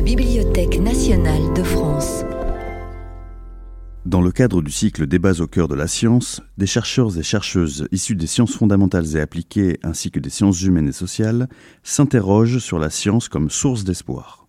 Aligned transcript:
la 0.00 0.06
Bibliothèque 0.06 0.80
nationale 0.80 1.52
de 1.54 1.62
France. 1.62 2.24
Dans 4.06 4.22
le 4.22 4.32
cadre 4.32 4.62
du 4.62 4.70
cycle 4.70 5.06
Débats 5.06 5.42
au 5.42 5.46
cœur 5.46 5.68
de 5.68 5.74
la 5.74 5.88
science, 5.88 6.40
des 6.56 6.64
chercheurs 6.64 7.18
et 7.18 7.22
chercheuses 7.22 7.86
issus 7.92 8.16
des 8.16 8.26
sciences 8.26 8.56
fondamentales 8.56 9.14
et 9.14 9.20
appliquées 9.20 9.78
ainsi 9.82 10.10
que 10.10 10.18
des 10.18 10.30
sciences 10.30 10.62
humaines 10.62 10.88
et 10.88 10.92
sociales 10.92 11.50
s'interrogent 11.82 12.60
sur 12.60 12.78
la 12.78 12.88
science 12.88 13.28
comme 13.28 13.50
source 13.50 13.84
d'espoir. 13.84 14.39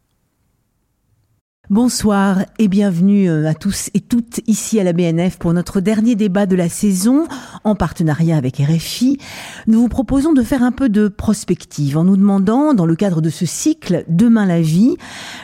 Bonsoir 1.70 2.40
et 2.60 2.68
bienvenue 2.68 3.30
euh, 3.30 3.48
à 3.48 3.54
tous 3.54 3.92
et 3.94 4.02
toutes 4.02 4.42
ici 4.48 4.80
à 4.80 4.84
la 4.84 4.92
BNF 4.92 5.38
pour 5.38 5.54
notre 5.54 5.80
dernier 5.80 6.16
débat 6.16 6.46
de 6.46 6.56
la 6.56 6.68
saison 6.68 7.28
en 7.64 7.76
partenariat 7.76 8.36
avec 8.36 8.58
RFI. 8.58 9.20
Nous 9.68 9.80
vous 9.80 9.88
proposons 9.88 10.34
de 10.34 10.42
faire 10.42 10.64
un 10.64 10.74
peu 10.74 10.90
de 10.90 11.08
prospective 11.08 11.98
en 11.98 12.04
nous 12.04 12.18
demandant, 12.18 12.74
dans 12.74 12.88
le 12.88 12.96
cadre 12.96 13.22
de 13.22 13.30
ce 13.30 13.46
cycle 13.46 14.04
Demain 14.10 14.48
la 14.48 14.60
vie, 14.60 14.98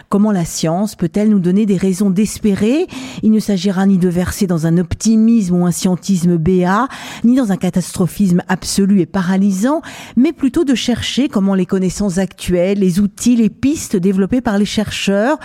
comment 0.10 0.32
la 0.32 0.44
science 0.44 0.96
peut-elle 0.96 1.30
nous 1.30 1.40
donner 1.40 1.66
des 1.66 1.77
raisons 1.77 2.10
d'espérer. 2.10 2.88
Il 3.22 3.32
ne 3.32 3.40
s'agira 3.40 3.86
ni 3.86 3.98
de 3.98 4.10
verser 4.10 4.48
dans 4.48 4.66
un 4.66 4.80
optimisme 4.80 5.55
ou 5.55 5.66
un 5.66 5.72
scientisme 5.72 6.36
béat, 6.36 6.90
ni 7.24 7.36
dans 7.36 7.52
un 7.54 7.58
catastrophisme 7.58 8.41
absolu 8.49 8.99
et 8.99 9.05
paralysant, 9.05 9.82
mais 10.18 10.34
plutôt 10.34 10.66
de 10.66 10.76
chercher 10.76 11.30
comment 11.30 11.55
les 11.55 11.68
connaissances 11.68 12.18
actuelles, 12.18 12.80
les 12.80 12.99
outils, 12.99 13.38
les 13.38 13.49
pistes 13.49 13.96
développées 13.96 14.41
par 14.41 14.58
les 14.58 14.66
chercheurs 14.66 15.38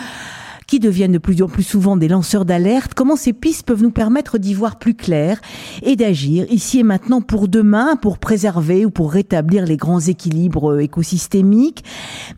qui 0.72 0.80
deviennent 0.80 1.12
de 1.12 1.18
plus 1.18 1.42
en 1.42 1.48
plus 1.48 1.64
souvent 1.64 1.98
des 1.98 2.08
lanceurs 2.08 2.46
d'alerte, 2.46 2.94
comment 2.94 3.14
ces 3.14 3.34
pistes 3.34 3.66
peuvent 3.66 3.82
nous 3.82 3.90
permettre 3.90 4.38
d'y 4.38 4.54
voir 4.54 4.78
plus 4.78 4.94
clair 4.94 5.38
et 5.82 5.96
d'agir 5.96 6.46
ici 6.50 6.78
et 6.78 6.82
maintenant 6.82 7.20
pour 7.20 7.46
demain, 7.46 7.96
pour 7.96 8.16
préserver 8.16 8.86
ou 8.86 8.90
pour 8.90 9.12
rétablir 9.12 9.66
les 9.66 9.76
grands 9.76 10.00
équilibres 10.00 10.80
écosystémiques, 10.80 11.84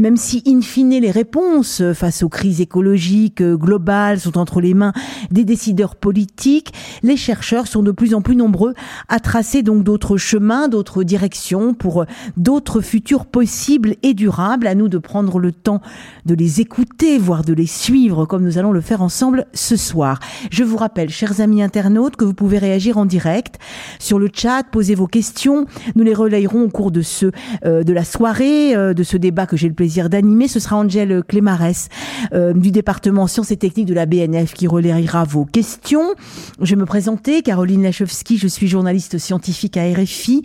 même 0.01 0.17
si 0.17 0.43
in 0.49 0.63
fine 0.63 1.01
les 1.01 1.13
réponses 1.13 1.81
face 1.93 2.25
aux 2.25 2.29
crises 2.29 2.61
écologiques 2.61 3.41
globales 3.41 4.19
sont 4.19 4.37
entre 4.37 4.61
les 4.61 4.75
mains 4.75 4.95
des 5.31 5.45
décideurs 5.45 5.95
politiques, 5.95 6.73
les 7.05 7.17
chercheurs 7.17 7.69
sont 7.69 7.85
de 7.85 7.93
plus 7.93 8.15
en 8.15 8.21
plus 8.21 8.35
nombreux 8.35 8.75
à 9.09 9.21
tracer 9.21 9.63
donc 9.63 9.85
d'autres 9.85 10.17
chemins, 10.17 10.67
d'autres 10.67 11.05
directions 11.05 11.73
pour 11.73 12.05
d'autres 12.37 12.81
futurs 12.81 13.27
possibles 13.27 13.95
et 14.03 14.13
durables. 14.13 14.67
À 14.67 14.75
nous 14.75 14.89
de 14.89 14.99
prendre 14.99 15.39
le 15.39 15.53
temps 15.53 15.81
de 16.27 16.35
les 16.35 16.61
écouter, 16.61 17.17
voire 17.17 17.45
de 17.45 17.53
les 17.53 17.69
suivre 17.69 18.24
comme 18.27 18.45
nous 18.45 18.59
allons 18.59 18.73
le 18.73 18.81
faire 18.81 19.03
ensemble 19.03 19.47
ce 19.53 19.77
soir. 19.77 20.21
Je 20.51 20.65
vous 20.65 20.77
rappelle, 20.77 21.11
chers 21.11 21.41
amis 21.41 21.63
internautes, 21.63 22.17
que 22.17 22.25
vous 22.25 22.35
pouvez 22.35 22.59
réagir 22.59 22.99
en 22.99 23.07
direct 23.07 23.59
sur 23.99 24.19
le 24.19 24.29
chat, 24.33 24.63
poser 24.71 24.95
vos 24.95 25.07
questions. 25.07 25.67
Nous 25.95 26.05
les 26.05 26.15
relayerons 26.15 26.63
au 26.63 26.69
cours 26.69 26.91
de 26.91 27.03
ce 27.03 27.31
euh, 27.65 27.83
de 27.83 27.93
la 27.93 28.05
soirée, 28.05 28.75
euh, 28.75 28.95
de 28.95 29.03
ce 29.03 29.17
débat 29.17 29.47
que 29.47 29.57
j'ai 29.57 29.69
le 29.69 29.75
plaisir 29.75 30.09
d'animer. 30.09 30.49
Ce 30.49 30.61
sera 30.61 30.77
Angèle 30.77 31.23
Clémarès 31.27 31.89
euh, 32.33 32.53
du 32.53 32.71
département 32.71 33.27
sciences 33.27 33.51
et 33.51 33.57
techniques 33.57 33.87
de 33.87 33.95
la 33.95 34.07
BNF 34.07 34.55
qui 34.55 34.67
relayera 34.67 35.25
vos 35.25 35.45
questions. 35.45 36.15
Je 36.61 36.75
vais 36.75 36.81
me 36.81 36.87
présenter, 36.87 37.43
Caroline 37.43 37.83
Lachowski, 37.83 38.39
je 38.39 38.49
suis 38.49 38.69
journaliste 38.69 39.19
scientifique 39.19 39.77
à 39.77 39.85
RFI, 39.85 40.43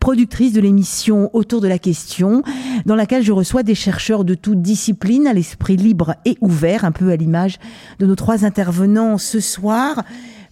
productrice 0.00 0.52
de 0.52 0.60
l'émission 0.60 1.30
Autour 1.32 1.60
de 1.60 1.68
la 1.68 1.78
question, 1.78 2.42
dans 2.84 2.94
laquelle 2.94 3.22
je 3.22 3.32
reçois 3.32 3.62
des 3.62 3.74
chercheurs 3.74 4.24
de 4.24 4.34
toutes 4.34 4.62
disciplines 4.62 5.26
à 5.26 5.32
l'esprit 5.32 5.76
libre 5.76 6.14
et 6.24 6.36
ouvert, 6.40 6.84
un 6.84 6.92
peu 6.92 7.10
à 7.10 7.15
l'image 7.16 7.58
de 7.98 8.06
nos 8.06 8.14
trois 8.14 8.44
intervenants 8.44 9.18
ce 9.18 9.40
soir. 9.40 10.02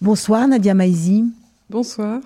Bonsoir 0.01 0.49
Nadia 0.49 0.75
Maizi. 0.75 1.25
Bonsoir. 1.71 2.21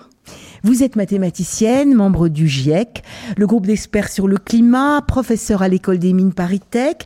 Vous 0.64 0.82
êtes 0.82 0.96
mathématicienne, 0.96 1.94
membre 1.94 2.28
du 2.28 2.48
GIEC, 2.48 3.02
le 3.36 3.46
groupe 3.46 3.66
d'experts 3.66 4.08
sur 4.08 4.26
le 4.26 4.36
climat, 4.36 5.02
professeur 5.06 5.62
à 5.62 5.68
l'école 5.68 5.98
des 5.98 6.12
mines 6.12 6.32
Paris 6.32 6.60
Tech. 6.70 6.96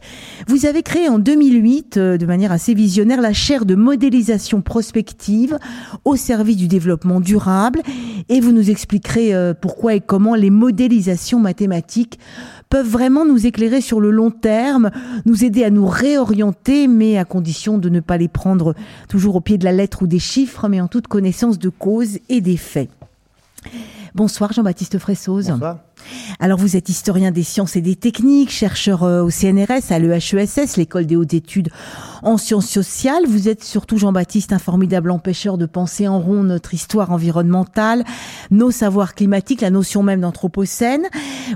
Vous 0.48 0.64
avez 0.64 0.82
créé 0.82 1.08
en 1.08 1.18
2008, 1.18 1.96
euh, 1.96 2.16
de 2.16 2.26
manière 2.26 2.52
assez 2.52 2.72
visionnaire, 2.72 3.20
la 3.20 3.32
chaire 3.32 3.66
de 3.66 3.74
modélisation 3.74 4.62
prospective 4.62 5.58
au 6.04 6.16
service 6.16 6.56
du 6.56 6.68
développement 6.68 7.20
durable 7.20 7.82
et 8.28 8.40
vous 8.40 8.52
nous 8.52 8.70
expliquerez 8.70 9.34
euh, 9.34 9.52
pourquoi 9.52 9.94
et 9.94 10.00
comment 10.00 10.34
les 10.34 10.50
modélisations 10.50 11.38
mathématiques 11.38 12.18
peuvent 12.72 12.88
vraiment 12.88 13.26
nous 13.26 13.46
éclairer 13.46 13.82
sur 13.82 14.00
le 14.00 14.10
long 14.10 14.30
terme, 14.30 14.90
nous 15.26 15.44
aider 15.44 15.62
à 15.62 15.68
nous 15.68 15.86
réorienter, 15.86 16.88
mais 16.88 17.18
à 17.18 17.26
condition 17.26 17.76
de 17.76 17.90
ne 17.90 18.00
pas 18.00 18.16
les 18.16 18.28
prendre 18.28 18.74
toujours 19.10 19.36
au 19.36 19.42
pied 19.42 19.58
de 19.58 19.64
la 19.64 19.72
lettre 19.72 20.04
ou 20.04 20.06
des 20.06 20.18
chiffres, 20.18 20.68
mais 20.68 20.80
en 20.80 20.88
toute 20.88 21.06
connaissance 21.06 21.58
de 21.58 21.68
cause 21.68 22.18
et 22.30 22.40
des 22.40 22.56
faits. 22.56 22.88
Bonsoir 24.14 24.54
Jean-Baptiste 24.54 24.98
Fressoz. 24.98 25.50
Bonsoir. 25.50 25.80
Alors 26.40 26.58
vous 26.58 26.76
êtes 26.76 26.88
historien 26.88 27.30
des 27.30 27.42
sciences 27.42 27.76
et 27.76 27.80
des 27.80 27.96
techniques, 27.96 28.50
chercheur 28.50 29.02
euh, 29.02 29.22
au 29.22 29.30
CNRS, 29.30 29.90
à 29.90 29.98
l'EHESS, 29.98 30.76
l'école 30.76 31.06
des 31.06 31.16
hautes 31.16 31.34
études 31.34 31.70
en 32.22 32.36
sciences 32.36 32.68
sociales. 32.68 33.24
Vous 33.26 33.48
êtes 33.48 33.64
surtout 33.64 33.98
Jean-Baptiste, 33.98 34.52
un 34.52 34.58
formidable 34.58 35.10
empêcheur 35.10 35.58
de 35.58 35.66
penser 35.66 36.08
en 36.08 36.20
rond 36.20 36.42
notre 36.42 36.74
histoire 36.74 37.10
environnementale, 37.10 38.04
nos 38.50 38.70
savoirs 38.70 39.14
climatiques, 39.14 39.60
la 39.60 39.70
notion 39.70 40.02
même 40.02 40.20
d'anthropocène. 40.20 41.02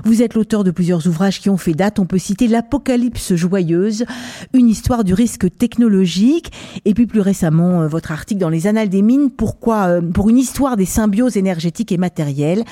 Vous 0.03 0.21
êtes 0.21 0.33
l'auteur 0.33 0.63
de 0.63 0.71
plusieurs 0.71 1.07
ouvrages 1.07 1.39
qui 1.39 1.49
ont 1.49 1.57
fait 1.57 1.73
date. 1.73 1.99
On 1.99 2.05
peut 2.05 2.17
citer 2.17 2.47
L'Apocalypse 2.47 3.35
joyeuse, 3.35 4.05
une 4.53 4.67
histoire 4.67 5.03
du 5.03 5.13
risque 5.13 5.47
technologique, 5.57 6.51
et 6.85 6.93
puis 6.93 7.07
plus 7.07 7.21
récemment 7.21 7.81
euh, 7.81 7.87
votre 7.87 8.11
article 8.11 8.41
dans 8.41 8.49
les 8.49 8.67
Annales 8.67 8.89
des 8.89 9.01
mines, 9.01 9.29
pourquoi 9.29 9.87
euh, 9.87 10.01
pour 10.01 10.29
une 10.29 10.37
histoire 10.37 10.77
des 10.77 10.85
symbioses 10.85 11.37
énergétiques 11.37 11.91
et 11.91 11.97
matérielles, 11.97 12.63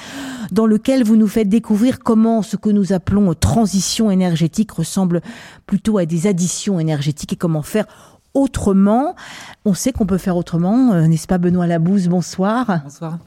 dans 0.52 0.66
lequel 0.66 1.04
vous 1.04 1.16
nous 1.16 1.28
faites 1.28 1.50
découvrir 1.50 1.65
découvrir 1.66 1.98
comment 1.98 2.44
ce 2.44 2.58
que 2.58 2.70
nous 2.70 2.94
appelons 2.94 3.34
transition 3.34 4.12
énergétique 4.12 4.70
ressemble 4.70 5.22
plutôt 5.66 5.98
à 5.98 6.06
des 6.06 6.28
additions 6.28 6.80
énergétiques 6.80 7.34
et 7.34 7.38
comment 7.38 7.64
faire 7.64 7.88
autrement. 8.36 9.16
On 9.64 9.74
sait 9.74 9.92
qu'on 9.92 10.06
peut 10.06 10.20
faire 10.20 10.38
autrement, 10.38 10.94
euh, 10.94 11.08
n'est-ce 11.08 11.26
pas 11.26 11.40
Benoît 11.40 11.66
Labouze 11.66 12.08
Bonsoir. 12.08 12.82
Bonsoir. 12.84 13.18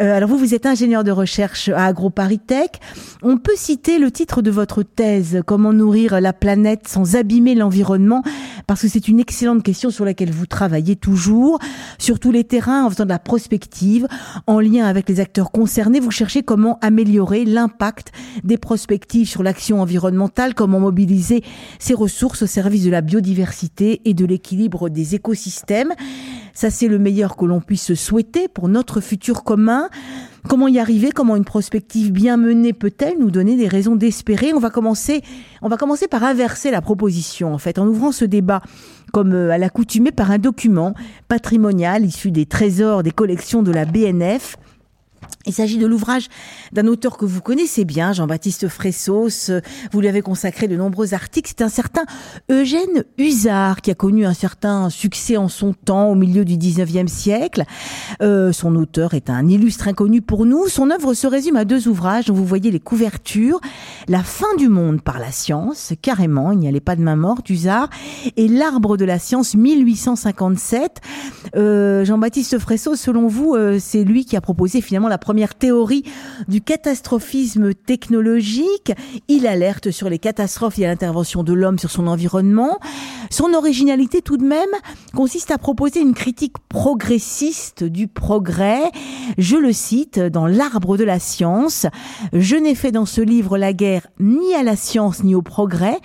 Euh, 0.00 0.16
alors 0.16 0.30
vous, 0.30 0.38
vous 0.38 0.54
êtes 0.54 0.64
ingénieur 0.64 1.04
de 1.04 1.10
recherche 1.10 1.68
à 1.68 1.84
AgroParisTech. 1.84 2.80
On 3.22 3.36
peut 3.36 3.56
citer 3.56 3.98
le 3.98 4.10
titre 4.10 4.40
de 4.40 4.50
votre 4.50 4.82
thèse, 4.82 5.42
Comment 5.44 5.74
nourrir 5.74 6.18
la 6.22 6.32
planète 6.32 6.88
sans 6.88 7.16
abîmer 7.16 7.54
l'environnement, 7.54 8.22
parce 8.66 8.82
que 8.82 8.88
c'est 8.88 9.08
une 9.08 9.20
excellente 9.20 9.62
question 9.62 9.90
sur 9.90 10.04
laquelle 10.04 10.30
vous 10.30 10.46
travaillez 10.46 10.96
toujours, 10.96 11.58
sur 11.98 12.20
tous 12.20 12.30
les 12.30 12.44
terrains, 12.44 12.84
en 12.84 12.90
faisant 12.90 13.04
de 13.04 13.10
la 13.10 13.18
prospective, 13.18 14.06
en 14.46 14.60
lien 14.60 14.86
avec 14.86 15.08
les 15.08 15.20
acteurs 15.20 15.50
concernés. 15.50 16.00
Vous 16.00 16.10
cherchez 16.10 16.42
comment 16.42 16.78
améliorer 16.80 17.44
l'impact 17.44 18.12
des 18.44 18.56
prospectives 18.56 19.28
sur 19.28 19.42
l'action 19.42 19.80
environnementale, 19.80 20.54
comment 20.54 20.80
mobiliser 20.80 21.42
ces 21.78 21.94
ressources 21.94 22.42
au 22.42 22.46
service 22.46 22.84
de 22.84 22.90
la 22.90 23.00
biodiversité 23.00 24.00
et 24.04 24.14
de 24.14 24.24
l'équilibre 24.24 24.44
équilibre 24.44 24.88
des 24.90 25.14
écosystèmes. 25.14 25.92
Ça, 26.54 26.70
c'est 26.70 26.86
le 26.86 27.00
meilleur 27.00 27.36
que 27.36 27.44
l'on 27.44 27.60
puisse 27.60 27.94
souhaiter 27.94 28.46
pour 28.46 28.68
notre 28.68 29.00
futur 29.00 29.42
commun. 29.42 29.88
Comment 30.48 30.68
y 30.68 30.78
arriver? 30.78 31.10
Comment 31.10 31.34
une 31.34 31.44
prospective 31.44 32.12
bien 32.12 32.36
menée 32.36 32.72
peut-elle 32.72 33.18
nous 33.18 33.32
donner 33.32 33.56
des 33.56 33.66
raisons 33.66 33.96
d'espérer? 33.96 34.54
On 34.54 34.60
va 34.60 34.70
commencer, 34.70 35.22
on 35.62 35.68
va 35.68 35.76
commencer 35.76 36.06
par 36.06 36.22
inverser 36.22 36.70
la 36.70 36.80
proposition, 36.80 37.52
en 37.52 37.58
fait, 37.58 37.80
en 37.80 37.88
ouvrant 37.88 38.12
ce 38.12 38.24
débat 38.24 38.62
comme 39.12 39.32
euh, 39.32 39.50
à 39.50 39.58
l'accoutumée 39.58 40.12
par 40.12 40.30
un 40.30 40.38
document 40.38 40.94
patrimonial 41.28 42.04
issu 42.04 42.30
des 42.30 42.46
trésors 42.46 43.02
des 43.02 43.10
collections 43.10 43.62
de 43.62 43.72
la 43.72 43.84
BNF 43.84 44.56
il 45.46 45.52
s'agit 45.52 45.78
de 45.78 45.86
l'ouvrage 45.86 46.28
d'un 46.72 46.86
auteur 46.86 47.16
que 47.16 47.24
vous 47.24 47.40
connaissez 47.40 47.84
bien, 47.84 48.12
Jean-Baptiste 48.12 48.68
Fressos. 48.68 49.50
Vous 49.92 50.00
lui 50.00 50.08
avez 50.08 50.22
consacré 50.22 50.68
de 50.68 50.76
nombreux 50.76 51.14
articles. 51.14 51.52
C'est 51.56 51.64
un 51.64 51.68
certain 51.68 52.04
Eugène 52.50 53.04
Husard 53.18 53.82
qui 53.82 53.90
a 53.90 53.94
connu 53.94 54.24
un 54.24 54.34
certain 54.34 54.90
succès 54.90 55.36
en 55.36 55.48
son 55.48 55.72
temps 55.72 56.08
au 56.08 56.14
milieu 56.14 56.44
du 56.44 56.56
19e 56.56 57.08
siècle. 57.08 57.64
Euh, 58.22 58.52
son 58.52 58.74
auteur 58.76 59.14
est 59.14 59.30
un 59.30 59.46
illustre 59.46 59.88
inconnu 59.88 60.22
pour 60.22 60.46
nous. 60.46 60.68
Son 60.68 60.90
œuvre 60.90 61.14
se 61.14 61.26
résume 61.26 61.56
à 61.56 61.64
deux 61.64 61.88
ouvrages 61.88 62.26
dont 62.26 62.34
vous 62.34 62.46
voyez 62.46 62.70
les 62.70 62.80
couvertures. 62.80 63.60
La 64.08 64.22
fin 64.22 64.54
du 64.58 64.68
monde 64.68 65.02
par 65.02 65.18
la 65.18 65.30
science, 65.30 65.92
carrément, 66.00 66.52
il 66.52 66.58
n'y 66.58 66.68
allait 66.68 66.80
pas 66.80 66.96
de 66.96 67.02
main 67.02 67.16
morte, 67.16 67.50
Husard, 67.50 67.90
et 68.36 68.48
L'arbre 68.48 68.96
de 68.96 69.04
la 69.04 69.18
science 69.18 69.54
1857. 69.54 71.00
Euh, 71.56 72.04
Jean-Baptiste 72.04 72.58
Fressos, 72.58 72.96
selon 72.96 73.26
vous, 73.26 73.54
euh, 73.54 73.78
c'est 73.80 74.04
lui 74.04 74.24
qui 74.24 74.36
a 74.36 74.40
proposé 74.40 74.80
finalement 74.80 75.08
la 75.08 75.18
première 75.18 75.33
théorie 75.58 76.04
du 76.48 76.60
catastrophisme 76.60 77.74
technologique. 77.74 78.92
Il 79.28 79.46
alerte 79.46 79.90
sur 79.90 80.08
les 80.08 80.18
catastrophes 80.18 80.78
et 80.78 80.82
l'intervention 80.82 81.42
de 81.42 81.52
l'homme 81.52 81.78
sur 81.78 81.90
son 81.90 82.06
environnement. 82.06 82.78
Son 83.30 83.52
originalité 83.52 84.22
tout 84.22 84.36
de 84.36 84.44
même 84.44 84.70
consiste 85.14 85.50
à 85.50 85.58
proposer 85.58 86.00
une 86.00 86.14
critique 86.14 86.54
progressiste 86.68 87.84
du 87.84 88.08
progrès. 88.08 88.90
Je 89.38 89.56
le 89.56 89.72
cite 89.72 90.18
dans 90.18 90.46
L'arbre 90.46 90.96
de 90.96 91.04
la 91.04 91.18
science. 91.18 91.86
Je 92.32 92.56
n'ai 92.56 92.74
fait 92.74 92.92
dans 92.92 93.06
ce 93.06 93.20
livre 93.20 93.58
la 93.58 93.72
guerre 93.72 94.06
ni 94.20 94.54
à 94.54 94.62
la 94.62 94.76
science 94.76 95.24
ni 95.24 95.34
au 95.34 95.42
progrès 95.42 95.98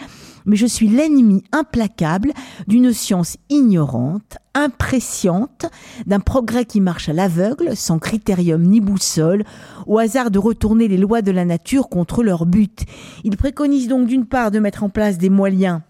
mais 0.49 0.55
je 0.55 0.65
suis 0.65 0.87
l'ennemi 0.87 1.43
implacable 1.51 2.33
d'une 2.67 2.91
science 2.91 3.37
ignorante, 3.49 4.37
impressionnante, 4.55 5.67
d'un 6.07 6.19
progrès 6.19 6.65
qui 6.65 6.81
marche 6.81 7.07
à 7.07 7.13
l'aveugle, 7.13 7.75
sans 7.75 7.99
critérium 7.99 8.63
ni 8.63 8.81
boussole, 8.81 9.43
au 9.85 9.99
hasard 9.99 10.31
de 10.31 10.39
retourner 10.39 10.87
les 10.87 10.97
lois 10.97 11.21
de 11.21 11.31
la 11.31 11.45
nature 11.45 11.87
contre 11.87 12.23
leur 12.23 12.45
but. 12.45 12.83
Il 13.23 13.37
préconise 13.37 13.87
donc 13.87 14.07
d'une 14.07 14.25
part 14.25 14.51
de 14.51 14.59
mettre 14.59 14.83
en 14.83 14.89
place 14.89 15.17
des 15.17 15.29
moyens 15.29 15.81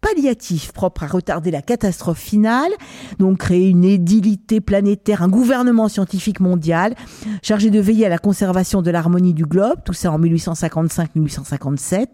palliatif 0.00 0.72
propre 0.72 1.04
à 1.04 1.06
retarder 1.06 1.50
la 1.50 1.62
catastrophe 1.62 2.20
finale, 2.20 2.70
donc 3.18 3.38
créer 3.38 3.68
une 3.68 3.84
édilité 3.84 4.60
planétaire, 4.60 5.22
un 5.22 5.28
gouvernement 5.28 5.88
scientifique 5.88 6.40
mondial 6.40 6.94
chargé 7.42 7.70
de 7.70 7.80
veiller 7.80 8.06
à 8.06 8.08
la 8.08 8.18
conservation 8.18 8.80
de 8.80 8.90
l'harmonie 8.90 9.34
du 9.34 9.44
globe, 9.44 9.78
tout 9.84 9.92
ça 9.92 10.12
en 10.12 10.20
1855-1857 10.20 12.06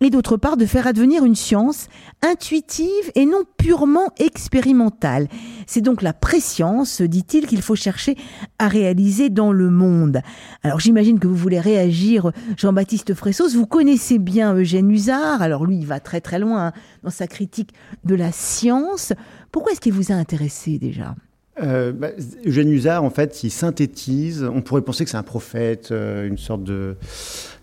et 0.00 0.10
d'autre 0.10 0.36
part 0.36 0.56
de 0.56 0.66
faire 0.66 0.86
advenir 0.86 1.24
une 1.24 1.34
science 1.34 1.88
intuitive 2.22 3.10
et 3.14 3.24
non 3.26 3.44
purement 3.56 4.08
expérimentale. 4.18 5.28
C'est 5.66 5.80
donc 5.80 6.02
la 6.02 6.12
préscience, 6.12 7.00
dit-il, 7.02 7.46
qu'il 7.46 7.62
faut 7.62 7.76
chercher 7.76 8.16
à 8.58 8.68
réaliser 8.68 9.30
dans 9.30 9.52
le 9.52 9.70
monde. 9.70 10.20
Alors 10.62 10.80
j'imagine 10.80 11.18
que 11.18 11.26
vous 11.26 11.36
voulez 11.36 11.60
réagir, 11.60 12.30
Jean-Baptiste 12.56 13.14
Fressos, 13.14 13.54
vous 13.54 13.66
connaissez 13.66 14.18
bien 14.18 14.54
Eugène 14.54 14.90
Usard, 14.90 15.42
alors 15.42 15.64
lui 15.64 15.78
il 15.78 15.86
va 15.86 16.00
très 16.00 16.20
très 16.20 16.38
loin 16.38 16.68
hein, 16.68 16.72
dans 17.02 17.10
sa 17.10 17.26
critique 17.26 17.72
de 18.04 18.14
la 18.14 18.32
science. 18.32 19.12
Pourquoi 19.50 19.72
est-ce 19.72 19.80
qu'il 19.80 19.92
vous 19.92 20.12
a 20.12 20.14
intéressé 20.14 20.78
déjà? 20.78 21.14
Euh, 21.62 21.92
bah, 21.92 22.10
Eugène 22.44 22.70
Usard, 22.70 23.02
en 23.02 23.10
fait, 23.10 23.42
il 23.42 23.50
synthétise. 23.50 24.44
On 24.44 24.60
pourrait 24.60 24.82
penser 24.82 25.04
que 25.04 25.10
c'est 25.10 25.16
un 25.16 25.22
prophète, 25.22 25.90
euh, 25.90 26.28
une 26.28 26.36
sorte 26.36 26.64
de, 26.64 26.96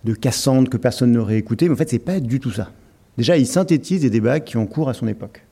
de 0.04 0.14
Cassandre 0.14 0.70
que 0.70 0.78
personne 0.78 1.12
n'aurait 1.12 1.38
écouté, 1.38 1.68
mais 1.68 1.74
en 1.74 1.78
fait, 1.78 1.90
c'est 1.90 2.00
pas 2.00 2.20
du 2.20 2.40
tout 2.40 2.52
ça. 2.52 2.72
Déjà, 3.18 3.38
il 3.38 3.46
synthétise 3.46 4.02
des 4.02 4.10
débats 4.10 4.40
qui 4.40 4.58
ont 4.58 4.66
cours 4.66 4.90
à 4.90 4.94
son 4.94 5.08
époque. 5.08 5.44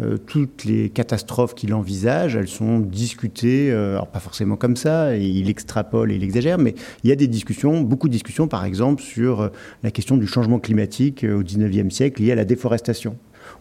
Euh, 0.00 0.16
toutes 0.16 0.64
les 0.64 0.88
catastrophes 0.88 1.54
qu'il 1.54 1.74
envisage, 1.74 2.34
elles 2.34 2.48
sont 2.48 2.78
discutées, 2.78 3.70
euh, 3.70 3.94
alors 3.94 4.06
pas 4.06 4.20
forcément 4.20 4.56
comme 4.56 4.76
ça, 4.76 5.14
il 5.16 5.50
extrapole 5.50 6.10
et 6.10 6.14
il 6.14 6.24
exagère, 6.24 6.56
mais 6.56 6.74
il 7.04 7.10
y 7.10 7.12
a 7.12 7.16
des 7.16 7.26
discussions, 7.26 7.82
beaucoup 7.82 8.08
de 8.08 8.12
discussions, 8.12 8.48
par 8.48 8.64
exemple, 8.64 9.02
sur 9.02 9.40
euh, 9.40 9.48
la 9.82 9.90
question 9.90 10.16
du 10.16 10.26
changement 10.26 10.58
climatique 10.58 11.26
au 11.28 11.42
XIXe 11.42 11.94
siècle 11.94 12.22
lié 12.22 12.32
à 12.32 12.36
la 12.36 12.44
déforestation 12.44 13.16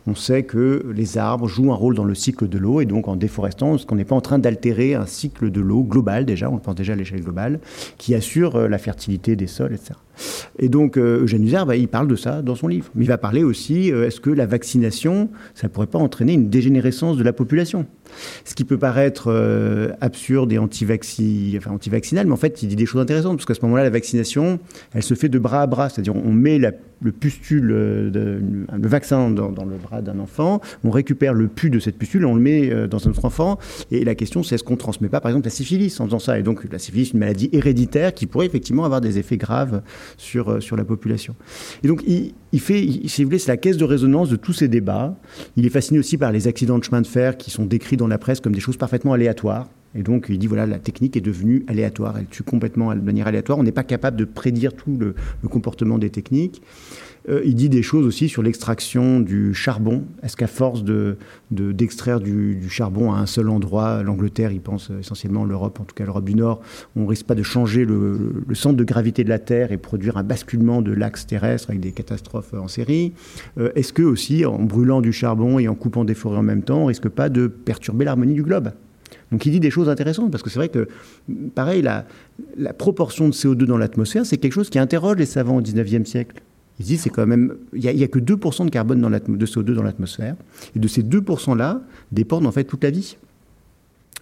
on 0.08 0.14
sait 0.14 0.44
que 0.44 0.86
les 0.96 1.18
arbres 1.18 1.48
jouent 1.48 1.72
un 1.72 1.76
rôle 1.76 1.96
dans 1.96 2.04
le 2.04 2.14
cycle 2.14 2.48
de 2.48 2.58
l'eau 2.58 2.80
et 2.80 2.86
donc 2.86 3.08
en 3.08 3.16
déforestant, 3.16 3.78
ce 3.78 3.86
qu'on 3.86 3.96
n'est 3.96 4.06
pas 4.06 4.16
en 4.16 4.22
train 4.22 4.40
d'altérer 4.40 4.94
un 4.94 5.06
cycle 5.06 5.52
de 5.52 5.62
l'eau 5.62 5.84
global 5.84 6.26
déjà, 6.26 6.50
on 6.50 6.56
le 6.56 6.62
pense 6.62 6.76
déjà 6.76 6.94
à 6.94 6.96
l'échelle 6.96 7.22
globale, 7.22 7.60
qui 7.98 8.14
assure 8.14 8.70
la 8.70 8.78
fertilité 8.78 9.36
des 9.36 9.48
sols, 9.48 9.74
etc. 9.74 9.96
Et 10.60 10.70
donc 10.70 10.98
euh, 10.98 11.24
Eugène 11.24 11.44
Uzer, 11.44 11.66
bah, 11.66 11.76
il 11.76 11.88
parle 11.88 12.08
de 12.08 12.16
ça 12.16 12.42
dans 12.42 12.56
son 12.56 12.68
livre. 12.68 12.90
Mais 12.96 13.06
il 13.06 13.08
va 13.08 13.18
parler 13.18 13.44
aussi, 13.44 13.92
euh, 13.92 14.08
est-ce 14.08 14.20
que 14.20 14.30
la 14.30 14.46
vaccination, 14.46 15.30
ça 15.56 15.68
ne 15.68 15.72
pourrait 15.72 15.88
pas 15.88 16.00
entraîner 16.00 16.34
une 16.34 16.50
dégénérescence 16.50 17.18
de 17.18 17.24
la 17.24 17.34
population? 17.34 17.86
Ce 18.44 18.56
qui 18.56 18.64
peut 18.64 18.78
paraître 18.78 19.26
euh, 19.28 19.92
absurde 20.02 20.52
et 20.52 20.58
anti-vaccinal, 20.58 21.62
anti 21.68 21.90
mais 21.92 22.32
en 22.32 22.38
fait, 22.38 22.64
il 22.64 22.68
dit 22.68 22.76
des 22.76 22.88
choses 22.88 23.02
intéressantes, 23.02 23.38
parce 23.38 23.46
qu'à 23.46 23.54
ce 23.54 23.62
moment-là, 23.62 23.84
la 23.84 23.90
vaccination, 23.92 24.60
elle 24.94 25.04
se 25.04 25.14
fait 25.14 25.30
de 25.30 25.38
bras 25.38 25.62
à 25.62 25.68
bras, 25.68 25.90
c'est-à-dire 25.90 26.16
on 26.16 26.32
met 26.32 26.58
le 26.58 27.12
pustule, 27.12 27.72
euh, 27.72 28.10
le 28.12 28.88
vaccin 28.88 29.30
dans, 29.30 29.50
le 29.50 29.78
bras 29.78 30.02
d'un 30.02 30.18
enfant, 30.20 30.60
on 30.84 30.90
récupère 30.90 31.34
le 31.34 31.48
pus 31.48 31.70
de 31.70 31.80
cette 31.80 31.98
pustule 31.98 32.26
on 32.26 32.36
le 32.36 32.42
met 32.42 32.88
dans 32.88 33.08
un 33.08 33.12
autre 33.12 33.26
enfant, 33.26 33.60
et 33.92 34.04
la 34.04 34.16
question 34.16 34.42
c'est 34.42 34.56
est-ce 34.56 34.64
qu'on 34.64 34.74
ne 34.74 34.80
transmet 34.80 35.10
pas, 35.10 35.22
par 35.22 35.30
exemple, 35.30 35.46
la 35.46 35.52
syphilis 35.52 36.00
en 36.00 36.06
faisant 36.06 36.20
ça? 36.20 36.40
Et 36.40 36.44
donc, 36.44 36.66
la 36.72 36.80
syphilis, 36.80 37.12
une 37.14 37.20
maladie 37.20 37.50
héréditaire 37.54 38.14
qui 38.14 38.26
pourrait 38.26 38.48
effectivement 38.48 38.86
avoir 38.86 39.02
des 39.02 39.20
effets 39.20 39.38
graves 39.38 39.82
sur, 40.18 40.62
sur 40.62 40.76
la 40.76 40.84
population. 40.84 41.36
Et 41.84 41.88
donc, 41.88 42.04
il, 42.08 42.34
il 42.52 42.60
fait, 42.60 42.86
si 43.06 43.24
vous 43.24 43.30
voulez, 43.30 43.40
c'est 43.40 43.52
la 43.52 43.58
caisse 43.58 43.78
de 43.78 43.86
résonance 43.86 44.30
de 44.30 44.36
tous 44.36 44.54
ces 44.54 44.68
débats. 44.68 45.16
Il 45.56 45.66
est 45.66 45.70
fasciné 45.70 46.00
aussi 46.00 46.18
par 46.18 46.32
les 46.32 46.48
accidents 46.48 46.80
de 46.80 46.84
chemin 46.84 47.02
de 47.02 47.08
fer 47.08 47.38
qui 47.38 47.52
sont 47.52 47.66
décrits 47.66 47.98
dans 47.98 48.08
la 48.08 48.18
presse 48.18 48.40
comme 48.40 48.54
des 48.54 48.60
choses 48.60 48.78
parfaitement 48.78 49.14
aléatoires. 49.14 49.68
Et 49.96 50.04
donc, 50.04 50.28
il 50.30 50.38
dit 50.38 50.48
voilà, 50.48 50.68
la 50.68 50.78
technique 50.78 51.18
est 51.18 51.22
devenue 51.22 51.66
aléatoire. 51.68 52.18
Elle 52.18 52.28
tue 52.28 52.44
complètement 52.44 52.94
de 52.94 53.02
manière 53.02 53.28
aléatoire. 53.28 53.58
On 53.58 53.64
n'est 53.64 53.72
pas 53.72 53.84
capable 53.84 54.18
de 54.18 54.26
prédire 54.26 54.74
tout 54.74 54.98
le 54.98 55.16
comportement 55.50 55.98
des 55.98 56.10
techniques. 56.10 56.62
Euh, 57.30 57.42
il 57.46 57.56
dit 57.56 57.70
des 57.70 57.82
choses 57.82 58.06
aussi 58.06 58.30
sur 58.30 58.42
l'extraction 58.42 59.20
du 59.20 59.54
charbon. 59.54 60.04
Est-ce 60.24 60.36
qu'à 60.36 60.48
force 60.48 60.84
de, 60.84 61.18
d'extraire 61.52 62.20
du, 62.20 62.70
charbon 62.70 63.14
à 63.14 63.18
un 63.18 63.26
seul 63.26 63.50
endroit, 63.50 64.04
l'Angleterre, 64.04 64.52
il 64.52 64.62
pense 64.62 64.92
essentiellement 65.00 65.46
l'Europe, 65.46 65.80
en 65.80 65.84
tout 65.84 65.96
cas 65.96 66.06
l'Europe 66.06 66.26
du 66.26 66.36
Nord, 66.36 66.62
on 66.96 67.06
risque 67.06 67.26
pas 67.26 67.36
de 67.36 67.44
changer 67.44 67.86
le, 67.86 68.44
centre 68.54 68.78
de 68.78 68.84
gravité 68.84 69.24
de 69.24 69.30
la 69.30 69.40
Terre 69.40 69.72
et 69.72 69.78
produire 69.78 70.18
un 70.18 70.24
basculement 70.24 70.82
de 70.82 70.92
l'axe 70.92 71.26
terrestre 71.26 71.70
avec 71.70 71.82
des 71.82 71.92
catastrophes 71.92 72.54
en 72.54 72.68
série? 72.68 73.14
Euh, 73.58 73.72
Est-ce 73.76 73.94
que 73.94 74.04
aussi, 74.04 74.46
en 74.46 74.60
brûlant 74.60 75.02
du 75.02 75.14
charbon 75.14 75.60
et 75.60 75.68
en 75.68 75.76
coupant 75.76 76.06
des 76.06 76.16
forêts 76.16 76.38
en 76.38 76.44
même 76.44 76.64
temps, 76.64 76.84
on 76.84 76.86
risque 76.86 77.10
pas 77.10 77.30
de 77.30 77.48
perturber 77.48 78.06
l'harmonie 78.06 78.34
du 78.34 78.44
globe? 78.44 78.72
Donc 79.32 79.46
il 79.46 79.52
dit 79.52 79.60
des 79.60 79.72
choses 79.72 79.90
intéressantes, 79.90 80.32
parce 80.32 80.44
que 80.44 80.50
c'est 80.50 80.60
vrai 80.60 80.70
que, 80.70 80.88
pareil, 81.54 81.82
la, 81.82 82.06
la 82.58 82.74
proportion 82.74 83.28
de 83.28 83.34
CO2 83.34 83.66
dans 83.66 83.78
l'atmosphère, 83.78 84.26
c'est 84.26 84.38
quelque 84.38 84.54
chose 84.54 84.70
qui 84.70 84.80
interroge 84.80 85.18
les 85.18 85.26
savants 85.26 85.58
au 85.58 85.62
19e 85.62 86.06
siècle. 86.06 86.42
Ils 86.80 86.86
disent 86.86 87.02
c'est 87.02 87.10
quand 87.10 87.28
même, 87.28 87.56
il 87.74 87.82
n'y 87.82 88.04
a, 88.04 88.08
que 88.08 88.20
2% 88.20 88.66
de 88.66 88.70
carbone 88.70 89.02
dans 89.02 89.10
de 89.10 89.46
CO2 89.46 89.74
dans 89.74 89.84
l'atmosphère. 89.84 90.36
Et 90.76 90.80
de 90.80 90.88
ces 90.88 91.04
2%-là 91.04 91.82
dépendent 92.12 92.46
en 92.46 92.52
fait 92.52 92.64
toute 92.64 92.84
la 92.84 92.90
vie. 92.90 93.18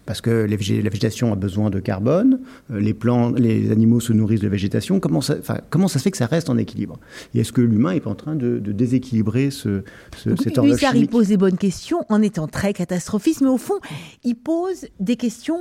Parce 0.08 0.22
que 0.22 0.30
la 0.30 0.56
végétation 0.56 1.34
a 1.34 1.36
besoin 1.36 1.70
de 1.70 1.82
carbone, 1.82 2.40
euh, 2.72 2.80
les, 2.80 2.94
plants, 2.94 3.32
les 3.32 3.72
animaux 3.72 4.00
se 4.00 4.14
nourrissent 4.14 4.40
de 4.40 4.48
végétation. 4.48 5.02
Comment 5.02 5.20
ça, 5.20 5.36
comment 5.70 5.90
ça 5.90 6.00
se 6.00 6.04
fait 6.04 6.12
que 6.12 6.18
ça 6.18 6.28
reste 6.28 6.50
en 6.50 6.58
équilibre? 6.58 6.98
Et 7.36 7.42
est-ce 7.42 7.52
que 7.52 7.60
l'humain 7.60 7.94
n'est 7.94 8.00
pas 8.00 8.12
en 8.12 8.16
train 8.16 8.36
de, 8.36 8.58
déséquilibrer 8.60 9.52
ce, 9.52 9.84
ce, 10.16 10.34
cet 10.38 10.58
horloge 10.58 10.80
il 10.96 11.10
pose 11.10 11.28
des 11.28 11.36
bonnes 11.36 11.58
questions 11.58 12.06
en 12.08 12.22
étant 12.22 12.48
très 12.48 12.72
catastrophiste, 12.72 13.42
mais 13.42 13.50
au 13.50 13.58
fond, 13.58 13.80
il 14.24 14.36
pose 14.36 14.86
des 15.02 15.18
questions 15.18 15.60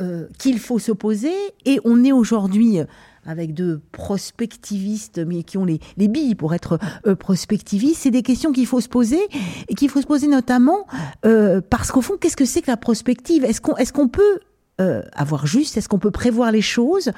euh, 0.00 0.28
qu'il 0.38 0.58
faut 0.58 0.78
se 0.78 0.90
poser. 0.90 1.34
Et 1.66 1.78
on 1.84 2.04
est 2.04 2.12
aujourd'hui 2.12 2.78
avec 3.26 3.54
deux 3.54 3.80
prospectivistes, 3.92 5.18
mais 5.18 5.42
qui 5.42 5.58
ont 5.58 5.64
les, 5.64 5.80
billes 5.96 6.34
pour 6.34 6.54
être 6.54 6.78
euh, 7.06 7.14
prospectivistes. 7.14 8.02
C'est 8.02 8.10
des 8.10 8.22
questions 8.22 8.52
qu'il 8.52 8.66
faut 8.66 8.80
se 8.80 8.88
poser 8.88 9.20
et 9.68 9.74
qu'il 9.74 9.88
faut 9.88 10.00
se 10.00 10.06
poser 10.06 10.26
notamment 10.26 10.86
euh, 11.24 11.60
parce 11.68 11.90
qu'au 11.90 12.02
fond, 12.02 12.14
qu'est-ce 12.20 12.36
que 12.36 12.44
c'est 12.44 12.62
que 12.62 12.70
la 12.70 12.76
prospective? 12.76 13.44
Est-ce 13.44 13.60
qu'on 13.60 13.76
est 13.76 14.08
peut 14.08 14.40
euh, 14.80 15.02
avoir 15.14 15.46
juste? 15.46 15.76
Est-ce 15.76 15.88
qu'on 15.88 15.98
peut 15.98 16.10
prévoir 16.10 16.52
les 16.52 16.62
choses? 16.62 17.10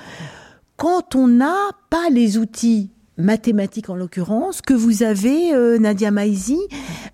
Quand 0.77 1.15
on 1.15 1.27
n'a 1.27 1.57
pas 1.91 2.11
les 2.11 2.39
outils 2.39 2.91
mathématiques 3.19 3.91
en 3.91 3.97
l'occurrence, 3.97 4.61
que 4.61 4.75
vous 4.75 5.03
avez, 5.03 5.55
euh, 5.55 5.79
Nadia 5.79 6.11
Maizi. 6.11 6.59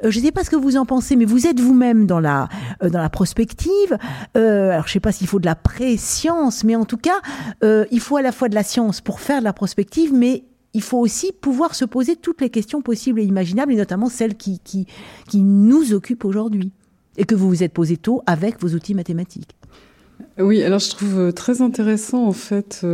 Euh, 0.05 0.11
je 0.11 0.19
ne 0.19 0.25
sais 0.25 0.33
pas 0.33 0.45
ce 0.45 0.51
que 0.51 0.57
vous 0.57 0.77
en 0.77 0.85
pensez, 0.85 1.17
mais 1.17 1.25
vous 1.25 1.47
êtes 1.47 1.61
vous-même 1.61 2.07
dans 2.07 2.21
la 2.21 2.49
euh, 2.83 2.91
dans 2.91 3.01
la 3.01 3.11
prospective. 3.11 3.97
alors 4.35 4.85
je 4.87 4.89
ne 4.89 4.93
sais 4.93 5.01
pas 5.01 5.13
s'il 5.13 5.27
faut 5.27 5.39
de 5.39 5.47
la 5.47 5.55
pré-science, 5.55 6.65
mais 6.65 6.77
en 6.77 6.85
tout 6.85 6.97
cas, 6.97 7.21
il 7.63 8.01
faut 8.01 8.17
à 8.17 8.23
la 8.23 8.33
fois 8.33 8.49
de 8.49 8.55
la 8.55 8.63
science 8.63 9.01
pour 9.01 9.21
faire 9.21 9.41
de 9.41 9.45
la 9.45 9.53
prospective, 9.53 10.13
mais 10.13 10.45
il 10.75 10.83
faut 10.83 10.99
aussi 10.99 11.33
pouvoir 11.33 11.75
se 11.75 11.85
poser 11.85 12.17
toutes 12.17 12.41
les 12.41 12.51
questions 12.51 12.81
possibles 12.81 13.21
et 13.21 13.25
imaginables, 13.25 13.73
et 13.73 13.77
notamment 13.77 14.09
celles 14.09 14.37
qui, 14.37 14.59
qui, 14.61 14.87
qui 15.29 15.41
nous 15.41 15.93
occupent 15.93 16.25
aujourd'hui, 16.25 16.73
et 17.17 17.25
que 17.25 17.35
vous 17.35 17.49
vous 17.49 17.63
êtes 17.63 17.73
posé 17.73 17.97
tôt 17.97 18.23
avec 18.27 18.61
vos 18.61 18.69
outils 18.69 18.95
mathématiques. 18.95 19.55
Oui, 20.39 20.63
alors 20.63 20.79
je 20.79 20.91
trouve 20.91 21.33
très 21.33 21.61
intéressant 21.61 22.27
en 22.27 22.33
fait 22.33 22.85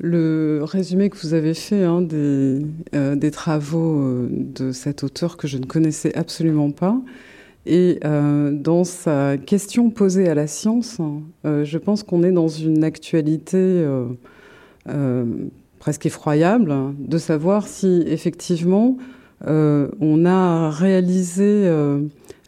le 0.00 0.60
résumé 0.64 1.08
que 1.10 1.16
vous 1.16 1.34
avez 1.34 1.54
fait 1.54 1.84
hein, 1.84 2.02
des, 2.02 2.62
euh, 2.94 3.14
des, 3.14 3.30
travaux 3.30 4.00
euh, 4.00 4.28
de 4.30 4.72
cet 4.72 5.04
auteur 5.04 5.36
que 5.36 5.46
je 5.46 5.58
ne 5.58 5.66
connaissais 5.66 6.16
absolument 6.16 6.70
pas. 6.70 7.00
Et 7.66 8.00
euh, 8.04 8.50
dans 8.52 8.84
sa 8.84 9.36
question 9.38 9.90
posée 9.90 10.28
à 10.28 10.34
la 10.34 10.46
science, 10.46 10.98
je 11.44 11.78
pense 11.78 12.02
qu'on 12.02 12.22
est 12.22 12.32
dans 12.32 12.48
une 12.48 12.84
actualité 12.84 13.86
presque 15.78 16.04
effroyable 16.04 16.74
de 16.98 17.16
savoir 17.16 17.66
si 17.66 18.04
effectivement 18.06 18.98
on 19.46 20.26
a 20.26 20.70
réalisé 20.70 21.70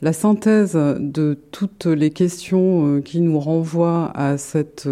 la 0.03 0.13
synthèse 0.13 0.75
de 0.75 1.39
toutes 1.51 1.87
les 1.87 2.11
questions 2.11 3.01
qui 3.01 3.23
nous 3.23 3.41
renvoient 3.41 4.13
à 4.15 4.37
cette 4.37 4.87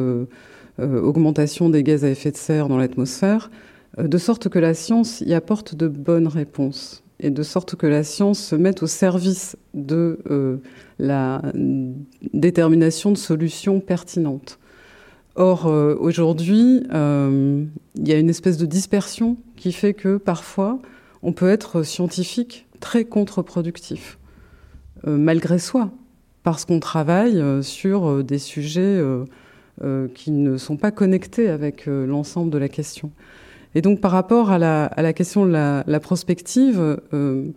augmentation 0.79 1.71
des 1.71 1.83
gaz 1.83 2.05
à 2.05 2.11
effet 2.11 2.31
de 2.31 2.37
serre 2.37 2.69
dans 2.69 2.79
l'atmosphère, 2.79 3.51
euh, 3.99 4.09
de 4.09 4.19
sorte 4.19 4.49
que 4.49 4.59
la 4.59 4.75
science 4.75 5.21
y 5.21 5.35
apporte 5.35 5.75
de 5.75 5.89
bonnes 5.89 6.29
réponses 6.29 7.03
et 7.21 7.31
de 7.31 7.43
sorte 7.43 7.77
que 7.77 7.87
la 7.87 8.03
science 8.03 8.41
se 8.41 8.57
mette 8.57 8.83
au 8.83 8.87
service 8.87 9.57
de 9.73 10.19
euh, 10.31 10.57
la 10.99 11.43
détermination 12.33 13.13
de 13.13 13.17
solutions 13.17 13.81
pertinentes. 13.81 14.59
Or, 15.37 15.67
aujourd'hui, 15.67 16.85
il 16.85 18.09
y 18.09 18.13
a 18.13 18.19
une 18.19 18.31
espèce 18.31 18.57
de 18.57 18.67
dispersion 18.67 19.37
qui 19.57 19.73
fait 19.73 19.93
que 19.93 20.17
parfois, 20.17 20.79
on 21.23 21.33
peut 21.33 21.51
être 21.51 21.83
scientifique 21.83 22.69
très 22.79 23.05
contre-productif, 23.05 24.19
malgré 25.05 25.59
soi, 25.59 25.91
parce 26.45 26.65
qu'on 26.65 26.79
travaille 26.79 27.43
sur 27.63 28.23
des 28.23 28.39
sujets 28.39 28.83
euh, 28.83 29.25
qui 30.15 30.31
ne 30.31 30.57
sont 30.57 30.77
pas 30.77 30.91
connectés 30.91 31.49
avec 31.49 31.89
euh, 31.89 32.07
l'ensemble 32.07 32.51
de 32.51 32.59
la 32.59 32.69
question. 32.69 33.11
Et 33.75 33.83
donc 33.83 34.01
par 34.01 34.13
rapport 34.13 34.51
à 34.51 34.59
la, 34.59 35.13
question 35.13 35.47
de 35.47 35.51
la, 35.51 36.01
prospective, 36.01 36.81
euh, 37.13 37.49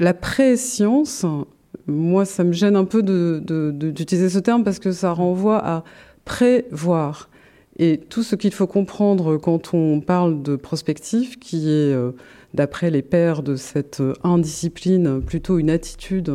la 0.00 0.12
pré-science, 0.12 1.24
moi 1.86 2.24
ça 2.24 2.42
me 2.42 2.52
gêne 2.52 2.74
un 2.74 2.84
peu 2.84 3.02
d'utiliser 3.02 4.28
ce 4.28 4.40
terme 4.40 4.64
parce 4.64 4.80
que 4.80 4.90
ça 4.90 5.12
renvoie 5.12 5.64
à 5.64 5.84
prévoir. 6.24 7.28
Et 7.78 7.98
tout 7.98 8.24
ce 8.24 8.34
qu'il 8.34 8.52
faut 8.52 8.66
comprendre 8.66 9.36
quand 9.36 9.72
on 9.72 10.00
parle 10.00 10.42
de 10.42 10.56
prospective, 10.56 11.38
qui 11.38 11.70
est 11.70 11.94
d'après 12.52 12.90
les 12.90 13.02
pairs 13.02 13.44
de 13.44 13.54
cette 13.54 14.02
indiscipline, 14.24 15.20
plutôt 15.20 15.58
une 15.58 15.70
attitude 15.70 16.32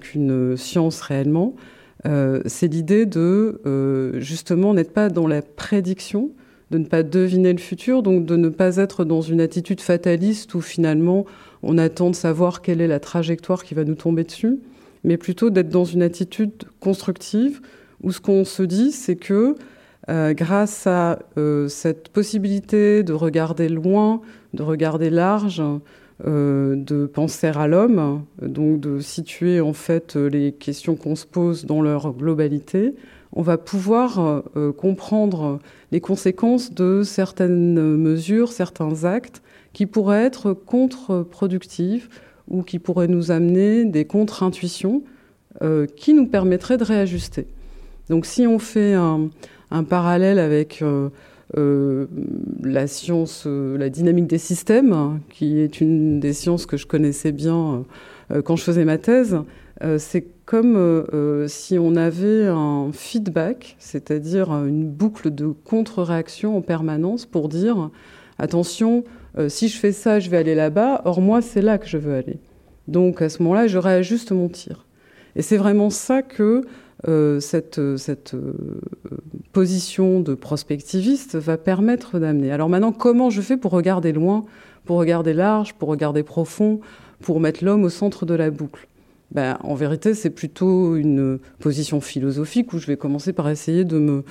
qu'une 0.00 0.56
science 0.56 1.00
réellement. 1.00 1.56
C'est 2.04 2.68
l'idée 2.68 3.06
de 3.06 3.60
justement 4.20 4.74
n'être 4.74 4.92
pas 4.92 5.08
dans 5.08 5.26
la 5.26 5.42
prédiction, 5.42 6.30
de 6.70 6.78
ne 6.78 6.84
pas 6.84 7.02
deviner 7.02 7.52
le 7.52 7.58
futur, 7.58 8.02
donc 8.02 8.24
de 8.24 8.36
ne 8.36 8.48
pas 8.48 8.76
être 8.76 9.04
dans 9.04 9.20
une 9.20 9.40
attitude 9.40 9.80
fataliste 9.80 10.54
où 10.54 10.60
finalement 10.60 11.26
on 11.62 11.78
attend 11.78 12.10
de 12.10 12.14
savoir 12.14 12.62
quelle 12.62 12.80
est 12.80 12.86
la 12.86 13.00
trajectoire 13.00 13.64
qui 13.64 13.74
va 13.74 13.84
nous 13.84 13.96
tomber 13.96 14.24
dessus, 14.24 14.60
mais 15.04 15.16
plutôt 15.16 15.50
d'être 15.50 15.68
dans 15.68 15.84
une 15.84 16.02
attitude 16.02 16.52
constructive 16.78 17.60
où 18.02 18.12
ce 18.12 18.20
qu'on 18.20 18.44
se 18.44 18.62
dit, 18.62 18.92
c'est 18.92 19.16
que 19.16 19.56
euh, 20.08 20.32
grâce 20.32 20.86
à 20.86 21.18
euh, 21.36 21.68
cette 21.68 22.08
possibilité 22.08 23.02
de 23.02 23.12
regarder 23.12 23.68
loin, 23.68 24.22
de 24.54 24.62
regarder 24.62 25.10
large, 25.10 25.62
euh, 26.26 26.76
de 26.76 27.06
penser 27.06 27.48
à 27.48 27.66
l'homme, 27.66 28.24
donc 28.40 28.80
de 28.80 29.00
situer 29.00 29.60
en 29.60 29.72
fait 29.72 30.16
les 30.16 30.52
questions 30.52 30.96
qu'on 30.96 31.16
se 31.16 31.26
pose 31.26 31.64
dans 31.64 31.82
leur 31.82 32.12
globalité, 32.12 32.94
on 33.32 33.42
va 33.42 33.58
pouvoir 33.58 34.42
comprendre 34.76 35.60
les 35.92 36.00
conséquences 36.00 36.74
de 36.74 37.04
certaines 37.04 37.96
mesures, 37.96 38.50
certains 38.50 39.04
actes 39.04 39.40
qui 39.72 39.86
pourraient 39.86 40.24
être 40.24 40.52
contre-productifs 40.52 42.08
ou 42.48 42.64
qui 42.64 42.80
pourraient 42.80 43.06
nous 43.06 43.30
amener 43.30 43.84
des 43.84 44.04
contre-intuitions 44.04 45.04
qui 45.94 46.12
nous 46.12 46.26
permettraient 46.26 46.76
de 46.76 46.82
réajuster. 46.82 47.46
Donc 48.08 48.26
si 48.26 48.48
on 48.48 48.58
fait 48.58 48.94
un, 48.94 49.30
parallèle 49.88 50.40
avec 50.40 50.82
euh, 51.56 51.60
euh, 51.60 52.06
la 52.62 52.86
science, 52.86 53.44
euh, 53.46 53.76
la 53.76 53.88
dynamique 53.88 54.26
des 54.26 54.38
systèmes, 54.38 55.20
qui 55.30 55.58
est 55.58 55.80
une 55.80 56.20
des 56.20 56.32
sciences 56.32 56.66
que 56.66 56.76
je 56.76 56.86
connaissais 56.86 57.32
bien 57.32 57.84
quand 58.44 58.54
je 58.54 58.62
faisais 58.62 58.84
ma 58.84 58.96
thèse, 58.96 59.38
c'est 59.98 60.24
comme 60.44 61.04
si 61.48 61.80
on 61.80 61.96
avait 61.96 62.46
un 62.46 62.90
feedback, 62.92 63.74
c'est-à-dire 63.80 64.52
une 64.52 64.88
boucle 64.88 65.34
de 65.34 65.48
contre-réaction 65.48 66.56
en 66.56 66.60
permanence 66.60 67.26
pour 67.26 67.48
dire 67.48 67.90
attention, 68.38 69.02
si 69.48 69.66
je 69.66 69.76
fais 69.76 69.90
ça, 69.90 70.20
je 70.20 70.30
vais 70.30 70.36
aller 70.36 70.54
là-bas, 70.54 71.02
or 71.06 71.20
moi, 71.20 71.42
c'est 71.42 71.60
là 71.60 71.76
que 71.76 71.88
je 71.88 71.98
veux 71.98 72.14
aller. 72.14 72.38
Donc 72.86 73.20
à 73.20 73.28
ce 73.28 73.42
moment-là, 73.42 73.66
je 73.66 73.78
réajuste 73.78 74.30
mon 74.30 74.48
tir. 74.48 74.86
Et 75.36 75.42
c'est 75.42 75.56
vraiment 75.56 75.90
ça 75.90 76.22
que 76.22 76.42
euh, 76.42 76.62
cette, 77.40 77.78
euh, 77.78 77.96
cette 77.96 78.34
euh, 78.34 78.52
position 79.52 80.20
de 80.20 80.34
prospectiviste 80.34 81.36
va 81.36 81.56
permettre 81.56 82.18
d'amener. 82.18 82.50
Alors 82.52 82.68
maintenant, 82.68 82.92
comment 82.92 83.30
je 83.30 83.40
fais 83.40 83.56
pour 83.56 83.72
regarder 83.72 84.12
loin, 84.12 84.44
pour 84.84 84.98
regarder 84.98 85.32
large, 85.32 85.74
pour 85.74 85.88
regarder 85.88 86.22
profond, 86.22 86.80
pour 87.20 87.40
mettre 87.40 87.64
l'homme 87.64 87.84
au 87.84 87.88
centre 87.88 88.26
de 88.26 88.34
la 88.34 88.50
boucle? 88.50 88.86
Ben, 89.30 89.58
En 89.62 89.74
vérité, 89.74 90.14
c'est 90.14 90.30
plutôt 90.30 90.96
une 90.96 91.38
position 91.60 92.00
philosophique 92.00 92.72
où 92.72 92.78
je 92.78 92.86
vais 92.86 92.96
commencer 92.96 93.32
par 93.32 93.48
essayer 93.48 93.84
de 93.84 93.98
me 93.98 94.24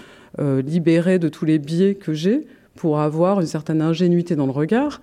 libérer 0.62 1.18
de 1.20 1.30
tous 1.30 1.46
les 1.46 1.58
biais 1.58 1.96
que 1.96 2.14
j'ai 2.14 2.46
pour 2.76 3.00
avoir 3.00 3.40
une 3.40 3.48
certaine 3.48 3.82
ingénuité 3.82 4.36
dans 4.36 4.46
le 4.46 4.52
regard. 4.52 5.02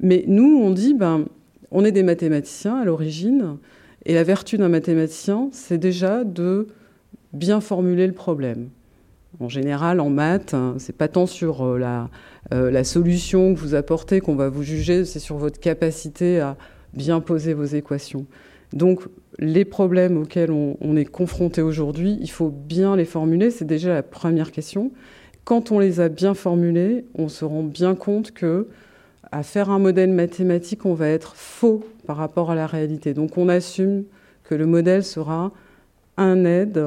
Mais 0.00 0.24
nous, 0.26 0.60
on 0.62 0.70
dit, 0.70 0.94
ben, 0.94 1.24
on 1.70 1.84
est 1.84 1.92
des 1.92 2.02
mathématiciens 2.02 2.76
à 2.76 2.84
l'origine, 2.84 3.56
et 4.04 4.14
la 4.14 4.22
vertu 4.22 4.58
d'un 4.58 4.68
mathématicien, 4.68 5.48
c'est 5.52 5.78
déjà 5.78 6.24
de 6.24 6.66
bien 7.32 7.60
formuler 7.60 8.06
le 8.06 8.12
problème. 8.12 8.68
En 9.40 9.48
général, 9.48 10.00
en 10.00 10.10
maths, 10.10 10.54
hein, 10.54 10.74
c'est 10.78 10.96
pas 10.96 11.08
tant 11.08 11.26
sur 11.26 11.62
euh, 11.62 11.78
la, 11.78 12.10
euh, 12.52 12.70
la, 12.70 12.84
solution 12.84 13.54
que 13.54 13.58
vous 13.58 13.74
apportez 13.74 14.20
qu'on 14.20 14.36
va 14.36 14.50
vous 14.50 14.62
juger, 14.62 15.04
c'est 15.04 15.18
sur 15.18 15.36
votre 15.38 15.58
capacité 15.58 16.40
à 16.40 16.56
bien 16.92 17.20
poser 17.20 17.54
vos 17.54 17.64
équations. 17.64 18.26
Donc, 18.74 19.00
les 19.38 19.64
problèmes 19.64 20.18
auxquels 20.18 20.50
on, 20.50 20.76
on 20.80 20.96
est 20.96 21.06
confronté 21.06 21.62
aujourd'hui, 21.62 22.18
il 22.20 22.30
faut 22.30 22.50
bien 22.50 22.94
les 22.94 23.06
formuler, 23.06 23.50
c'est 23.50 23.64
déjà 23.64 23.94
la 23.94 24.02
première 24.02 24.52
question. 24.52 24.92
Quand 25.44 25.72
on 25.72 25.78
les 25.78 26.00
a 26.00 26.08
bien 26.08 26.34
formulés, 26.34 27.06
on 27.14 27.28
se 27.28 27.44
rend 27.44 27.62
bien 27.62 27.94
compte 27.94 28.32
que 28.32 28.68
à 29.32 29.42
faire 29.42 29.70
un 29.70 29.78
modèle 29.78 30.12
mathématique, 30.12 30.84
on 30.84 30.92
va 30.92 31.08
être 31.08 31.34
faux 31.36 31.84
par 32.06 32.18
rapport 32.18 32.50
à 32.50 32.54
la 32.54 32.66
réalité. 32.66 33.14
Donc, 33.14 33.38
on 33.38 33.48
assume 33.48 34.04
que 34.44 34.54
le 34.54 34.66
modèle 34.66 35.04
sera 35.04 35.52
un 36.18 36.44
aide 36.44 36.84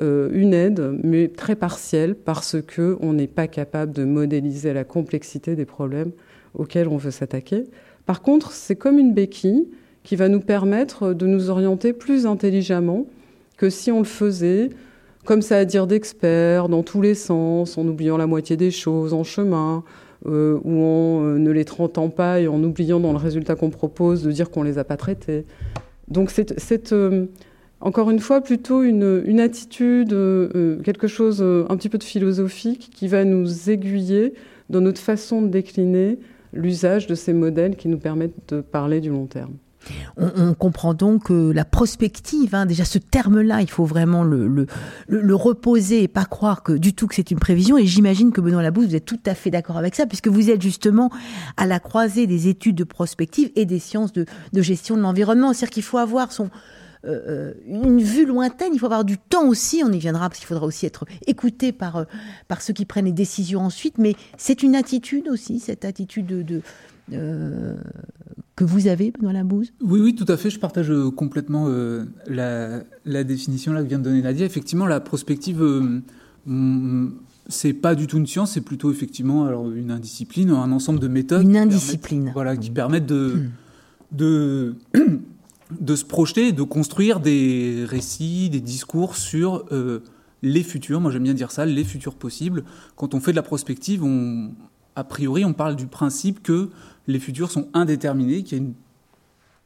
euh, 0.00 0.30
une 0.32 0.54
aide, 0.54 0.98
mais 1.02 1.28
très 1.28 1.54
partielle, 1.54 2.14
parce 2.14 2.56
qu'on 2.62 3.12
n'est 3.12 3.26
pas 3.26 3.46
capable 3.46 3.92
de 3.92 4.04
modéliser 4.04 4.72
la 4.72 4.84
complexité 4.84 5.54
des 5.54 5.66
problèmes 5.66 6.12
auxquels 6.54 6.88
on 6.88 6.96
veut 6.96 7.10
s'attaquer. 7.10 7.64
Par 8.06 8.22
contre, 8.22 8.52
c'est 8.52 8.76
comme 8.76 8.98
une 8.98 9.12
béquille 9.12 9.68
qui 10.02 10.16
va 10.16 10.28
nous 10.28 10.40
permettre 10.40 11.12
de 11.12 11.26
nous 11.26 11.50
orienter 11.50 11.92
plus 11.92 12.26
intelligemment 12.26 13.06
que 13.58 13.68
si 13.68 13.92
on 13.92 13.98
le 13.98 14.04
faisait 14.04 14.70
comme 15.24 15.42
ça 15.42 15.58
à 15.58 15.64
dire 15.64 15.86
d'experts, 15.86 16.68
dans 16.68 16.82
tous 16.82 17.00
les 17.00 17.14
sens, 17.14 17.78
en 17.78 17.86
oubliant 17.86 18.16
la 18.16 18.26
moitié 18.26 18.56
des 18.56 18.70
choses 18.70 19.12
en 19.12 19.22
chemin, 19.22 19.84
euh, 20.26 20.58
ou 20.64 20.82
en 20.82 21.24
euh, 21.24 21.38
ne 21.38 21.50
les 21.50 21.64
traitant 21.64 22.08
pas 22.08 22.40
et 22.40 22.48
en 22.48 22.62
oubliant 22.64 22.98
dans 22.98 23.12
le 23.12 23.18
résultat 23.18 23.56
qu'on 23.56 23.70
propose 23.70 24.22
de 24.22 24.32
dire 24.32 24.50
qu'on 24.50 24.64
ne 24.64 24.68
les 24.68 24.78
a 24.78 24.84
pas 24.84 24.96
traités. 24.96 25.44
Donc 26.08 26.30
cette, 26.30 26.58
cette 26.58 26.94
encore 27.82 28.10
une 28.10 28.20
fois, 28.20 28.40
plutôt 28.40 28.82
une, 28.82 29.40
attitude, 29.40 30.12
euh, 30.12 30.80
quelque 30.82 31.08
chose 31.08 31.40
euh, 31.42 31.66
un 31.68 31.76
petit 31.76 31.88
peu 31.88 31.98
de 31.98 32.04
philosophique 32.04 32.90
qui 32.94 33.08
va 33.08 33.24
nous 33.24 33.70
aiguiller 33.70 34.34
dans 34.70 34.80
notre 34.80 35.00
façon 35.00 35.42
de 35.42 35.48
décliner 35.48 36.18
l'usage 36.52 37.08
de 37.08 37.16
ces 37.16 37.32
modèles 37.32 37.76
qui 37.76 37.88
nous 37.88 37.98
permettent 37.98 38.54
de 38.54 38.60
parler 38.60 39.00
du 39.00 39.10
long 39.10 39.26
terme. 39.26 39.54
On, 40.16 40.54
comprend 40.54 40.94
donc 40.94 41.24
la 41.28 41.64
prospective, 41.64 42.54
hein, 42.54 42.66
déjà 42.66 42.84
ce 42.84 42.98
terme-là, 42.98 43.62
il 43.62 43.68
faut 43.68 43.84
vraiment 43.84 44.22
le, 44.22 44.68
reposer 45.34 46.04
et 46.04 46.08
pas 46.08 46.24
croire 46.24 46.62
que 46.62 46.72
du 46.72 46.94
tout 46.94 47.08
que 47.08 47.16
c'est 47.16 47.32
une 47.32 47.40
prévision. 47.40 47.76
Et 47.78 47.86
j'imagine 47.86 48.30
que 48.30 48.40
Benoît 48.40 48.62
Labousse, 48.62 48.86
vous 48.86 48.94
êtes 48.94 49.04
tout 49.04 49.18
à 49.26 49.34
fait 49.34 49.50
d'accord 49.50 49.78
avec 49.78 49.96
ça, 49.96 50.06
puisque 50.06 50.28
vous 50.28 50.50
êtes 50.50 50.62
justement 50.62 51.10
à 51.56 51.66
la 51.66 51.80
croisée 51.80 52.28
des 52.28 52.46
études 52.46 52.76
de 52.76 52.84
prospective 52.84 53.50
et 53.56 53.66
des 53.66 53.80
sciences 53.80 54.12
de 54.12 54.26
gestion 54.54 54.96
de 54.96 55.02
l'environnement. 55.02 55.52
C'est-à-dire 55.52 55.70
qu'il 55.70 55.82
faut 55.82 55.98
avoir 55.98 56.30
son, 56.30 56.48
euh, 57.04 57.20
euh, 57.26 57.52
une 57.66 58.00
vue 58.00 58.26
lointaine, 58.26 58.72
il 58.74 58.78
faut 58.78 58.86
avoir 58.86 59.04
du 59.04 59.18
temps 59.18 59.48
aussi, 59.48 59.82
on 59.84 59.90
y 59.90 59.98
viendra 59.98 60.28
parce 60.28 60.38
qu'il 60.38 60.46
faudra 60.46 60.66
aussi 60.66 60.86
être 60.86 61.04
écouté 61.26 61.72
par, 61.72 61.96
euh, 61.96 62.04
par 62.46 62.62
ceux 62.62 62.72
qui 62.72 62.84
prennent 62.84 63.06
les 63.06 63.12
décisions 63.12 63.60
ensuite, 63.60 63.98
mais 63.98 64.14
c'est 64.36 64.62
une 64.62 64.76
attitude 64.76 65.28
aussi, 65.28 65.58
cette 65.58 65.84
attitude 65.84 66.26
de, 66.26 66.62
que 68.54 68.64
vous 68.64 68.86
avez, 68.86 69.10
Benoît 69.10 69.32
Labouze? 69.32 69.72
Oui, 69.82 70.00
oui, 70.00 70.14
tout 70.14 70.26
à 70.28 70.36
fait. 70.36 70.48
Je 70.48 70.60
partage 70.60 70.92
complètement 71.16 71.68
la, 72.26 72.82
la, 73.04 73.24
définition 73.24 73.72
là 73.72 73.82
que 73.82 73.88
vient 73.88 73.98
de 73.98 74.04
donner 74.04 74.22
Nadia. 74.22 74.46
Effectivement, 74.46 74.86
la 74.86 75.00
prospective, 75.00 75.62
c'est 77.48 77.72
pas 77.72 77.94
du 77.94 78.06
tout 78.06 78.16
une 78.16 78.26
science, 78.26 78.52
c'est 78.52 78.60
plutôt 78.62 78.90
effectivement 78.90 79.44
alors, 79.44 79.70
une 79.70 79.90
indiscipline, 79.90 80.50
un 80.50 80.72
ensemble 80.72 81.00
de 81.00 81.08
méthodes. 81.08 81.42
Une 81.42 81.56
indiscipline. 81.56 82.30
voilà, 82.32 82.56
qui 82.56 82.70
permettent 82.70 83.06
de, 83.06 83.34
hmm. 83.34 84.16
de 84.16 84.74
de 85.80 85.96
se 85.96 86.04
projeter 86.04 86.52
de 86.52 86.62
construire 86.62 87.20
des 87.20 87.84
récits, 87.86 88.50
des 88.50 88.60
discours 88.60 89.16
sur 89.16 89.64
euh, 89.72 90.00
les 90.42 90.62
futurs. 90.62 91.00
Moi, 91.00 91.10
j'aime 91.10 91.22
bien 91.24 91.34
dire 91.34 91.50
ça, 91.50 91.66
les 91.66 91.84
futurs 91.84 92.14
possibles. 92.14 92.64
Quand 92.96 93.14
on 93.14 93.20
fait 93.20 93.32
de 93.32 93.36
la 93.36 93.42
prospective, 93.42 94.04
on, 94.04 94.52
a 94.96 95.04
priori, 95.04 95.44
on 95.44 95.52
parle 95.52 95.76
du 95.76 95.86
principe 95.86 96.42
que 96.42 96.70
les 97.06 97.18
futurs 97.18 97.50
sont 97.50 97.68
indéterminés, 97.74 98.42
qu'il 98.42 98.58
y 98.58 98.60
a 98.60 98.64
une 98.64 98.74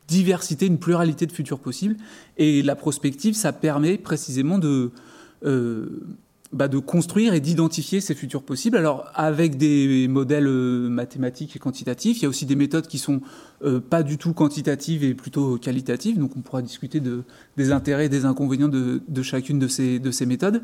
diversité, 0.08 0.66
une 0.66 0.78
pluralité 0.78 1.26
de 1.26 1.32
futurs 1.32 1.58
possibles. 1.58 1.96
Et 2.36 2.62
la 2.62 2.76
prospective, 2.76 3.34
ça 3.34 3.52
permet 3.52 3.98
précisément 3.98 4.58
de, 4.58 4.92
euh, 5.44 6.06
bah, 6.56 6.68
de 6.68 6.78
construire 6.78 7.34
et 7.34 7.40
d'identifier 7.40 8.00
ces 8.00 8.14
futurs 8.14 8.42
possibles. 8.42 8.78
Alors 8.78 9.04
avec 9.14 9.58
des 9.58 10.08
modèles 10.08 10.46
euh, 10.46 10.88
mathématiques 10.88 11.54
et 11.54 11.58
quantitatifs, 11.58 12.18
il 12.18 12.22
y 12.22 12.26
a 12.26 12.28
aussi 12.30 12.46
des 12.46 12.56
méthodes 12.56 12.86
qui 12.86 12.96
sont 12.96 13.20
euh, 13.62 13.78
pas 13.78 14.02
du 14.02 14.16
tout 14.16 14.32
quantitatives 14.32 15.04
et 15.04 15.12
plutôt 15.12 15.58
qualitatives. 15.58 16.18
Donc 16.18 16.32
on 16.34 16.40
pourra 16.40 16.62
discuter 16.62 17.00
de, 17.00 17.24
des 17.58 17.72
intérêts 17.72 18.06
et 18.06 18.08
des 18.08 18.24
inconvénients 18.24 18.68
de, 18.68 19.22
chacune 19.22 19.58
de 19.58 19.68
ces, 19.68 19.98
de 19.98 20.10
ces 20.10 20.24
méthodes. 20.24 20.62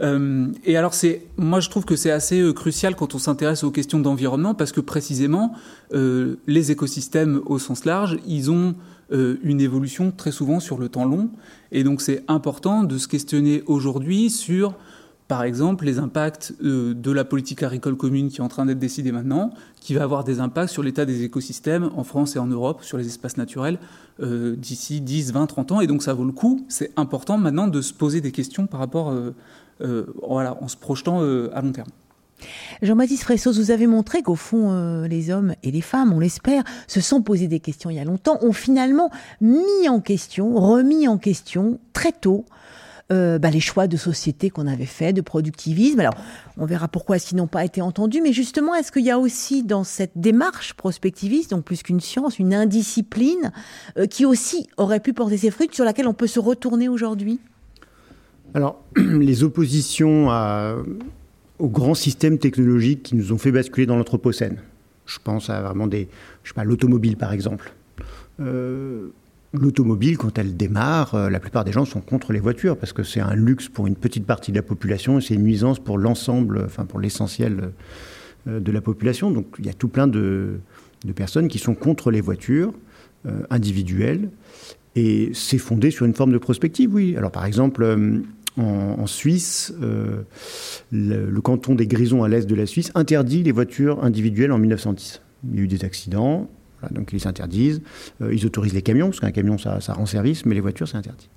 Euh, 0.00 0.48
et 0.64 0.76
alors 0.76 0.92
c'est, 0.92 1.26
moi 1.38 1.60
je 1.60 1.70
trouve 1.70 1.86
que 1.86 1.96
c'est 1.96 2.10
assez 2.10 2.52
crucial 2.54 2.94
quand 2.94 3.14
on 3.14 3.18
s'intéresse 3.18 3.64
aux 3.64 3.70
questions 3.70 3.98
d'environnement 3.98 4.54
parce 4.54 4.72
que 4.72 4.80
précisément 4.80 5.54
les 5.92 6.70
écosystèmes 6.70 7.40
au 7.46 7.58
sens 7.58 7.84
large, 7.84 8.18
ils 8.26 8.50
ont 8.50 8.74
une 9.10 9.60
évolution 9.60 10.12
très 10.16 10.30
souvent 10.30 10.60
sur 10.60 10.78
le 10.78 10.88
temps 10.88 11.04
long. 11.04 11.30
Et 11.72 11.82
donc 11.82 12.00
c'est 12.00 12.22
important 12.28 12.84
de 12.84 12.96
se 12.98 13.08
questionner 13.08 13.62
aujourd'hui 13.66 14.30
sur 14.30 14.74
par 15.30 15.44
exemple, 15.44 15.84
les 15.84 16.00
impacts 16.00 16.54
euh, 16.60 16.92
de 16.92 17.12
la 17.12 17.24
politique 17.24 17.62
agricole 17.62 17.96
commune 17.96 18.30
qui 18.30 18.38
est 18.38 18.42
en 18.42 18.48
train 18.48 18.66
d'être 18.66 18.80
décidée 18.80 19.12
maintenant, 19.12 19.52
qui 19.80 19.94
va 19.94 20.02
avoir 20.02 20.24
des 20.24 20.40
impacts 20.40 20.72
sur 20.72 20.82
l'état 20.82 21.04
des 21.04 21.22
écosystèmes 21.22 21.88
en 21.96 22.02
France 22.02 22.34
et 22.34 22.40
en 22.40 22.48
Europe, 22.48 22.82
sur 22.82 22.98
les 22.98 23.06
espaces 23.06 23.36
naturels, 23.36 23.78
euh, 24.20 24.56
d'ici 24.56 25.00
10, 25.00 25.32
20, 25.32 25.46
30 25.46 25.70
ans. 25.70 25.80
Et 25.80 25.86
donc 25.86 26.02
ça 26.02 26.14
vaut 26.14 26.24
le 26.24 26.32
coup, 26.32 26.66
c'est 26.68 26.90
important 26.96 27.38
maintenant 27.38 27.68
de 27.68 27.80
se 27.80 27.94
poser 27.94 28.20
des 28.20 28.32
questions 28.32 28.66
par 28.66 28.80
rapport, 28.80 29.12
euh, 29.12 30.04
voilà, 30.28 30.58
en 30.60 30.66
se 30.66 30.76
projetant 30.76 31.20
à 31.20 31.62
long 31.62 31.70
terme. 31.70 31.90
Jean-Baptiste 32.82 33.22
Fressos, 33.22 33.52
vous 33.52 33.70
avez 33.70 33.86
montré 33.86 34.22
qu'au 34.22 34.34
fond, 34.34 35.04
les 35.04 35.30
hommes 35.30 35.54
et 35.62 35.70
les 35.70 35.80
femmes, 35.80 36.12
on 36.12 36.18
l'espère, 36.18 36.64
se 36.88 37.00
sont 37.00 37.22
posés 37.22 37.46
des 37.46 37.60
questions 37.60 37.88
il 37.88 37.96
y 37.96 38.00
a 38.00 38.04
longtemps, 38.04 38.38
ont 38.42 38.52
finalement 38.52 39.10
mis 39.40 39.88
en 39.88 40.00
question, 40.00 40.58
remis 40.58 41.06
en 41.06 41.18
question 41.18 41.78
très 41.92 42.10
tôt 42.10 42.46
euh, 43.12 43.38
bah, 43.38 43.50
les 43.50 43.60
choix 43.60 43.86
de 43.86 43.96
société 43.96 44.50
qu'on 44.50 44.66
avait 44.66 44.86
fait, 44.86 45.12
de 45.12 45.20
productivisme. 45.20 46.00
Alors, 46.00 46.14
on 46.56 46.66
verra 46.66 46.88
pourquoi 46.88 47.16
est-ce 47.16 47.28
qu'ils 47.28 47.38
n'ont 47.38 47.46
pas 47.46 47.64
été 47.64 47.82
entendus, 47.82 48.20
mais 48.22 48.32
justement, 48.32 48.74
est-ce 48.74 48.92
qu'il 48.92 49.04
y 49.04 49.10
a 49.10 49.18
aussi 49.18 49.62
dans 49.62 49.84
cette 49.84 50.12
démarche 50.16 50.74
prospectiviste, 50.74 51.50
donc 51.50 51.64
plus 51.64 51.82
qu'une 51.82 52.00
science, 52.00 52.38
une 52.38 52.54
indiscipline 52.54 53.52
euh, 53.98 54.06
qui 54.06 54.24
aussi 54.24 54.68
aurait 54.76 55.00
pu 55.00 55.12
porter 55.12 55.36
ses 55.36 55.50
fruits, 55.50 55.68
sur 55.72 55.84
laquelle 55.84 56.06
on 56.06 56.14
peut 56.14 56.26
se 56.26 56.40
retourner 56.40 56.88
aujourd'hui? 56.88 57.40
Alors, 58.54 58.82
les 58.96 59.44
oppositions 59.44 60.28
aux 61.58 61.68
grands 61.68 61.94
systèmes 61.94 62.38
technologiques 62.38 63.02
qui 63.02 63.16
nous 63.16 63.32
ont 63.32 63.38
fait 63.38 63.52
basculer 63.52 63.86
dans 63.86 63.96
l'anthropocène. 63.96 64.58
Je 65.06 65.18
pense 65.22 65.50
à 65.50 65.60
vraiment 65.60 65.86
des, 65.86 66.08
je 66.42 66.50
sais 66.50 66.54
pas, 66.54 66.64
l'automobile 66.64 67.16
par 67.16 67.32
exemple. 67.32 67.72
Euh, 68.40 69.08
L'automobile, 69.52 70.16
quand 70.16 70.38
elle 70.38 70.56
démarre, 70.56 71.16
euh, 71.16 71.28
la 71.28 71.40
plupart 71.40 71.64
des 71.64 71.72
gens 71.72 71.84
sont 71.84 72.00
contre 72.00 72.32
les 72.32 72.38
voitures 72.38 72.76
parce 72.76 72.92
que 72.92 73.02
c'est 73.02 73.18
un 73.18 73.34
luxe 73.34 73.68
pour 73.68 73.88
une 73.88 73.96
petite 73.96 74.24
partie 74.24 74.52
de 74.52 74.56
la 74.56 74.62
population 74.62 75.18
et 75.18 75.20
c'est 75.20 75.34
une 75.34 75.42
nuisance 75.42 75.80
pour 75.80 75.98
l'ensemble, 75.98 76.62
enfin 76.64 76.84
pour 76.84 77.00
l'essentiel 77.00 77.72
euh, 78.46 78.60
de 78.60 78.70
la 78.70 78.80
population. 78.80 79.32
Donc 79.32 79.46
il 79.58 79.66
y 79.66 79.68
a 79.68 79.72
tout 79.72 79.88
plein 79.88 80.06
de, 80.06 80.60
personnes 81.16 81.48
qui 81.48 81.58
sont 81.58 81.74
contre 81.74 82.12
les 82.12 82.20
voitures 82.20 82.72
euh, 83.26 83.42
individuelles 83.50 84.30
et 84.94 85.32
c'est 85.34 85.58
fondé 85.58 85.90
sur 85.90 86.06
une 86.06 86.14
forme 86.14 86.32
de 86.32 86.38
prospective, 86.38 86.94
oui. 86.94 87.16
Alors 87.16 87.32
par 87.32 87.44
exemple, 87.44 87.84
en, 88.56 89.06
Suisse, 89.06 89.72
le, 89.80 90.26
le, 91.30 91.40
canton 91.40 91.74
des 91.74 91.86
Grisons 91.86 92.22
à 92.22 92.28
l'est 92.28 92.46
de 92.46 92.54
la 92.54 92.66
Suisse 92.66 92.90
interdit 92.94 93.42
les 93.42 93.52
voitures 93.52 94.04
individuelles 94.04 94.52
en 94.52 94.58
1910. 94.58 95.22
Il 95.48 95.56
y 95.56 95.60
a 95.60 95.62
eu 95.62 95.68
des 95.68 95.84
accidents, 95.84 96.50
donc 96.90 97.12
ils 97.12 97.20
s'interdisent. 97.20 97.82
Euh, 98.22 98.34
ils 98.34 98.46
autorisent 98.46 98.74
les 98.74 98.82
camions, 98.82 99.06
parce 99.06 99.20
qu'un 99.20 99.30
camion, 99.30 99.58
ça, 99.58 99.78
rend 99.92 100.06
service, 100.06 100.46
mais 100.46 100.54
les 100.54 100.60
voitures, 100.60 100.88
c'est 100.88 100.96
interdit. 100.96 101.28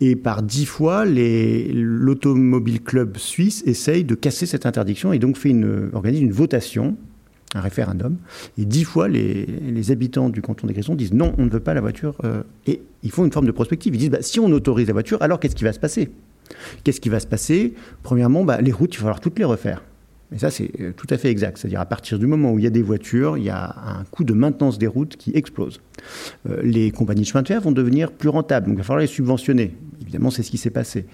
Et 0.00 0.16
par 0.16 0.42
dix 0.42 0.66
fois, 0.66 1.04
l'Automobile 1.04 2.82
Club 2.82 3.16
suisse 3.16 3.62
essaye 3.66 4.04
de 4.04 4.14
casser 4.14 4.46
cette 4.46 4.66
interdiction 4.66 5.12
et 5.12 5.18
donc 5.18 5.36
fait 5.36 5.50
une, 5.50 5.90
organise 5.92 6.20
une 6.20 6.32
votation, 6.32 6.96
un 7.54 7.60
référendum. 7.60 8.16
Et 8.58 8.64
dix 8.64 8.84
fois, 8.84 9.08
les, 9.08 9.90
habitants 9.90 10.28
du 10.28 10.42
canton 10.42 10.66
des 10.66 10.74
Grisons 10.74 10.94
disent 10.94 11.12
non, 11.12 11.34
on 11.38 11.44
ne 11.44 11.50
veut 11.50 11.60
pas 11.60 11.74
la 11.74 11.80
voiture. 11.80 12.16
Euh, 12.24 12.42
et 12.66 12.82
ils 13.02 13.10
font 13.10 13.24
une 13.24 13.32
forme 13.32 13.46
de 13.46 13.52
prospective. 13.52 13.94
Ils 13.94 13.98
disent 13.98 14.10
bah, 14.10 14.22
si 14.22 14.40
on 14.40 14.50
autorise 14.50 14.86
la 14.86 14.92
voiture, 14.92 15.20
alors 15.22 15.40
qu'est-ce 15.40 15.56
qui 15.56 15.64
va 15.64 15.72
se 15.72 15.80
passer? 15.80 16.10
Qu'est-ce 16.84 17.00
qui 17.00 17.08
va 17.08 17.20
se 17.20 17.26
passer? 17.26 17.74
Premièrement, 18.02 18.44
bah, 18.44 18.60
les 18.60 18.72
routes, 18.72 18.94
il 18.94 18.98
va 18.98 19.02
falloir 19.02 19.20
toutes 19.20 19.38
les 19.38 19.44
refaire. 19.44 19.82
Et 20.32 20.38
ça, 20.38 20.50
c'est 20.50 20.70
tout 20.96 21.06
à 21.10 21.18
fait 21.18 21.30
exact. 21.30 21.58
C'est-à-dire, 21.58 21.80
à 21.80 21.86
partir 21.86 22.18
du 22.18 22.26
moment 22.26 22.52
où 22.52 22.58
il 22.58 22.64
y 22.64 22.68
a 22.68 22.70
des 22.70 22.82
voitures, 22.82 23.36
il 23.36 23.44
y 23.44 23.50
a 23.50 23.74
un 23.86 24.04
coût 24.10 24.24
de 24.24 24.32
maintenance 24.32 24.78
des 24.78 24.86
routes 24.86 25.16
qui 25.16 25.32
explose. 25.34 25.80
Euh, 26.48 26.60
les 26.62 26.90
compagnies 26.90 27.22
de 27.22 27.26
chemin 27.26 27.42
de 27.42 27.48
fer 27.48 27.60
vont 27.60 27.72
devenir 27.72 28.12
plus 28.12 28.28
rentables, 28.28 28.66
donc 28.66 28.76
il 28.76 28.78
va 28.78 28.84
falloir 28.84 29.00
les 29.00 29.06
subventionner. 29.06 29.74
Évidemment, 30.02 30.30
c'est 30.30 30.42
ce 30.42 30.50
qui 30.50 30.58
s'est 30.58 30.70
passé. 30.70 31.04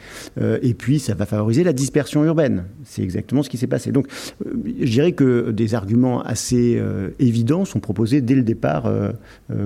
Euh, 0.40 0.58
et 0.62 0.72
puis, 0.72 0.98
ça 1.00 1.14
va 1.14 1.26
favoriser 1.26 1.64
la 1.64 1.72
dispersion 1.72 2.24
urbaine. 2.24 2.64
C'est 2.84 3.02
exactement 3.02 3.42
ce 3.42 3.50
qui 3.50 3.58
s'est 3.58 3.66
passé. 3.66 3.90
Donc, 3.90 4.06
euh, 4.46 4.52
je 4.80 4.90
dirais 4.90 5.12
que 5.12 5.50
des 5.50 5.74
arguments 5.74 6.22
assez 6.22 6.76
euh, 6.78 7.10
évidents 7.18 7.64
sont 7.64 7.80
proposés 7.80 8.20
dès 8.20 8.34
le 8.34 8.42
départ 8.42 8.86
euh, 8.86 9.12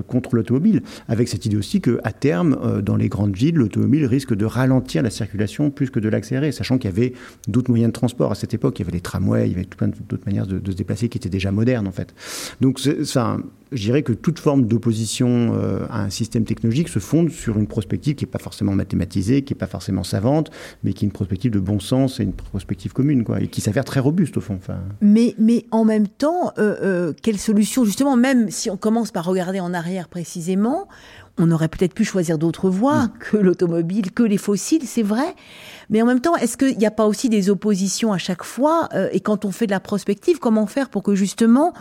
contre 0.06 0.34
l'automobile, 0.34 0.82
avec 1.08 1.28
cette 1.28 1.44
idée 1.46 1.56
aussi 1.56 1.80
qu'à 1.80 2.12
terme, 2.12 2.80
dans 2.82 2.96
les 2.96 3.08
grandes 3.08 3.36
villes, 3.36 3.56
l'automobile 3.56 4.06
risque 4.06 4.34
de 4.34 4.44
ralentir 4.44 5.02
la 5.02 5.10
circulation 5.10 5.70
plus 5.70 5.90
que 5.90 6.00
de 6.00 6.08
l'accélérer, 6.08 6.52
sachant 6.52 6.78
qu'il 6.78 6.90
y 6.90 6.92
avait 6.92 7.12
d'autres 7.48 7.70
moyens 7.70 7.90
de 7.90 7.92
transport 7.92 8.32
à 8.32 8.34
cette 8.34 8.54
époque. 8.54 8.78
Il 8.78 8.82
y 8.82 8.84
avait 8.84 8.92
les 8.92 9.00
tramways, 9.00 9.39
il 9.46 9.52
y 9.52 9.54
avait 9.54 9.64
tout 9.64 9.76
plein 9.76 9.88
d'autres 9.88 10.24
manières 10.26 10.46
de, 10.46 10.70
se 10.70 10.76
déplacer 10.76 11.08
qui 11.08 11.18
étaient 11.18 11.28
déjà 11.28 11.52
modernes, 11.52 11.88
en 11.88 11.92
fait. 11.92 12.14
Donc, 12.60 12.78
ça, 12.78 13.38
je 13.72 13.82
dirais 13.82 14.02
que 14.02 14.12
toute 14.12 14.38
forme 14.38 14.66
d'opposition 14.66 15.52
euh, 15.54 15.86
à 15.90 16.02
un 16.02 16.10
système 16.10 16.44
technologique 16.44 16.88
se 16.88 16.98
fonde 16.98 17.30
sur 17.30 17.58
une 17.58 17.66
prospective 17.66 18.14
qui 18.14 18.24
n'est 18.24 18.30
pas 18.30 18.38
forcément 18.38 18.72
mathématisée, 18.72 19.42
qui 19.42 19.52
n'est 19.52 19.58
pas 19.58 19.66
forcément 19.66 20.04
savante, 20.04 20.50
mais 20.82 20.92
qui 20.92 21.04
est 21.04 21.08
une 21.08 21.12
prospective 21.12 21.50
de 21.50 21.60
bon 21.60 21.80
sens 21.80 22.20
et 22.20 22.24
une 22.24 22.32
prospective 22.32 22.92
commune, 22.92 23.24
quoi, 23.24 23.40
et 23.40 23.48
qui 23.48 23.60
s'avère 23.60 23.84
très 23.84 24.00
robuste 24.00 24.36
au 24.36 24.40
fond. 24.40 24.54
Enfin... 24.54 24.78
Mais, 25.00 25.34
mais 25.38 25.66
en 25.70 25.84
même 25.84 26.08
temps, 26.08 26.52
euh, 26.58 26.76
euh, 26.82 27.12
quelle 27.22 27.38
solution 27.38 27.84
justement, 27.84 28.16
même 28.16 28.50
si 28.50 28.70
on 28.70 28.76
commence 28.76 29.10
par 29.10 29.24
regarder 29.24 29.60
en 29.60 29.74
arrière 29.74 30.08
précisément, 30.08 30.88
on 31.40 31.50
aurait 31.50 31.68
peut-être 31.68 31.94
pu 31.94 32.04
choisir 32.04 32.38
d'autres 32.38 32.68
voies 32.68 33.06
mmh. 33.06 33.12
que 33.18 33.36
l'automobile, 33.38 34.12
que 34.12 34.22
les 34.22 34.36
fossiles, 34.36 34.82
c'est 34.84 35.02
vrai. 35.02 35.34
Mais 35.88 36.02
en 36.02 36.06
même 36.06 36.20
temps, 36.20 36.36
est-ce 36.36 36.56
qu'il 36.56 36.76
n'y 36.76 36.86
a 36.86 36.90
pas 36.90 37.06
aussi 37.06 37.28
des 37.28 37.50
oppositions 37.50 38.12
à 38.12 38.18
chaque 38.18 38.44
fois 38.44 38.88
euh, 38.94 39.08
Et 39.12 39.20
quand 39.20 39.44
on 39.44 39.50
fait 39.50 39.66
de 39.66 39.72
la 39.72 39.80
prospective, 39.80 40.38
comment 40.38 40.66
faire 40.66 40.90
pour 40.90 41.02
que 41.02 41.14
justement 41.14 41.72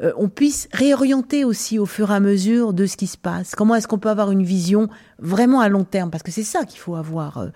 euh, 0.00 0.12
on 0.16 0.28
puisse 0.28 0.68
réorienter 0.72 1.44
aussi 1.44 1.78
au 1.78 1.86
fur 1.86 2.10
et 2.10 2.14
à 2.14 2.20
mesure 2.20 2.72
de 2.72 2.86
ce 2.86 2.96
qui 2.96 3.06
se 3.06 3.18
passe? 3.18 3.54
Comment 3.54 3.74
est-ce 3.74 3.88
qu'on 3.88 3.98
peut 3.98 4.08
avoir 4.08 4.30
une 4.30 4.44
vision 4.44 4.88
vraiment 5.18 5.60
à 5.60 5.68
long 5.68 5.84
terme? 5.84 6.10
Parce 6.10 6.22
que 6.22 6.30
c'est 6.30 6.44
ça 6.44 6.64
qu'il 6.64 6.78
faut 6.78 6.94
avoir, 6.94 7.38
euh, 7.38 7.48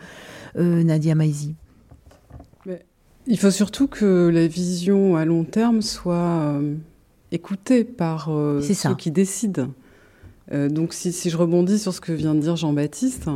euh 0.59 0.83
Nadia 0.83 1.15
Maizi. 1.15 1.55
Il 3.27 3.39
faut 3.39 3.51
surtout 3.51 3.87
que 3.87 4.29
la 4.29 4.47
vision 4.47 5.17
à 5.17 5.25
long 5.25 5.45
terme 5.45 5.81
soit 5.81 6.61
écoutée 7.33 7.83
par 7.83 8.27
ceux 8.27 8.95
qui 8.97 9.11
décident. 9.11 9.69
Donc 10.53 10.93
si, 10.93 11.13
je 11.31 11.37
rebondis 11.37 11.79
sur 11.79 11.95
ce 11.95 12.01
que 12.01 12.13
vient 12.13 12.35
de 12.35 12.41
dire 12.41 12.57
Jean-Baptiste, 12.57 13.29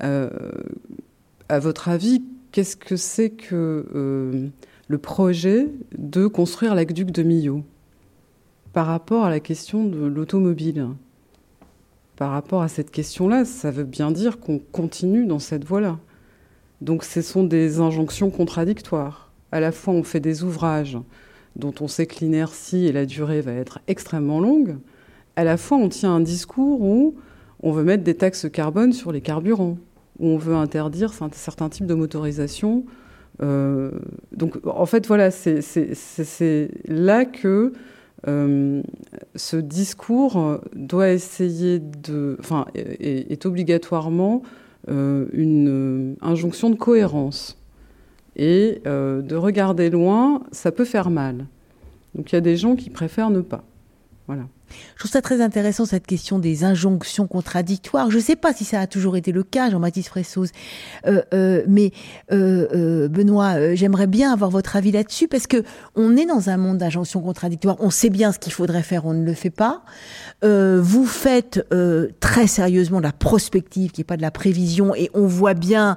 à 0.00 1.58
votre 1.58 1.88
avis, 1.88 2.22
qu'est-ce 2.52 2.76
que 2.76 2.96
c'est 2.96 3.30
que 3.30 3.86
euh, 3.94 4.48
le 4.88 4.98
projet 4.98 5.68
de 5.98 6.26
construire 6.26 6.74
l'aqueduc 6.74 7.10
de 7.10 7.22
Millau 7.22 7.62
par 8.72 8.86
rapport 8.86 9.24
à 9.24 9.30
la 9.30 9.40
question 9.40 9.84
de 9.84 10.06
l'automobile? 10.06 10.88
Par 12.16 12.30
rapport 12.30 12.62
à 12.62 12.68
cette 12.68 12.90
question-là, 12.90 13.44
ça 13.44 13.70
veut 13.70 13.84
bien 13.84 14.12
dire 14.12 14.38
qu'on 14.38 14.58
continue 14.58 15.26
dans 15.26 15.38
cette 15.40 15.64
voie-là. 15.64 15.98
Donc 16.80 17.04
ce 17.04 17.20
sont 17.20 17.44
des 17.44 17.80
injonctions 17.80 18.30
contradictoires. 18.30 19.30
À 19.50 19.60
la 19.60 19.72
fois, 19.72 19.92
on 19.92 20.02
fait 20.02 20.20
des 20.20 20.44
ouvrages 20.44 20.98
dont 21.56 21.74
on 21.80 21.88
sait 21.88 22.06
que 22.06 22.20
l'inertie 22.20 22.86
et 22.86 22.92
la 22.92 23.04
durée 23.04 23.40
va 23.40 23.52
être 23.52 23.80
extrêmement 23.88 24.40
longue. 24.40 24.78
À 25.36 25.44
la 25.44 25.56
fois, 25.56 25.78
on 25.78 25.88
tient 25.88 26.14
un 26.14 26.20
discours 26.20 26.80
où 26.80 27.14
on 27.62 27.72
veut 27.72 27.84
mettre 27.84 28.04
des 28.04 28.14
taxes 28.14 28.46
carbone 28.50 28.92
sur 28.92 29.12
les 29.12 29.20
carburants 29.20 29.78
où 30.18 30.28
on 30.28 30.38
veut 30.38 30.54
interdire 30.54 31.12
certains 31.32 31.68
types 31.68 31.86
de 31.86 31.94
motorisation. 31.94 32.84
Euh, 33.42 33.90
donc, 34.32 34.58
en 34.66 34.86
fait, 34.86 35.06
voilà, 35.06 35.30
c'est 35.30 36.70
là 36.86 37.24
que 37.24 37.72
euh, 38.28 38.82
ce 39.34 39.56
discours 39.56 40.60
doit 40.74 41.10
essayer 41.10 41.80
de, 41.80 42.36
enfin, 42.38 42.66
est, 42.74 43.32
est 43.32 43.46
obligatoirement 43.46 44.42
euh, 44.88 45.26
une 45.32 46.16
injonction 46.20 46.70
de 46.70 46.76
cohérence 46.76 47.58
et 48.36 48.80
de 48.84 49.34
regarder 49.34 49.90
loin, 49.90 50.42
ça 50.52 50.72
peut 50.72 50.86
faire 50.86 51.10
mal. 51.10 51.46
Donc, 52.14 52.32
il 52.32 52.36
y 52.36 52.38
a 52.38 52.42
des 52.42 52.56
gens 52.56 52.76
qui 52.76 52.88
préfèrent 52.90 53.30
ne 53.30 53.40
pas. 53.40 53.64
Voilà. 54.26 54.44
Je 54.94 55.00
trouve 55.00 55.10
ça 55.10 55.22
très 55.22 55.40
intéressant 55.40 55.84
cette 55.84 56.06
question 56.06 56.38
des 56.38 56.64
injonctions 56.64 57.26
contradictoires. 57.26 58.10
Je 58.10 58.16
ne 58.16 58.22
sais 58.22 58.36
pas 58.36 58.52
si 58.52 58.64
ça 58.64 58.80
a 58.80 58.86
toujours 58.86 59.16
été 59.16 59.32
le 59.32 59.42
cas, 59.42 59.70
Jean-Baptiste 59.70 60.08
Fressoz, 60.08 60.50
euh, 61.06 61.22
euh, 61.34 61.62
mais 61.68 61.92
euh, 62.32 63.08
Benoît, 63.08 63.74
j'aimerais 63.74 64.06
bien 64.06 64.32
avoir 64.32 64.50
votre 64.50 64.76
avis 64.76 64.92
là-dessus 64.92 65.28
parce 65.28 65.46
que 65.46 65.64
on 65.96 66.16
est 66.16 66.26
dans 66.26 66.50
un 66.50 66.56
monde 66.56 66.78
d'injonctions 66.78 67.20
contradictoires. 67.20 67.76
On 67.80 67.90
sait 67.90 68.10
bien 68.10 68.32
ce 68.32 68.38
qu'il 68.38 68.52
faudrait 68.52 68.82
faire, 68.82 69.06
on 69.06 69.14
ne 69.14 69.24
le 69.24 69.34
fait 69.34 69.50
pas. 69.50 69.82
Vous 70.42 71.06
faites 71.06 71.66
très 72.20 72.46
sérieusement 72.46 73.00
la 73.00 73.12
prospective, 73.12 73.92
qui 73.92 74.00
n'est 74.00 74.04
pas 74.04 74.16
de 74.16 74.22
la 74.22 74.30
prévision, 74.30 74.94
et 74.94 75.10
on 75.14 75.26
voit 75.26 75.54
bien 75.54 75.96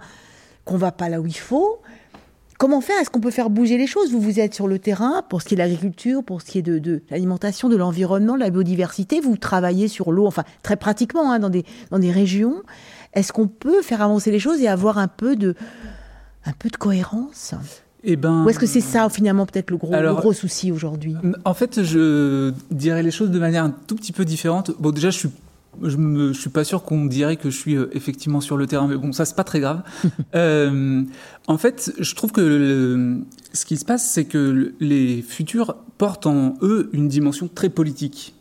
qu'on 0.66 0.78
va 0.78 0.92
pas 0.92 1.10
là 1.10 1.22
où 1.22 1.28
il 1.28 1.38
faut. 1.38 1.82
Comment 2.58 2.80
faire? 2.80 3.00
Est-ce 3.02 3.10
qu'on 3.10 3.20
peut 3.20 3.32
faire 3.32 3.50
bouger 3.50 3.78
les 3.78 3.88
choses? 3.88 4.12
Vous, 4.12 4.22
vous 4.22 4.40
êtes 4.40 4.54
sur 4.54 4.68
le 4.68 4.80
terrain 4.80 5.24
pour 5.28 5.42
ce 5.42 5.48
qui 5.48 5.56
est 5.56 5.58
de 5.58 5.62
l'agriculture, 5.62 6.24
pour 6.24 6.42
ce 6.42 6.46
qui 6.46 6.60
est 6.60 6.62
de, 6.62 6.80
de 6.80 7.02
l'alimentation, 7.10 7.68
de 7.68 7.76
l'environnement, 7.76 8.36
de 8.36 8.40
la 8.40 8.50
biodiversité. 8.50 9.20
Vous 9.20 9.36
travaillez 9.36 9.88
sur 9.88 10.12
l'eau, 10.12 10.26
enfin 10.26 10.44
très 10.64 10.78
pratiquement 10.78 11.32
hein, 11.32 11.40
dans, 11.40 11.50
des, 11.50 11.66
dans 11.92 12.00
des 12.00 12.12
régions. 12.12 12.64
Est-ce 13.14 13.34
qu'on 13.34 13.48
peut 13.48 13.82
faire 13.82 14.02
avancer 14.02 14.32
les 14.32 14.40
choses 14.40 14.62
et 14.62 14.68
avoir 14.68 14.98
un 14.98 15.08
peu 15.08 15.36
de, 15.36 15.56
un 16.46 16.54
peu 16.54 16.70
de 16.70 16.78
cohérence? 16.78 17.54
Eh 18.04 18.16
ben, 18.16 18.46
Ou 18.46 18.50
est-ce 18.50 18.60
que 18.60 18.68
c'est 18.68 18.82
ça 18.82 19.10
finalement 19.10 19.46
peut-être 19.46 19.72
le 19.72 19.78
gros, 19.78 19.94
alors, 19.94 20.16
le 20.16 20.22
gros 20.22 20.34
souci 20.34 20.72
aujourd'hui? 20.72 21.16
En 21.44 21.54
fait, 21.54 21.84
je 21.84 22.54
dirais 22.72 23.04
les 23.04 23.12
choses 23.12 23.32
de 23.32 23.40
manière 23.40 23.64
un 23.64 23.72
tout 23.72 23.96
petit 23.96 24.12
peu 24.12 24.26
différente. 24.26 24.72
Bon, 24.80 24.92
déjà, 24.92 25.10
je 25.10 25.18
suis 25.18 25.30
je 25.84 25.98
ne 25.98 26.34
suis 26.34 26.50
pas 26.50 26.64
sûr 26.64 26.84
qu'on 26.84 27.06
dirait 27.06 27.38
que 27.38 27.50
je 27.50 27.58
suis 27.58 27.76
euh, 27.76 27.90
effectivement 27.94 28.42
sur 28.42 28.58
le 28.58 28.68
terrain, 28.68 28.88
mais 28.88 28.98
bon, 28.98 29.12
ça 29.12 29.26
c'est 29.26 29.36
pas 29.36 29.44
très 29.44 29.60
grave. 29.60 29.84
euh, 30.36 31.04
en 31.48 31.58
fait, 31.58 31.94
je 32.00 32.16
trouve 32.16 32.32
que 32.32 32.42
le, 32.42 33.18
ce 33.54 33.66
qui 33.66 33.78
se 33.78 33.86
passe, 33.86 34.10
c'est 34.10 34.26
que 34.26 34.74
les 34.80 35.22
futurs 35.22 35.76
portent 35.98 36.28
en 36.28 36.56
eux 36.62 36.90
une 36.94 37.08
dimension 37.08 37.50
très 37.54 37.70
politique. 37.70 38.36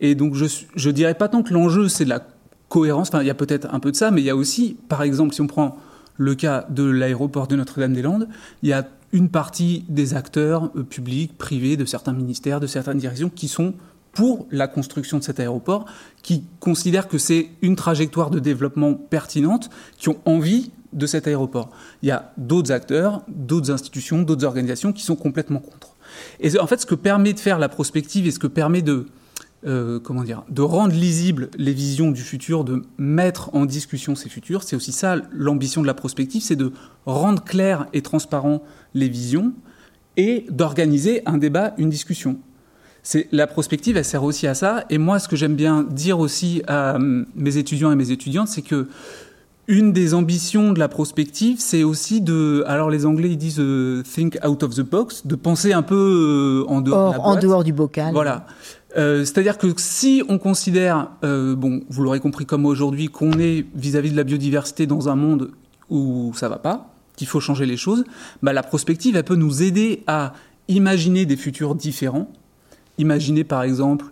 Et 0.00 0.14
donc, 0.14 0.34
je, 0.34 0.46
je 0.74 0.90
dirais 0.90 1.14
pas 1.14 1.28
tant 1.28 1.42
que 1.42 1.54
l'enjeu 1.54 1.88
c'est 1.88 2.04
de 2.04 2.10
la 2.10 2.26
cohérence. 2.68 3.08
Enfin, 3.08 3.22
il 3.22 3.26
y 3.26 3.30
a 3.30 3.34
peut-être 3.34 3.72
un 3.72 3.80
peu 3.80 3.90
de 3.90 3.96
ça, 3.96 4.10
mais 4.10 4.20
il 4.22 4.24
y 4.24 4.30
a 4.30 4.36
aussi, 4.36 4.76
par 4.88 5.02
exemple, 5.02 5.34
si 5.34 5.40
on 5.40 5.46
prend 5.46 5.78
le 6.16 6.34
cas 6.34 6.66
de 6.70 6.84
l'aéroport 6.84 7.46
de 7.46 7.56
Notre-Dame-des-Landes, 7.56 8.28
il 8.62 8.68
y 8.68 8.72
a 8.72 8.86
une 9.12 9.28
partie 9.28 9.84
des 9.88 10.14
acteurs 10.14 10.70
euh, 10.76 10.82
publics, 10.82 11.36
privés, 11.36 11.76
de 11.76 11.84
certains 11.84 12.12
ministères, 12.12 12.60
de 12.60 12.66
certaines 12.66 12.98
directions 12.98 13.28
qui 13.28 13.48
sont 13.48 13.74
pour 14.12 14.46
la 14.50 14.68
construction 14.68 15.18
de 15.18 15.24
cet 15.24 15.40
aéroport, 15.40 15.86
qui 16.22 16.44
considèrent 16.60 17.08
que 17.08 17.18
c'est 17.18 17.50
une 17.62 17.76
trajectoire 17.76 18.30
de 18.30 18.38
développement 18.38 18.94
pertinente, 18.94 19.70
qui 19.96 20.08
ont 20.08 20.20
envie 20.24 20.70
de 20.92 21.06
cet 21.06 21.26
aéroport. 21.26 21.70
Il 22.02 22.08
y 22.08 22.12
a 22.12 22.32
d'autres 22.36 22.72
acteurs, 22.72 23.22
d'autres 23.28 23.70
institutions, 23.70 24.22
d'autres 24.22 24.44
organisations 24.44 24.92
qui 24.92 25.02
sont 25.02 25.16
complètement 25.16 25.60
contre. 25.60 25.96
Et 26.40 26.58
en 26.58 26.66
fait, 26.66 26.80
ce 26.80 26.86
que 26.86 26.94
permet 26.94 27.32
de 27.32 27.40
faire 27.40 27.58
la 27.58 27.68
prospective 27.68 28.26
et 28.26 28.30
ce 28.30 28.38
que 28.38 28.46
permet 28.46 28.82
de, 28.82 29.06
euh, 29.64 29.98
comment 30.00 30.24
dire, 30.24 30.44
de 30.50 30.60
rendre 30.60 30.94
lisibles 30.94 31.48
les 31.56 31.72
visions 31.72 32.10
du 32.10 32.22
futur, 32.22 32.64
de 32.64 32.82
mettre 32.98 33.54
en 33.54 33.64
discussion 33.64 34.14
ces 34.14 34.28
futurs, 34.28 34.62
c'est 34.62 34.76
aussi 34.76 34.92
ça 34.92 35.16
l'ambition 35.32 35.80
de 35.80 35.86
la 35.86 35.94
prospective, 35.94 36.42
c'est 36.42 36.56
de 36.56 36.72
rendre 37.06 37.42
clair 37.42 37.86
et 37.92 38.02
transparent 38.02 38.62
les 38.92 39.08
visions 39.08 39.54
et 40.16 40.44
d'organiser 40.50 41.22
un 41.26 41.38
débat, 41.38 41.74
une 41.78 41.88
discussion. 41.88 42.38
C'est 43.02 43.28
la 43.32 43.46
prospective, 43.46 43.96
elle 43.96 44.04
sert 44.04 44.22
aussi 44.22 44.46
à 44.46 44.54
ça. 44.54 44.84
Et 44.88 44.98
moi, 44.98 45.18
ce 45.18 45.28
que 45.28 45.34
j'aime 45.34 45.56
bien 45.56 45.82
dire 45.82 46.20
aussi 46.20 46.62
à 46.68 46.96
hum, 46.96 47.26
mes 47.34 47.56
étudiants 47.56 47.90
et 47.90 47.96
mes 47.96 48.10
étudiantes, 48.10 48.48
c'est 48.48 48.62
que 48.62 48.88
une 49.68 49.92
des 49.92 50.12
ambitions 50.12 50.72
de 50.72 50.78
la 50.78 50.88
prospective, 50.88 51.58
c'est 51.60 51.84
aussi 51.84 52.20
de, 52.20 52.64
alors 52.66 52.90
les 52.90 53.06
Anglais 53.06 53.30
ils 53.30 53.38
disent 53.38 53.60
euh, 53.60 54.02
think 54.02 54.36
out 54.46 54.62
of 54.62 54.74
the 54.74 54.82
box, 54.82 55.26
de 55.26 55.36
penser 55.36 55.72
un 55.72 55.82
peu 55.82 56.64
euh, 56.68 56.70
en 56.70 56.80
dehors, 56.80 57.24
en 57.24 57.36
dehors 57.36 57.62
du 57.62 57.72
bocal. 57.72 58.12
Voilà. 58.12 58.46
Euh, 58.96 59.20
c'est-à-dire 59.20 59.58
que 59.58 59.68
si 59.76 60.22
on 60.28 60.38
considère, 60.38 61.10
bon, 61.22 61.82
vous 61.88 62.02
l'aurez 62.02 62.20
compris 62.20 62.44
comme 62.44 62.66
aujourd'hui, 62.66 63.08
qu'on 63.08 63.32
est 63.38 63.64
vis-à-vis 63.74 64.10
de 64.10 64.16
la 64.16 64.24
biodiversité 64.24 64.86
dans 64.86 65.08
un 65.08 65.16
monde 65.16 65.50
où 65.88 66.32
ça 66.34 66.48
va 66.48 66.58
pas, 66.58 66.92
qu'il 67.16 67.26
faut 67.26 67.40
changer 67.40 67.64
les 67.64 67.76
choses, 67.76 68.04
bah, 68.42 68.52
la 68.52 68.62
prospective, 68.62 69.16
elle 69.16 69.24
peut 69.24 69.36
nous 69.36 69.62
aider 69.62 70.02
à 70.06 70.34
imaginer 70.68 71.24
des 71.24 71.36
futurs 71.36 71.74
différents. 71.74 72.28
Imaginer 72.98 73.44
par 73.44 73.62
exemple 73.62 74.06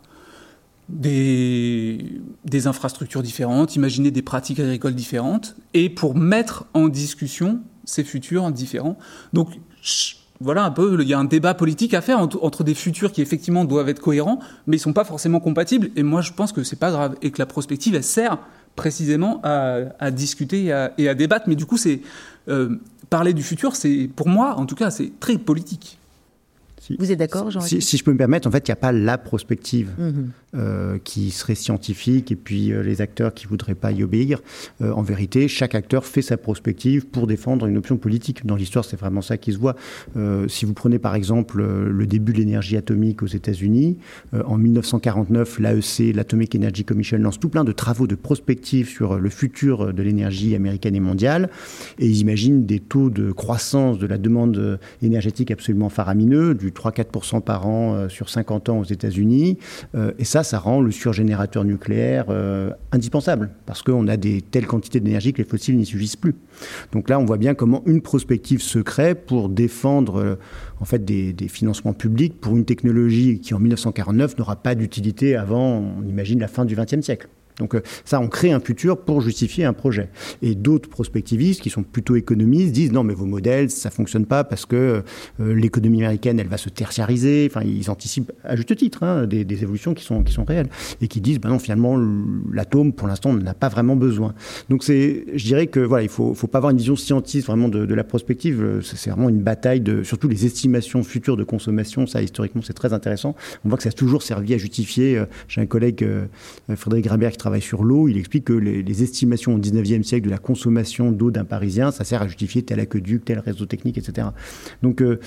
des, 0.90 2.66
infrastructures 2.66 3.22
différentes, 3.22 3.76
imaginer 3.76 4.10
des 4.10 4.22
pratiques 4.22 4.60
agricoles 4.60 4.94
différentes, 4.94 5.56
et 5.74 5.88
pour 5.88 6.16
mettre 6.16 6.66
en 6.74 6.88
discussion 6.88 7.60
ces 7.84 8.04
futurs 8.04 8.50
différents. 8.50 8.98
Donc 9.32 9.48
voilà 10.40 10.64
un 10.64 10.70
peu, 10.70 10.98
il 11.00 11.08
y 11.08 11.14
a 11.14 11.18
un 11.18 11.24
débat 11.24 11.54
politique 11.54 11.94
à 11.94 12.00
faire 12.00 12.18
entre, 12.20 12.64
des 12.64 12.74
futurs 12.74 13.12
qui 13.12 13.22
effectivement 13.22 13.64
doivent 13.64 13.88
être 13.88 14.00
cohérents, 14.00 14.40
mais 14.66 14.76
ils 14.76 14.80
sont 14.80 14.92
pas 14.92 15.04
forcément 15.04 15.40
compatibles. 15.40 15.90
Et 15.96 16.02
moi 16.02 16.22
je 16.22 16.32
pense 16.32 16.52
que 16.52 16.62
c'est 16.62 16.78
pas 16.78 16.90
grave 16.90 17.16
et 17.22 17.30
que 17.30 17.38
la 17.38 17.46
prospective 17.46 17.94
elle 17.94 18.04
sert 18.04 18.38
précisément 18.76 19.40
à, 19.42 20.10
discuter 20.10 20.72
et 20.96 21.08
à, 21.08 21.14
débattre. 21.14 21.48
Mais 21.48 21.56
du 21.56 21.66
coup 21.66 21.76
c'est 21.76 22.00
euh, 22.48 22.76
parler 23.10 23.34
du 23.34 23.42
futur, 23.42 23.76
c'est 23.76 24.08
pour 24.14 24.28
moi 24.28 24.56
en 24.56 24.66
tout 24.66 24.76
cas 24.76 24.90
c'est 24.90 25.12
très 25.20 25.36
politique. 25.36 25.99
Vous 26.98 27.12
êtes 27.12 27.18
d'accord, 27.18 27.50
Jean 27.50 27.60
si, 27.60 27.80
si, 27.80 27.96
je 27.96 28.04
peux 28.04 28.12
me 28.12 28.18
permettre, 28.18 28.48
en 28.48 28.50
fait, 28.50 28.66
il 28.66 28.70
n'y 28.70 28.74
a 28.74 28.76
pas 28.76 28.92
la 28.92 29.18
prospective 29.18 29.90
mhm. 29.98 30.30
Euh, 30.56 30.98
qui 31.04 31.30
serait 31.30 31.54
scientifique 31.54 32.32
et 32.32 32.34
puis 32.34 32.72
euh, 32.72 32.82
les 32.82 33.00
acteurs 33.00 33.32
qui 33.32 33.46
voudraient 33.46 33.76
pas 33.76 33.92
y 33.92 34.02
obéir. 34.02 34.42
Euh, 34.82 34.90
en 34.90 35.00
vérité, 35.00 35.46
chaque 35.46 35.76
acteur 35.76 36.04
fait 36.04 36.22
sa 36.22 36.36
prospective 36.36 37.06
pour 37.06 37.28
défendre 37.28 37.66
une 37.66 37.76
option 37.76 37.96
politique. 37.96 38.44
Dans 38.44 38.56
l'histoire, 38.56 38.84
c'est 38.84 38.98
vraiment 38.98 39.22
ça 39.22 39.36
qui 39.36 39.52
se 39.52 39.58
voit. 39.58 39.76
si 40.48 40.64
vous 40.64 40.74
prenez 40.74 40.98
par 40.98 41.14
exemple 41.14 41.62
le 41.62 42.06
début 42.06 42.32
de 42.32 42.38
l'énergie 42.38 42.76
atomique 42.76 43.22
aux 43.22 43.28
États-Unis, 43.28 43.98
en 44.32 44.56
1949, 44.56 45.60
l'AEC, 45.60 46.14
l'Atomic 46.14 46.56
Energy 46.56 46.84
Commission, 46.84 47.18
lance 47.18 47.38
tout 47.38 47.48
plein 47.48 47.62
de 47.62 47.72
travaux 47.72 48.08
de 48.08 48.16
prospective 48.16 48.88
sur 48.88 49.18
le 49.18 49.30
futur 49.30 49.92
de 49.92 50.02
l'énergie 50.02 50.56
américaine 50.56 50.96
et 50.96 51.00
mondiale, 51.00 51.50
et 51.98 52.06
ils 52.06 52.18
imaginent 52.18 52.66
des 52.66 52.80
taux 52.80 53.10
de 53.10 53.30
croissance 53.30 53.98
de 53.98 54.06
la 54.06 54.18
demande 54.18 54.80
énergétique 55.02 55.52
absolument 55.52 55.90
faramineux, 55.90 56.54
du 56.54 56.72
3-4% 56.72 57.40
par 57.40 57.68
an 57.68 58.08
sur 58.08 58.28
50 58.28 58.68
ans 58.68 58.80
aux 58.80 58.84
États-Unis. 58.84 59.58
Et 60.18 60.24
ça, 60.24 60.39
ça 60.42 60.58
rend 60.58 60.80
le 60.80 60.90
surgénérateur 60.90 61.64
nucléaire 61.64 62.26
euh, 62.28 62.70
indispensable, 62.92 63.50
parce 63.66 63.82
qu'on 63.82 64.08
a 64.08 64.16
des 64.16 64.42
telles 64.42 64.66
quantités 64.66 65.00
d'énergie 65.00 65.32
que 65.32 65.38
les 65.38 65.48
fossiles 65.48 65.76
n'y 65.76 65.86
suffisent 65.86 66.16
plus. 66.16 66.34
Donc 66.92 67.08
là, 67.08 67.18
on 67.18 67.24
voit 67.24 67.38
bien 67.38 67.54
comment 67.54 67.82
une 67.86 68.02
prospective 68.02 68.62
se 68.62 68.78
crée 68.78 69.14
pour 69.14 69.48
défendre 69.48 70.38
en 70.80 70.84
fait 70.84 71.04
des, 71.04 71.32
des, 71.32 71.48
financements 71.48 71.94
publics 71.94 72.40
pour 72.40 72.56
une 72.56 72.64
technologie 72.64 73.40
qui, 73.40 73.54
en 73.54 73.58
1949, 73.58 74.38
n'aura 74.38 74.56
pas 74.56 74.74
d'utilité 74.74 75.36
avant, 75.36 75.94
on 75.98 76.06
imagine, 76.06 76.40
la 76.40 76.48
fin 76.48 76.64
du 76.64 76.76
XXe 76.76 77.00
siècle. 77.00 77.28
Donc 77.60 77.74
euh, 77.74 77.82
ça, 78.04 78.20
on 78.20 78.26
crée 78.26 78.50
un 78.50 78.58
futur 78.58 78.98
pour 78.98 79.20
justifier 79.20 79.64
un 79.64 79.72
projet. 79.72 80.08
Et 80.42 80.54
d'autres 80.54 80.88
prospectivistes 80.88 81.60
qui 81.60 81.70
sont 81.70 81.82
plutôt 81.82 82.16
économistes 82.16 82.72
disent 82.72 82.90
non 82.90 83.04
mais 83.04 83.14
vos 83.14 83.26
modèles, 83.26 83.70
ça 83.70 83.90
fonctionne 83.90 84.26
pas 84.26 84.42
parce 84.42 84.66
que 84.66 85.02
euh, 85.40 85.54
l'économie 85.54 85.98
américaine, 85.98 86.40
elle 86.40 86.48
va 86.48 86.56
se 86.56 86.70
tertiariser. 86.70 87.48
Enfin, 87.50 87.64
ils 87.64 87.90
anticipent 87.90 88.32
à 88.42 88.56
juste 88.56 88.74
titre 88.74 89.02
hein, 89.02 89.26
des, 89.26 89.44
évolutions 89.62 89.94
qui 89.94 90.04
sont, 90.04 90.22
qui 90.22 90.32
sont 90.32 90.44
réelles 90.44 90.68
et 91.02 91.08
qui 91.08 91.20
disent 91.20 91.38
bah 91.38 91.50
non 91.50 91.58
finalement 91.58 91.98
l'atome 92.50 92.92
pour 92.94 93.08
l'instant 93.08 93.30
on 93.30 93.34
n'en 93.34 93.46
a 93.46 93.54
pas 93.54 93.68
vraiment 93.68 93.94
besoin. 93.94 94.34
Donc 94.70 94.82
c'est, 94.82 95.26
je 95.34 95.44
dirais 95.44 95.66
que 95.66 95.80
voilà, 95.80 96.02
il 96.02 96.08
faut, 96.08 96.34
faut 96.34 96.46
pas 96.46 96.58
avoir 96.58 96.70
une 96.70 96.78
vision 96.78 96.96
scientifique 96.96 97.46
vraiment 97.46 97.68
de, 97.68 97.94
la 97.94 98.04
prospective. 98.04 98.80
C'est 98.82 99.10
vraiment 99.10 99.28
une 99.28 99.42
bataille 99.42 99.80
de 99.80 100.02
surtout 100.02 100.28
les 100.28 100.46
estimations 100.46 101.02
futures 101.02 101.36
de 101.36 101.44
consommation. 101.44 102.06
Ça 102.06 102.22
historiquement 102.22 102.62
c'est 102.62 102.72
très 102.72 102.94
intéressant. 102.94 103.34
On 103.64 103.68
voit 103.68 103.76
que 103.76 103.82
ça 103.82 103.90
a 103.90 103.92
toujours 103.92 104.22
servi 104.22 104.54
à 104.54 104.58
justifier. 104.58 105.18
Euh, 105.18 105.26
j'ai 105.48 105.60
un 105.60 105.66
collègue 105.66 106.06
Frédéric 106.74 107.04
Grabert 107.04 107.32
qui 107.32 107.36
travaille 107.36 107.49
sur 107.58 107.82
l'eau, 107.82 108.06
il 108.06 108.16
explique 108.16 108.44
que 108.44 108.52
les, 108.52 109.02
estimations 109.02 109.54
au 109.54 109.58
19e 109.58 110.02
siècle 110.02 110.26
de 110.26 110.30
la 110.30 110.38
consommation 110.38 111.10
d'eau 111.10 111.30
d'un 111.30 111.44
Parisien, 111.44 111.90
ça 111.90 112.04
sert 112.04 112.22
à 112.22 112.28
justifier 112.28 112.62
tel 112.62 112.78
aqueduc, 112.78 113.24
tel 113.24 113.38
réseau 113.40 113.66
technique, 113.66 113.98
etc. 113.98 114.28
Donc, 114.82 115.02
euh, 115.02 115.18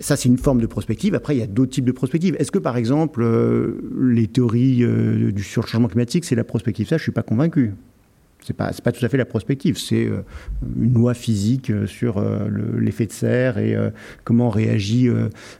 ça, 0.00 0.16
c'est 0.16 0.28
une 0.28 0.38
forme 0.38 0.60
de 0.60 0.66
prospective. 0.66 1.14
Après, 1.14 1.34
il 1.34 1.38
y 1.38 1.42
a 1.42 1.46
d'autres 1.46 1.72
types 1.72 1.84
de 1.84 1.92
prospectives. 1.92 2.36
Est-ce 2.38 2.50
que, 2.50 2.58
par 2.58 2.76
exemple, 2.76 3.22
euh, 3.22 3.80
les 4.00 4.26
théories 4.26 4.84
euh, 4.84 5.32
du 5.32 5.42
surchangement 5.42 5.88
climatique, 5.88 6.24
c'est 6.24 6.36
la 6.36 6.44
prospective? 6.44 6.86
Ça, 6.86 6.96
je 6.96 7.02
ne 7.02 7.04
suis 7.04 7.12
pas 7.12 7.22
convaincu 7.22 7.74
c'est 8.44 8.56
pas 8.56 8.70
pas 8.72 8.92
tout 8.92 9.04
à 9.04 9.08
fait 9.08 9.16
la 9.16 9.24
prospective, 9.24 9.78
c'est 9.78 10.06
euh, 10.06 10.22
une 10.80 10.94
loi 10.94 11.14
physique 11.14 11.70
euh, 11.70 11.86
sur 11.86 12.18
euh, 12.18 12.48
l'effet 12.78 13.06
de 13.06 13.12
serre 13.12 13.58
et 13.58 13.76
comment 14.24 14.50
réagit 14.50 15.08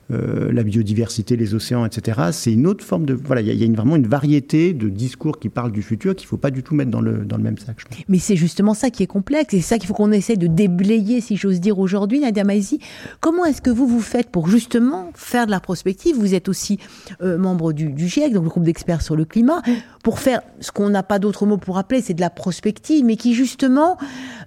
la 0.08 0.62
biodiversité, 0.62 1.36
les 1.36 1.54
océans, 1.54 1.84
etc. 1.84 2.20
C'est 2.32 2.52
une 2.52 2.66
autre 2.66 2.84
forme 2.84 3.04
de 3.04 3.14
voilà, 3.14 3.40
il 3.40 3.52
y, 3.52 3.64
a, 3.64 3.76
vraiment 3.76 3.96
une 3.96 4.06
variété 4.06 4.72
de 4.72 4.88
discours 4.88 5.38
qui 5.38 5.48
parlent 5.48 5.72
du 5.72 5.82
futur 5.82 6.14
qu'il 6.14 6.26
faut 6.26 6.36
pas 6.36 6.50
du 6.50 6.62
tout 6.62 6.74
mettre 6.74 6.90
dans 6.90 7.00
le 7.00 7.24
dans 7.24 7.36
le 7.36 7.42
même 7.42 7.58
sac. 7.58 7.76
Mais 8.08 8.18
c'est 8.18 8.36
justement 8.36 8.74
ça 8.74 8.90
qui 8.90 9.02
est 9.02 9.06
complexe 9.06 9.54
et 9.54 9.60
c'est 9.60 9.68
ça 9.68 9.78
qu'il 9.78 9.86
faut 9.86 9.94
qu'on 9.94 10.12
essaie 10.12 10.36
de 10.36 10.46
déblayer, 10.46 11.20
si 11.20 11.36
j'ose 11.36 11.60
dire 11.60 11.78
aujourd'hui, 11.78 12.20
Nadia 12.20 12.44
Maizi. 12.44 12.80
Comment 13.20 13.44
est-ce 13.44 13.62
que 13.62 13.70
vous 13.70 13.86
vous 13.86 14.00
faites 14.00 14.30
pour 14.30 14.48
justement 14.48 15.10
faire 15.14 15.46
de 15.46 15.50
la 15.50 15.60
prospective? 15.60 16.16
Vous 16.16 16.34
êtes 16.34 16.48
aussi 16.48 16.78
membre 17.20 17.72
du, 17.72 17.92
du 17.92 18.08
GIEC, 18.08 18.32
donc 18.32 18.44
le 18.44 18.50
groupe 18.50 18.64
d'experts 18.64 19.02
sur 19.02 19.16
le 19.16 19.24
climat, 19.24 19.62
pour 20.02 20.18
faire 20.18 20.40
ce 20.60 20.70
qu'on 20.70 20.90
n'a 20.90 21.02
pas 21.02 21.18
d'autre 21.18 21.46
mot 21.46 21.56
pour 21.56 21.78
appeler, 21.78 22.00
c'est 22.00 22.14
de 22.14 22.20
la 22.20 22.30
prospective 22.30 22.67
mais 23.04 23.16
qui 23.16 23.34
justement, 23.34 23.96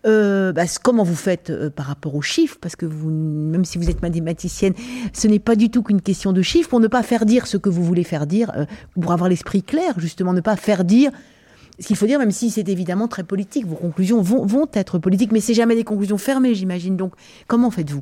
euh, 0.06 0.52
bah, 0.52 0.64
comment 0.82 1.04
vous 1.04 1.16
faites 1.16 1.50
euh, 1.50 1.70
par 1.70 1.86
rapport 1.86 2.16
aux 2.16 2.22
chiffres, 2.22 2.58
parce 2.60 2.76
que 2.76 2.86
même 2.86 3.66
si 3.66 3.78
vous 3.78 3.90
êtes 3.90 4.02
mathématicienne, 4.02 4.74
ce 5.14 5.28
n'est 5.28 5.40
pas 5.40 5.56
du 5.56 5.70
tout 5.70 5.84
qu'une 5.84 6.02
question 6.02 6.34
de 6.34 6.42
chiffres, 6.42 6.70
pour 6.70 6.80
ne 6.80 6.88
pas 6.88 7.04
faire 7.04 7.26
dire 7.26 7.48
ce 7.48 7.58
que 7.58 7.70
vous 7.70 7.84
voulez 7.84 8.04
faire 8.04 8.28
dire, 8.28 8.52
euh, 8.56 8.66
pour 9.00 9.12
avoir 9.12 9.30
l'esprit 9.30 9.64
clair, 9.64 10.00
justement, 10.00 10.34
ne 10.34 10.42
pas 10.42 10.56
faire 10.56 10.84
dire 10.84 11.12
ce 11.80 11.88
qu'il 11.88 11.96
faut 11.96 12.06
dire, 12.06 12.20
même 12.20 12.32
si 12.32 12.52
c'est 12.52 12.70
évidemment 12.70 13.08
très 13.08 13.24
politique, 13.24 13.66
vos 13.66 13.76
conclusions 13.76 14.22
vont, 14.22 14.46
vont 14.46 14.68
être 14.74 15.00
politiques, 15.00 15.32
mais 15.32 15.42
c'est 15.42 15.54
jamais 15.54 15.76
des 15.76 15.84
conclusions 15.84 16.18
fermées, 16.18 16.54
j'imagine. 16.54 16.96
Donc, 16.96 17.14
comment 17.48 17.72
faites-vous? 17.72 18.02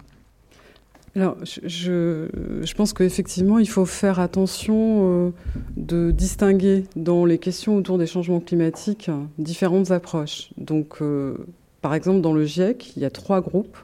Alors, 1.20 1.36
je, 1.44 2.74
pense 2.76 2.94
qu'effectivement, 2.94 3.60
il 3.60 3.68
faut 3.68 3.84
faire 3.84 4.22
attention 4.22 5.28
euh, 5.28 5.32
de 5.76 6.12
distinguer 6.12 6.86
dans 6.96 7.26
les 7.26 7.40
questions 7.40 7.76
autour 7.76 7.98
des 7.98 8.08
changements 8.08 8.40
climatiques 8.40 9.12
différentes 9.38 9.92
approches. 9.92 10.52
Donc, 10.56 11.02
euh, 11.02 11.36
par 11.82 11.94
exemple, 11.94 12.22
dans 12.22 12.32
le 12.32 12.46
GIEC, 12.46 12.96
il 12.96 13.02
y 13.02 13.06
a 13.06 13.10
trois 13.10 13.42
groupes. 13.42 13.78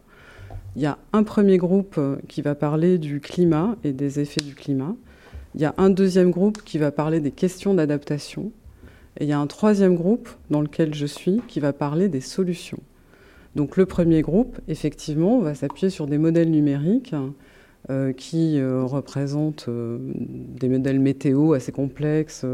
Il 0.78 0.82
y 0.82 0.86
a 0.86 0.98
un 1.12 1.24
premier 1.24 1.58
groupe 1.58 1.96
euh, 1.98 2.16
qui 2.30 2.42
va 2.42 2.56
parler 2.56 2.98
du 2.98 3.20
climat 3.20 3.76
et 3.84 3.92
des 3.92 4.22
effets 4.22 4.42
du 4.42 4.56
climat. 4.56 4.96
Il 5.56 5.60
y 5.60 5.66
a 5.66 5.74
un 5.78 5.90
deuxième 5.90 6.32
groupe 6.32 6.62
qui 6.64 6.78
va 6.78 6.92
parler 6.92 7.20
des 7.20 7.32
questions 7.32 7.74
d'adaptation. 7.74 8.54
Et 9.20 9.26
il 9.26 9.30
y 9.30 9.34
a 9.34 9.40
un 9.40 9.48
troisième 9.48 9.96
groupe 9.96 10.30
dans 10.50 10.62
lequel 10.62 10.94
je 10.94 11.06
suis 11.06 11.42
qui 11.50 11.60
va 11.60 11.74
parler 11.74 12.08
des 12.08 12.22
solutions. 12.22 12.80
Donc 13.56 13.78
le 13.78 13.86
premier 13.86 14.22
groupe, 14.22 14.60
effectivement, 14.68 15.40
va 15.40 15.56
s'appuyer 15.56 15.90
sur 15.90 16.08
des 16.08 16.18
modèles 16.18 16.52
numériques 16.52 17.16
euh, 17.90 18.12
qui 18.12 18.60
euh, 18.60 18.84
représentent 18.84 19.68
euh, 19.70 19.98
des 20.02 20.68
modèles 20.68 21.00
météo 21.00 21.54
assez 21.54 21.72
complexes, 21.72 22.46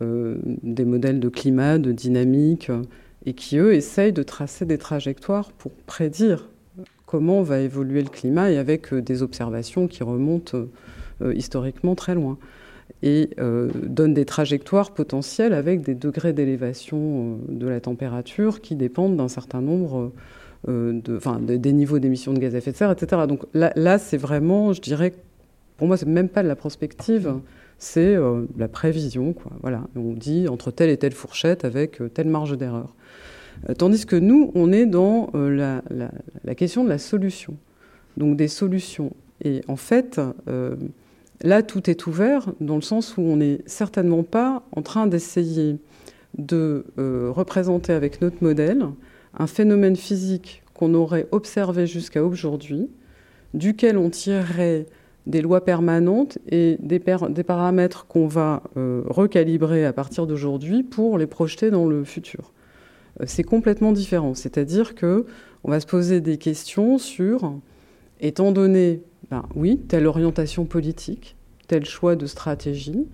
des 0.00 0.84
modèles 0.84 1.20
de 1.20 1.28
climat, 1.28 1.78
de 1.78 1.92
dynamique, 1.92 2.70
et 3.26 3.32
qui, 3.32 3.58
eux, 3.58 3.74
essayent 3.74 4.12
de 4.12 4.24
tracer 4.24 4.66
des 4.66 4.76
trajectoires 4.76 5.52
pour 5.52 5.70
prédire 5.72 6.48
comment 7.06 7.42
va 7.42 7.60
évoluer 7.60 8.02
le 8.02 8.08
climat 8.08 8.50
et 8.50 8.58
avec 8.58 8.92
des 8.92 9.22
observations 9.22 9.86
qui 9.86 10.02
remontent 10.02 10.58
historiquement 11.32 11.94
très 11.94 12.16
loin 12.16 12.38
et 13.04 13.28
euh, 13.38 13.68
donne 13.74 14.14
des 14.14 14.24
trajectoires 14.24 14.92
potentielles 14.92 15.52
avec 15.52 15.82
des 15.82 15.94
degrés 15.94 16.32
d'élévation 16.32 17.38
euh, 17.50 17.52
de 17.52 17.68
la 17.68 17.78
température 17.78 18.62
qui 18.62 18.76
dépendent 18.76 19.16
d'un 19.16 19.28
certain 19.28 19.60
nombre 19.60 20.10
de, 20.66 21.56
des 21.56 21.72
niveaux 21.74 21.98
d'émissions 21.98 22.32
de 22.32 22.38
gaz 22.38 22.54
à 22.54 22.58
effet 22.58 22.72
de 22.72 22.76
serre, 22.76 22.90
etc. 22.90 23.22
Donc 23.28 23.42
là, 23.52 23.98
c'est 23.98 24.16
vraiment, 24.16 24.72
je 24.72 24.80
dirais, 24.80 25.12
pour 25.76 25.86
moi, 25.86 25.98
c'est 25.98 26.08
même 26.08 26.30
pas 26.30 26.42
de 26.42 26.48
la 26.48 26.56
prospective, 26.56 27.34
c'est 27.76 28.16
la 28.56 28.68
prévision. 28.68 29.34
Quoi. 29.34 29.52
Voilà, 29.60 29.82
on 29.94 30.14
dit 30.14 30.48
entre 30.48 30.70
telle 30.70 30.88
et 30.88 30.96
telle 30.96 31.12
fourchette 31.12 31.66
avec 31.66 32.00
telle 32.14 32.28
marge 32.28 32.56
d'erreur. 32.56 32.94
tandis 33.76 34.06
que 34.06 34.16
nous, 34.16 34.52
on 34.54 34.72
est 34.72 34.86
dans 34.86 35.28
la, 35.34 35.82
la, 35.90 36.54
question 36.54 36.82
de 36.82 36.88
la 36.88 36.96
solution, 36.96 37.58
donc 38.16 38.38
des 38.38 38.48
solutions. 38.48 39.12
Et 39.44 39.60
en 39.68 39.76
fait, 39.76 40.18
Là, 41.42 41.62
tout 41.62 41.90
est 41.90 42.06
ouvert 42.06 42.52
dans 42.60 42.76
le 42.76 42.82
sens 42.82 43.16
où 43.16 43.22
on 43.22 43.36
n'est 43.36 43.60
certainement 43.66 44.22
pas 44.22 44.62
en 44.72 44.82
train 44.82 45.06
d'essayer 45.06 45.76
de 46.38 46.86
euh, 46.98 47.30
représenter 47.30 47.92
avec 47.92 48.20
notre 48.20 48.42
modèle 48.42 48.86
un 49.36 49.46
phénomène 49.46 49.96
physique 49.96 50.62
qu'on 50.74 50.94
aurait 50.94 51.26
observé 51.32 51.86
jusqu'à 51.86 52.24
aujourd'hui, 52.24 52.88
duquel 53.52 53.98
on 53.98 54.10
tirerait 54.10 54.86
des 55.26 55.40
lois 55.40 55.64
permanentes 55.64 56.38
et 56.48 56.76
des, 56.80 56.98
paramètres 56.98 58.06
qu'on 58.06 58.26
va 58.26 58.62
euh, 58.76 59.02
recalibrer 59.06 59.86
à 59.86 59.92
partir 59.92 60.26
d'aujourd'hui 60.26 60.82
pour 60.82 61.16
les 61.18 61.26
projeter 61.26 61.70
dans 61.70 61.86
le 61.86 62.04
futur. 62.04 62.52
Euh, 63.20 63.24
c'est 63.26 63.42
complètement 63.42 63.92
différent. 63.92 64.34
C'est-à-dire 64.34 64.94
que 64.94 65.24
on 65.62 65.70
va 65.70 65.80
se 65.80 65.86
poser 65.86 66.20
des 66.20 66.36
questions 66.36 66.98
sur, 66.98 67.54
étant 68.20 68.52
donné 68.52 69.02
ben 69.30 69.44
oui, 69.54 69.78
telle 69.88 70.06
orientation 70.06 70.64
politique, 70.64 71.36
tel 71.66 71.84
choix 71.84 72.16
de 72.16 72.26
stratégie, 72.26 73.06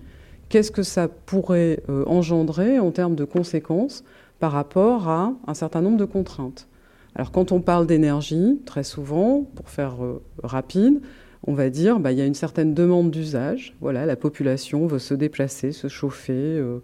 qu'est-ce 0.49 0.71
que 0.71 0.83
ça 0.83 1.07
pourrait 1.07 1.81
euh, 1.89 2.03
engendrer 2.05 2.79
en 2.79 2.91
termes 2.91 3.15
de 3.15 3.23
conséquences 3.23 4.03
par 4.39 4.51
rapport 4.51 5.07
à 5.07 5.33
un 5.47 5.53
certain 5.53 5.81
nombre 5.81 5.97
de 5.97 6.05
contraintes? 6.05 6.67
Alors 7.15 7.31
quand 7.31 7.51
on 7.51 7.61
parle 7.61 7.87
d'énergie, 7.87 8.61
très 8.65 8.83
souvent, 8.83 9.43
pour 9.55 9.69
faire 9.69 10.03
euh, 10.03 10.21
rapide, 10.43 11.01
on 11.45 11.53
va 11.53 11.69
dire 11.69 11.99
bah, 11.99 12.11
il 12.11 12.17
y 12.17 12.21
a 12.21 12.25
une 12.25 12.33
certaine 12.33 12.73
demande 12.73 13.11
d'usage. 13.11 13.75
Voilà, 13.81 14.05
la 14.05 14.15
population 14.15 14.87
veut 14.87 14.99
se 14.99 15.13
déplacer, 15.13 15.71
se 15.71 15.87
chauffer, 15.87 16.33
euh, 16.33 16.79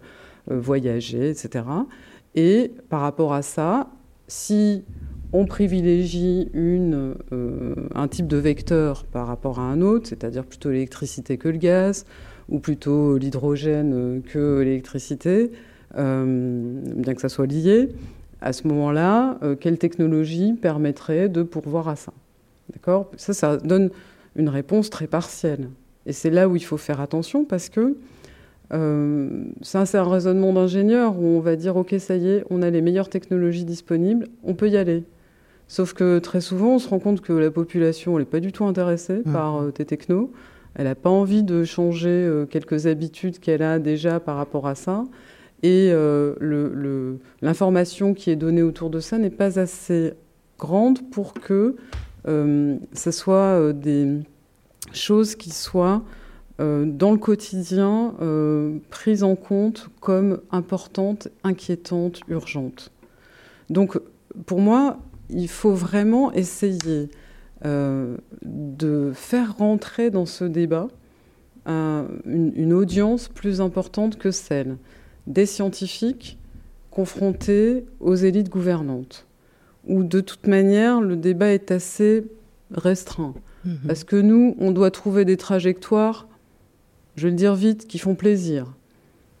voyager, 0.46 1.30
etc. 1.30 1.64
Et 2.34 2.72
par 2.88 3.00
rapport 3.00 3.32
à 3.32 3.42
ça, 3.42 3.88
si 4.26 4.84
on 5.32 5.44
privilégie 5.44 6.50
euh, 6.54 7.74
un 7.94 8.08
type 8.08 8.26
de 8.26 8.36
vecteur 8.36 9.04
par 9.04 9.26
rapport 9.26 9.58
à 9.58 9.62
un 9.62 9.82
autre, 9.82 10.08
c'est-à-dire 10.08 10.44
plutôt 10.44 10.70
l'électricité 10.70 11.36
que 11.36 11.48
le 11.48 11.58
gaz, 11.58 12.06
ou 12.48 12.58
plutôt 12.60 13.18
l'hydrogène 13.18 14.22
que 14.22 14.60
l'électricité, 14.60 15.52
euh, 15.96 16.80
bien 16.96 17.14
que 17.14 17.20
ça 17.20 17.28
soit 17.28 17.46
lié. 17.46 17.90
À 18.40 18.52
ce 18.52 18.66
moment-là, 18.68 19.38
euh, 19.42 19.54
quelle 19.54 19.78
technologie 19.78 20.54
permettrait 20.54 21.28
de 21.28 21.42
pourvoir 21.42 21.88
à 21.88 21.96
ça? 21.96 22.12
D'accord? 22.72 23.10
Ça, 23.16 23.34
ça 23.34 23.56
donne 23.58 23.90
une 24.36 24.48
réponse 24.48 24.88
très 24.88 25.06
partielle. 25.06 25.68
Et 26.06 26.12
c'est 26.12 26.30
là 26.30 26.48
où 26.48 26.56
il 26.56 26.64
faut 26.64 26.76
faire 26.76 27.00
attention 27.00 27.44
parce 27.44 27.68
que 27.68 27.96
ça, 29.62 29.86
c'est 29.86 29.96
un 29.96 30.10
raisonnement 30.10 30.52
d'ingénieur 30.52 31.18
où 31.18 31.24
on 31.24 31.40
va 31.40 31.56
dire 31.56 31.76
ok, 31.76 31.94
ça 31.98 32.16
y 32.16 32.28
est, 32.28 32.44
on 32.50 32.60
a 32.60 32.68
les 32.68 32.82
meilleures 32.82 33.08
technologies 33.08 33.64
disponibles, 33.64 34.28
on 34.44 34.52
peut 34.52 34.68
y 34.68 34.76
aller. 34.76 35.04
Sauf 35.68 35.92
que 35.92 36.18
très 36.18 36.40
souvent, 36.40 36.76
on 36.76 36.78
se 36.78 36.88
rend 36.88 36.98
compte 36.98 37.20
que 37.20 37.34
la 37.34 37.50
population 37.50 38.18
n'est 38.18 38.24
pas 38.24 38.40
du 38.40 38.52
tout 38.52 38.64
intéressée 38.64 39.20
mmh. 39.24 39.32
par 39.32 39.62
euh, 39.62 39.70
tes 39.70 39.84
technos. 39.84 40.32
Elle 40.74 40.84
n'a 40.84 40.94
pas 40.94 41.10
envie 41.10 41.42
de 41.42 41.62
changer 41.64 42.08
euh, 42.08 42.46
quelques 42.46 42.86
habitudes 42.86 43.38
qu'elle 43.38 43.62
a 43.62 43.78
déjà 43.78 44.18
par 44.18 44.36
rapport 44.36 44.66
à 44.66 44.74
ça. 44.74 45.04
Et 45.62 45.90
euh, 45.92 47.16
l'information 47.42 48.14
qui 48.14 48.30
est 48.30 48.36
donnée 48.36 48.62
autour 48.62 48.88
de 48.88 49.00
ça 49.00 49.18
n'est 49.18 49.28
pas 49.28 49.58
assez 49.58 50.14
grande 50.58 51.10
pour 51.10 51.34
que 51.34 51.76
ce 52.26 53.10
soit 53.10 53.72
des 53.72 54.20
choses 54.92 55.34
qui 55.34 55.50
soient 55.50 56.02
dans 56.58 57.10
le 57.10 57.16
quotidien 57.16 58.14
prises 58.90 59.22
en 59.24 59.34
compte 59.34 59.88
comme 60.00 60.40
importantes, 60.52 61.28
inquiétantes, 61.42 62.20
urgentes. 62.28 62.92
Donc, 63.70 63.98
pour 64.46 64.60
moi, 64.60 64.98
il 65.30 65.48
faut 65.48 65.74
vraiment 65.74 66.32
essayer 66.32 67.08
euh, 67.64 68.16
de 68.42 69.12
faire 69.14 69.56
rentrer 69.56 70.10
dans 70.10 70.26
ce 70.26 70.44
débat 70.44 70.88
une, 71.66 72.72
audience 72.72 73.28
plus 73.28 73.60
importante 73.60 74.16
que 74.16 74.30
celle 74.30 74.78
des 75.26 75.44
scientifiques 75.44 76.38
confrontés 76.90 77.84
aux 78.00 78.14
élites 78.14 78.48
gouvernantes, 78.48 79.26
où 79.86 80.02
de 80.02 80.20
toute 80.20 80.46
manière 80.46 81.02
le 81.02 81.16
débat 81.16 81.48
est 81.48 81.70
assez 81.70 82.24
restreint. 82.70 83.34
Mhm. 83.64 83.78
Parce 83.86 84.04
que 84.04 84.16
nous, 84.16 84.56
on 84.58 84.70
doit 84.70 84.90
trouver 84.90 85.26
des 85.26 85.36
trajectoires, 85.36 86.26
je 87.16 87.24
vais 87.24 87.30
le 87.30 87.36
dire 87.36 87.54
vite, 87.54 87.86
qui 87.86 87.98
font 87.98 88.14
plaisir, 88.14 88.74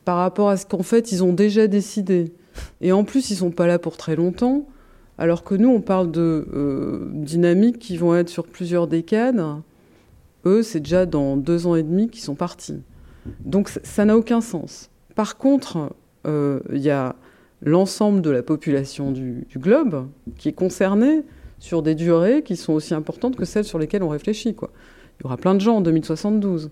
par 0.04 0.18
rapport 0.18 0.50
à 0.50 0.58
ce 0.58 0.66
qu'en 0.66 0.82
fait 0.82 1.12
ils 1.12 1.24
ont 1.24 1.32
déjà 1.32 1.66
décidé. 1.66 2.34
Et 2.80 2.92
en 2.92 3.04
plus, 3.04 3.30
ils 3.30 3.34
ne 3.34 3.38
sont 3.38 3.50
pas 3.50 3.66
là 3.66 3.78
pour 3.78 3.96
très 3.96 4.16
longtemps. 4.16 4.66
Alors 5.18 5.42
que 5.42 5.56
nous, 5.56 5.68
on 5.68 5.80
parle 5.80 6.12
de 6.12 6.46
euh, 6.54 7.08
dynamiques 7.12 7.80
qui 7.80 7.96
vont 7.96 8.14
être 8.14 8.28
sur 8.28 8.46
plusieurs 8.46 8.86
décades. 8.86 9.44
Eux, 10.46 10.62
c'est 10.62 10.78
déjà 10.78 11.06
dans 11.06 11.36
deux 11.36 11.66
ans 11.66 11.74
et 11.74 11.82
demi 11.82 12.08
qu'ils 12.08 12.22
sont 12.22 12.36
partis. 12.36 12.80
Donc 13.40 13.68
ça 13.68 14.04
n'a 14.04 14.16
aucun 14.16 14.40
sens. 14.40 14.90
Par 15.16 15.36
contre, 15.36 15.92
euh, 16.26 16.60
il 16.72 16.80
y 16.80 16.90
a 16.90 17.16
l'ensemble 17.60 18.22
de 18.22 18.30
la 18.30 18.44
population 18.44 19.10
du, 19.10 19.46
globe 19.56 20.06
qui 20.36 20.48
est 20.48 20.52
concernée 20.52 21.24
sur 21.58 21.82
des 21.82 21.96
durées 21.96 22.44
qui 22.44 22.54
sont 22.54 22.72
aussi 22.72 22.94
importantes 22.94 23.34
que 23.34 23.44
celles 23.44 23.64
sur 23.64 23.80
lesquelles 23.80 24.04
on 24.04 24.08
réfléchit. 24.08 24.50
Il 24.50 25.24
y 25.24 25.26
aura 25.26 25.36
plein 25.36 25.56
de 25.56 25.60
gens 25.60 25.78
en 25.78 25.80
2072. 25.80 26.70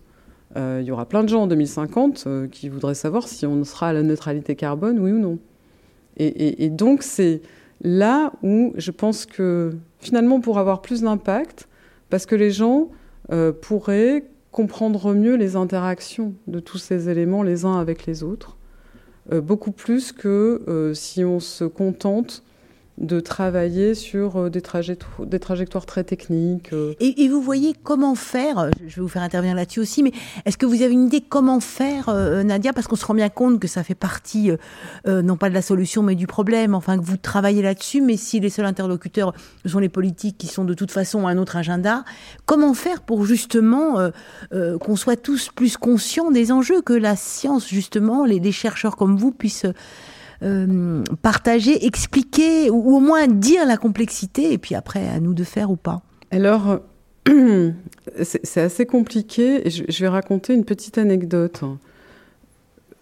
Euh, 0.57 0.79
il 0.81 0.87
y 0.87 0.93
aura 0.93 1.07
plein 1.07 1.25
de 1.25 1.29
gens 1.29 1.43
en 1.43 1.47
2050 1.49 2.29
qui 2.53 2.69
voudraient 2.69 2.95
savoir 2.95 3.27
si 3.27 3.45
on 3.45 3.65
sera 3.65 3.89
à 3.89 3.93
la 3.93 4.05
neutralité 4.05 4.55
carbone, 4.55 5.01
oui 5.01 5.11
ou 5.11 5.19
non. 5.19 5.39
et 6.17 6.71
donc, 6.71 7.03
c'est 7.03 7.43
là 7.87 8.33
où 8.43 8.73
je 8.77 8.91
pense 8.91 9.27
que 9.27 9.77
finalement 10.01 10.41
pour 10.41 10.59
avoir 10.59 10.83
plus 10.83 11.03
d'impact, 11.03 11.69
parce 12.11 12.27
que 12.27 12.35
les 12.35 12.51
gens 12.51 12.89
euh, 13.33 13.53
pourraient 13.53 14.25
comprendre 14.51 15.15
mieux 15.15 15.37
les 15.37 15.55
interactions 15.55 16.35
de 16.49 16.59
tous 16.59 16.79
ces 16.79 17.09
éléments 17.09 17.45
les 17.45 17.65
uns 17.65 17.79
avec 17.79 18.05
les 18.05 18.25
autres, 18.25 18.57
euh, 19.33 19.41
beaucoup 19.41 19.71
plus 19.71 20.11
que 20.11 20.63
euh, 20.67 20.95
si 20.95 21.25
on 21.25 21.39
se 21.39 21.65
contente 21.65 22.43
de 22.99 23.21
travailler 23.21 23.95
sur 23.95 24.37
euh, 24.37 24.51
des, 24.51 24.63
trajectoires, 24.63 25.27
des 25.27 25.39
trajectoires 25.39 25.85
très 25.85 26.03
techniques. 26.03 26.73
Euh. 26.73 26.95
Et, 27.01 27.29
vous 27.29 27.43
voyez 27.43 27.75
comment 27.83 28.15
faire, 28.15 28.71
je 28.87 28.97
vais 28.97 29.03
vous 29.03 29.09
faire 29.09 29.23
intervenir 29.23 29.55
là-dessus 29.55 29.81
aussi, 29.81 30.03
mais 30.03 30.13
est-ce 30.47 30.57
que 30.57 30.65
vous 30.65 30.83
avez 30.83 30.93
une 30.95 31.07
idée 31.07 31.21
comment 31.21 31.61
faire, 31.61 32.09
euh, 32.09 32.43
Nadia? 32.43 32.73
Parce 32.73 32.87
qu'on 32.87 32.97
se 32.97 33.05
rend 33.05 33.15
bien 33.15 33.29
compte 33.29 33.61
que 33.61 33.69
ça 33.69 33.83
fait 33.85 33.95
partie, 33.95 34.51
non 35.07 35.37
pas 35.37 35.49
de 35.49 35.55
la 35.55 35.63
solution, 35.63 36.03
mais 36.03 36.15
du 36.15 36.27
problème, 36.27 36.75
enfin 36.75 36.99
que 36.99 37.05
vous 37.05 37.17
travaillez 37.17 37.63
là-dessus, 37.63 38.01
mais 38.01 38.17
si 38.17 38.41
les 38.41 38.51
seuls 38.51 38.65
interlocuteurs 38.65 39.35
sont 39.65 39.79
les 39.79 39.89
politiques 39.89 40.39
qui 40.39 40.47
sont 40.47 40.65
de 40.65 40.75
toute 40.75 40.91
façon 40.91 41.27
un 41.27 41.39
autre 41.39 41.57
agenda, 41.57 42.05
comment 42.45 42.75
faire 42.75 43.03
pour 43.03 43.25
justement 43.25 44.11
qu'on 44.51 44.97
soit 44.97 45.17
tous 45.17 45.51
plus 45.55 45.77
conscients 45.77 46.31
des 46.31 46.53
enjeux, 46.53 46.81
que 46.83 46.93
la 46.93 47.17
science, 47.17 47.69
justement, 47.69 48.25
les 48.25 48.53
chercheurs 48.53 48.97
comme 48.97 49.17
vous 49.17 49.33
puissent 49.33 49.67
euh, 50.43 51.03
partager, 51.23 51.87
expliquer 51.87 52.71
ou, 52.71 52.97
au 52.97 53.01
moins 53.01 53.27
dire 53.27 53.67
la 53.67 53.77
complexité 53.77 54.53
et 54.53 54.59
puis 54.59 54.75
après 54.75 55.09
à 55.09 55.21
nous 55.21 55.35
de 55.35 55.45
faire 55.45 55.71
ou 55.71 55.77
pas 55.77 56.03
Alors, 56.31 56.81
c'est 58.23 58.61
assez 58.61 58.87
compliqué 58.87 59.67
et 59.67 59.71
je, 59.71 60.01
vais 60.01 60.09
raconter 60.09 60.55
une 60.55 60.65
petite 60.65 60.99
anecdote. 60.99 61.65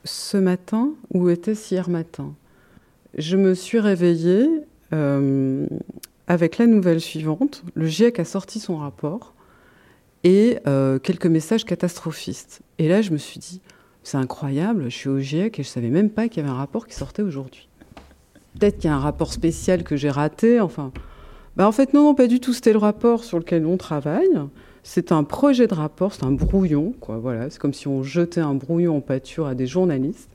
Ce 0.04 0.36
matin, 0.36 0.90
ou 1.12 1.30
était-ce 1.30 1.74
hier 1.74 1.88
matin 1.88 2.34
Je 3.16 3.36
me 3.36 3.54
suis 3.54 3.80
réveillée 3.80 4.48
euh, 4.92 5.66
avec 6.26 6.58
la 6.58 6.66
nouvelle 6.66 7.00
suivante. 7.00 7.62
Le 7.74 7.86
GIEC 7.86 8.18
a 8.18 8.24
sorti 8.24 8.60
son 8.60 8.76
rapport 8.76 9.34
et 10.24 10.58
euh, 10.66 10.98
quelques 10.98 11.26
messages 11.26 11.64
catastrophistes. 11.64 12.62
Et 12.78 12.88
là, 12.88 13.02
je 13.02 13.12
me 13.12 13.18
suis 13.18 13.38
dit, 13.38 13.60
c'est 14.04 14.18
incroyable, 14.18 14.84
je 14.84 14.96
suis 14.96 15.08
au 15.08 15.18
GIEC 15.18 15.58
et 15.58 15.62
je 15.62 15.68
savais 15.68 15.88
même 15.88 16.10
pas 16.10 16.28
qu'il 16.28 16.42
y 16.42 16.46
avait 16.46 16.54
un 16.54 16.58
rapport 16.58 16.86
qui 16.86 16.94
sortait 16.94 17.22
aujourd'hui. 17.22 17.68
Peut-être 18.58 18.76
qu'il 18.76 18.88
y 18.88 18.92
a 18.92 18.96
un 18.96 19.00
rapport 19.00 19.32
spécial 19.32 19.82
que 19.82 19.96
j'ai 19.96 20.10
raté, 20.10 20.60
enfin. 20.60 20.92
Bah 21.56 21.66
en 21.66 21.72
fait, 21.72 21.94
non, 21.94 22.14
pas 22.14 22.26
du 22.26 22.38
tout. 22.38 22.52
C'était 22.52 22.72
le 22.72 22.78
rapport 22.78 23.24
sur 23.24 23.38
lequel 23.38 23.64
on 23.64 23.76
travaille. 23.76 24.38
C'est 24.82 25.12
un 25.12 25.24
projet 25.24 25.66
de 25.66 25.74
rapport, 25.74 26.12
c'est 26.12 26.24
un 26.24 26.32
brouillon, 26.32 26.94
quoi. 27.00 27.16
Voilà, 27.16 27.48
c'est 27.48 27.58
comme 27.58 27.72
si 27.72 27.88
on 27.88 28.02
jetait 28.02 28.40
un 28.40 28.54
brouillon 28.54 28.98
en 28.98 29.00
pâture 29.00 29.46
à 29.46 29.54
des 29.54 29.66
journalistes. 29.66 30.30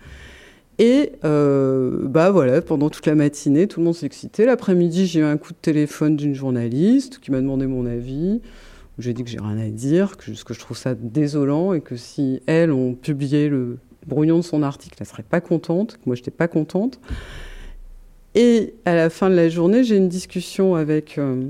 Et 0.80 1.12
euh, 1.24 2.08
bah 2.08 2.32
voilà, 2.32 2.62
pendant 2.62 2.90
toute 2.90 3.06
la 3.06 3.14
matinée, 3.14 3.68
tout 3.68 3.82
le 3.82 3.86
monde 3.86 3.96
s'excitait. 3.96 4.46
L'après-midi, 4.46 5.06
j'ai 5.06 5.20
eu 5.20 5.24
un 5.24 5.38
coup 5.38 5.52
de 5.52 5.58
téléphone 5.62 6.16
d'une 6.16 6.34
journaliste 6.34 7.20
qui 7.20 7.32
m'a 7.32 7.42
demandé 7.42 7.68
mon 7.68 7.86
avis 7.86 8.42
j'ai 9.00 9.14
dit 9.14 9.24
que 9.24 9.30
j'ai 9.30 9.40
rien 9.40 9.58
à 9.58 9.70
dire, 9.70 10.18
que, 10.18 10.32
que, 10.44 10.54
je 10.54 10.60
trouve 10.60 10.78
ça 10.78 10.96
désolant 10.96 11.74
et 11.74 11.82
que 11.82 11.96
si 11.96 12.42
elles 12.46 12.72
ont 12.72 12.94
publié 12.94 13.50
le 13.50 13.80
brouillon 14.06 14.38
de 14.38 14.44
son 14.44 14.64
article, 14.64 14.98
elle 15.00 15.06
serait 15.08 15.24
pas 15.24 15.42
contente, 15.42 15.98
que 15.98 16.02
moi 16.06 16.16
j'étais 16.16 16.32
pas 16.32 16.48
contente. 16.48 17.00
Et 18.36 18.76
à 18.86 18.96
la 18.96 19.10
fin 19.10 19.30
de 19.30 19.36
la 19.36 19.50
journée, 19.50 19.84
j'ai 19.84 19.98
une 19.98 20.10
discussion 20.10 20.76
avec 20.76 21.18
euh, 21.18 21.50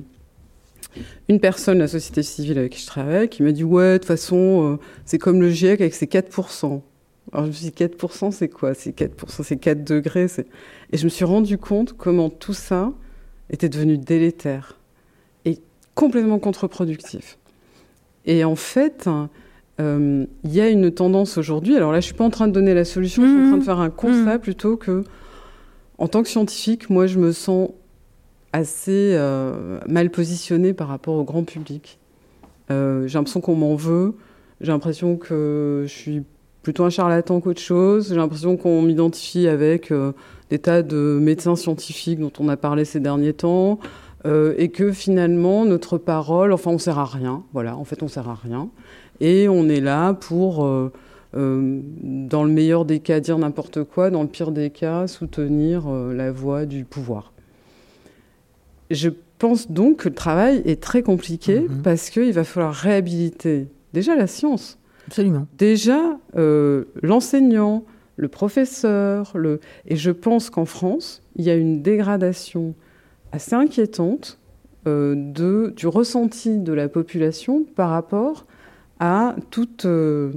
une 1.28 1.40
personne 1.40 1.76
de 1.76 1.82
la 1.82 1.88
société 1.88 2.24
civile 2.24 2.58
avec 2.58 2.74
qui 2.74 2.82
je 2.82 2.88
travaille 2.88 3.30
qui 3.30 3.44
m'a 3.44 3.52
dit 3.52 3.64
Ouais, 3.64 3.94
de 3.94 3.98
toute 3.98 4.06
façon, 4.06 4.74
euh, 4.74 4.78
c'est 5.06 5.18
comme 5.18 5.42
le 5.42 5.50
GIEC 5.50 5.82
avec 5.82 5.94
ses 5.94 6.06
4%. 6.06 6.82
Alors 7.32 7.46
je 7.46 7.50
me 7.50 7.54
suis 7.54 7.70
dit 7.70 7.84
4%, 7.84 8.32
c'est 8.32 8.50
quoi? 8.50 8.74
C'est 8.74 8.98
4%, 8.98 9.44
c'est 9.44 9.58
4 9.58 9.84
degrés. 9.84 10.28
Et 10.92 10.98
je 10.98 11.04
me 11.04 11.10
suis 11.10 11.26
rendu 11.26 11.58
compte 11.58 11.94
comment 11.94 12.30
tout 12.30 12.54
ça 12.54 12.92
était 13.52 13.70
devenu 13.70 13.98
délétère 13.98 14.79
complètement 16.00 16.40
contre-productif. 16.40 17.38
Et 18.26 18.46
en 18.46 18.56
fait, 18.56 19.10
euh, 19.82 20.26
il 20.46 20.54
y 20.54 20.62
a 20.62 20.70
une 20.70 20.92
tendance 20.92 21.38
aujourd'hui. 21.38 21.76
Alors 21.76 21.92
là, 21.92 22.00
je 22.00 22.06
suis 22.06 22.14
pas 22.14 22.24
en 22.24 22.30
train 22.30 22.48
de 22.48 22.54
donner 22.54 22.74
la 22.74 22.86
solution, 22.86 23.24
je 23.24 23.28
suis 23.28 23.38
en 23.38 23.48
train 23.48 23.58
de 23.58 23.62
mmh. 23.62 23.66
faire 23.66 23.80
un 23.80 23.90
constat 23.90 24.38
mmh. 24.38 24.42
plutôt 24.42 24.78
que, 24.78 25.04
en 25.98 26.08
tant 26.08 26.24
que 26.24 26.30
scientifique, 26.30 26.90
moi, 26.90 27.06
je 27.06 27.20
me 27.20 27.34
sens 27.34 27.72
assez 28.54 29.12
euh, 29.14 29.80
mal 29.90 30.10
positionnée 30.10 30.74
par 30.74 30.88
rapport 30.88 31.16
au 31.16 31.26
grand 31.26 31.44
public. 31.44 32.00
Euh, 32.72 33.06
j'ai 33.06 33.18
l'impression 33.18 33.42
qu'on 33.42 33.56
m'en 33.56 33.76
veut. 33.76 34.16
J'ai 34.62 34.72
l'impression 34.72 35.18
que 35.18 35.84
je 35.86 35.92
suis 35.92 36.24
plutôt 36.64 36.86
un 36.86 36.90
charlatan 36.90 37.42
qu'autre 37.42 37.60
chose. 37.60 38.08
J'ai 38.08 38.16
l'impression 38.16 38.56
qu'on 38.56 38.82
m'identifie 38.82 39.50
avec 39.50 39.92
des 40.50 40.60
tas 40.60 40.82
de 40.82 41.20
médecins 41.22 41.58
scientifiques 41.58 42.20
dont 42.20 42.32
on 42.40 42.48
a 42.48 42.56
parlé 42.56 42.86
ces 42.86 43.02
derniers 43.02 43.34
temps. 43.34 43.80
Et 44.26 44.70
que 44.70 44.92
finalement 44.92 45.66
notre 45.66 45.98
parole, 45.98 46.52
enfin 46.52 46.72
on 46.72 46.78
sert 46.78 47.00
à 47.00 47.06
rien, 47.06 47.44
voilà, 47.54 47.78
en 47.78 47.86
fait 47.86 48.04
on 48.04 48.08
sert 48.08 48.28
à 48.28 48.36
rien. 48.36 48.70
Et 49.22 49.50
on 49.50 49.68
est 49.68 49.82
là 49.82 50.14
pour, 50.14 50.66
euh, 50.66 50.92
euh, 51.36 51.82
dans 52.02 52.44
le 52.44 52.52
meilleur 52.52 52.86
des 52.86 53.00
cas, 53.00 53.20
dire 53.20 53.38
n'importe 53.38 53.84
quoi, 53.84 54.10
dans 54.10 54.24
le 54.24 54.30
pire 54.30 54.52
des 54.52 54.70
cas, 54.70 55.08
soutenir 55.08 55.88
euh, 55.88 56.14
la 56.14 56.32
voie 56.32 56.66
du 56.66 56.86
pouvoir. 56.86 57.34
Je 58.92 59.10
pense 59.38 59.70
donc 59.70 59.98
que 59.98 60.10
le 60.10 60.16
travail 60.16 60.62
est 60.66 60.82
très 60.82 61.02
compliqué 61.02 61.62
mhm. 61.62 61.82
parce 61.84 62.10
qu'il 62.10 62.34
va 62.34 62.44
falloir 62.44 62.74
réhabiliter 62.74 63.68
déjà 63.94 64.16
la 64.16 64.28
science. 64.28 64.78
Absolument. 65.08 65.48
Déjà 65.58 66.18
l'enseignant, 67.02 67.84
le 68.16 68.28
professeur, 68.28 69.32
le... 69.36 69.60
et 69.88 69.96
je 69.96 70.12
pense 70.12 70.50
qu'en 70.50 70.66
France, 70.66 71.24
il 71.36 71.46
y 71.46 71.50
a 71.50 71.56
une 71.56 71.82
dégradation 71.82 72.76
assez 73.32 73.56
inquiétante 73.56 74.40
de, 74.86 75.72
du 75.76 75.86
ressenti 75.86 76.58
de 76.58 76.74
la 76.74 76.90
population 76.90 77.64
par 77.76 77.92
rapport 77.92 78.48
à 79.00 79.36
tout, 79.50 79.86
euh, 79.86 80.34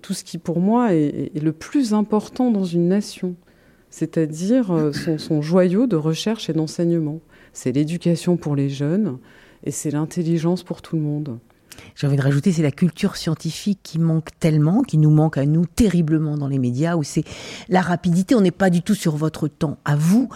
tout 0.00 0.14
ce 0.14 0.24
qui, 0.24 0.38
pour 0.38 0.60
moi, 0.60 0.94
est, 0.94 1.38
le 1.40 1.52
plus 1.52 1.94
important 1.94 2.50
dans 2.50 2.64
une 2.64 2.88
nation, 2.88 3.36
c'est-à-dire 3.90 4.72
euh, 4.72 4.92
son, 4.92 5.18
son, 5.18 5.42
joyau 5.42 5.86
de 5.86 5.96
recherche 5.96 6.48
et 6.48 6.52
d'enseignement. 6.52 7.20
C'est 7.52 7.72
l'éducation 7.72 8.36
pour 8.36 8.56
les 8.56 8.70
jeunes 8.70 9.18
et 9.64 9.70
c'est 9.70 9.90
l'intelligence 9.90 10.62
pour 10.62 10.80
tout 10.80 10.96
le 10.96 11.02
monde. 11.02 11.38
J'ai 11.94 12.06
envie 12.06 12.16
de 12.16 12.22
rajouter, 12.22 12.52
c'est 12.52 12.62
la 12.62 12.70
culture 12.70 13.16
scientifique 13.16 13.80
qui 13.82 13.98
manque 13.98 14.28
tellement, 14.38 14.82
qui 14.82 14.98
nous 14.98 15.10
manque 15.10 15.38
à 15.38 15.46
nous 15.46 15.66
terriblement 15.66 16.36
dans 16.36 16.48
les 16.48 16.58
médias, 16.58 16.96
où 16.96 17.02
c'est 17.02 17.24
la 17.68 17.80
rapidité. 17.80 18.34
On 18.34 18.40
n'est 18.40 18.50
pas 18.50 18.70
du 18.70 18.82
tout 18.82 18.94
sur 18.94 19.16
votre 19.16 19.48
temps. 19.48 19.78
À 19.84 19.96
vous, 19.96 20.28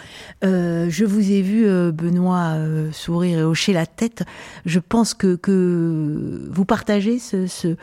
euh, 0.45 0.89
je 0.91 1.05
vous 1.05 1.31
ai 1.31 1.43
vu, 1.43 1.67
euh, 1.67 1.93
Benoît, 1.93 2.55
euh, 2.57 2.93
sourire 2.93 3.39
et 3.39 3.43
hocher 3.43 3.73
la 3.73 3.87
tête. 3.87 4.25
Je 4.65 4.81
pense 4.81 5.15
que, 5.15 5.37
que 5.37 6.49
vous 6.51 6.65
partagez 6.65 7.19
ce, 7.19 7.47
ce, 7.47 7.77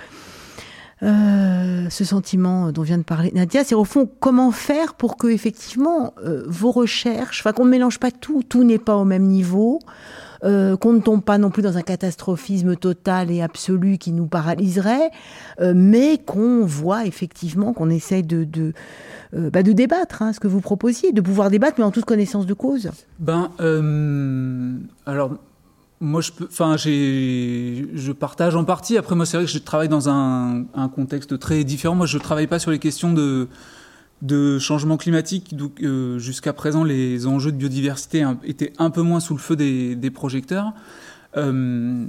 sentiment 1.89 2.72
dont 2.72 2.82
vient 2.84 2.98
de 2.98 3.04
parler 3.04 3.32
Nadia. 3.34 3.63
C'est 3.63 3.76
au 3.76 3.86
fond 3.86 4.10
comment 4.20 4.52
faire 4.52 4.94
pour 4.94 5.18
que 5.18 5.28
effectivement 5.28 6.13
vos 6.48 6.72
recherches, 6.72 7.42
enfin 7.42 7.52
qu'on 7.52 7.66
ne 7.66 7.72
mélange 7.72 8.00
pas 8.00 8.12
tout, 8.12 8.44
tout 8.48 8.63
n'est 8.63 8.80
pas 8.80 8.96
au 8.96 9.04
même 9.04 9.24
niveau. 9.24 9.80
Euh, 10.44 10.76
qu'on 10.76 10.92
ne 10.92 11.00
tombe 11.00 11.24
pas 11.24 11.38
non 11.38 11.50
plus 11.50 11.62
dans 11.62 11.78
un 11.78 11.82
catastrophisme 11.82 12.76
total 12.76 13.32
et 13.32 13.42
absolu 13.42 13.98
qui 13.98 14.12
nous 14.12 14.26
paralyserait, 14.26 15.10
euh, 15.62 15.74
mais 15.74 16.18
qu'on 16.18 16.66
voit 16.66 17.06
effectivement 17.06 17.72
qu'on 17.72 17.90
essaye 17.90 18.24
de, 18.24 18.44
de, 18.44 18.74
euh, 19.36 19.50
bah, 19.50 19.64
de 19.64 19.72
débattre, 19.72 20.22
hein, 20.22 20.34
ce 20.34 20.42
que 20.42 20.50
vous 20.50 20.60
proposiez, 20.60 21.14
de 21.14 21.22
pouvoir 21.22 21.50
débattre, 21.50 21.76
mais 21.78 21.86
en 21.86 21.92
toute 21.92 22.04
connaissance 22.04 22.46
de 22.46 22.54
cause. 22.54 22.92
Ben, 23.20 23.52
alors. 25.06 25.38
Moi, 26.02 26.20
je, 26.20 26.34
peux, 26.34 26.48
enfin, 26.52 26.76
je 26.76 28.12
partage 28.12 28.58
en 28.58 28.66
partie. 28.66 28.98
Après, 28.98 29.16
moi, 29.16 29.26
c'est 29.26 29.38
vrai 29.38 29.46
que 29.46 29.52
je 29.52 29.58
travaille 29.58 29.88
dans 29.88 30.10
un, 30.10 30.66
un, 30.76 30.90
contexte 30.90 31.40
très 31.40 31.64
différent. 31.64 31.96
Moi, 31.96 32.08
je 32.08 32.18
travaille 32.18 32.48
pas 32.48 32.60
sur 32.60 32.72
les 32.72 32.80
questions 32.80 33.14
de, 33.14 33.48
de 34.24 34.58
changement 34.58 34.98
climatique. 34.98 35.54
Euh, 35.84 36.18
jusqu'à 36.18 36.54
présent, 36.54 36.84
les 36.84 37.28
enjeux 37.28 37.52
de 37.52 37.58
biodiversité 37.58 38.26
étaient 38.46 38.74
un 38.80 38.90
peu 38.90 39.02
moins 39.02 39.20
sous 39.20 39.36
le 39.36 39.40
feu 39.40 39.56
des, 39.56 40.12
projecteurs. 40.12 40.74
Euh, 41.38 42.06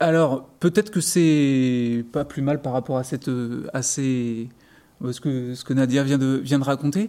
alors, 0.00 0.48
peut-être 0.60 0.90
que 0.90 1.00
c'est 1.00 2.04
pas 2.12 2.24
plus 2.24 2.42
mal 2.42 2.60
par 2.60 2.72
rapport 2.72 2.98
à 2.98 3.04
cette, 3.04 3.30
à 3.72 3.82
ce 3.82 5.20
que, 5.20 5.54
ce 5.54 5.64
que 5.64 5.72
Nadia 5.72 6.02
vient 6.02 6.18
de, 6.18 6.40
vient 6.42 6.58
de 6.58 6.64
raconter. 6.64 7.08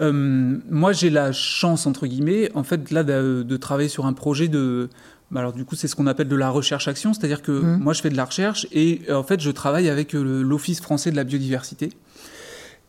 Euh, 0.00 0.58
moi, 0.68 0.92
j'ai 0.92 1.08
la 1.08 1.30
chance, 1.30 1.86
entre 1.86 2.08
guillemets, 2.08 2.50
en 2.54 2.64
fait, 2.64 2.90
là, 2.90 3.04
de, 3.04 3.56
travailler 3.56 3.88
sur 3.88 4.06
un 4.06 4.12
projet 4.12 4.48
de. 4.48 4.90
Bah, 5.30 5.40
alors, 5.40 5.52
du 5.52 5.64
coup, 5.64 5.76
c'est 5.76 5.86
ce 5.86 5.94
qu'on 5.94 6.08
appelle 6.08 6.28
de 6.28 6.36
la 6.36 6.50
recherche-action, 6.50 7.14
c'est-à-dire 7.14 7.42
que 7.42 7.52
mmh. 7.52 7.78
moi, 7.78 7.92
je 7.92 8.02
fais 8.02 8.10
de 8.10 8.16
la 8.16 8.24
recherche 8.24 8.66
et 8.72 9.02
en 9.10 9.22
fait, 9.22 9.40
je 9.40 9.50
travaille 9.52 9.88
avec 9.88 10.14
l'Office 10.14 10.80
français 10.80 11.12
de 11.12 11.16
la 11.16 11.24
biodiversité. 11.24 11.90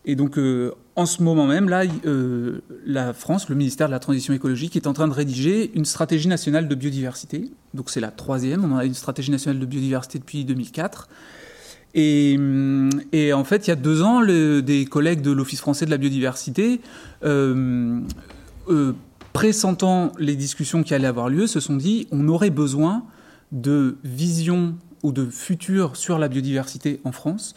Et 0.06 0.15
donc, 0.15 0.38
euh, 0.38 0.72
en 0.96 1.06
ce 1.06 1.24
moment 1.24 1.48
même, 1.48 1.68
là, 1.68 1.84
euh, 2.06 2.62
la 2.86 3.13
France, 3.13 3.50
le 3.50 3.56
ministère 3.56 3.88
de 3.88 3.91
la 3.91 4.00
Transition 4.00 4.34
écologique, 4.34 4.76
est 4.76 4.88
en 4.88 4.94
train 4.94 5.08
de 5.08 5.13
rédiger 5.13 5.72
une 5.76 5.86
stratégie 5.86 6.28
nationale 6.28 6.68
de 6.68 6.76
biodiversité. 6.76 7.50
Donc, 7.74 7.89
c'est 7.89 8.00
la 8.00 8.12
troisième. 8.12 8.63
On 8.63 8.78
a 8.78 8.86
une 8.86 8.94
stratégie 8.94 9.32
nationale 9.32 9.60
de 9.60 9.65
biodiversité 9.65 10.20
depuis 10.20 10.46
2004. 10.46 11.10
Et, 11.96 12.38
et 13.13 13.34
en 13.34 13.44
fait, 13.46 13.68
il 13.68 13.70
y 13.70 13.74
a 13.74 13.78
deux 13.78 14.04
ans, 14.04 14.22
le, 14.22 14.62
des 14.62 14.86
collègues 14.86 15.22
de 15.22 15.32
l'Office 15.32 15.62
français 15.62 15.86
de 15.86 15.91
la 15.91 15.98
biodiversité, 15.98 16.82
euh, 17.24 18.02
euh, 18.70 18.94
pressentant 19.32 20.12
les 20.20 20.36
discussions 20.36 20.84
qui 20.84 20.94
allaient 20.94 21.08
avoir 21.08 21.30
lieu, 21.30 21.48
se 21.48 21.62
sont 21.62 21.78
dit 21.78 22.08
on 22.12 22.28
aurait 22.28 22.50
besoin 22.50 23.06
de 23.54 23.98
vision 24.04 24.76
ou 25.04 25.13
de 25.13 25.26
futur 25.26 25.96
sur 25.96 26.20
la 26.20 26.28
biodiversité 26.28 27.00
en 27.06 27.13
France 27.13 27.56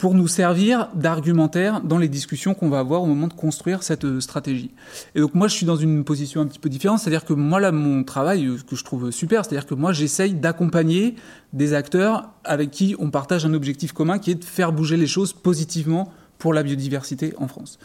pour 0.00 0.14
nous 0.14 0.28
servir 0.28 0.88
d'argumentaire 0.94 1.82
dans 1.82 1.98
les 1.98 2.08
discussions 2.08 2.54
qu'on 2.54 2.70
va 2.70 2.78
avoir 2.78 3.02
au 3.02 3.06
moment 3.06 3.28
de 3.28 3.34
construire 3.34 3.82
cette 3.82 4.06
euh, 4.06 4.20
stratégie. 4.20 4.70
Et 5.14 5.20
donc 5.20 5.34
moi, 5.34 5.46
je 5.46 5.54
suis 5.54 5.66
dans 5.66 5.76
une 5.76 6.04
position 6.04 6.40
un 6.40 6.46
petit 6.46 6.58
peu 6.58 6.70
différente, 6.70 7.00
c'est-à-dire 7.00 7.26
que 7.26 7.34
moi, 7.34 7.60
là, 7.60 7.70
mon 7.70 8.02
travail, 8.02 8.46
euh, 8.46 8.56
que 8.66 8.76
je 8.76 8.82
trouve 8.82 9.10
super, 9.10 9.44
c'est-à-dire 9.44 9.66
que 9.66 9.74
moi, 9.74 9.92
j'essaye 9.92 10.32
d'accompagner 10.32 11.16
des 11.52 11.74
acteurs 11.74 12.30
avec 12.44 12.70
qui 12.70 12.96
on 12.98 13.10
partage 13.10 13.44
un 13.44 13.52
objectif 13.52 13.92
commun 13.92 14.18
qui 14.18 14.30
est 14.30 14.36
de 14.36 14.44
faire 14.44 14.72
bouger 14.72 14.96
les 14.96 15.06
choses 15.06 15.34
positivement 15.34 16.10
pour 16.38 16.54
la 16.54 16.62
biodiversité 16.62 17.34
en 17.36 17.46
France. 17.46 17.78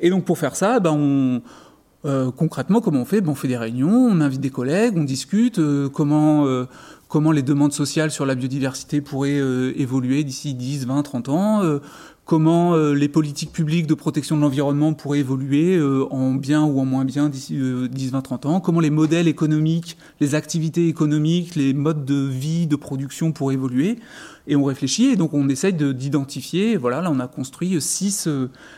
Et 0.00 0.10
donc 0.10 0.24
pour 0.24 0.38
faire 0.38 0.56
ça, 0.56 0.80
ben 0.80 0.90
on, 0.90 1.40
euh, 2.04 2.32
concrètement, 2.32 2.80
comment 2.80 3.02
on 3.02 3.04
fait? 3.04 3.20
Ben, 3.20 3.30
On 3.30 3.36
fait 3.36 3.46
des 3.46 3.56
réunions, 3.56 4.08
on 4.10 4.20
invite 4.20 4.40
des 4.40 4.50
collègues, 4.50 4.94
on 4.96 5.04
discute 5.04 5.60
comment 5.92 6.66
comment 7.10 7.32
les 7.32 7.42
demandes 7.42 7.72
sociales 7.72 8.12
sur 8.12 8.24
la 8.24 8.36
biodiversité 8.36 9.00
pourraient 9.00 9.40
euh, 9.40 9.72
évoluer 9.76 10.22
d'ici 10.22 10.54
10, 10.54 10.86
20, 10.86 11.02
30 11.02 11.28
ans, 11.28 11.62
euh, 11.62 11.80
comment 12.24 12.74
euh, 12.74 12.94
les 12.94 13.08
politiques 13.08 13.52
publiques 13.52 13.88
de 13.88 13.94
protection 13.94 14.36
de 14.36 14.42
l'environnement 14.42 14.94
pourraient 14.94 15.18
évoluer 15.18 15.78
en 16.10 16.34
bien 16.34 16.62
ou 16.62 16.78
en 16.80 16.84
moins 16.84 17.04
bien 17.04 17.28
d'ici 17.28 17.58
10, 17.90 18.12
20, 18.12 18.22
30 18.22 18.46
ans, 18.46 18.60
comment 18.60 18.78
les 18.78 18.90
modèles 18.90 19.26
économiques, 19.26 19.98
les 20.20 20.36
activités 20.36 20.86
économiques, 20.86 21.56
les 21.56 21.74
modes 21.74 22.04
de 22.04 22.28
vie, 22.28 22.68
de 22.68 22.76
production 22.76 23.32
pourraient 23.32 23.54
évoluer. 23.54 23.98
Et 24.46 24.54
on 24.54 24.62
réfléchit 24.62 25.06
et 25.06 25.16
donc 25.16 25.34
on 25.34 25.48
essaye 25.48 25.74
d'identifier, 25.74 26.76
voilà, 26.76 27.00
là 27.00 27.10
on 27.12 27.18
a 27.18 27.26
construit 27.26 27.80
six, 27.80 28.28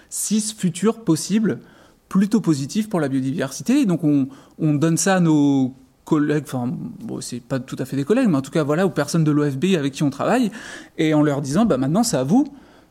six 0.09 0.55
futurs 0.55 1.05
possibles 1.05 1.61
plutôt 2.09 2.40
positifs 2.40 2.88
pour 2.88 3.01
la 3.01 3.09
biodiversité. 3.09 3.85
Donc 3.85 4.05
on, 4.05 4.29
on 4.59 4.73
donne 4.73 4.97
ça 4.97 5.16
à 5.16 5.21
nos 5.21 5.75
collègues, 6.05 6.45
enfin, 6.47 6.71
bon, 7.01 7.21
c'est 7.21 7.41
pas 7.41 7.61
tout 7.61 7.77
à 7.79 7.85
fait 7.85 7.97
des 7.97 8.05
collègues, 8.05 8.29
mais 8.29 8.37
en 8.37 8.43
tout 8.43 8.51
cas, 8.51 8.62
voilà, 8.62 8.87
aux 8.87 8.91
personnes 8.91 9.24
de 9.24 9.31
l'OFB 9.31 9.76
avec 9.76 9.93
qui 9.93 10.03
on 10.03 10.11
travaille, 10.11 10.51
et 10.99 11.14
en 11.14 11.22
leur 11.22 11.41
disant, 11.41 11.64
bah, 11.64 11.76
maintenant, 11.76 12.03
c'est 12.03 12.16
à 12.16 12.24
vous. 12.24 12.47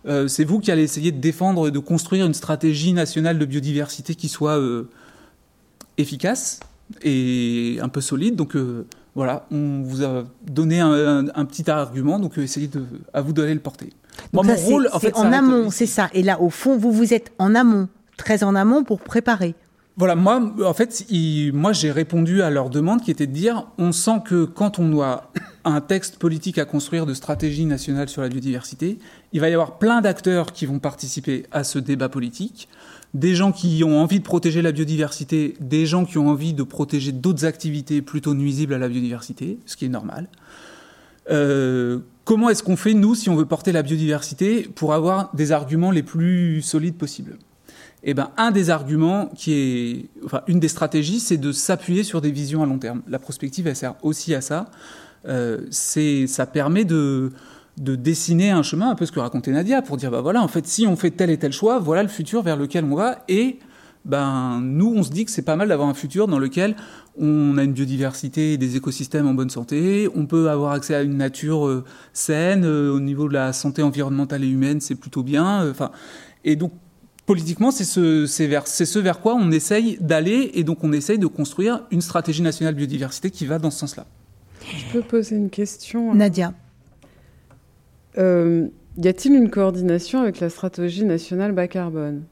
Euh, 0.07 0.27
c'est 0.27 0.43
vous 0.43 0.59
qui 0.59 0.71
allez 0.71 0.81
essayer 0.83 1.11
de 1.11 1.19
défendre 1.19 1.67
et 1.67 1.71
de 1.71 1.79
construire 1.79 2.25
une 2.25 2.33
stratégie 2.33 2.93
nationale 2.93 3.37
de 3.37 3.45
biodiversité 3.45 4.15
qui 4.15 4.29
soit 4.29 4.57
euh, 4.57 4.89
efficace 5.97 6.59
et 7.03 7.77
un 7.81 7.89
peu 7.89 8.01
solide. 8.01 8.35
Donc, 8.35 8.55
euh, 8.55 8.87
voilà, 9.13 9.45
on 9.51 9.81
vous 9.83 10.03
a 10.03 10.23
donné 10.49 10.79
un, 10.79 11.45
petit 11.45 11.69
argument, 11.69 12.17
donc 12.17 12.37
essayez 12.37 12.67
de, 12.67 12.83
à 13.13 13.21
vous 13.21 13.33
d'aller 13.33 13.53
le 13.53 13.59
porter. 13.59 13.91
Moi, 14.33 14.43
mon 14.43 14.55
rôle, 14.55 14.89
en 14.93 14.99
fait, 14.99 15.15
en 15.15 15.31
amont, 15.31 15.69
c'est 15.69 15.85
ça. 15.85 16.09
Et 16.13 16.23
là, 16.23 16.41
au 16.41 16.49
fond, 16.49 16.77
vous 16.77 16.91
vous 16.91 17.13
êtes 17.13 17.31
en 17.37 17.53
amont, 17.53 17.89
très 18.17 18.43
en 18.43 18.55
amont 18.55 18.83
pour 18.83 19.01
préparer. 19.01 19.53
Voilà, 19.97 20.15
moi, 20.15 20.41
en 20.65 20.73
fait, 20.73 21.05
moi, 21.53 21.73
j'ai 21.73 21.91
répondu 21.91 22.41
à 22.41 22.49
leur 22.49 22.69
demande 22.69 23.01
qui 23.01 23.11
était 23.11 23.27
de 23.27 23.33
dire, 23.33 23.67
on 23.77 23.91
sent 23.91 24.21
que 24.25 24.45
quand 24.45 24.79
on 24.79 25.01
a 25.01 25.29
un 25.65 25.81
texte 25.81 26.17
politique 26.17 26.57
à 26.57 26.65
construire 26.65 27.05
de 27.05 27.13
stratégie 27.13 27.65
nationale 27.65 28.07
sur 28.07 28.21
la 28.21 28.29
biodiversité, 28.29 28.99
il 29.33 29.41
va 29.41 29.49
y 29.49 29.53
avoir 29.53 29.77
plein 29.77 30.01
d'acteurs 30.01 30.53
qui 30.53 30.65
vont 30.65 30.79
participer 30.79 31.45
à 31.51 31.63
ce 31.63 31.77
débat 31.77 32.09
politique, 32.09 32.69
des 33.13 33.35
gens 33.35 33.51
qui 33.51 33.83
ont 33.83 33.99
envie 34.01 34.19
de 34.19 34.23
protéger 34.23 34.61
la 34.61 34.71
biodiversité, 34.71 35.55
des 35.59 35.85
gens 35.85 36.05
qui 36.05 36.17
ont 36.17 36.29
envie 36.29 36.53
de 36.53 36.63
protéger 36.63 37.11
d'autres 37.11 37.45
activités 37.45 38.01
plutôt 38.01 38.33
nuisibles 38.33 38.73
à 38.73 38.77
la 38.77 38.87
biodiversité, 38.87 39.59
ce 39.65 39.75
qui 39.75 39.85
est 39.85 39.89
normal. 39.89 40.29
Euh, 41.29 41.99
comment 42.23 42.49
est-ce 42.49 42.63
qu'on 42.63 42.77
fait, 42.77 42.93
nous, 42.93 43.13
si 43.13 43.29
on 43.29 43.35
veut 43.35 43.45
porter 43.45 43.73
la 43.73 43.83
biodiversité, 43.83 44.63
pour 44.63 44.93
avoir 44.93 45.35
des 45.35 45.51
arguments 45.51 45.91
les 45.91 46.03
plus 46.03 46.61
solides 46.61 46.95
possibles? 46.95 47.37
Eh 48.03 48.13
ben, 48.13 48.31
un 48.37 48.51
des 48.51 48.69
arguments 48.69 49.27
qui 49.35 49.53
est, 49.53 50.09
enfin, 50.25 50.41
une 50.47 50.59
des 50.59 50.67
stratégies, 50.67 51.19
c'est 51.19 51.37
de 51.37 51.51
s'appuyer 51.51 52.03
sur 52.03 52.21
des 52.21 52.31
visions 52.31 52.63
à 52.63 52.65
long 52.65 52.79
terme. 52.79 53.01
La 53.07 53.19
prospective, 53.19 53.67
elle 53.67 53.75
sert 53.75 53.95
aussi 54.01 54.33
à 54.33 54.41
ça. 54.41 54.71
Euh, 55.27 55.61
c'est, 55.69 56.25
ça 56.25 56.47
permet 56.47 56.83
de, 56.83 57.31
de 57.77 57.95
dessiner 57.95 58.49
un 58.49 58.63
chemin, 58.63 58.89
un 58.89 58.95
peu 58.95 59.05
ce 59.05 59.11
que 59.11 59.19
racontait 59.19 59.51
Nadia, 59.51 59.83
pour 59.83 59.97
dire, 59.97 60.09
bah 60.09 60.21
voilà, 60.21 60.41
en 60.41 60.47
fait, 60.47 60.65
si 60.65 60.87
on 60.87 60.95
fait 60.95 61.11
tel 61.11 61.29
et 61.29 61.37
tel 61.37 61.51
choix, 61.51 61.77
voilà 61.77 62.01
le 62.01 62.09
futur 62.09 62.41
vers 62.41 62.57
lequel 62.57 62.85
on 62.85 62.95
va. 62.95 63.23
Et 63.27 63.59
ben, 64.03 64.61
nous, 64.61 64.91
on 64.95 65.03
se 65.03 65.11
dit 65.11 65.25
que 65.25 65.31
c'est 65.31 65.43
pas 65.43 65.55
mal 65.55 65.67
d'avoir 65.67 65.87
un 65.87 65.93
futur 65.93 66.27
dans 66.27 66.39
lequel 66.39 66.75
on 67.19 67.55
a 67.59 67.63
une 67.63 67.73
biodiversité 67.73 68.53
et 68.53 68.57
des 68.57 68.77
écosystèmes 68.77 69.27
en 69.27 69.35
bonne 69.35 69.51
santé, 69.51 70.09
on 70.15 70.25
peut 70.25 70.49
avoir 70.49 70.71
accès 70.71 70.95
à 70.95 71.03
une 71.03 71.17
nature 71.17 71.67
euh, 71.67 71.83
saine, 72.13 72.63
euh, 72.65 72.91
au 72.91 72.99
niveau 72.99 73.27
de 73.27 73.33
la 73.33 73.53
santé 73.53 73.83
environnementale 73.83 74.43
et 74.43 74.47
humaine, 74.47 74.81
c'est 74.81 74.95
plutôt 74.95 75.21
bien. 75.21 75.69
Enfin, 75.69 75.91
et 76.43 76.55
donc, 76.55 76.71
politiquement, 77.25 77.71
c'est 77.71 77.83
ce, 77.83 78.43
vers, 78.43 78.67
ce 78.67 78.99
vers 78.99 79.19
quoi 79.19 79.35
on 79.35 79.51
essaye 79.51 79.97
d'aller 80.01 80.51
et 80.53 80.63
donc 80.63 80.83
on 80.83 80.91
essaye 80.91 81.19
de 81.19 81.27
construire 81.27 81.83
une 81.91 82.01
stratégie 82.01 82.41
nationale 82.41 82.75
biodiversité 82.75 83.31
qui 83.31 83.45
va 83.45 83.59
dans 83.59 83.71
ce 83.71 83.79
sens-là. 83.79 84.05
Je 84.61 84.91
peux 84.91 85.01
poser 85.01 85.35
une 85.35 85.49
question 85.49 86.13
Nadia. 86.13 86.53
Euh, 88.17 88.67
y 88.97 89.07
a-t-il 89.07 89.33
une 89.35 89.49
coordination 89.49 90.21
avec 90.21 90.39
la 90.39 90.49
stratégie 90.49 91.05
nationale 91.05 91.51
bas 91.53 91.67
carbone? 91.67 92.23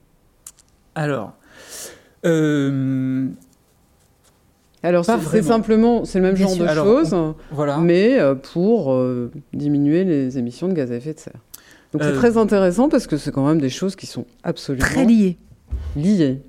Alors. 0.96 1.34
Euh, 2.26 3.28
alors 4.84 5.06
c'est 5.06 5.42
simplement 5.42 6.04
c'est 6.04 6.20
le 6.20 6.26
même 6.26 6.36
genre 6.36 6.56
de 6.56 6.68
choses, 6.68 7.16
voilà. 7.52 7.78
mais 7.78 8.20
euh, 8.20 8.36
pour 8.36 8.98
diminuer 9.54 10.04
les 10.04 10.38
émissions 10.38 10.68
de 10.68 10.74
gaz 10.74 10.92
à 10.92 10.96
effet 10.96 11.14
de 11.14 11.20
serre. 11.20 11.40
Donc 11.94 12.04
c'est 12.04 12.10
euh, 12.10 12.16
très 12.16 12.38
intéressant 12.38 12.88
parce 12.90 13.08
que 13.08 13.18
c'est 13.18 13.32
quand 13.32 13.48
même 13.48 13.60
des 13.60 13.70
choses 13.70 13.96
qui 13.96 14.06
sont 14.06 14.26
absolument 14.44 14.86
très 14.86 15.06
liées. 15.06 15.38
Liées. 15.96 16.42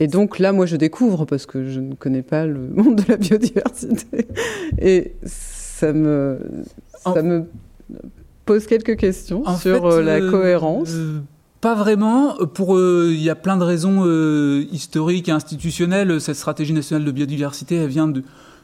Et 0.00 0.08
donc 0.08 0.40
là, 0.40 0.52
moi, 0.52 0.66
je 0.66 0.76
découvre 0.76 1.24
parce 1.24 1.46
que 1.46 1.68
je 1.68 1.78
ne 1.78 1.94
connais 1.94 2.22
pas 2.22 2.46
le 2.46 2.68
monde 2.74 2.96
de 2.96 3.04
la 3.08 3.16
biodiversité. 3.16 4.26
Et 4.78 5.14
ça 5.24 5.92
me, 5.92 6.40
ça 6.96 7.22
me 7.22 7.44
pose 8.44 8.66
quelques 8.66 8.96
questions 8.96 9.44
sur 9.58 9.86
euh, 9.86 10.02
la 10.02 10.14
euh, 10.14 10.30
cohérence. 10.30 10.92
pas 11.60 11.76
vraiment. 11.76 12.34
Pour 12.52 12.78
il 12.80 13.22
y 13.22 13.30
a 13.30 13.36
plein 13.36 13.56
de 13.56 13.64
raisons 13.64 14.04
historiques 14.72 15.28
et 15.28 15.32
institutionnelles. 15.32 16.20
Cette 16.20 16.36
stratégie 16.36 16.72
nationale 16.72 17.04
de 17.04 17.12
biodiversité, 17.12 17.76
elle 17.76 17.88
vient 17.88 18.12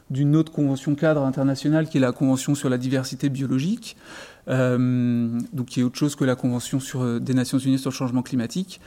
d'une 0.09 0.35
autre 0.35 0.51
convention 0.51 0.93
cadre 0.95 1.23
internationale 1.23 1.87
qui 1.87 1.97
est 1.97 2.01
la 2.01 2.11
convention 2.11 2.53
sur 2.53 2.67
la 2.67 2.77
diversité 2.77 3.29
biologique. 3.29 3.95
Euh, 4.47 5.39
donc 5.53 5.67
qui 5.67 5.81
est 5.81 5.83
autre 5.83 5.97
chose 5.97 6.15
que 6.15 6.25
la 6.25 6.35
Convention 6.35 6.79
sur, 6.79 7.03
euh, 7.03 7.19
des 7.19 7.33
Nations 7.33 7.59
Unies 7.59 7.79
sur 7.79 7.91
le 7.91 7.95
changement 7.95 8.21
climatique. 8.21 8.81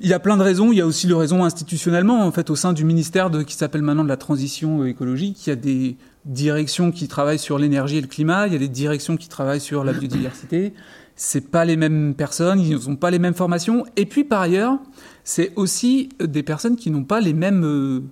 Il 0.00 0.08
y 0.08 0.14
a 0.14 0.18
plein 0.18 0.36
de 0.36 0.42
raisons. 0.42 0.72
Il 0.72 0.78
y 0.78 0.80
a 0.80 0.86
aussi 0.86 1.06
le 1.06 1.16
raison 1.16 1.44
institutionnellement. 1.44 2.24
En 2.24 2.32
fait, 2.32 2.50
au 2.50 2.56
sein 2.56 2.72
du 2.72 2.84
ministère 2.84 3.30
qui 3.46 3.54
s'appelle 3.54 3.82
maintenant 3.82 4.04
de 4.04 4.08
la 4.08 4.16
transition 4.16 4.82
euh, 4.82 4.86
écologique, 4.86 5.46
il 5.46 5.50
y 5.50 5.52
a 5.52 5.56
des 5.56 5.96
directions 6.24 6.90
qui 6.90 7.08
travaillent 7.08 7.38
sur 7.38 7.58
l'énergie 7.58 7.98
et 7.98 8.00
le 8.00 8.06
climat. 8.06 8.46
Il 8.46 8.52
y 8.52 8.56
a 8.56 8.58
des 8.58 8.68
directions 8.68 9.16
qui 9.16 9.28
travaillent 9.28 9.60
sur 9.60 9.84
la 9.84 9.92
biodiversité. 9.92 10.74
C'est 11.16 11.50
pas 11.50 11.66
les 11.66 11.76
mêmes 11.76 12.14
personnes. 12.14 12.60
Ils 12.60 12.88
n'ont 12.88 12.96
pas 12.96 13.10
les 13.10 13.18
mêmes 13.18 13.34
formations. 13.34 13.84
Et 13.96 14.06
puis, 14.06 14.24
par 14.24 14.40
ailleurs, 14.40 14.78
c'est 15.22 15.52
aussi 15.56 16.08
des 16.18 16.42
personnes 16.42 16.76
qui 16.76 16.90
n'ont 16.90 17.04
pas 17.04 17.20
les 17.20 17.34
mêmes 17.34 18.08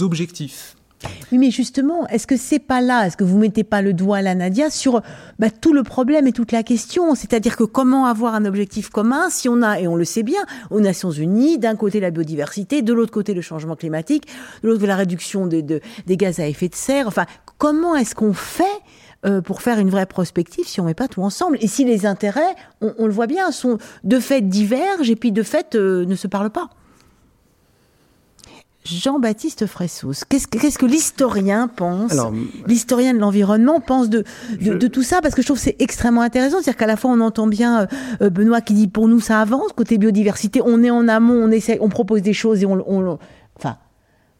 objectifs. 0.00 0.76
Oui, 1.30 1.38
mais 1.38 1.50
justement, 1.50 2.06
est-ce 2.08 2.26
que 2.26 2.36
c'est 2.36 2.58
pas 2.58 2.80
là, 2.80 3.06
est-ce 3.06 3.16
que 3.16 3.24
vous 3.24 3.38
mettez 3.38 3.64
pas 3.64 3.82
le 3.82 3.92
doigt 3.92 4.22
là, 4.22 4.34
Nadia, 4.34 4.70
sur 4.70 5.02
bah, 5.38 5.50
tout 5.50 5.72
le 5.72 5.82
problème 5.82 6.26
et 6.26 6.32
toute 6.32 6.52
la 6.52 6.62
question? 6.62 7.14
C'est-à-dire 7.14 7.56
que 7.56 7.64
comment 7.64 8.06
avoir 8.06 8.34
un 8.34 8.44
objectif 8.44 8.90
commun 8.90 9.30
si 9.30 9.48
on 9.48 9.62
a, 9.62 9.80
et 9.80 9.88
on 9.88 9.96
le 9.96 10.04
sait 10.04 10.22
bien, 10.22 10.42
aux 10.70 10.80
Nations 10.80 11.10
Unies, 11.10 11.58
d'un 11.58 11.76
côté 11.76 12.00
la 12.00 12.10
biodiversité, 12.10 12.82
de 12.82 12.92
l'autre 12.92 13.12
côté 13.12 13.34
le 13.34 13.40
changement 13.40 13.76
climatique, 13.76 14.26
de 14.62 14.68
l'autre 14.68 14.86
la 14.86 14.96
réduction 14.96 15.46
des 15.46 15.80
gaz 16.08 16.40
à 16.40 16.46
effet 16.46 16.68
de 16.68 16.74
serre. 16.74 17.06
Enfin, 17.08 17.26
comment 17.58 17.96
est-ce 17.96 18.14
qu'on 18.14 18.32
fait 18.32 18.64
euh, 19.24 19.40
pour 19.40 19.62
faire 19.62 19.78
une 19.78 19.90
vraie 19.90 20.06
prospective 20.06 20.66
si 20.66 20.80
on 20.80 20.84
met 20.84 20.94
pas 20.94 21.08
tout 21.08 21.22
ensemble? 21.22 21.58
Et 21.60 21.68
si 21.68 21.84
les 21.84 22.06
intérêts, 22.06 22.54
on, 22.80 23.06
le 23.06 23.12
voit 23.12 23.26
bien, 23.26 23.50
sont 23.52 23.78
de 24.04 24.18
fait 24.18 24.40
divergent 24.40 25.10
et 25.10 25.16
puis 25.16 25.32
de 25.32 25.42
fait 25.42 25.74
euh, 25.74 26.04
ne 26.04 26.16
se 26.16 26.26
parlent 26.26 26.50
pas 26.50 26.70
Jean-Baptiste 28.84 29.66
Fressos. 29.66 30.24
Qu'est-ce 30.28 30.48
que, 30.48 30.86
l'historien 30.86 31.68
pense 31.68 32.12
L'historien 32.66 33.14
de 33.14 33.18
l'environnement 33.18 33.80
pense 33.80 34.10
de, 34.10 34.24
de, 34.60 34.86
tout 34.88 35.02
ça 35.02 35.20
parce 35.20 35.34
que 35.34 35.42
je 35.42 35.46
trouve 35.46 35.58
que 35.58 35.64
c'est 35.64 35.80
extrêmement 35.80 36.22
intéressant. 36.22 36.56
C'est-à-dire 36.56 36.76
qu'à 36.76 36.86
la 36.86 36.96
fois 36.96 37.10
on 37.10 37.20
entend 37.20 37.46
bien 37.46 37.86
euh, 38.20 38.30
Benoît 38.30 38.60
qui 38.60 38.74
dit 38.74 38.88
pour 38.88 39.08
nous 39.08 39.20
ça 39.20 39.40
avance 39.40 39.72
côté 39.74 39.98
biodiversité, 39.98 40.60
on 40.64 40.82
est 40.82 40.90
en 40.90 41.08
amont, 41.08 41.44
on 41.44 41.50
essaie, 41.50 41.78
on 41.80 41.88
propose 41.88 42.22
des 42.22 42.32
choses 42.32 42.62
et 42.62 42.66
on, 42.66 42.82
on 42.86 43.18
enfin 43.56 43.76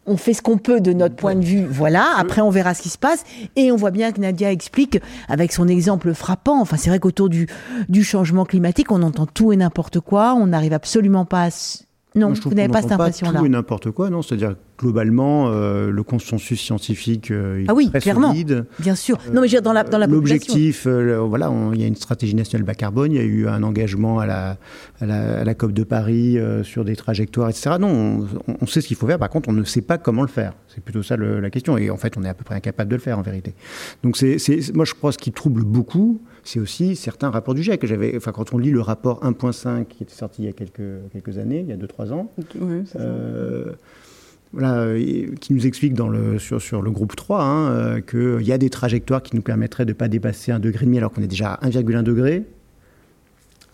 on 0.06 0.16
fait 0.16 0.34
ce 0.34 0.42
qu'on 0.42 0.58
peut 0.58 0.80
de 0.80 0.92
notre 0.92 1.14
point 1.14 1.36
de 1.36 1.44
vue, 1.44 1.64
voilà. 1.64 2.08
Après, 2.16 2.40
on 2.40 2.50
verra 2.50 2.74
ce 2.74 2.82
qui 2.82 2.88
se 2.88 2.98
passe. 2.98 3.22
Et 3.54 3.70
on 3.70 3.76
voit 3.76 3.92
bien 3.92 4.10
que 4.10 4.20
Nadia 4.20 4.50
explique, 4.50 4.98
avec 5.28 5.52
son 5.52 5.68
exemple 5.68 6.12
frappant, 6.12 6.60
enfin, 6.60 6.76
c'est 6.76 6.90
vrai 6.90 6.98
qu'autour 6.98 7.28
du, 7.28 7.46
du 7.88 8.02
changement 8.02 8.44
climatique, 8.44 8.90
on 8.90 9.02
entend 9.02 9.26
tout 9.26 9.52
et 9.52 9.56
n'importe 9.56 10.00
quoi. 10.00 10.34
On 10.34 10.48
n'arrive 10.48 10.72
absolument 10.72 11.24
pas 11.24 11.44
à 11.44 11.50
non, 12.14 12.32
vous 12.32 12.54
n'avez 12.54 12.68
pas 12.68 12.82
cette 12.82 12.92
impression-là. 12.92 13.38
Tout 13.38 13.46
et 13.46 13.48
n'importe 13.48 13.90
quoi, 13.90 14.10
non. 14.10 14.22
C'est-à-dire 14.22 14.56
globalement, 14.78 15.48
euh, 15.48 15.90
le 15.90 16.02
consensus 16.02 16.60
scientifique 16.60 17.30
euh, 17.30 17.64
ah 17.68 17.74
oui, 17.74 17.88
très 17.88 18.00
clairement, 18.00 18.30
solide. 18.30 18.64
Bien 18.78 18.94
sûr. 18.94 19.18
Non, 19.32 19.40
mais 19.40 19.48
je 19.48 19.56
veux 19.56 19.60
dire, 19.60 19.62
dans 19.62 19.72
la, 19.72 19.84
dans 19.84 19.98
la 19.98 20.06
L'objectif, 20.06 20.86
euh, 20.86 21.18
voilà, 21.18 21.52
il 21.72 21.80
y 21.80 21.84
a 21.84 21.86
une 21.86 21.96
stratégie 21.96 22.34
nationale 22.34 22.64
bas 22.64 22.74
carbone, 22.74 23.12
il 23.12 23.18
y 23.18 23.20
a 23.20 23.24
eu 23.24 23.46
un 23.48 23.62
engagement 23.62 24.18
à 24.18 24.26
la, 24.26 24.56
à 25.00 25.44
la, 25.44 25.54
COP 25.54 25.72
de 25.72 25.84
Paris 25.84 26.38
sur 26.64 26.84
des 26.84 26.96
trajectoires, 26.96 27.48
etc. 27.48 27.76
Non, 27.78 28.26
on, 28.60 28.66
sait 28.66 28.80
ce 28.80 28.88
qu'il 28.88 28.96
faut 28.96 29.06
faire. 29.06 29.18
Par 29.18 29.30
contre, 29.30 29.48
on 29.48 29.52
ne 29.52 29.64
sait 29.64 29.82
pas 29.82 29.98
comment 29.98 30.22
le 30.22 30.28
faire. 30.28 30.54
C'est 30.68 30.82
plutôt 30.82 31.02
ça 31.02 31.16
la 31.16 31.50
question. 31.50 31.76
Et 31.76 31.90
en 31.90 31.96
fait, 31.96 32.16
on 32.16 32.24
est 32.24 32.28
à 32.28 32.34
peu 32.34 32.44
près 32.44 32.54
incapable 32.54 32.90
de 32.90 32.96
le 32.96 33.02
faire, 33.02 33.18
en 33.18 33.22
vérité. 33.22 33.54
Donc, 34.02 34.16
c'est, 34.16 34.38
moi, 34.74 34.84
je 34.84 34.94
crois 34.94 35.12
ce 35.12 35.18
qui 35.18 35.32
trouble 35.32 35.64
beaucoup, 35.64 36.20
c'est 36.44 36.60
aussi 36.60 36.96
certains 36.96 37.30
rapports 37.30 37.54
du 37.54 37.62
GIEC. 37.62 37.86
J'avais, 37.86 38.16
enfin, 38.16 38.32
quand 38.32 38.52
on 38.52 38.58
lit 38.58 38.70
le 38.70 38.80
rapport 38.80 39.22
1.5 39.24 39.86
qui 39.86 40.02
était 40.02 40.14
sorti 40.14 40.42
il 40.42 40.46
y 40.46 40.48
a 40.48 40.52
quelques, 40.52 41.10
quelques 41.12 41.38
années, 41.38 41.60
il 41.60 41.68
y 41.68 41.72
a 41.72 41.76
2-3 41.76 42.12
ans, 42.12 42.32
euh, 42.96 43.72
voilà, 44.52 44.86
qui 45.40 45.54
nous 45.54 45.66
explique 45.66 45.94
dans 45.94 46.08
le, 46.08 46.38
sur, 46.38 46.60
sur 46.60 46.82
le 46.82 46.90
groupe 46.90 47.16
3 47.16 47.42
hein, 47.42 47.70
euh, 47.70 48.00
qu'il 48.00 48.46
y 48.46 48.52
a 48.52 48.58
des 48.58 48.70
trajectoires 48.70 49.22
qui 49.22 49.34
nous 49.34 49.42
permettraient 49.42 49.86
de 49.86 49.92
ne 49.92 49.96
pas 49.96 50.08
dépasser 50.08 50.52
un 50.52 50.58
degré 50.58 50.82
et 50.82 50.86
demi 50.86 50.98
alors 50.98 51.10
qu'on 51.10 51.22
est 51.22 51.28
déjà 51.28 51.54
à 51.54 51.68
1,1 51.68 52.02
degré. 52.02 52.44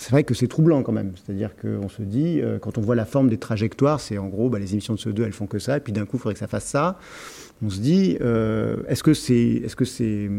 C'est 0.00 0.12
vrai 0.12 0.22
que 0.22 0.32
c'est 0.32 0.46
troublant 0.46 0.84
quand 0.84 0.92
même. 0.92 1.12
C'est-à-dire 1.16 1.50
qu'on 1.60 1.88
se 1.88 2.02
dit, 2.02 2.40
euh, 2.40 2.60
quand 2.60 2.78
on 2.78 2.80
voit 2.80 2.94
la 2.94 3.04
forme 3.04 3.28
des 3.28 3.38
trajectoires, 3.38 3.98
c'est 3.98 4.18
en 4.18 4.28
gros, 4.28 4.48
bah, 4.48 4.60
les 4.60 4.72
émissions 4.72 4.94
de 4.94 5.00
CO2, 5.00 5.24
elles 5.24 5.32
font 5.32 5.46
que 5.46 5.58
ça, 5.58 5.78
et 5.78 5.80
puis 5.80 5.92
d'un 5.92 6.04
coup, 6.04 6.16
il 6.16 6.20
faudrait 6.20 6.34
que 6.34 6.40
ça 6.40 6.46
fasse 6.46 6.66
ça 6.66 6.98
on 7.64 7.70
se 7.70 7.80
dit, 7.80 8.16
euh, 8.20 8.76
est-ce 8.88 9.02
que 9.02 9.14
c'est 9.14 9.34
est 9.34 9.66
-ce 9.66 9.84
c'est 9.84 10.30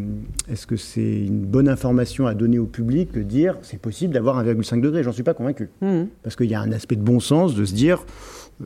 est 0.49 0.55
-ce 0.55 0.77
c'est 0.77 1.25
une 1.25 1.45
bonne 1.45 1.67
information 1.67 2.27
à 2.27 2.33
donner 2.33 2.59
au 2.59 2.65
public 2.65 3.11
de 3.13 3.23
dire 3.23 3.57
c'est 3.61 3.79
possible 3.79 4.13
d'avoir 4.13 4.39
1,5 4.39 4.79
degré 4.79 5.03
J'en 5.03 5.11
suis 5.11 5.23
pas 5.23 5.33
convaincu. 5.33 5.69
Mmh. 5.81 6.03
Parce 6.23 6.35
qu'il 6.37 6.49
y 6.49 6.55
a 6.55 6.61
un 6.61 6.71
aspect 6.71 6.95
de 6.95 7.01
bon 7.01 7.19
sens 7.19 7.55
de 7.55 7.65
se 7.65 7.73
dire, 7.73 7.99
euh, 7.99 8.03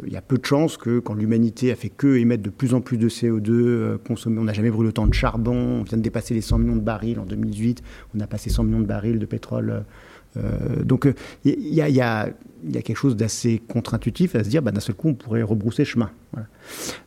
il 0.05 0.11
y 0.11 0.17
a 0.17 0.21
peu 0.21 0.37
de 0.37 0.45
chances 0.45 0.77
que 0.77 0.99
quand 0.99 1.13
l'humanité 1.13 1.71
a 1.71 1.75
fait 1.75 1.89
que 1.89 2.17
émettre 2.17 2.43
de 2.43 2.49
plus 2.49 2.73
en 2.73 2.81
plus 2.81 2.97
de 2.97 3.09
CO2, 3.09 3.49
euh, 3.49 3.97
consommer, 3.97 4.39
on 4.39 4.45
n'a 4.45 4.53
jamais 4.53 4.71
brûlé 4.71 4.89
autant 4.89 5.07
de 5.07 5.13
charbon, 5.13 5.55
on 5.55 5.83
vient 5.83 5.97
de 5.97 6.03
dépasser 6.03 6.33
les 6.33 6.41
100 6.41 6.57
millions 6.59 6.75
de 6.75 6.81
barils 6.81 7.19
en 7.19 7.25
2018, 7.25 7.83
on 8.15 8.19
a 8.19 8.27
passé 8.27 8.49
100 8.49 8.63
millions 8.63 8.79
de 8.79 8.85
barils 8.85 9.19
de 9.19 9.25
pétrole 9.25 9.83
euh, 10.37 10.83
donc 10.83 11.07
il 11.45 11.73
y, 11.73 11.81
a, 12.01 12.29
quelque 12.71 12.95
chose 12.95 13.15
d'assez 13.15 13.61
contre-intuitif 13.67 14.35
à 14.35 14.43
se 14.43 14.49
dire, 14.49 14.61
bah, 14.61 14.71
d'un 14.71 14.79
seul 14.79 14.95
coup, 14.95 15.09
on 15.09 15.13
pourrait 15.13 15.43
rebrousser 15.43 15.85
chemin. 15.85 16.11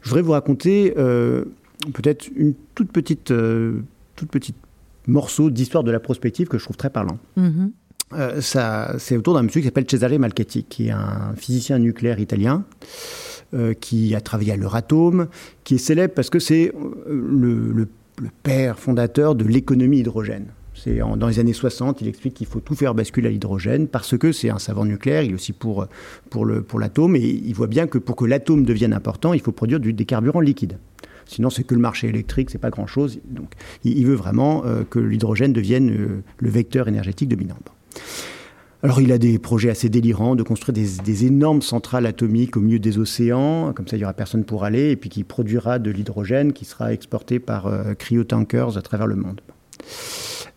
Je 0.01 0.09
voudrais 0.09 0.23
vous 0.23 0.33
raconter 0.33 0.95
euh, 0.97 1.45
peut-être 1.93 2.29
une 2.37 2.55
toute 2.75 2.93
petite, 2.93 3.31
euh, 3.31 3.81
toute 4.15 4.31
petite 4.31 4.57
morceau 5.07 5.51
d'histoire 5.51 5.85
de 5.85 5.91
la 5.91 6.01
prospective 6.01 6.49
que 6.49 6.59
je 6.59 6.65
trouve 6.65 6.77
très 6.77 6.91
parlant. 6.91 7.19
Mm-hmm. 7.39 7.71
Ça, 8.41 8.95
c'est 8.99 9.17
autour 9.17 9.35
d'un 9.35 9.43
monsieur 9.43 9.61
qui 9.61 9.67
s'appelle 9.67 9.87
Cesare 9.89 10.19
Malchetti, 10.19 10.65
qui 10.65 10.89
est 10.89 10.93
un 10.93 11.35
physicien 11.37 11.79
nucléaire 11.79 12.21
italien, 12.21 12.65
qui 13.81 14.15
a 14.15 14.21
travaillé 14.21 14.53
à 14.53 14.57
l'Euratom, 14.57 15.29
qui 15.65 15.75
est 15.77 15.79
célèbre 15.79 16.15
parce 16.15 16.31
que 16.31 16.39
c'est 16.39 16.73
le, 17.09 17.73
le, 17.73 17.89
père 18.43 18.79
fondateur 18.79 19.35
de 19.35 19.45
l'économie 19.45 19.99
hydrogène 19.99 20.47
C'est 20.75 20.99
dans 20.99 21.27
les 21.27 21.39
années 21.39 21.53
60, 21.53 22.01
il 22.01 22.09
explique 22.09 22.35
qu'il 22.35 22.47
faut 22.47 22.61
tout 22.61 22.75
faire 22.75 22.95
basculer 22.95 23.29
à 23.29 23.31
l'hydrogène 23.31 23.89
parce 23.89 24.17
que 24.17 24.33
c'est 24.33 24.51
un 24.51 24.59
savant 24.59 24.85
nucléaire, 24.85 25.23
il 25.23 25.33
est 25.33 25.35
aussi 25.35 25.53
pour, 25.53 25.87
pour, 26.31 26.47
l'atome, 26.47 27.17
et 27.17 27.21
il 27.21 27.55
voit 27.55 27.67
bien 27.67 27.87
que 27.87 27.99
pour 27.99 28.17
que 28.17 28.25
l'atome 28.25 28.65
devienne 28.65 28.93
important, 28.93 29.35
il 29.35 29.41
faut 29.41 29.53
produire 29.53 29.81
du, 29.81 29.93
des 29.93 30.05
carburants 30.05 30.41
liquides. 30.41 30.79
Sinon, 31.27 31.51
c'est 31.51 31.65
que 31.65 31.75
le 31.75 31.81
marché 31.81 32.09
électrique, 32.09 32.51
c'est 32.51 32.59
pas 32.59 32.71
grand-chose. 32.71 33.21
Donc, 33.29 33.53
il, 33.85 34.07
veut 34.07 34.15
vraiment 34.15 34.65
euh, 34.65 34.85
que 34.89 34.99
l'hydrogène 34.99 35.53
devienne 35.53 35.91
euh, 35.91 36.23
le 36.39 36.49
vecteur 36.49 36.89
énergétique 36.89 37.29
dominant. 37.29 37.57
Alors 38.83 39.01
il 39.01 39.11
a 39.11 39.19
des 39.19 39.39
projets 39.39 39.71
assez 39.71 39.89
délirants 39.89 40.37
de 40.37 40.43
construire 40.43 40.75
des, 40.75 41.25
énormes 41.25 41.63
centrales 41.63 42.07
atomiques 42.07 42.57
au 42.57 42.61
milieu 42.61 42.79
des 42.79 42.99
océans, 42.99 43.73
comme 43.73 43.89
ça 43.89 43.97
il 43.97 44.01
n'y 44.01 44.05
aura 44.05 44.13
personne 44.13 44.45
pour 44.45 44.65
aller, 44.65 44.91
et 44.91 44.97
puis 44.97 45.09
qui 45.09 45.25
produira 45.25 45.79
de 45.79 45.91
l'hydrogène 45.91 46.53
qui 46.53 46.65
sera 46.65 46.93
exporté 46.93 47.39
par 47.39 47.67
euh, 47.67 47.95
cryotankers 47.95 48.77
à 48.77 48.83
travers 48.83 49.07
le 49.07 49.17
monde. 49.17 49.41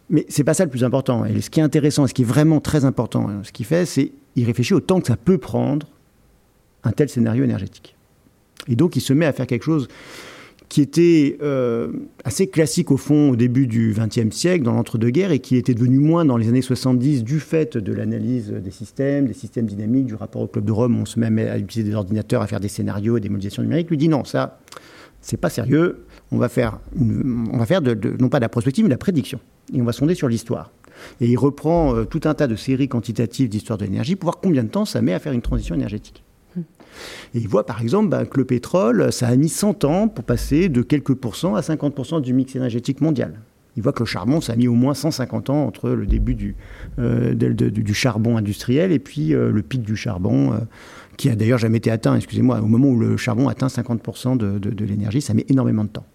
Mais 0.09 0.25
c'est 0.27 0.43
pas 0.43 0.53
ça 0.53 0.65
le 0.65 0.69
plus 0.69 0.83
important. 0.83 1.23
Et 1.25 1.39
ce 1.41 1.49
qui 1.49 1.59
est 1.59 1.63
intéressant, 1.63 2.05
et 2.05 2.07
ce 2.07 2.13
qui 2.13 2.23
est 2.23 2.25
vraiment 2.25 2.59
très 2.59 2.83
important, 2.83 3.29
hein, 3.29 3.41
ce 3.43 3.51
qu'il 3.51 3.65
fait, 3.65 3.85
c'est 3.85 4.11
il 4.35 4.45
réfléchit 4.45 4.73
au 4.73 4.79
temps 4.79 4.99
que 4.99 5.07
ça 5.07 5.17
peut 5.17 5.37
prendre 5.37 5.87
un 6.83 6.91
tel 6.91 7.09
scénario 7.09 7.43
énergétique. 7.43 7.95
Et 8.67 8.75
donc 8.75 8.95
il 8.95 9.01
se 9.01 9.13
met 9.13 9.25
à 9.25 9.33
faire 9.33 9.47
quelque 9.47 9.63
chose 9.63 9.87
qui 10.69 10.81
était 10.81 11.37
euh, 11.41 11.91
assez 12.23 12.47
classique 12.47 12.91
au 12.91 12.97
fond 12.97 13.31
au 13.31 13.35
début 13.35 13.65
du 13.65 13.95
XXe 13.97 14.33
siècle, 14.35 14.63
dans 14.63 14.73
l'entre-deux-guerres, 14.73 15.31
et 15.31 15.39
qui 15.39 15.57
était 15.57 15.73
devenu 15.73 15.97
moins 15.97 16.25
dans 16.25 16.37
les 16.37 16.47
années 16.47 16.61
70 16.61 17.23
du 17.23 17.39
fait 17.39 17.75
de 17.75 17.91
l'analyse 17.91 18.51
des 18.51 18.71
systèmes, 18.71 19.25
des 19.25 19.33
systèmes 19.33 19.65
dynamiques, 19.65 20.05
du 20.05 20.15
rapport 20.15 20.43
au 20.43 20.47
Club 20.47 20.65
de 20.65 20.71
Rome, 20.71 20.97
où 20.97 21.01
on 21.01 21.05
se 21.05 21.19
met 21.19 21.49
à 21.49 21.57
utiliser 21.57 21.89
des 21.89 21.95
ordinateurs, 21.95 22.43
à 22.43 22.47
faire 22.47 22.59
des 22.59 22.67
scénarios, 22.67 23.17
des 23.19 23.29
modélisations 23.29 23.63
numériques, 23.63 23.89
lui 23.89 23.97
dit 23.97 24.09
non, 24.09 24.23
ça, 24.23 24.59
c'est 25.21 25.37
pas 25.37 25.49
sérieux, 25.49 26.05
on 26.31 26.37
va 26.37 26.49
faire, 26.49 26.79
non 26.95 28.29
pas 28.29 28.39
de 28.39 28.43
la 28.43 28.49
prospective, 28.49 28.85
mais 28.85 28.89
de 28.89 28.93
la 28.93 28.99
prédiction, 28.99 29.39
et 29.73 29.81
on 29.81 29.85
va 29.85 29.91
sonder 29.91 30.13
sur 30.13 30.29
l'histoire. 30.29 30.71
Et 31.19 31.27
il 31.27 31.37
reprend 31.37 31.95
euh, 31.95 32.03
tout 32.05 32.21
un 32.25 32.33
tas 32.33 32.47
de 32.47 32.55
séries 32.55 32.89
quantitatives 32.89 33.49
d'histoire 33.49 33.77
de 33.77 33.85
l'énergie 33.85 34.15
pour 34.15 34.27
voir 34.27 34.39
combien 34.41 34.63
de 34.63 34.69
temps 34.69 34.85
ça 34.85 35.01
met 35.01 35.13
à 35.13 35.19
faire 35.19 35.33
une 35.33 35.41
transition 35.41 35.73
énergétique. 35.73 36.23
Et 37.33 37.39
il 37.39 37.47
voit 37.47 37.65
par 37.65 37.81
exemple 37.81 38.09
bah, 38.09 38.25
que 38.25 38.37
le 38.37 38.45
pétrole, 38.45 39.11
ça 39.11 39.27
a 39.27 39.35
mis 39.35 39.49
100 39.49 39.83
ans 39.85 40.07
pour 40.07 40.23
passer 40.23 40.69
de 40.69 40.81
quelques 40.81 41.13
pourcents 41.15 41.55
à 41.55 41.61
50% 41.61 42.21
du 42.21 42.33
mix 42.33 42.55
énergétique 42.55 43.01
mondial. 43.01 43.39
Il 43.77 43.83
voit 43.83 43.93
que 43.93 44.01
le 44.01 44.07
charbon, 44.07 44.41
ça 44.41 44.53
a 44.53 44.55
mis 44.55 44.67
au 44.67 44.73
moins 44.73 44.93
150 44.93 45.49
ans 45.49 45.65
entre 45.65 45.91
le 45.91 46.05
début 46.05 46.35
du, 46.35 46.55
euh, 46.99 47.33
charbon 47.93 48.35
industriel 48.35 48.91
et 48.91 48.99
puis 48.99 49.33
euh, 49.33 49.51
le 49.51 49.61
pic 49.61 49.83
du 49.83 49.95
charbon, 49.95 50.53
euh, 50.53 50.57
qui 51.17 51.29
a 51.29 51.35
d'ailleurs 51.35 51.59
jamais 51.59 51.77
été 51.77 51.91
atteint, 51.91 52.15
excusez-moi, 52.15 52.59
au 52.59 52.65
moment 52.65 52.89
où 52.89 52.99
le 52.99 53.15
charbon 53.15 53.47
atteint 53.47 53.67
50% 53.67 54.37
de, 54.37 54.57
de 54.57 54.85
l'énergie, 54.85 55.21
ça 55.21 55.33
met 55.33 55.45
énormément 55.49 55.83
de 55.83 55.89
temps. 55.89 56.05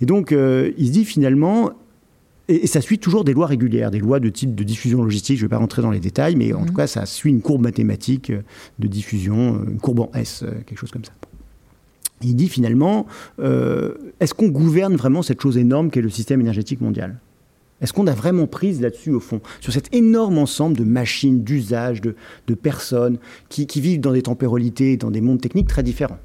Et 0.00 0.06
donc, 0.06 0.30
il 0.30 0.86
se 0.86 0.92
dit 0.92 1.04
finalement, 1.04 1.72
et, 2.48 2.66
ça 2.66 2.80
suit 2.80 2.98
toujours 2.98 3.24
des 3.24 3.34
lois 3.34 3.46
régulières, 3.46 3.90
des 3.90 3.98
lois 3.98 4.20
de 4.20 4.28
type 4.28 4.54
de 4.54 4.64
diffusion 4.64 5.02
logistique. 5.02 5.36
Je 5.36 5.44
ne 5.44 5.48
vais 5.48 5.50
pas 5.50 5.58
rentrer 5.58 5.82
dans 5.82 5.90
les 5.90 6.00
détails, 6.00 6.36
mais 6.36 6.52
en 6.52 6.60
mhm. 6.60 6.66
tout 6.66 6.74
cas, 6.74 6.86
ça 6.86 7.06
suit 7.06 7.30
une 7.30 7.42
courbe 7.42 7.62
mathématique 7.62 8.30
euh, 8.30 8.42
de 8.78 8.88
diffusion, 8.88 9.56
euh, 9.56 9.70
une 9.70 9.78
courbe 9.78 10.00
en 10.00 10.10
S, 10.14 10.42
euh, 10.42 10.50
quelque 10.66 10.78
chose 10.78 10.90
comme 10.90 11.04
ça. 11.04 11.12
Il 12.20 12.34
dit 12.34 12.48
finalement, 12.48 13.06
est-ce 13.38 14.34
qu'on 14.34 14.48
gouverne 14.48 14.96
vraiment 14.96 15.22
cette 15.22 15.40
chose 15.40 15.56
énorme 15.56 15.88
qu'est 15.88 16.00
le 16.00 16.10
système 16.10 16.40
énergétique 16.40 16.80
mondial? 16.80 17.20
Est-ce 17.80 17.92
qu'on 17.92 18.08
a 18.08 18.12
vraiment 18.12 18.48
prise 18.48 18.80
là-dessus, 18.80 19.12
au 19.12 19.20
fond, 19.20 19.40
sur 19.60 19.72
cet 19.72 19.94
énorme 19.94 20.38
ensemble 20.38 20.76
de 20.76 20.82
machines, 20.82 21.44
d'usages, 21.44 22.00
de, 22.00 22.14
personnes 22.54 23.18
qui, 23.48 23.68
qui, 23.68 23.80
vivent 23.80 24.00
dans 24.00 24.12
des 24.12 24.22
tempéralités, 24.22 24.96
dans 24.96 25.12
des 25.12 25.20
mondes 25.20 25.40
techniques 25.40 25.68
très 25.68 25.84
différents? 25.84 26.18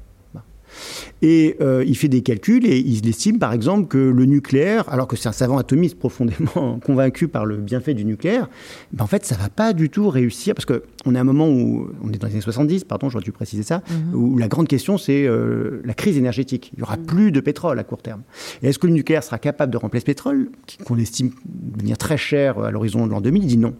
Et 1.22 1.56
euh, 1.60 1.84
il 1.86 1.96
fait 1.96 2.08
des 2.08 2.22
calculs 2.22 2.66
et 2.66 2.78
il 2.78 3.08
estime 3.08 3.38
par 3.38 3.52
exemple 3.52 3.88
que 3.88 3.98
le 3.98 4.24
nucléaire, 4.24 4.88
alors 4.88 5.06
que 5.06 5.16
c'est 5.16 5.28
un 5.28 5.32
savant 5.32 5.58
atomiste 5.58 5.98
profondément 5.98 6.78
convaincu 6.84 7.28
par 7.28 7.46
le 7.46 7.56
bienfait 7.56 7.94
du 7.94 8.04
nucléaire, 8.04 8.48
ben 8.92 9.04
en 9.04 9.06
fait 9.06 9.24
ça 9.24 9.36
va 9.36 9.48
pas 9.48 9.72
du 9.72 9.90
tout 9.90 10.08
réussir 10.08 10.54
parce 10.54 10.66
qu'on 10.66 11.14
est 11.14 11.18
à 11.18 11.20
un 11.20 11.24
moment 11.24 11.48
où 11.48 11.88
on 12.02 12.12
est 12.12 12.18
dans 12.18 12.26
les 12.26 12.34
années 12.34 12.42
70, 12.42 12.84
pardon, 12.84 13.08
j'aurais 13.08 13.24
dû 13.24 13.32
préciser 13.32 13.62
ça, 13.62 13.82
mhm. 13.88 14.14
où 14.14 14.38
la 14.38 14.48
grande 14.48 14.68
question 14.68 14.98
c'est 14.98 15.26
euh, 15.26 15.80
la 15.84 15.94
crise 15.94 16.16
énergétique. 16.16 16.72
Il 16.74 16.80
y 16.80 16.82
aura 16.82 16.96
mhm. 16.96 17.06
plus 17.06 17.32
de 17.32 17.40
pétrole 17.40 17.78
à 17.78 17.84
court 17.84 18.02
terme. 18.02 18.22
Et 18.62 18.68
est-ce 18.68 18.78
que 18.78 18.86
le 18.86 18.92
nucléaire 18.92 19.22
sera 19.22 19.38
capable 19.38 19.72
de 19.72 19.78
remplacer 19.78 20.04
le 20.04 20.12
pétrole, 20.12 20.50
qu'on 20.84 20.98
estime 20.98 21.30
devenir 21.44 21.98
très 21.98 22.16
cher 22.16 22.58
à 22.58 22.70
l'horizon 22.70 23.06
de 23.06 23.12
l'an 23.12 23.20
2000 23.20 23.42
Il 23.42 23.46
dit 23.46 23.56
non. 23.56 23.74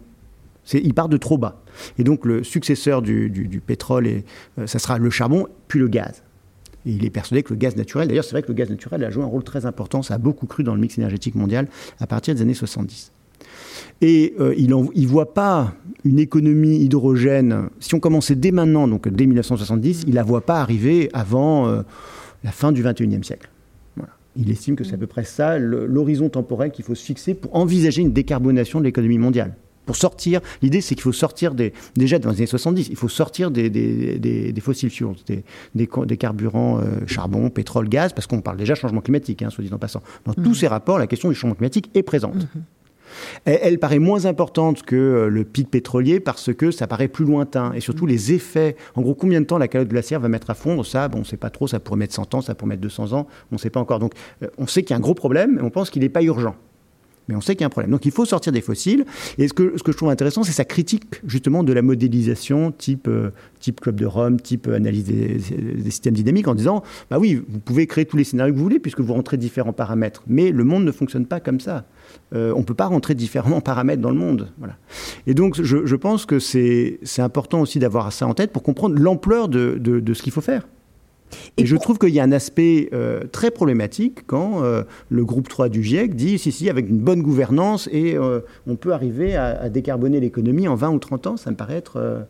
Il 0.73 0.95
part 0.95 1.09
de 1.09 1.17
trop 1.17 1.39
bas. 1.39 1.63
Et 1.99 2.05
donc 2.05 2.25
le 2.25 2.43
successeur 2.43 3.03
du, 3.03 3.63
pétrole, 3.67 4.07
euh, 4.07 4.67
ça 4.67 4.79
sera 4.79 4.99
le 4.99 5.11
charbon, 5.11 5.47
puis 5.69 5.79
le 5.79 5.89
gaz. 5.89 6.23
Il 6.87 7.05
est 7.05 7.11
persuadé 7.11 7.43
que 7.43 7.53
le 7.53 7.59
gaz 7.59 7.77
naturel, 7.77 8.09
d'ailleurs 8.09 8.25
c'est 8.25 8.33
vrai 8.33 8.43
que 8.43 8.49
le 8.49 8.55
gaz 8.55 8.69
naturel 8.69 9.05
a 9.05 9.11
joué 9.11 9.23
un 9.23 9.27
rôle 9.27 9.45
très 9.45 9.67
important, 9.67 10.03
ça 10.03 10.15
a 10.15 10.19
beaucoup 10.19 10.47
cru 10.47 10.65
dans 10.65 10.75
le 10.75 10.81
mix 10.81 10.99
énergétique 10.99 11.35
mondial 11.35 11.69
à 11.99 12.07
partir 12.07 12.35
des 12.35 12.43
années 12.43 12.55
70. 12.55 13.13
Et 14.01 14.35
euh, 14.41 14.55
il 14.57 14.69
ne 14.69 15.07
voit 15.07 15.33
pas 15.35 15.75
une 16.05 16.19
économie 16.19 16.79
hydrogène, 16.79 17.69
si 17.81 17.95
on 17.95 18.01
commençait 18.01 18.35
dès 18.35 18.51
maintenant, 18.51 18.89
donc 18.89 19.09
dès 19.09 19.27
1970, 19.27 20.03
il 20.07 20.11
ne 20.11 20.15
la 20.15 20.23
voit 20.23 20.43
pas 20.43 20.61
arriver 20.61 21.09
avant 21.13 21.69
euh, 21.69 21.83
la 22.43 22.51
fin 22.51 22.73
du 22.73 22.83
21e 22.83 23.23
siècle. 23.23 23.49
Il 24.37 24.51
estime 24.51 24.75
que 24.75 24.83
c'est 24.83 24.95
à 24.95 24.99
peu 24.99 25.07
près 25.07 25.23
ça 25.23 25.59
l'horizon 25.59 26.29
temporel 26.29 26.73
qu'il 26.73 26.85
faut 26.85 26.97
se 26.97 27.05
fixer 27.05 27.35
pour 27.35 27.55
envisager 27.55 28.03
une 28.03 28.13
décarbonation 28.13 28.81
de 28.81 28.85
l'économie 28.85 29.19
mondiale 29.19 29.55
pour 29.87 29.97
sortir. 29.97 30.41
L'idée, 30.63 30.81
c'est 30.81 30.95
qu'il 30.95 31.03
faut 31.03 31.13
sortir 31.13 31.55
des, 31.55 31.73
déjà 31.97 32.19
dans 32.19 32.31
les 32.31 32.37
années 32.37 32.47
70, 32.47 32.89
il 32.91 32.97
faut 32.97 33.09
sortir 33.09 33.51
des, 33.51 33.71
des, 33.71 34.19
des, 34.19 34.61
fossiles 34.61 34.91
fuels, 34.91 35.15
des, 35.75 36.17
carburants 36.17 36.79
euh, 36.79 37.07
charbon, 37.07 37.51
pétrole, 37.51 37.89
gaz, 37.89 38.13
parce 38.13 38.27
qu'on 38.27 38.41
parle 38.41 38.57
déjà 38.57 38.75
changement 38.75 39.01
climatique, 39.01 39.43
hein, 39.43 39.51
soit 39.51 39.65
dit 39.65 39.73
en 39.73 39.79
passant. 39.79 40.03
Dans 40.25 40.35
tous 40.35 40.51
mhm. 40.51 40.55
ces 40.55 40.69
rapports, 40.69 40.99
la 40.99 41.07
question 41.07 41.29
du 41.29 41.35
changement 41.35 41.55
climatique 41.55 41.91
est 41.95 42.03
présente. 42.03 42.35
Mhm. 42.35 42.63
Elle, 43.45 43.79
paraît 43.79 43.99
moins 43.99 44.27
importante 44.27 44.83
que 44.83 44.97
euh, 44.97 45.29
le 45.29 45.45
pic 45.45 45.71
pétrolier 45.71 46.21
parce 46.21 46.53
que 46.53 46.71
ça 46.71 46.87
paraît 46.87 47.09
plus 47.09 47.25
lointain. 47.25 47.73
Et 47.75 47.81
surtout, 47.81 48.05
mhm. 48.05 48.11
les 48.11 48.33
effets. 48.33 48.77
En 48.95 49.03
gros, 49.03 49.15
combien 49.15 49.41
de 49.41 49.47
temps 49.47 49.59
la 49.59 49.69
calotte 49.69 49.89
glaciaire 49.89 50.21
va 50.21 50.29
mettre 50.29 50.51
à 50.51 50.55
fondre 50.55 50.85
Ça, 50.85 51.09
bon, 51.09 51.19
on 51.19 51.21
ne 51.21 51.27
sait 51.27 51.37
pas 51.37 51.51
trop. 51.51 51.67
Ça 51.67 51.79
pourrait 51.79 51.99
mettre 51.99 52.15
100 52.15 52.35
ans, 52.35 52.41
ça 52.41 52.55
pourrait 52.55 52.71
mettre 52.71 52.83
200 52.83 53.13
ans. 53.13 53.27
On 53.53 53.57
ne 53.57 53.59
sait 53.59 53.71
pas 53.71 53.81
encore. 53.81 53.99
Donc, 53.99 54.15
euh, 54.43 54.49
on 54.59 54.67
sait 54.67 54.83
qu'il 54.83 54.91
y 54.91 54.95
a 54.95 54.97
un 54.97 55.01
gros 55.01 55.15
problème, 55.15 55.57
mais 55.57 55.63
on 55.63 55.71
pense 55.71 55.91
qu'il 55.91 56.03
n'est 56.03 56.09
pas 56.09 56.23
urgent 56.23 56.57
mais 57.29 57.35
on 57.35 57.41
sait 57.41 57.55
qu'il 57.55 57.63
y 57.63 57.65
a 57.65 57.67
un 57.67 57.71
problème. 57.71 57.91
Donc 57.91 58.05
il 58.07 58.13
faut 58.13 58.25
sortir 58.25 58.53
des 58.53 58.61
fossiles. 58.61 59.05
Et 59.39 59.49
ce 59.49 59.55
que, 59.55 59.75
je 59.77 59.93
trouve 59.93 60.11
intéressant, 60.11 60.43
c'est 60.43 60.53
sa 60.53 60.65
critique 60.65 61.21
justement 61.27 61.63
de 61.63 61.73
la 61.73 61.83
modélisation 61.83 62.73
type, 62.73 63.09
euh, 63.09 63.31
type 63.61 63.81
Club 63.81 63.97
de 63.97 64.07
Rome, 64.07 64.41
type 64.41 64.69
euh, 64.69 64.77
analyse 64.77 65.05
des, 65.05 65.39
systèmes 65.91 66.15
dynamiques, 66.15 66.49
en 66.49 66.55
disant, 66.55 66.83
bah 67.11 67.19
oui, 67.19 67.43
vous 67.49 67.61
pouvez 67.61 67.87
créer 67.87 68.05
tous 68.05 68.17
les 68.17 68.25
scénarios 68.25 68.53
que 68.53 68.59
vous 68.59 68.65
voulez, 68.65 68.79
puisque 68.79 69.01
vous 69.01 69.15
rentrez 69.15 69.37
différents 69.37 69.73
paramètres. 69.73 70.23
Mais 70.27 70.51
le 70.51 70.65
monde 70.65 70.85
ne 70.85 70.93
fonctionne 70.93 71.27
pas 71.27 71.41
comme 71.41 71.61
ça. 71.61 71.85
Euh, 72.35 72.53
on 72.55 72.61
ne 72.61 72.65
peut 72.65 72.75
pas 72.75 72.87
rentrer 72.87 73.15
différents 73.15 73.61
paramètres 73.63 74.03
dans 74.03 74.11
le 74.11 74.19
monde. 74.19 74.53
Voilà. 74.59 74.77
Et 75.27 75.35
donc 75.35 75.61
je, 75.61 75.97
pense 75.97 76.27
que 76.27 76.39
c'est 76.39 76.99
important 77.19 77.61
aussi 77.61 77.79
d'avoir 77.79 78.13
ça 78.13 78.27
en 78.27 78.35
tête 78.35 78.53
pour 78.53 78.63
comprendre 78.63 78.97
l'ampleur 78.99 79.49
de, 79.49 79.79
de 79.79 80.15
ce 80.15 80.23
qu'il 80.23 80.33
faut 80.33 80.41
faire. 80.41 80.67
Et, 81.57 81.67
je 81.67 81.77
trouve 81.77 81.99
qu'il 81.99 82.11
y 82.11 82.21
a 82.21 82.23
un 82.23 82.33
aspect 82.33 82.89
euh, 82.93 83.25
très 83.31 83.51
problématique 83.51 84.27
quand 84.27 84.63
euh, 84.63 84.83
le 85.09 85.25
groupe 85.25 85.49
3 85.49 85.69
du 85.69 85.83
GIEC 85.83 86.15
dit 86.15 86.39
si, 86.39 86.53
si, 86.53 86.69
avec 86.71 86.89
une 86.89 86.99
bonne 86.99 87.23
gouvernance, 87.23 87.89
et 87.93 88.17
euh, 88.17 88.41
on 88.67 88.77
peut 88.77 88.93
arriver 88.93 89.37
à, 89.37 89.69
décarboner 89.69 90.21
l'économie 90.21 90.69
en 90.69 90.75
20 90.75 90.91
ou 90.91 90.99
30 90.99 91.27
ans, 91.27 91.37
ça 91.37 91.51
me 91.51 91.57
paraît 91.57 91.77
être, 91.77 92.27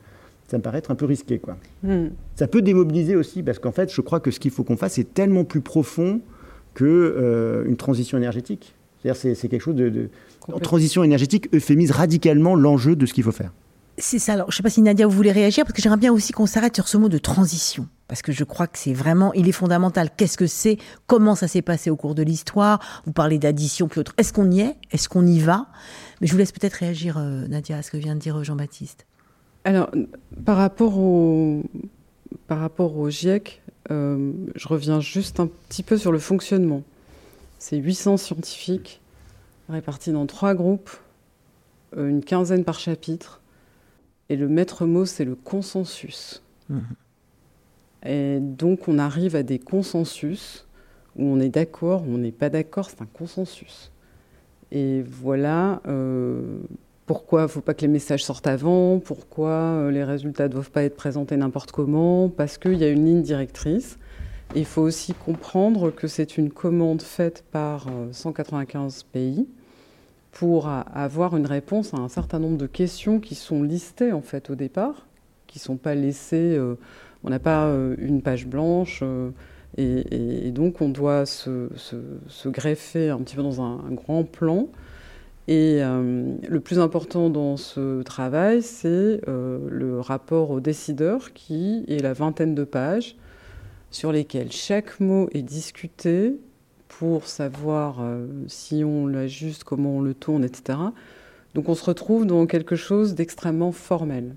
ça 0.48 0.58
me 0.58 0.62
paraît 0.62 0.78
être 0.78 0.90
un 0.90 0.94
peu 0.94 1.06
risqué. 1.06 1.38
Quoi. 1.38 1.56
Hmm. 1.82 2.08
Ça 2.36 2.46
peut 2.46 2.62
démobiliser 2.62 3.16
aussi, 3.16 3.42
parce 3.42 3.58
qu'en 3.58 3.72
fait, 3.72 3.92
je 3.92 4.00
crois 4.00 4.20
que 4.20 4.30
ce 4.30 4.40
qu'il 4.40 4.50
faut 4.50 4.64
qu'on 4.64 4.76
fasse 4.76 4.98
est 4.98 5.12
tellement 5.14 5.44
plus 5.44 5.60
profond 5.60 6.20
qu'une 6.74 7.76
transition 7.76 8.18
énergétique. 8.18 8.74
C'est-à-dire 9.02 9.36
c'est 9.36 9.48
quelque 9.48 9.62
chose 9.62 9.76
de... 9.76 9.88
de... 9.88 10.08
Transition 10.60 11.04
énergétique 11.04 11.48
euphémise 11.54 11.90
radicalement 11.90 12.54
l'enjeu 12.54 12.96
de 12.96 13.06
ce 13.06 13.14
qu'il 13.14 13.24
faut 13.24 13.32
faire. 13.32 13.50
C'est 13.98 14.18
ça. 14.18 14.32
Alors, 14.32 14.50
je 14.50 14.54
ne 14.54 14.56
sais 14.56 14.62
pas 14.62 14.70
si 14.70 14.82
Nadia, 14.82 15.06
vous 15.06 15.16
voulez 15.16 15.32
réagir, 15.32 15.64
parce 15.64 15.74
que 15.74 15.82
j'aimerais 15.82 15.98
bien 15.98 16.12
aussi 16.12 16.32
qu'on 16.32 16.46
s'arrête 16.46 16.74
sur 16.74 16.88
ce 16.88 16.96
mot 16.96 17.08
de 17.08 17.18
transition. 17.18 17.86
Parce 18.14 18.22
que 18.22 18.30
je 18.30 18.44
crois 18.44 18.68
que 18.68 18.78
c'est 18.78 18.92
vraiment, 18.92 19.32
il 19.32 19.48
est 19.48 19.52
fondamental. 19.52 20.08
Qu'est-ce 20.16 20.38
que 20.38 20.46
c'est? 20.46 20.78
Comment 21.08 21.34
ça 21.34 21.48
s'est 21.48 21.62
passé 21.62 21.90
au 21.90 21.96
cours 21.96 22.14
de 22.14 22.22
l'histoire? 22.22 22.78
Vous 23.06 23.12
parlez 23.12 23.40
d'addition, 23.40 23.88
puis 23.88 23.98
autre. 23.98 24.14
Est-ce 24.18 24.32
qu'on 24.32 24.48
y 24.52 24.60
est? 24.60 24.76
Est-ce 24.92 25.08
qu'on 25.08 25.26
y 25.26 25.40
va? 25.40 25.66
Mais 26.20 26.28
je 26.28 26.32
vous 26.32 26.38
laisse 26.38 26.52
peut-être 26.52 26.74
réagir, 26.74 27.18
euh, 27.18 27.48
Nadia, 27.48 27.78
à 27.78 27.82
ce 27.82 27.90
que 27.90 27.96
vient 27.96 28.14
de 28.14 28.20
dire 28.20 28.38
euh, 28.38 28.44
Jean-Baptiste. 28.44 29.04
Alors, 29.64 29.90
par 30.44 30.58
rapport 30.58 30.96
au, 30.96 31.64
par 32.46 32.60
rapport 32.60 32.96
au 32.96 33.10
GIEC, 33.10 33.60
euh, 33.90 34.30
je 34.54 34.68
reviens 34.68 35.00
juste 35.00 35.40
un 35.40 35.48
petit 35.48 35.82
peu 35.82 35.98
sur 35.98 36.12
le 36.12 36.20
fonctionnement. 36.20 36.84
C'est 37.58 37.78
800 37.78 38.18
scientifiques 38.18 39.00
répartis 39.68 40.12
dans 40.12 40.26
trois 40.26 40.54
groupes, 40.54 40.90
une 41.96 42.22
quinzaine 42.22 42.62
par 42.62 42.78
chapitre 42.78 43.40
et 44.28 44.36
le 44.36 44.46
maître 44.46 44.86
mot, 44.86 45.04
c'est 45.04 45.24
le 45.24 45.34
consensus. 45.34 46.44
Mhm. 46.68 46.84
Et 48.04 48.38
donc, 48.40 48.88
on 48.88 48.98
arrive 48.98 49.34
à 49.36 49.42
des 49.42 49.58
consensus 49.58 50.66
où 51.16 51.24
on 51.24 51.40
est 51.40 51.48
d'accord, 51.48 52.02
où 52.02 52.14
on 52.14 52.18
n'est 52.18 52.32
pas 52.32 52.50
d'accord, 52.50 52.90
c'est 52.90 53.02
un 53.02 53.08
consensus. 53.12 53.90
Et 54.72 55.02
voilà 55.02 55.80
euh, 55.86 56.58
pourquoi 57.06 57.42
il 57.42 57.44
ne 57.44 57.48
faut 57.48 57.60
pas 57.60 57.74
que 57.74 57.82
les 57.82 57.88
messages 57.88 58.24
sortent 58.24 58.46
avant, 58.46 58.98
pourquoi 58.98 59.50
euh, 59.50 59.90
les 59.90 60.04
résultats 60.04 60.48
ne 60.48 60.52
doivent 60.52 60.70
pas 60.70 60.82
être 60.82 60.96
présentés 60.96 61.36
n'importe 61.36 61.70
comment, 61.70 62.28
parce 62.28 62.58
qu'il 62.58 62.74
y 62.74 62.84
a 62.84 62.88
une 62.88 63.04
ligne 63.04 63.22
directrice. 63.22 63.98
Il 64.56 64.64
faut 64.64 64.82
aussi 64.82 65.14
comprendre 65.14 65.90
que 65.90 66.06
c'est 66.06 66.36
une 66.36 66.50
commande 66.50 67.02
faite 67.02 67.44
par 67.50 67.86
195 68.12 68.98
euh, 68.98 69.12
pays 69.12 69.48
pour 70.32 70.68
avoir 70.68 71.36
une 71.36 71.46
réponse 71.46 71.94
à 71.94 71.98
un 71.98 72.08
certain 72.08 72.40
nombre 72.40 72.58
de 72.58 72.66
questions 72.66 73.20
qui 73.20 73.36
sont 73.36 73.62
listées 73.62 74.10
en 74.10 74.20
fait 74.20 74.50
au 74.50 74.56
départ, 74.56 75.06
qui 75.46 75.60
ne 75.60 75.62
sont 75.62 75.76
pas 75.76 75.94
laissées. 75.94 76.58
On 77.24 77.30
n'a 77.30 77.38
pas 77.38 77.66
euh, 77.66 77.96
une 77.98 78.22
page 78.22 78.46
blanche. 78.46 79.00
Euh, 79.02 79.30
et, 79.76 80.52
donc 80.52 80.80
on 80.80 80.88
doit 80.88 81.26
se, 81.26 81.68
greffer 82.46 83.10
un 83.10 83.18
petit 83.18 83.34
peu 83.34 83.42
dans 83.42 83.60
un, 83.60 83.80
grand 83.90 84.22
plan. 84.22 84.68
Et 85.48 85.80
le 85.82 86.60
plus 86.60 86.78
important 86.78 87.28
dans 87.28 87.56
ce 87.56 88.02
travail, 88.02 88.62
c'est 88.62 89.20
le 89.26 89.98
rapport 89.98 90.52
au 90.52 90.60
décideur 90.60 91.32
qui 91.32 91.84
est 91.88 92.00
la 92.00 92.12
vingtaine 92.12 92.54
de 92.54 92.62
pages 92.62 93.16
sur 93.90 94.12
lesquelles 94.12 94.52
chaque 94.52 95.00
mot 95.00 95.28
est 95.32 95.42
discuté, 95.42 96.38
pour 96.98 97.26
savoir 97.26 97.96
euh, 98.00 98.26
si 98.46 98.84
on 98.84 99.06
l'ajuste, 99.06 99.64
comment 99.64 99.96
on 99.96 100.00
le 100.00 100.14
tourne, 100.14 100.44
etc. 100.44 100.78
Donc 101.54 101.68
on 101.68 101.74
se 101.74 101.84
retrouve 101.84 102.26
dans 102.26 102.46
quelque 102.46 102.76
chose 102.76 103.14
d'extrêmement 103.14 103.72
formel. 103.72 104.36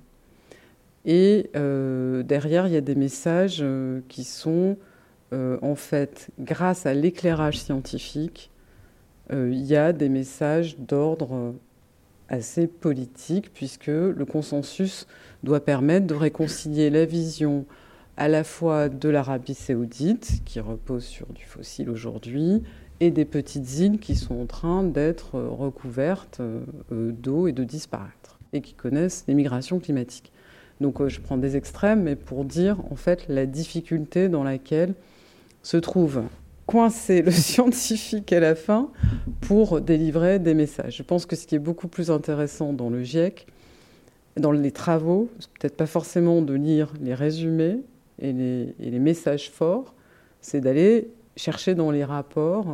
Et 1.08 1.50
euh, 1.56 2.22
derrière, 2.22 2.68
il 2.68 2.74
y 2.74 2.78
a 2.78 2.82
des 2.82 2.94
messages 2.94 3.60
euh, 3.62 4.02
qui 4.10 4.24
sont, 4.24 4.78
en 5.32 5.76
fait, 5.76 6.30
grâce 6.40 6.86
à 6.86 6.94
l'éclairage 6.94 7.58
scientifique, 7.60 8.52
il 9.30 9.62
y 9.66 9.76
a 9.76 9.92
des 9.92 10.08
messages 10.08 10.78
d'ordre 10.78 11.54
assez 12.30 12.68
politique, 12.68 13.54
puisque 13.54 13.88
le 13.88 14.26
consensus 14.26 15.06
doit 15.44 15.60
permettre 15.60 16.08
de 16.08 16.14
réconcilier 16.14 16.90
la 16.90 17.04
vision 17.04 17.66
à 18.18 18.28
la 18.28 18.44
fois 18.44 18.90
de 18.90 19.10
l'Arabie 19.10 19.54
saoudite, 19.54 20.42
qui 20.44 20.60
repose 20.60 21.04
sur 21.04 21.28
du 21.34 21.46
fossile 21.46 21.90
aujourd'hui, 21.90 22.64
et 23.00 23.12
des 23.12 23.26
petites 23.26 23.80
îles 23.80 24.00
qui 24.00 24.16
sont 24.16 24.36
en 24.36 24.46
train 24.48 24.84
d'être 24.84 25.40
recouvertes 25.40 26.40
euh, 26.40 26.64
d'eau 27.12 27.48
et 27.48 27.52
de 27.52 27.64
disparaître, 27.64 28.40
et 28.54 28.62
qui 28.62 28.74
connaissent 28.74 29.24
les 29.28 29.36
migrations 29.36 29.80
climatiques. 29.80 30.32
Donc 30.82 31.02
euh, 31.02 31.10
je 31.10 31.20
prends 31.20 31.38
des 31.38 31.56
extrêmes, 31.56 32.04
mais 32.04 32.16
pour 32.16 32.46
dire 32.46 32.78
en 32.92 32.96
fait 32.96 33.28
la 33.30 33.46
difficulté 33.46 34.30
dans 34.30 34.44
laquelle 34.44 34.94
se 35.64 35.78
trouve 35.78 36.24
coincé 36.66 37.22
le 37.22 37.32
scientifique 37.32 38.32
à 38.34 38.40
la 38.40 38.56
fin 38.56 38.90
pour 39.42 39.82
délivrer 39.82 40.40
des 40.40 40.54
messages. 40.54 40.98
Je 40.98 41.04
pense 41.04 41.26
que 41.26 41.36
ce 41.36 41.48
qui 41.48 41.56
est 41.56 41.60
beaucoup 41.60 41.88
plus 41.88 42.12
intéressant 42.12 42.74
dans 42.74 42.90
le 42.90 43.04
GIEC, 43.04 43.48
dans 44.36 44.52
les 44.52 44.72
travaux, 44.72 45.30
c'est 45.40 45.50
peut-être 45.52 45.78
pas 45.78 45.88
forcément 45.88 46.42
de 46.42 46.54
lire 46.54 46.94
les 47.02 47.16
résumés, 47.16 47.80
et 48.20 48.34
les, 48.34 49.00
messages 49.00 49.50
forts, 49.50 49.94
c'est 50.42 50.60
d'aller 50.62 51.10
chercher 51.36 51.76
dans 51.76 51.92
les 51.92 52.04
rapports 52.04 52.66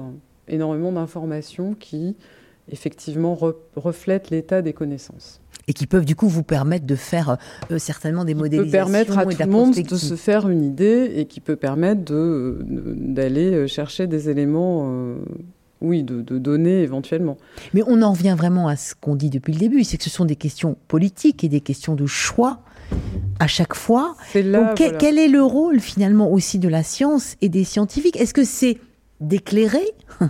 énormément 0.47 0.91
d'informations 0.91 1.73
qui, 1.73 2.15
effectivement, 2.71 3.37
reflètent 3.75 4.29
l'état 4.29 4.61
des 4.61 4.73
connaissances. 4.73 5.41
Et 5.67 5.73
qui 5.73 5.87
peuvent 5.87 6.05
du 6.05 6.15
coup 6.15 6.27
vous 6.27 6.43
permettre 6.43 6.85
de 6.85 6.95
faire 6.95 7.37
euh, 7.71 7.77
certainement 7.77 8.25
des 8.25 8.33
modélisations. 8.33 8.65
Qui 8.65 8.71
peut 8.71 8.77
permettre 8.77 9.17
à 9.17 9.25
tout 9.25 9.37
le 9.39 9.45
monde 9.45 9.73
de 9.73 9.95
se 9.95 10.15
faire 10.15 10.49
une 10.49 10.63
idée 10.63 11.13
et 11.15 11.25
qui 11.25 11.39
peut 11.39 11.55
permettre 11.55 12.01
d'aller 12.03 13.53
euh, 13.53 13.67
chercher 13.67 14.07
des 14.07 14.29
éléments, 14.29 14.89
euh, 14.89 15.15
oui, 15.81 16.03
de, 16.03 16.21
de, 16.21 16.37
données 16.37 16.81
éventuellement. 16.81 17.37
Mais 17.73 17.81
on 17.87 18.01
en 18.01 18.11
revient 18.11 18.35
vraiment 18.37 18.67
à 18.67 18.75
ce 18.75 18.93
qu'on 18.99 19.15
dit 19.15 19.29
depuis 19.29 19.53
le 19.53 19.59
début, 19.59 19.83
c'est 19.83 19.97
que 19.97 20.03
ce 20.03 20.09
sont 20.09 20.25
des 20.25 20.35
questions 20.35 20.75
politiques 20.87 21.43
et 21.43 21.49
des 21.49 21.61
questions 21.61 21.95
de 21.95 22.05
choix 22.05 22.59
à 23.39 23.47
chaque 23.47 23.73
fois. 23.73 24.15
Quel 24.33 25.17
est 25.17 25.27
le 25.27 25.43
rôle 25.43 25.79
finalement 25.79 26.31
aussi 26.31 26.59
de 26.59 26.67
la 26.67 26.83
science 26.83 27.35
et 27.41 27.49
des 27.49 27.63
scientifiques? 27.63 28.19
Est-ce 28.19 28.33
que 28.33 28.43
c'est 28.43 28.77
d'éclairer 29.19 29.85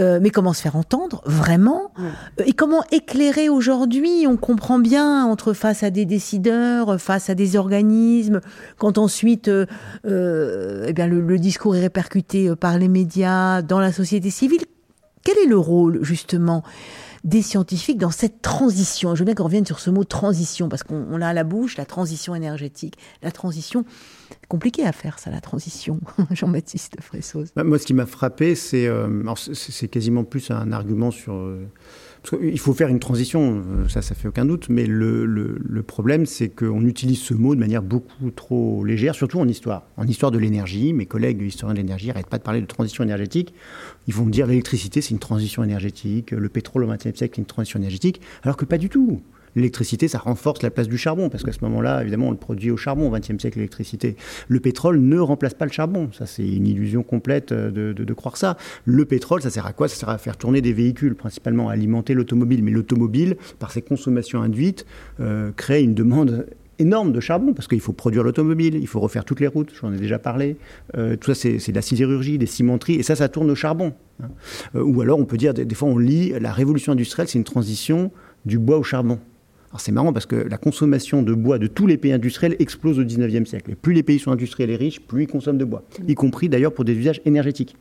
euh, 0.00 0.18
mais 0.20 0.30
comment 0.30 0.52
se 0.52 0.62
faire 0.62 0.76
entendre 0.76 1.22
vraiment 1.26 1.92
euh, 1.98 2.44
Et 2.46 2.52
comment 2.52 2.84
éclairer 2.90 3.48
aujourd'hui 3.48 4.26
On 4.26 4.36
comprend 4.36 4.78
bien 4.78 5.24
entre 5.24 5.52
face 5.52 5.82
à 5.82 5.90
des 5.90 6.04
décideurs, 6.04 7.00
face 7.00 7.30
à 7.30 7.34
des 7.34 7.56
organismes, 7.56 8.40
quand 8.78 8.98
ensuite 8.98 9.48
euh, 9.48 9.66
eh 10.86 10.92
bien 10.92 11.06
le, 11.06 11.38
discours 11.38 11.76
est 11.76 11.80
répercuté 11.80 12.54
par 12.56 12.78
les 12.78 12.88
médias, 12.88 13.62
dans 13.62 13.80
la 13.80 13.92
société 13.92 14.30
civile. 14.30 14.62
Quel 15.24 15.38
est 15.38 15.48
le 15.48 15.58
rôle 15.58 16.04
justement 16.04 16.62
des 17.24 17.40
scientifiques 17.40 17.98
dans 17.98 18.10
cette 18.10 18.42
transition. 18.42 19.14
Je 19.14 19.20
veux 19.20 19.24
bien 19.24 19.34
qu'on 19.34 19.44
revienne 19.44 19.66
sur 19.66 19.80
ce 19.80 19.90
mot 19.90 20.04
transition, 20.04 20.68
parce 20.68 20.82
qu'on 20.82 21.16
l'a 21.16 21.28
à 21.28 21.32
la 21.32 21.44
bouche, 21.44 21.76
la 21.76 21.86
transition 21.86 22.34
énergétique. 22.34 22.98
La 23.22 23.32
transition, 23.32 23.84
compliqué 24.48 24.84
à 24.84 24.92
faire, 24.92 25.18
ça, 25.18 25.30
la 25.30 25.40
transition, 25.40 26.00
Jean-Baptiste 26.30 27.00
Fressoz. 27.00 27.52
Bah, 27.56 27.64
moi, 27.64 27.78
ce 27.78 27.86
qui 27.86 27.94
m'a 27.94 28.06
frappé, 28.06 28.54
c'est 28.54 28.86
euh, 28.86 29.08
quasiment 29.90 30.24
plus 30.24 30.50
un 30.50 30.70
argument 30.70 31.10
sur... 31.10 31.34
Euh, 31.34 31.66
il 32.40 32.58
faut 32.58 32.72
faire 32.72 32.88
une 32.88 33.00
transition, 33.00 33.62
euh, 33.66 33.88
ça, 33.88 34.02
ça 34.02 34.14
fait 34.14 34.28
aucun 34.28 34.44
doute, 34.44 34.68
mais 34.68 34.86
le, 34.86 35.82
problème, 35.86 36.26
c'est 36.26 36.48
qu'on 36.48 36.84
utilise 36.86 37.20
ce 37.20 37.34
mot 37.34 37.54
de 37.54 37.60
manière 37.60 37.82
beaucoup 37.82 38.30
trop 38.30 38.84
légère, 38.84 39.14
surtout 39.14 39.38
en 39.38 39.48
histoire. 39.48 39.84
En 39.96 40.06
histoire 40.06 40.32
de 40.32 40.38
l'énergie, 40.38 40.92
mes 40.92 41.06
collègues 41.06 41.42
historiens 41.42 41.74
de 41.74 41.78
l'énergie 41.78 42.08
n'arrêtent 42.08 42.28
pas 42.28 42.38
de 42.38 42.42
parler 42.42 42.60
de 42.60 42.66
transition 42.66 43.04
énergétique. 43.04 43.54
Ils 44.06 44.14
vont 44.14 44.24
me 44.24 44.30
dire 44.30 44.46
l'électricité, 44.46 45.00
c'est 45.00 45.10
une 45.10 45.18
transition 45.18 45.62
énergétique, 45.62 46.30
le 46.30 46.48
pétrole 46.48 46.84
au 46.84 46.86
XXe 46.86 47.16
siècle, 47.16 47.34
c'est 47.34 47.38
une 47.38 47.44
transition 47.44 47.78
énergétique, 47.78 48.20
alors 48.42 48.56
que 48.56 48.64
pas 48.64 48.78
du 48.78 48.88
tout 48.88 49.20
l'électricité, 49.56 50.08
ça 50.08 50.18
renforce 50.18 50.62
la 50.62 50.70
place 50.70 50.88
du 50.88 50.98
charbon, 50.98 51.28
parce 51.28 51.42
qu'à 51.42 51.52
ce 51.52 51.58
moment-là, 51.62 52.02
évidemment, 52.02 52.28
on 52.28 52.30
le 52.30 52.36
produit 52.36 52.70
au 52.70 52.76
charbon 52.76 53.08
au 53.08 53.10
XXe 53.10 53.38
siècle, 53.38 53.58
l'électricité. 53.58 54.16
Le 54.48 54.60
pétrole 54.60 55.00
ne 55.00 55.18
remplace 55.18 55.54
pas 55.54 55.64
le 55.64 55.72
charbon. 55.72 56.10
Ça, 56.12 56.26
c'est 56.26 56.46
une 56.46 56.66
illusion 56.66 57.02
complète 57.02 57.52
euh, 57.52 57.70
de, 57.70 58.14
croire 58.14 58.36
ça. 58.36 58.56
Le 58.84 59.04
pétrole, 59.04 59.42
ça 59.42 59.50
sert 59.50 59.66
à 59.66 59.72
quoi? 59.72 59.88
Ça 59.88 59.96
sert 59.96 60.08
à 60.08 60.18
faire 60.18 60.36
tourner 60.36 60.60
des 60.60 60.72
véhicules, 60.72 61.14
principalement 61.14 61.68
à 61.68 61.72
alimenter 61.72 62.14
l'automobile. 62.14 62.62
Mais 62.62 62.70
l'automobile, 62.70 63.36
par 63.58 63.72
ses 63.72 63.82
consommations 63.82 64.42
induites, 64.42 64.86
euh, 65.20 65.50
crée 65.56 65.82
une 65.82 65.94
demande 65.94 66.46
énorme 66.80 67.12
de 67.12 67.20
charbon, 67.20 67.54
parce 67.54 67.68
qu'il 67.68 67.80
faut 67.80 67.92
produire 67.92 68.24
l'automobile, 68.24 68.74
il 68.74 68.88
faut 68.88 68.98
refaire 68.98 69.24
toutes 69.24 69.38
les 69.38 69.46
routes, 69.46 69.72
j'en 69.80 69.92
ai 69.92 69.96
déjà 69.96 70.18
parlé. 70.18 70.56
Euh, 70.96 71.16
tout 71.16 71.32
ça, 71.32 71.48
c'est 71.58 71.70
de 71.70 71.74
la 71.74 71.82
sidérurgie, 71.82 72.36
des 72.36 72.46
cimenteries, 72.46 72.94
et 72.94 73.04
ça, 73.04 73.14
ça 73.14 73.28
tourne 73.28 73.48
au 73.50 73.54
charbon. 73.54 73.92
Hein. 74.20 74.28
ou 74.74 75.00
alors, 75.00 75.20
on 75.20 75.24
peut 75.24 75.36
dire, 75.36 75.54
des, 75.54 75.64
des 75.64 75.74
fois, 75.74 75.88
on 75.88 75.98
lit, 75.98 76.32
la 76.40 76.52
révolution 76.52 76.92
industrielle, 76.92 77.28
c'est 77.28 77.38
une 77.38 77.44
transition 77.44 78.10
du 78.44 78.58
bois 78.58 78.78
au 78.78 78.82
charbon. 78.82 79.20
Alors 79.74 79.80
c'est 79.80 79.90
marrant 79.90 80.12
parce 80.12 80.26
que 80.26 80.36
la 80.36 80.56
consommation 80.56 81.24
de 81.24 81.34
bois 81.34 81.58
de 81.58 81.66
tous 81.66 81.88
les 81.88 81.96
pays 81.96 82.12
industriels 82.12 82.54
explose 82.60 83.00
au 83.00 83.02
19e 83.02 83.44
siècle. 83.44 83.72
Et 83.72 83.74
plus 83.74 83.92
les 83.92 84.04
pays 84.04 84.20
sont 84.20 84.30
industriels 84.30 84.70
et 84.70 84.76
riches, 84.76 85.00
plus 85.00 85.24
ils 85.24 85.26
consomment 85.26 85.58
de 85.58 85.64
bois, 85.64 85.82
mm. 85.98 86.10
y 86.10 86.14
compris 86.14 86.48
d'ailleurs 86.48 86.72
pour 86.72 86.84
des 86.84 86.94
usages 86.94 87.20
énergétiques. 87.24 87.74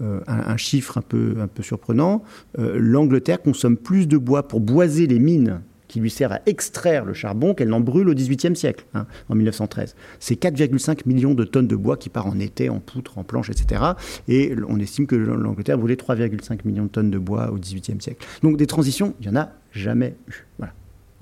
Euh, 0.00 0.20
un, 0.26 0.56
chiffre 0.56 0.96
un 0.96 1.02
peu, 1.02 1.34
un 1.38 1.46
peu 1.46 1.62
surprenant, 1.62 2.22
euh, 2.58 2.78
l'Angleterre 2.80 3.42
consomme 3.42 3.76
plus 3.76 4.08
de 4.08 4.16
bois 4.16 4.48
pour 4.48 4.60
boiser 4.60 5.06
les 5.06 5.18
mines 5.18 5.60
qui 5.86 6.00
lui 6.00 6.08
servent 6.08 6.32
à 6.32 6.40
extraire 6.46 7.04
le 7.04 7.12
charbon 7.12 7.52
qu'elle 7.52 7.68
n'en 7.68 7.80
brûle 7.80 8.08
au 8.08 8.14
XVIIIe 8.14 8.56
siècle, 8.56 8.86
hein, 8.94 9.04
en 9.28 9.34
1913. 9.34 9.96
C'est 10.20 10.42
4,5 10.42 11.00
millions 11.04 11.34
de 11.34 11.44
tonnes 11.44 11.68
de 11.68 11.76
bois 11.76 11.98
qui 11.98 12.08
part 12.08 12.26
en 12.26 12.38
été, 12.38 12.70
en 12.70 12.80
poutres, 12.80 13.18
en 13.18 13.22
planches, 13.22 13.50
etc. 13.50 13.82
Et 14.28 14.54
on 14.66 14.80
estime 14.80 15.06
que 15.06 15.14
l'Angleterre 15.14 15.76
brûlait 15.76 15.96
3,5 15.96 16.60
millions 16.64 16.84
de 16.84 16.88
tonnes 16.88 17.10
de 17.10 17.18
bois 17.18 17.50
au 17.50 17.58
XVIIIe 17.58 18.00
siècle. 18.00 18.26
Donc 18.42 18.56
des 18.56 18.66
transitions, 18.66 19.14
il 19.20 19.28
n'y 19.28 19.36
en 19.36 19.38
a 19.38 19.50
jamais 19.72 20.16
eu. 20.28 20.46
Voilà. 20.56 20.72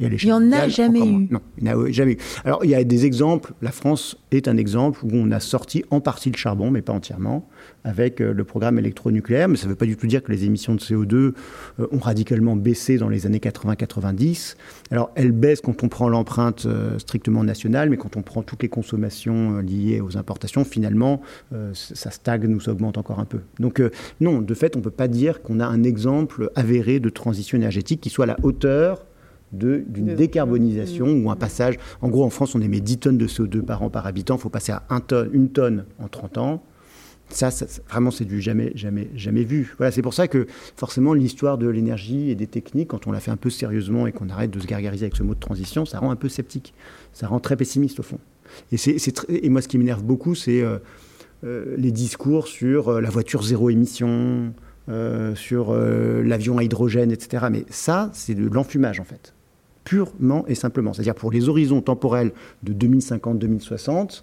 Il 0.03 0.26
n'y 0.26 0.32
en 0.32 0.53
a 0.53 0.68
jamais 0.68 1.00
eu. 1.00 1.28
Non, 1.30 1.40
il 1.59 1.64
n'y 1.64 1.70
en 1.70 1.84
a 1.84 1.90
jamais 1.90 2.12
eu. 2.12 2.18
Alors, 2.44 2.64
il 2.64 2.70
y 2.70 2.74
a 2.74 2.82
des 2.84 3.07
exemples. 3.07 3.53
La 3.62 3.70
France 3.70 4.16
est 4.30 4.48
un 4.48 4.57
exemple 4.57 5.05
où 5.05 5.11
on 5.12 5.30
a 5.30 5.40
sorti 5.40 5.84
en 5.90 6.00
partie 6.00 6.30
le 6.30 6.36
charbon, 6.36 6.70
mais 6.70 6.82
pas 6.82 6.92
entièrement, 6.92 7.48
avec 7.84 8.20
euh, 8.20 8.32
le 8.32 8.44
programme 8.44 8.78
électronucléaire. 8.78 9.48
Mais 9.48 9.57
ça 9.57 9.66
ne 9.66 9.70
veut 9.70 9.76
pas 9.76 9.86
du 9.86 9.96
tout 9.96 10.07
dire 10.07 10.22
que 10.22 10.32
les 10.32 10.44
émissions 10.44 10.74
de 10.74 10.80
CO2 10.80 11.14
euh, 11.14 11.32
ont 11.90 11.98
radicalement 11.98 12.57
baissé 12.57 12.96
dans 12.96 13.09
les 13.09 13.26
années 13.26 13.38
80-90. 13.38 14.57
Alors, 14.90 15.11
elles 15.14 15.32
baissent 15.32 15.61
quand 15.61 15.82
on 15.82 15.88
prend 15.88 16.09
l'empreinte 16.09 16.66
euh, 16.66 16.98
strictement 16.98 17.44
nationale, 17.44 17.90
mais 17.90 17.96
quand 17.96 18.16
on 18.16 18.22
prend 18.22 18.42
toutes 18.42 18.62
les 18.62 18.68
consommations 18.68 19.59
liées 19.59 20.00
aux 20.00 20.16
importations, 20.16 20.64
finalement, 20.64 21.20
ça 21.74 22.11
stagne 22.11 22.55
ou 22.55 22.61
ça 22.61 22.72
augmente 22.72 22.98
encore 22.98 23.20
un 23.20 23.24
peu. 23.24 23.40
Donc, 23.59 23.82
non, 24.20 24.40
de 24.40 24.55
fait, 24.55 24.76
on 24.76 24.80
ne 24.80 24.84
peut 24.84 24.90
pas 24.90 25.09
dire 25.09 25.42
qu'on 25.42 25.61
a 25.61 25.66
un 25.66 25.82
exemple 25.82 26.50
avéré 26.55 27.00
de 27.00 27.09
transition 27.09 27.57
énergétique 27.57 28.00
qui 28.00 28.11
soit 28.11 28.24
à 28.24 28.28
la 28.28 28.36
hauteur 28.42 29.05
d'une 29.53 30.14
décarbonisation 30.14 31.07
ou 31.07 31.30
un 31.30 31.36
passage. 31.36 31.76
En 32.00 32.09
gros, 32.09 32.24
en 32.24 32.30
France, 32.30 32.55
on 32.55 32.61
émet 32.61 32.80
10 32.80 32.98
tonnes 32.98 33.18
de 33.18 33.26
CO2 33.26 33.62
par 33.62 33.82
an 33.82 33.90
par 33.90 34.07
habitant. 34.07 34.36
Il 34.36 34.40
faut 34.40 34.48
passer 34.48 34.72
à 34.72 34.84
1 34.90 35.00
tonne, 35.00 35.30
une 35.32 35.48
tonne 35.50 35.84
en 35.98 36.09
30 36.09 36.38
ans. 36.38 36.62
Ça, 37.28 37.48
vraiment, 37.88 38.11
c'est 38.11 38.24
du 38.24 38.40
jamais, 38.40 38.72
jamais, 38.74 39.09
jamais 39.14 39.44
vu. 39.44 39.74
Voilà, 39.78 39.90
c'est 39.90 40.03
pour 40.03 40.12
ça 40.12 40.28
que 40.28 40.46
forcément, 40.76 41.14
l'histoire 41.14 41.57
de 41.57 41.66
l'énergie 41.66 42.30
et 42.30 42.34
des 42.34 42.46
techniques, 42.46 42.88
quand 42.88 43.07
on 43.07 43.12
la 43.12 43.20
fait 43.20 43.30
un 43.30 43.36
peu 43.36 43.48
sérieusement 43.48 44.07
et 44.07 44.12
qu'on 44.12 44.28
arrête 44.28 44.50
de 44.50 44.61
se 44.61 44.66
gargariser 44.66 45.07
avec 45.07 45.16
ce 45.16 45.22
mot 45.22 45.34
de 45.34 45.40
transition, 45.40 45.86
ça 45.86 45.98
rend 45.98 46.11
un 46.11 46.16
peu 46.16 46.28
sceptique. 46.28 46.74
Ça 47.12 47.28
rend 47.28 47.40
très 47.40 47.57
pessimiste 47.57 48.00
au 48.00 48.03
fond. 48.03 48.18
Et, 48.70 48.76
c'est, 48.76 48.96
et 49.28 49.48
moi, 49.48 49.62
ce 49.62 49.68
qui 49.68 49.78
m'énerve 49.78 50.03
beaucoup, 50.03 50.34
c'est 50.34 50.62
euh, 50.62 50.78
euh, 51.44 51.74
les 51.78 51.90
discours 51.90 52.48
sur 52.48 52.88
euh, 52.88 53.00
la 53.00 53.09
voiture 53.09 53.42
zéro 53.42 53.70
émission, 53.70 54.53
sur 55.36 55.72
l'avion 55.74 56.59
à 56.59 56.64
hydrogène, 56.64 57.12
etc. 57.12 57.46
Mais 57.50 57.64
ça, 57.70 58.11
c'est 58.12 58.34
de 58.34 58.46
l'enfumage 58.48 58.98
en 58.98 59.05
fait 59.05 59.32
purement 59.85 60.45
et 60.47 60.55
simplement. 60.55 60.93
C'est-à-dire 60.93 61.14
pour 61.14 61.30
les 61.30 61.49
horizons 61.49 61.80
temporels 61.80 62.33
de 62.62 62.72
2050-2060, 62.72 64.22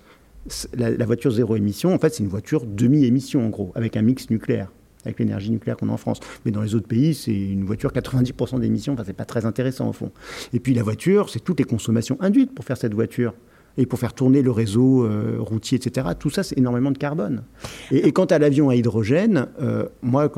la, 0.75 1.05
voiture 1.05 1.31
zéro 1.31 1.55
émission, 1.55 1.93
en 1.93 1.99
fait, 1.99 2.13
c'est 2.13 2.23
une 2.23 2.29
voiture 2.29 2.65
demi-émission 2.65 3.45
en 3.45 3.49
gros, 3.49 3.71
avec 3.75 3.97
un 3.97 4.01
mix 4.01 4.29
nucléaire. 4.29 4.71
avec 5.05 5.19
l'énergie 5.19 5.49
nucléaire 5.49 5.77
qu'on 5.77 5.89
a 5.89 5.93
en 5.93 5.97
France. 5.97 6.19
Mais 6.45 6.51
dans 6.51 6.61
les 6.61 6.75
autres 6.75 6.87
pays, 6.87 7.13
c'est 7.13 7.33
une 7.33 7.63
voiture 7.63 7.91
90% 7.91 8.59
d'émissions, 8.59 8.93
enfin 8.93 9.03
c'est 9.05 9.13
pas 9.13 9.25
très 9.25 9.45
intéressant 9.45 9.87
au 9.89 9.93
fond. 9.93 10.11
Et 10.53 10.59
puis 10.59 10.73
la 10.73 10.83
voiture, 10.83 11.29
c'est 11.29 11.39
toutes 11.39 11.59
les 11.59 11.65
consommations 11.65 12.17
induites 12.19 12.53
pour 12.53 12.65
faire 12.65 12.77
cette 12.77 12.93
voiture 12.93 13.33
et 13.77 13.85
pour 13.85 13.99
faire 13.99 14.13
tourner 14.13 14.41
le 14.41 14.51
réseau 14.51 15.05
euh, 15.05 15.37
routier, 15.39 15.77
etc. 15.77 16.07
Tout 16.17 16.29
ça, 16.29 16.43
c'est 16.43 16.57
énormément 16.57 16.91
de 16.91 16.97
carbone. 16.97 17.43
Et, 17.91 18.11
quant 18.11 18.25
à 18.25 18.37
l'avion 18.39 18.69
à 18.69 18.75
hydrogène, 18.75 19.47
euh, 19.61 19.85
moi, 20.01 20.31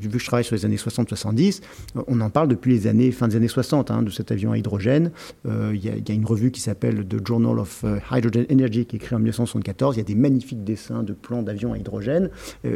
vu 0.00 0.08
que 0.08 0.18
je 0.18 0.26
travaille 0.26 0.44
sur 0.44 0.56
les 0.56 0.64
années 0.64 0.76
60-70, 0.76 1.60
on 2.06 2.20
en 2.20 2.30
parle 2.30 2.48
depuis 2.48 2.72
les 2.72 2.86
années, 2.86 3.10
fin 3.10 3.28
des 3.28 3.36
années 3.36 3.48
60, 3.48 3.90
hein, 3.90 4.02
de 4.02 4.10
cet 4.10 4.32
avion 4.32 4.52
à 4.52 4.58
hydrogène. 4.58 5.10
Euh, 5.46 5.72
il 5.74 5.84
y, 5.84 5.90
a 5.90 6.14
une 6.14 6.24
revue 6.24 6.50
qui 6.50 6.60
s'appelle 6.60 7.06
The 7.06 7.26
Journal 7.26 7.58
of 7.58 7.84
Hydrogen 8.10 8.46
Energy, 8.50 8.86
qui 8.86 8.96
est 8.96 8.98
écrite 8.98 9.12
en 9.12 9.18
1974. 9.18 9.96
Il 9.96 9.98
y 9.98 10.02
a 10.02 10.04
des 10.04 10.14
magnifiques 10.14 10.64
dessins 10.64 11.02
de 11.02 11.12
plans 11.12 11.42
d'avions 11.42 11.72
à 11.72 11.78
hydrogène. 11.78 12.30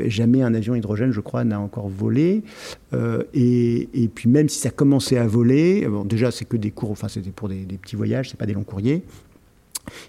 jamais 0.07 0.43
un 0.43 0.55
avion 0.55 0.75
à 0.75 0.79
hydrogène, 0.79 1.13
je 1.13 1.21
crois, 1.21 1.45
n'a 1.45 1.61
encore 1.61 1.89
volé. 1.89 2.43
Et, 3.33 4.11
puis 4.15 4.29
même 4.29 4.49
si 4.49 4.59
ça 4.59 4.71
commençait 4.71 5.19
à 5.19 5.27
voler, 5.27 5.89
déjà 6.05 6.31
c'est 6.31 6.45
que 6.45 6.57
des 6.57 6.71
cours, 6.71 6.91
enfin 6.91 7.09
c'était 7.09 7.31
pour 7.31 7.49
des, 7.49 7.65
des 7.65 7.79
petits 7.79 7.97
voyages, 7.97 8.31
c'est 8.31 8.39
pas 8.39 8.47
des 8.47 8.55
longs 8.55 8.65
courriers. 8.65 9.03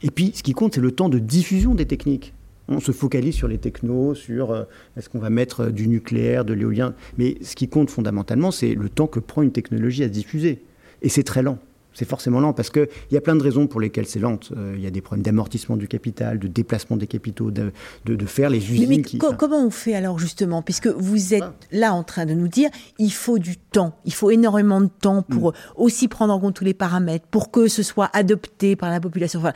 Et 0.04 0.12
puis, 0.12 0.32
ce 0.34 0.44
qui 0.44 0.54
compte, 0.54 0.76
c'est 0.76 0.82
le 0.82 0.92
temps 0.92 1.10
de 1.10 1.20
diffusion 1.20 1.76
des 1.76 1.86
techniques. 1.86 2.34
On 2.68 2.80
se 2.80 2.92
focalise 2.92 3.36
sur 3.36 3.48
les 3.48 3.60
technos, 3.60 4.16
sur 4.16 4.52
euh, 4.52 4.64
est-ce 4.98 5.08
qu'on 5.08 5.20
va 5.20 5.30
mettre 5.30 5.66
euh, 5.66 5.70
du 5.70 5.88
nucléaire, 5.88 6.46
de 6.46 6.54
l'éolien. 6.54 6.96
Mais 7.18 7.38
ce 7.42 7.56
qui 7.56 7.68
compte 7.68 7.92
fondamentalement, 7.92 8.50
c'est 8.52 8.74
le 8.74 8.90
temps 8.90 9.08
que 9.08 9.20
prend 9.20 9.44
une 9.44 9.52
technologie 9.52 10.04
à 10.04 10.08
se 10.08 10.14
diffuser. 10.14 10.64
Et 11.04 11.10
c'est 11.10 11.24
très 11.24 11.44
lent 11.44 11.60
c'est 11.96 12.08
forcément 12.08 12.40
lent 12.40 12.54
parce 12.54 12.70
qu'il 12.70 12.88
y 13.12 13.18
a 13.18 13.22
plein 13.22 13.36
de 13.36 13.42
raisons 13.42 13.66
pour 13.68 13.82
lesquelles 13.82 14.06
c'est 14.06 14.20
lent. 14.20 14.40
Euh, 14.56 14.74
il 14.78 14.84
y 14.84 14.88
a 14.88 14.92
des 14.92 15.02
problèmes 15.02 15.24
d'amortissement 15.24 15.78
du 15.78 15.88
capital, 15.88 16.38
de 16.38 16.48
déplacement 16.48 16.98
des 16.98 17.08
capitaux, 17.08 17.50
de, 17.50 17.72
de, 18.06 18.26
faire 18.26 18.50
les 18.50 18.72
usines. 18.72 18.90
Mais, 18.90 19.20
comment 19.38 19.66
on 19.66 19.72
fait 19.72 19.96
alors 19.96 20.20
justement? 20.20 20.62
Puisque 20.62 20.88
vous 20.88 21.34
êtes 21.34 21.44
là 21.72 21.94
en 21.94 22.04
train 22.04 22.26
de 22.26 22.34
nous 22.34 22.48
dire 22.48 22.70
il 23.00 23.12
faut 23.12 23.40
du 23.40 23.58
temps, 23.58 23.98
il 24.06 24.14
faut 24.14 24.30
énormément 24.30 24.82
de 24.82 24.90
temps 24.90 25.22
pour 25.24 25.52
mm. 25.52 25.56
aussi 25.78 26.08
prendre 26.08 26.34
en 26.34 26.40
compte 26.40 26.56
tous 26.56 26.66
les 26.66 26.74
paramètres, 26.74 27.26
pour 27.32 27.50
que 27.50 27.68
ce 27.68 27.82
soit 27.82 28.10
adopté 28.14 28.76
par 28.76 28.90
la 28.90 29.00
population. 29.00 29.40
Enfin, 29.40 29.54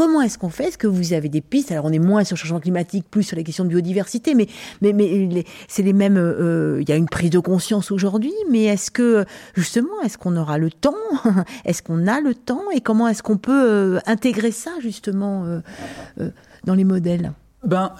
Comment 0.00 0.22
est-ce 0.22 0.38
qu'on 0.38 0.48
fait? 0.48 0.68
Est-ce 0.68 0.78
que 0.78 0.86
vous 0.86 1.12
avez 1.12 1.28
des 1.28 1.42
pistes? 1.42 1.70
Alors 1.72 1.84
on 1.84 1.92
est 1.92 1.98
moins 1.98 2.24
sur 2.24 2.34
le 2.34 2.38
changement 2.38 2.58
climatique, 2.58 3.04
plus 3.10 3.22
sur 3.22 3.36
les 3.36 3.44
questions 3.44 3.64
de 3.64 3.68
biodiversité, 3.68 4.34
mais, 4.34 4.46
mais, 4.80 4.94
mais 4.94 5.44
c'est 5.68 5.82
les 5.82 5.92
mêmes. 5.92 6.16
Euh, 6.16 6.78
il 6.80 6.88
y 6.88 6.92
a 6.92 6.96
une 6.96 7.06
prise 7.06 7.28
de 7.28 7.38
conscience 7.38 7.90
aujourd'hui, 7.90 8.32
mais 8.50 8.64
est-ce 8.64 8.90
que 8.90 9.26
justement, 9.54 10.00
est-ce 10.02 10.16
qu'on 10.16 10.38
aura 10.38 10.56
le 10.56 10.70
temps? 10.70 10.94
Est-ce 11.66 11.82
qu'on 11.82 12.06
a 12.06 12.22
le 12.22 12.34
temps? 12.34 12.62
Et 12.74 12.80
comment 12.80 13.08
est-ce 13.08 13.22
qu'on 13.22 13.36
peut 13.36 13.52
euh, 13.52 13.98
intégrer 14.06 14.52
ça 14.52 14.70
justement 14.80 15.44
euh, 15.44 16.30
dans 16.64 16.74
les 16.74 16.84
modèles? 16.84 17.34
Ben, 17.62 17.92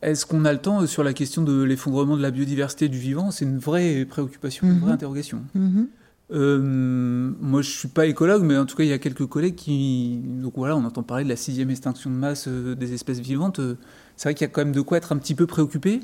est-ce 0.00 0.24
qu'on 0.24 0.46
a 0.46 0.52
le 0.54 0.60
temps 0.60 0.86
sur 0.86 1.04
la 1.04 1.12
question 1.12 1.42
de 1.42 1.62
l'effondrement 1.62 2.16
de 2.16 2.22
la 2.22 2.30
biodiversité 2.30 2.88
du 2.88 2.96
vivant? 2.96 3.30
C'est 3.30 3.44
une 3.44 3.58
vraie 3.58 4.06
préoccupation, 4.06 4.66
une 4.66 4.78
vraie 4.78 4.92
mm-hmm. 4.92 4.94
interrogation. 4.94 5.42
Mm-hmm. 5.54 5.86
Euh, 6.32 6.58
moi, 7.40 7.62
je 7.62 7.70
suis 7.70 7.88
pas 7.88 8.06
écologue, 8.06 8.42
mais 8.42 8.56
en 8.56 8.66
tout 8.66 8.76
cas, 8.76 8.82
il 8.82 8.88
y 8.88 8.92
a 8.92 8.98
quelques 8.98 9.26
collègues 9.26 9.54
qui. 9.54 10.20
Donc 10.24 10.54
voilà, 10.56 10.76
on 10.76 10.84
entend 10.84 11.02
parler 11.02 11.24
de 11.24 11.28
la 11.28 11.36
sixième 11.36 11.70
extinction 11.70 12.10
de 12.10 12.16
masse 12.16 12.48
euh, 12.48 12.74
des 12.74 12.92
espèces 12.94 13.20
vivantes. 13.20 13.60
Euh, 13.60 13.76
c'est 14.16 14.28
vrai 14.28 14.34
qu'il 14.34 14.46
y 14.46 14.50
a 14.50 14.52
quand 14.52 14.62
même 14.62 14.72
de 14.72 14.80
quoi 14.80 14.98
être 14.98 15.12
un 15.12 15.18
petit 15.18 15.34
peu 15.34 15.46
préoccupé. 15.46 16.00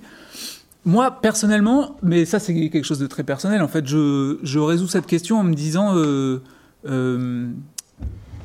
Moi, 0.84 1.10
personnellement, 1.10 1.96
mais 2.02 2.24
ça, 2.24 2.38
c'est 2.38 2.54
quelque 2.70 2.84
chose 2.84 2.98
de 2.98 3.06
très 3.06 3.24
personnel. 3.24 3.62
En 3.62 3.68
fait, 3.68 3.86
je, 3.86 4.58
résous 4.58 4.88
cette 4.88 5.06
question 5.06 5.38
en 5.38 5.44
me 5.44 5.54
disant. 5.54 5.94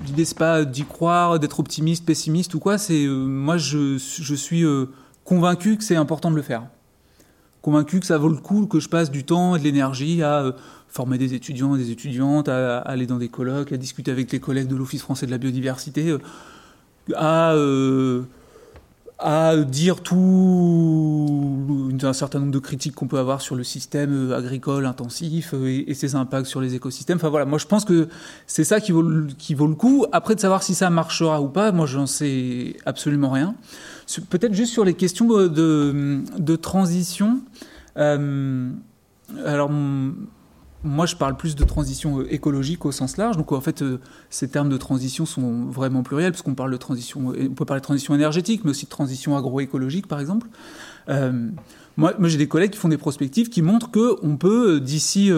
L'idée, 0.05 0.25
c'est 0.25 0.38
pas 0.38 0.63
d'y 0.63 0.86
croire, 0.86 1.39
d'être 1.39 1.59
optimiste, 1.59 2.05
pessimiste 2.05 2.53
ou 2.53 2.59
quoi. 2.59 2.78
C'est 2.78 3.07
moi, 3.07 3.57
je 3.57 3.97
suis 3.97 4.63
convaincu 5.25 5.78
que 5.78 5.84
c'est 5.84 5.95
important 5.95 6.30
de 6.30 6.36
le 6.36 6.43
faire. 6.43 6.67
Convaincu 7.63 7.99
que 7.99 8.05
ça 8.05 8.19
vaut 8.19 8.30
le 8.30 8.38
coup 8.38 8.67
que 8.67 8.80
je 8.80 8.88
passe 8.88 9.09
du 9.09 9.25
temps 9.25 9.55
et 9.55 9.59
de 9.59 9.63
l'énergie 9.63 10.21
à 10.21 10.55
former 10.88 11.17
des 11.17 11.33
étudiants 11.33 11.75
et 11.75 11.77
des 11.77 11.91
étudiantes, 11.91 12.49
à, 12.49 12.79
aller 12.79 13.05
dans 13.05 13.17
des 13.17 13.29
colloques, 13.29 13.71
à 13.71 13.77
discuter 13.77 14.11
avec 14.11 14.31
les 14.31 14.39
collègues 14.39 14.67
de 14.67 14.75
l'Office 14.75 15.01
français 15.01 15.25
de 15.25 15.31
la 15.31 15.38
biodiversité, 15.38 16.09
euh, 16.09 16.19
à, 17.15 17.53
euh, 17.53 18.23
à 19.19 19.55
dire 19.57 20.01
tout 20.01 21.97
un 22.01 22.13
certain 22.13 22.39
nombre 22.39 22.51
de 22.51 22.59
critiques 22.59 22.95
qu'on 22.95 23.07
peut 23.07 23.19
avoir 23.19 23.41
sur 23.41 23.55
le 23.55 23.63
système 23.63 24.31
euh, 24.31 24.38
agricole 24.38 24.85
intensif 24.85 25.53
et, 25.65 25.93
ses 25.93 26.15
impacts 26.15 26.47
sur 26.47 26.61
les 26.61 26.75
écosystèmes. 26.75 27.17
Enfin 27.17 27.29
voilà, 27.29 27.45
moi 27.45 27.57
je 27.57 27.65
pense 27.65 27.85
que 27.85 28.07
c'est 28.45 28.63
ça 28.63 28.79
qui 28.79 28.91
vaut, 28.91 29.05
qui 29.38 29.55
vaut 29.55 29.67
le 29.67 29.75
coup. 29.75 30.05
Après 30.11 30.35
de 30.35 30.39
savoir 30.39 30.63
si 30.63 30.73
ça 30.75 30.89
marchera 30.89 31.41
ou 31.41 31.47
pas, 31.47 31.71
moi 31.71 31.85
j'en 31.85 32.05
sais 32.05 32.75
absolument 32.85 33.29
rien. 33.29 33.55
Peut-être 34.29 34.53
juste 34.53 34.71
sur 34.71 34.85
les 34.85 34.93
questions 34.93 35.27
de, 35.27 36.23
de 36.38 36.55
transition. 36.55 37.39
alors 37.95 39.69
moi, 40.84 41.05
je 41.05 41.15
parle 41.15 41.36
plus 41.38 41.55
de 41.55 41.63
transition 41.63 42.19
euh, 42.19 42.34
écologique 42.34 42.86
au 42.86 42.91
sens 42.91 43.17
large. 43.17 43.38
Donc, 43.38 43.51
en 43.51 43.61
fait, 43.61 43.82
euh, 43.82 43.99
ces 44.30 44.47
termes 44.47 44.69
de 44.69 44.78
transition 44.78 45.25
sont 45.25 45.65
vraiment 45.65 46.03
pluriels, 46.03 46.32
puisqu'on 46.32 46.53
parle 46.53 46.71
de 46.71 46.78
transition, 46.78 47.34
on 47.38 47.53
peut 47.53 47.65
parler 47.65 47.82
de 47.82 47.86
transition 47.86 48.13
énergétique, 48.13 48.61
mais 48.63 48.71
aussi 48.71 48.86
de 48.86 48.89
transition 48.89 49.36
agroécologique, 49.36 50.07
par 50.07 50.19
exemple. 50.19 50.47
Euh, 51.09 51.49
moi, 51.95 52.13
j'ai 52.23 52.38
des 52.38 52.47
collègues 52.47 52.71
qui 52.71 52.78
font 52.78 52.89
des 52.89 52.97
prospectives 52.97 53.49
qui 53.49 53.63
montrent 53.63 53.89
qu'on 53.89 54.38
peut, 54.38 54.80
d'ici 54.80 55.32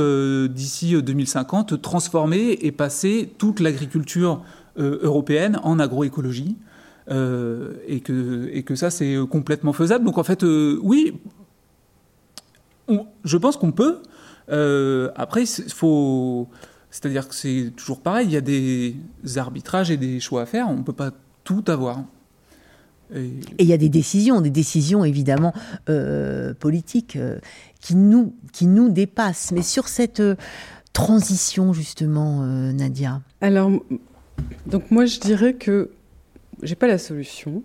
d'ici 0.50 1.02
2050, 1.02 1.82
transformer 1.82 2.58
et 2.62 2.74
passer 2.74 3.34
toute 3.38 3.62
l'agriculture 3.62 4.44
européenne 4.76 5.58
en 5.64 5.80
agroécologie. 5.80 6.58
et 7.08 8.02
que 8.02 8.76
ça, 8.76 8.90
c'est 8.90 9.16
complètement 9.30 9.72
faisable. 9.72 10.04
Donc, 10.04 10.18
en 10.18 10.24
fait, 10.26 10.44
oui, 10.44 11.14
je 13.24 13.38
pense 13.38 13.56
qu'on 13.56 13.72
peut. 13.72 14.00
Euh, 14.52 15.12
après, 15.16 15.44
il 15.44 15.74
faut. 15.74 16.48
C'est-à-dire 16.92 17.28
que 17.28 17.36
c'est 17.36 17.72
toujours 17.76 18.02
pareil, 18.02 18.28
il 18.28 18.34
y 18.34 18.38
a 18.38 18.42
des 18.42 18.96
arbitrages 19.36 19.92
et 19.92 19.98
des 19.98 20.20
choix 20.20 20.42
à 20.42 20.46
faire, 20.48 20.68
on 20.70 20.78
ne 20.78 20.84
peut 20.84 20.94
pas 20.94 21.12
tout 21.44 21.64
avoir. 21.68 22.04
Et... 23.16 23.32
il 23.60 23.66
y 23.66 23.74
a 23.74 23.78
des 23.78 23.90
décisions, 23.90 24.42
des 24.42 24.50
décisions 24.50 25.04
évidemment 25.04 25.54
euh, 25.90 26.54
politiques 26.56 27.16
euh, 27.16 27.40
qui, 27.80 27.96
nous, 27.96 28.36
qui 28.54 28.66
nous 28.66 28.90
dépassent. 28.90 29.52
Mais 29.52 29.62
sur 29.62 29.88
cette 29.88 30.22
transition, 30.94 31.74
justement, 31.74 32.44
Nadia? 32.44 33.22
Alors, 33.42 33.72
donc 34.66 34.90
moi 34.90 35.06
je 35.06 35.20
dirais 35.20 35.54
que 35.54 35.92
j'ai 36.64 36.76
pas 36.76 36.88
la 36.88 36.98
solution. 36.98 37.64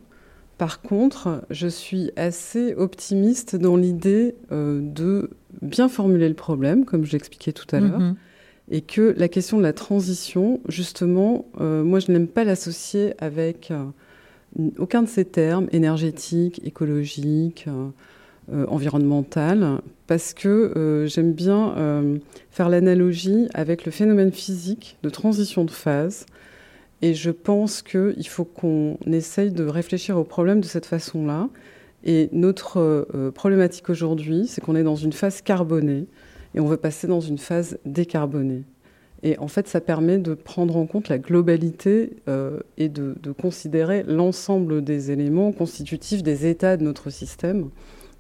Par 0.59 0.83
contre, 0.83 1.45
je 1.51 1.67
suis 1.67 2.13
assez 2.17 2.75
optimiste 2.75 3.57
dans 3.57 3.77
l'idée 3.77 4.37
de 4.51 5.31
bien 5.63 5.89
formuler 5.89 6.29
le 6.29 6.35
problème, 6.35 6.85
comme 6.85 7.05
je 7.05 7.13
l'expliquais 7.13 7.53
tout 7.53 7.67
à 7.75 7.81
l'heure, 7.81 7.99
mhm. 7.99 8.17
et 8.71 8.81
que 8.81 9.15
la 9.17 9.29
question 9.29 9.59
de 9.59 9.63
la 9.63 9.73
transition, 9.73 10.61
justement, 10.69 11.47
euh, 11.61 11.83
moi 11.83 11.99
je 11.99 12.13
n'aime 12.13 12.29
pas 12.29 12.45
l'associer 12.45 13.15
avec 13.19 13.71
euh, 13.71 13.85
aucun 14.79 15.03
de 15.03 15.09
ces 15.09 15.25
termes, 15.25 15.69
énergétique, 15.73 16.61
écologique, 16.65 17.67
euh, 18.53 18.67
environnemental, 18.69 19.81
parce 20.07 20.35
que 20.35 21.07
j'aime 21.09 21.33
bien 21.33 21.75
faire 22.51 22.69
l'analogie 22.69 23.49
avec 23.55 23.87
le 23.87 23.91
phénomène 23.91 24.33
physique 24.33 24.99
de 25.03 25.09
transition 25.09 25.65
de 25.65 25.71
phase. 25.71 26.27
Et 27.03 27.15
je 27.15 27.31
pense 27.31 27.83
qu'il 27.83 28.27
faut 28.29 28.45
qu'on 28.45 28.99
essaye 29.07 29.51
de 29.51 29.65
réfléchir 29.65 30.17
au 30.17 30.25
problème 30.25 30.61
de 30.61 30.67
cette 30.67 30.87
façon-là 30.87 31.49
et 32.05 32.29
notre 32.33 32.79
euh, 32.79 33.31
problématique 33.31 33.89
aujourd'hui, 33.89 34.47
c'est 34.47 34.61
qu'on 34.61 34.77
est 34.77 34.83
dans 34.83 34.95
une 34.97 35.13
phase 35.13 35.41
carbonée 35.41 36.07
et 36.55 36.61
on 36.61 36.67
veut 36.67 36.77
passer 36.77 37.07
dans 37.07 37.21
une 37.21 37.39
phase 37.39 37.79
décarbonée. 37.87 38.63
Et 39.23 39.39
en 39.39 39.49
fait, 39.49 39.67
ça 39.67 39.81
permet 39.81 40.19
de 40.19 40.35
prendre 40.35 40.77
en 40.77 40.85
compte 40.85 41.09
la 41.09 41.19
globalité 41.19 42.11
euh, 42.29 42.61
et 42.77 42.91
de, 42.91 43.17
considérer 43.41 44.05
l'ensemble 44.07 44.85
des 44.85 45.11
éléments 45.11 45.51
constitutifs 45.51 46.23
des 46.23 46.47
états 46.47 46.77
de 46.77 46.85
notre 46.85 47.09
système 47.09 47.71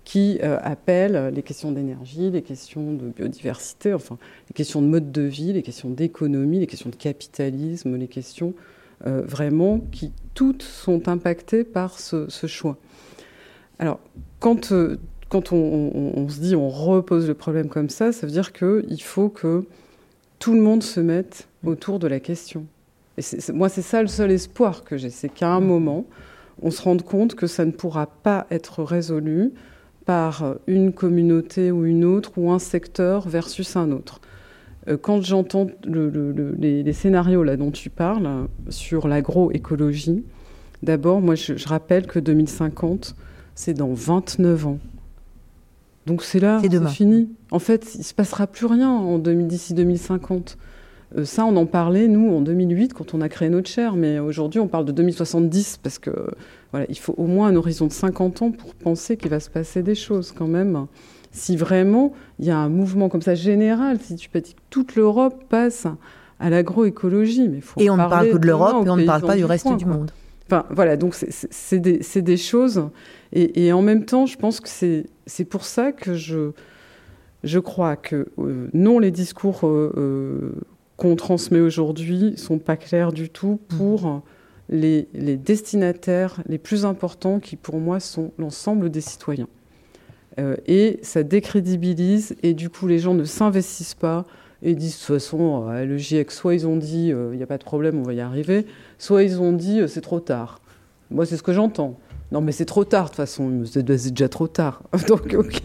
qui 0.05 0.39
euh, 0.43 0.59
appellent 0.63 1.33
les 1.35 1.43
questions 1.43 1.73
d'énergie, 1.73 2.31
les 2.31 2.43
questions 2.43 2.93
de 2.93 3.09
biodiversité, 3.09 3.95
enfin 3.95 4.19
les 4.49 4.55
questions 4.55 4.83
de 4.83 4.87
mode 4.87 5.13
de 5.13 5.23
vie, 5.23 5.53
les 5.53 5.63
questions 5.63 5.91
d'économie, 5.91 6.61
les 6.61 6.67
questions 6.67 6.91
de 6.91 6.97
capitalisme, 6.97 7.97
les 7.97 8.09
questions 8.09 8.55
vraiment 9.07 9.81
qui 9.93 10.13
toutes 10.33 10.63
sont 10.63 11.09
impactées 11.09 11.63
par 11.63 11.99
ce, 11.99 12.31
ce 12.31 12.47
choix. 12.47 12.79
Alors, 13.79 14.01
quand, 14.39 14.73
euh, 14.73 14.99
quand 15.29 15.53
on, 15.53 16.29
se 16.29 16.41
dit 16.41 16.57
on 16.57 16.69
repose 16.69 17.27
le 17.27 17.35
problème 17.35 17.69
comme 17.69 17.89
ça, 17.89 18.13
ça 18.13 18.27
veut 18.27 18.33
dire 18.33 18.53
qu'il 18.53 19.03
faut 19.03 19.29
que 19.29 19.65
tout 20.39 20.55
le 20.55 20.61
monde 20.61 20.83
se 20.83 21.01
mette 21.01 21.49
autour 21.65 21.99
de 21.99 22.07
la 22.07 22.21
question. 22.21 22.67
Et 23.17 23.23
moi, 23.53 23.69
c'est 23.69 23.83
ça 23.83 24.03
le 24.03 24.09
seul 24.09 24.31
espoir 24.31 24.85
que 24.85 24.97
j'ai, 24.97 25.11
c'est 25.11 25.29
qu'à 25.29 25.51
un 25.51 25.61
moment, 25.61 26.05
on 26.63 26.71
se 26.71 26.83
rende 26.83 27.03
compte 27.03 27.35
que 27.35 27.47
ça 27.47 27.65
ne 27.65 27.71
pourra 27.71 28.07
pas 28.07 28.47
être 28.51 28.83
résolu 28.83 29.53
par 30.05 30.57
une 30.67 30.93
communauté 30.93 31.71
ou 31.71 31.85
une 31.87 32.05
autre, 32.05 32.33
ou 32.37 32.51
un 32.51 32.59
secteur 32.59 33.29
versus 33.29 33.77
un 33.77 33.91
autre. 33.93 34.21
Euh, 34.89 34.97
quand 34.97 35.23
j'entends 35.23 35.67
les, 35.85 36.93
scénarios 36.93 37.43
là 37.43 37.57
dont 37.57 37.71
tu 37.71 37.91
parles 37.91 38.49
sur 38.69 39.09
l'agroécologie, 39.09 40.25
d'abord, 40.83 41.21
moi, 41.21 41.35
je, 41.35 41.57
je 41.57 41.69
rappelle 41.69 42.07
que 42.07 42.19
2050, 42.19 43.17
c'est 43.55 43.75
dans 43.75 43.93
29 43.93 44.67
ans. 44.67 44.79
Donc 46.07 46.23
c'est 46.23 46.41
là, 46.41 46.61
c'est 46.61 46.89
fini. 46.89 47.31
En 47.51 47.59
fait, 47.59 47.95
il 47.95 48.05
se 48.05 48.13
passera 48.13 48.47
plus 48.47 48.67
rien 48.67 48.91
en 48.91 49.19
d'ici 49.19 49.75
2050. 49.75 50.59
Euh, 51.17 51.25
ça, 51.25 51.45
on 51.45 51.57
en 51.57 51.67
parlait, 51.67 52.09
nous, 52.09 52.35
en 52.35 52.41
2008, 52.41 52.93
quand 52.93 53.15
on 53.15 53.21
a 53.21 53.29
créé 53.29 53.49
notre 53.49 53.69
chaire, 53.69 53.95
mais 53.95 54.19
aujourd'hui, 54.19 54.61
on 54.61 54.69
parle 54.69 54.85
de 54.85 54.93
2070, 54.93 55.79
parce 55.83 55.99
que 55.99 56.11
voilà, 56.71 56.87
il 56.89 56.99
faut 56.99 57.15
au 57.17 57.27
moins 57.27 57.49
un 57.49 57.57
horizon 57.57 57.87
de 57.87 57.93
50 57.93 58.43
ans 58.43 58.51
pour 58.51 58.75
penser 58.75 59.17
qu'il 59.17 59.31
va 59.31 59.41
se 59.41 59.51
passer 59.51 59.83
des 59.83 59.95
choses, 59.95 60.33
quand 60.33 60.49
même. 60.49 60.87
Si 61.31 61.57
vraiment 61.57 62.13
il 62.39 62.47
y 62.47 62.51
a 62.51 62.59
un 62.59 62.69
mouvement 62.69 63.09
comme 63.09 63.23
ça 63.23 63.35
général, 63.35 63.99
si 64.01 64.15
tu 64.15 64.29
peux 64.29 64.41
dire 64.41 64.55
que 64.55 64.61
toute 64.71 64.95
l'Europe 64.95 65.45
passe 65.49 65.87
à 66.39 66.51
l'agroécologie, 66.51 67.49
mais 67.49 67.61
faut 67.61 67.81
Et 67.81 67.91
on 67.91 67.97
ne 67.97 68.09
parle 68.09 68.31
que 68.31 68.37
de 68.37 68.47
l'Europe 68.47 68.87
et 68.87 68.91
on 68.91 68.97
ne 68.97 69.05
parle 69.05 69.23
pas 69.23 69.37
du 69.37 69.45
reste 69.45 69.77
du 69.77 69.87
monde. 69.87 70.11
Enfin, 70.47 70.67
voilà, 70.71 70.97
donc 70.97 71.15
c'est 71.15 71.79
des, 71.79 72.01
des, 72.01 72.37
choses. 72.37 72.89
Et, 73.33 73.67
et, 73.67 73.73
en 73.73 73.81
même 73.81 74.05
temps, 74.05 74.27
je 74.27 74.37
pense 74.37 74.61
que 74.61 74.69
c'est 74.69 75.45
pour 75.45 75.65
ça 75.65 75.91
que 75.91 76.15
je, 76.15 76.51
je 77.45 77.59
crois 77.59 77.97
que 77.97 78.29
euh, 78.39 78.69
non, 78.75 78.99
les 78.99 79.11
discours 79.11 79.61
euh, 79.65 80.53
qu'on 81.05 81.17
transmet 81.17 81.61
aujourd'hui 81.61 82.33
sont 82.39 82.59
pas 82.59 82.79
clairs 82.79 83.13
du 83.13 83.29
tout 83.29 83.61
pour 83.69 84.07
mmh. 84.07 84.23
les, 84.71 85.09
les, 85.13 85.37
destinataires 85.37 86.43
les 86.49 86.57
plus 86.57 86.87
importants 86.87 87.41
qui, 87.41 87.57
pour 87.57 87.77
moi, 87.77 88.01
sont 88.01 88.33
l'ensemble 88.39 88.89
des 88.89 89.03
citoyens. 89.03 89.49
et 90.67 90.99
ça 91.03 91.23
décrédibilise, 91.23 92.37
et 92.43 92.55
du 92.55 92.71
coup, 92.71 92.87
les 92.87 92.99
gens 92.99 93.13
ne 93.13 93.25
s'investissent 93.25 93.95
pas 93.95 94.25
et 94.63 94.75
disent 94.75 94.95
de 94.95 94.99
toute 94.99 95.15
façon, 95.15 95.69
le 95.69 95.99
GIEC, 95.99 96.31
soit 96.31 96.55
ils 96.55 96.67
ont 96.67 96.77
dit 96.77 97.09
il 97.09 97.37
n'y 97.37 97.43
a 97.43 97.47
pas 97.47 97.59
de 97.59 97.65
problème, 97.65 97.99
on 97.99 98.03
va 98.03 98.15
y 98.15 98.21
arriver, 98.21 98.65
soit 98.99 99.25
ils 99.25 99.43
ont 99.43 99.53
dit 99.53 99.83
c'est 99.87 100.01
trop 100.01 100.21
tard. 100.21 100.63
Moi, 101.11 101.27
c'est 101.27 101.37
ce 101.37 101.43
que 101.43 101.53
j'entends. 101.53 101.99
Non, 102.33 102.41
mais 102.41 102.53
c'est 102.53 102.65
trop 102.65 102.85
tard, 102.85 103.05
de 103.05 103.09
toute 103.11 103.17
façon, 103.17 103.63
c'est 103.67 103.85
déjà 103.85 104.29
trop 104.31 104.49
tard. 104.49 104.83
Donc, 105.07 105.35
ok. 105.35 105.63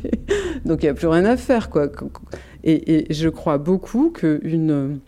Donc, 0.65 0.83
il 0.83 0.87
n'y 0.87 0.89
a 0.89 0.93
plus 0.93 1.07
rien 1.07 1.23
à 1.23 1.37
faire, 1.37 1.69
quoi. 1.69 1.87
Et, 2.65 3.07
je 3.09 3.29
crois 3.29 3.57
beaucoup 3.57 4.09
qu'une. 4.11 4.99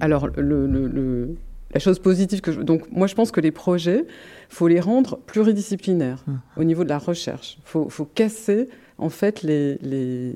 Alors, 0.00 0.28
le, 0.36 1.36
la 1.72 1.80
chose 1.80 1.98
positive 1.98 2.40
que 2.40 2.52
je... 2.52 2.60
Donc, 2.60 2.90
moi, 2.90 3.06
je 3.06 3.14
pense 3.14 3.30
que 3.30 3.40
les 3.40 3.50
projets, 3.50 4.06
faut 4.48 4.68
les 4.68 4.80
rendre 4.80 5.18
pluridisciplinaires 5.18 6.24
hum. 6.28 6.40
au 6.56 6.64
niveau 6.64 6.84
de 6.84 6.88
la 6.88 6.98
recherche. 6.98 7.58
Il 7.58 7.68
faut, 7.68 7.88
faut, 7.88 8.04
casser, 8.04 8.68
en 8.98 9.08
fait, 9.08 9.42
les, 9.42 9.78
les, 9.82 10.34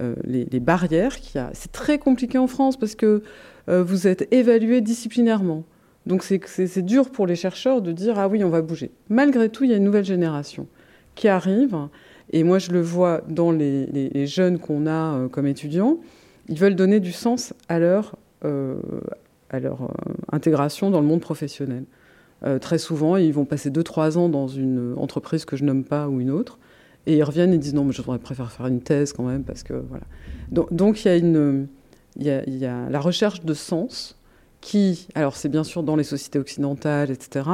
euh, 0.00 0.14
les, 0.24 0.60
barrières 0.60 1.20
qu'il 1.20 1.38
y 1.38 1.44
a. 1.44 1.50
C'est 1.52 1.70
très 1.70 1.98
compliqué 1.98 2.38
en 2.38 2.46
France 2.46 2.78
parce 2.78 2.94
que 2.94 3.22
euh, 3.68 3.82
vous 3.82 4.06
êtes 4.06 4.26
évalué 4.32 4.80
disciplinairement. 4.80 5.64
Donc 6.06 6.22
c'est 6.24 6.82
dur 6.82 7.10
pour 7.10 7.26
les 7.26 7.36
chercheurs 7.36 7.82
de 7.82 7.92
dire 7.92 8.18
ah 8.18 8.26
oui 8.26 8.42
on 8.42 8.48
va 8.48 8.62
bouger. 8.62 8.90
Malgré 9.10 9.50
tout 9.50 9.64
il 9.64 9.70
y 9.70 9.74
a 9.74 9.76
une 9.76 9.84
nouvelle 9.84 10.04
génération 10.04 10.66
qui 11.14 11.28
arrive 11.28 11.76
et 12.32 12.42
moi 12.42 12.58
je 12.58 12.72
le 12.72 12.80
vois 12.80 13.20
dans 13.28 13.52
les, 13.52 14.26
jeunes 14.26 14.58
qu'on 14.58 14.86
a 14.86 15.14
euh, 15.14 15.28
comme 15.28 15.46
étudiants, 15.46 15.98
ils 16.48 16.58
veulent 16.58 16.74
donner 16.74 16.98
du 16.98 17.12
sens 17.12 17.52
à 17.68 17.78
leur, 17.78 18.16
à 18.42 19.60
leur 19.60 19.82
euh, 19.82 20.12
intégration 20.30 20.90
dans 20.90 21.00
le 21.00 21.06
monde 21.06 21.20
professionnel. 21.20 21.84
très 22.60 22.78
souvent 22.78 23.16
ils 23.16 23.32
vont 23.32 23.44
passer 23.44 23.70
2-3 23.70 24.18
ans 24.18 24.28
dans 24.28 24.48
une 24.48 24.94
entreprise 24.96 25.44
que 25.44 25.56
je 25.56 25.64
nomme 25.64 25.84
pas 25.84 26.08
ou 26.08 26.20
une 26.20 26.30
autre 26.30 26.58
et 27.06 27.16
ils 27.16 27.22
reviennent 27.22 27.52
et 27.52 27.58
disent 27.58 27.74
non 27.74 27.84
mais 27.84 27.92
je 27.92 28.02
préfère 28.02 28.50
faire 28.50 28.66
une 28.66 28.80
thèse 28.80 29.12
quand 29.12 29.24
même 29.24 29.44
parce 29.44 29.62
que 29.62 29.74
voilà. 29.74 30.04
Donc, 30.50 31.04
il 31.04 31.66
y 32.16 32.66
a 32.66 32.90
la 32.90 33.00
recherche 33.00 33.44
de 33.44 33.54
sens 33.54 34.16
qui, 34.60 35.08
alors 35.14 35.36
c'est 35.36 35.48
bien 35.48 35.64
sûr 35.64 35.82
dans 35.82 35.96
les 35.96 36.04
sociétés 36.04 36.38
occidentales, 36.38 37.10
etc., 37.10 37.50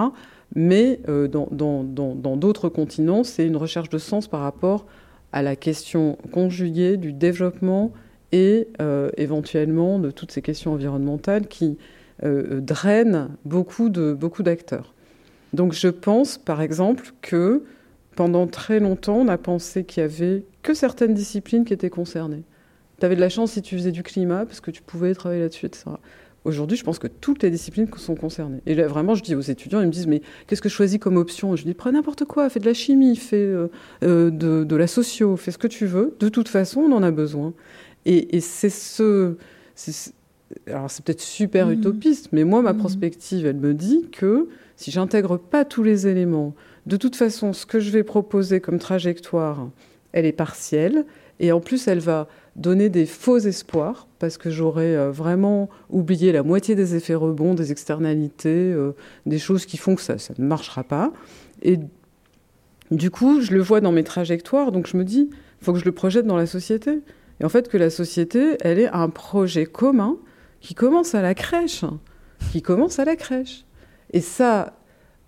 mais 0.55 1.01
euh, 1.09 1.29
dans 1.29 2.37
d'autres 2.37 2.69
continents, 2.69 3.25
c'est 3.25 3.47
une 3.47 3.57
recherche 3.57 3.91
de 3.91 3.99
sens 3.99 4.29
par 4.29 4.41
rapport 4.41 4.87
à 5.33 5.43
la 5.43 5.57
question 5.57 6.17
conjuguée 6.33 6.97
du 6.97 7.13
développement 7.13 7.93
et 8.33 8.69
euh, 8.81 9.11
éventuellement 9.17 9.99
de 9.99 10.11
toutes 10.11 10.33
ces 10.33 10.43
questions 10.43 10.73
environnementales 10.73 11.47
qui 11.47 11.79
euh, 12.25 12.61
drainent 12.61 13.31
beaucoup 13.45 13.89
de 13.89 14.13
beaucoup 14.13 14.43
d'acteurs. 14.43 14.95
Donc 15.53 15.73
je 15.73 15.89
pense 15.89 16.39
par 16.39 16.61
exemple 16.61 17.13
que 17.23 17.65
pendant 18.17 18.47
très 18.49 18.81
longtemps, 18.81 19.19
on 19.19 19.29
a 19.29 19.39
pensé 19.39 19.85
qu'il 19.85 20.01
y 20.01 20.05
avait 20.05 20.45
que 20.63 20.75
certaines 20.75 21.15
disciplines 21.15 21.65
qui 21.65 21.73
étaient 21.73 21.91
concernées. 21.91 22.43
Tu 22.99 23.07
avais 23.07 23.15
de 23.15 23.21
la 23.21 23.29
chance 23.29 23.53
si 23.53 23.63
tu 23.63 23.77
faisais 23.77 23.93
du 23.93 24.03
climat 24.03 24.45
parce 24.45 24.61
que 24.61 24.73
tu 24.73 24.83
pouvais 24.83 25.15
travailler 25.15 25.43
là-dessus, 25.43 25.67
etc. 25.67 25.85
Aujourd'hui, 26.45 26.77
je 26.77 26.85
pense 26.85 26.99
que 26.99 27.09
toutes 27.09 27.43
les 27.43 27.51
disciplines 27.51 27.89
sont 27.97 28.15
concernées. 28.15 28.61
Et 28.65 28.75
là, 28.75 28.87
vraiment, 28.87 29.15
je 29.15 29.23
dis 29.23 29.35
aux 29.35 29.41
étudiants, 29.41 29.81
ils 29.81 29.87
me 29.87 29.93
disent, 29.93 30.07
mais 30.07 30.23
qu'est-ce 30.47 30.63
que 30.63 30.69
je 30.69 30.75
choisis 30.75 30.99
comme 30.99 31.17
option? 31.17 31.55
Je 31.57 31.65
dis, 31.65 31.75
prends 31.75 31.93
n'importe 31.93 32.25
quoi, 32.25 32.49
fais 32.49 32.59
de 32.59 32.65
la 32.65 32.75
chimie, 32.75 33.17
fais 33.17 33.37
euh, 33.37 33.69
euh, 34.03 34.31
de, 34.31 34.77
la 34.77 34.87
socio, 34.87 35.37
fais 35.37 35.51
ce 35.51 35.59
que 35.59 35.67
tu 35.67 35.87
veux. 35.87 36.17
De 36.21 36.29
toute 36.29 36.49
façon, 36.49 36.81
on 36.81 36.93
en 36.93 37.03
a 37.03 37.11
besoin. 37.11 37.53
Et, 38.07 38.41
c'est 38.41 38.71
ce... 38.71 39.35
Alors, 40.67 40.91
c'est 40.91 41.05
peut-être 41.05 41.21
super 41.21 41.67
mmh. 41.67 41.73
utopiste, 41.73 42.29
mais 42.33 42.45
moi, 42.45 42.63
ma 42.63 42.73
mmh. 42.73 42.79
prospective, 42.79 43.47
elle 43.47 43.57
me 43.57 43.75
dit 43.75 44.09
que 44.11 44.49
si 44.77 44.91
j'intègre 44.91 45.37
pas 45.37 45.65
tous 45.65 45.83
les 45.83 46.07
éléments, 46.07 46.55
de 46.87 46.97
toute 46.97 47.17
façon, 47.17 47.53
ce 47.53 47.67
que 47.67 47.81
je 47.81 47.91
vais 47.91 48.03
proposer 48.03 48.61
comme 48.61 48.79
trajectoire, 48.79 49.69
elle 50.13 50.25
est 50.25 50.33
partielle. 50.33 51.05
Et 51.41 51.53
en 51.53 51.61
plus, 51.61 51.87
elle 51.87 52.01
va 52.01 52.29
donner 52.57 52.89
des 52.89 53.07
faux 53.07 53.39
espoirs, 53.39 54.09
parce 54.19 54.39
que 54.39 54.51
j'aurais 54.51 54.97
euh, 54.97 55.11
vraiment 55.11 55.69
oublié 55.91 56.33
la 56.33 56.43
moitié 56.43 56.75
des 56.75 56.97
effets 56.97 57.15
rebonds, 57.15 57.55
des 57.55 57.71
externalités, 57.71 58.73
euh, 58.73 58.93
des 59.27 59.39
choses 59.39 59.65
qui 59.65 59.77
font 59.77 59.95
que 59.95 60.03
ça, 60.03 60.19
ça 60.19 60.35
ne 60.39 60.45
marchera 60.45 60.83
pas. 60.83 61.13
Et 61.63 61.79
du 62.91 63.11
coup, 63.11 63.41
je 63.41 63.53
le 63.53 63.61
vois 63.61 63.81
dans 63.81 63.93
mes 63.93 64.03
trajectoires, 64.03 64.73
donc 64.73 64.87
je 64.89 64.97
me 64.97 65.05
dis, 65.05 65.29
il 65.31 65.65
faut 65.65 65.73
que 65.73 65.79
je 65.79 65.85
le 65.85 65.93
projette 65.93 66.27
dans 66.27 66.37
la 66.37 66.47
société. 66.47 67.01
Et 67.41 67.45
en 67.45 67.49
fait, 67.49 67.69
que 67.69 67.77
la 67.77 67.91
société, 67.91 68.57
elle 68.61 68.79
est 68.79 68.89
un 68.89 69.09
projet 69.11 69.67
commun 69.67 70.17
qui 70.61 70.75
commence 70.75 71.15
à 71.15 71.23
la 71.23 71.35
crèche, 71.35 71.85
qui 72.53 72.63
commence 72.63 72.99
à 72.99 73.05
la 73.05 73.17
crèche. 73.17 73.65
Et 74.13 74.21
ça, 74.21 74.79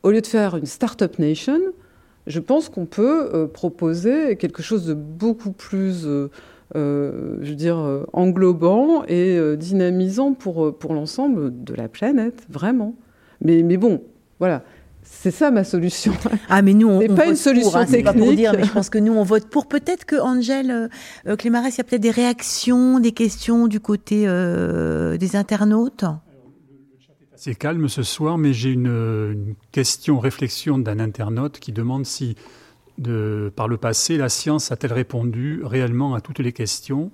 au 0.03 0.11
lieu 0.11 0.21
de 0.21 0.27
faire 0.27 0.57
une 0.57 0.67
start-up 0.67 1.19
nation, 1.19 1.61
je 2.27 2.41
pense 2.41 2.69
qu'on 2.69 2.87
peut 2.87 3.31
euh, 3.33 3.47
proposer 3.47 4.37
quelque 4.37 4.63
chose 4.63 4.87
de 4.87 4.95
beaucoup 4.95 5.53
plus 5.53 6.07
euh, 6.77 7.37
je 7.41 7.51
veux 7.51 7.57
dire, 7.57 7.79
euh, 7.79 8.05
englobant 8.13 9.03
et 9.09 9.37
euh, 9.37 9.57
dynamisant 9.57 10.35
pour, 10.35 10.77
pour 10.79 10.95
l'ensemble 10.95 11.65
de 11.65 11.75
la 11.75 11.89
planète, 11.89 12.45
vraiment. 12.49 12.95
Mais 13.41 13.63
bon, 13.77 14.03
voilà. 14.39 14.63
C'est 15.13 15.31
ça 15.31 15.51
ma 15.51 15.65
solution. 15.65 16.15
Ah, 16.49 16.63
mais 16.63 16.73
nous, 16.73 16.89
on, 16.89 17.15
pas 17.15 17.27
une 17.27 17.37
solution 17.37 17.77
hein, 17.77 17.85
technique. 17.85 18.05
Pas 18.05 18.15
pour 18.15 18.33
dire, 18.33 18.53
mais 18.57 18.65
je 18.65 18.73
pense 18.73 18.89
que 18.89 18.99
nous, 18.99 19.13
on 19.13 19.23
vote 19.23 19.49
pour. 19.49 19.69
Peut-être 19.69 20.05
que 20.07 20.17
Angèle 20.17 20.89
Clémarès, 21.39 21.75
il 21.75 21.79
y 21.79 21.81
a 21.81 21.85
peut-être 21.85 22.01
des 22.01 22.11
réactions, 22.11 23.01
des 23.01 23.13
questions 23.13 23.67
du 23.67 23.81
côté 23.81 24.25
des 24.25 25.37
internautes? 25.37 26.05
C'est 27.37 27.55
calme 27.55 27.89
ce 27.89 28.03
soir, 28.03 28.39
mais 28.39 28.53
j'ai 28.53 28.71
une, 28.71 28.87
une, 28.87 29.55
question, 29.73 30.19
réflexion 30.19 30.79
d'un 30.79 30.99
internaute 30.99 31.59
qui 31.59 31.73
demande 31.73 32.05
si 32.07 32.37
par 33.55 33.69
le 33.69 33.77
passé, 33.77 34.17
la 34.17 34.29
science 34.29 34.73
a-t-elle 34.73 34.93
répondu 34.93 35.63
réellement 35.65 36.15
à 36.15 36.21
toutes 36.21 36.39
les 36.39 36.53
questions? 36.53 37.11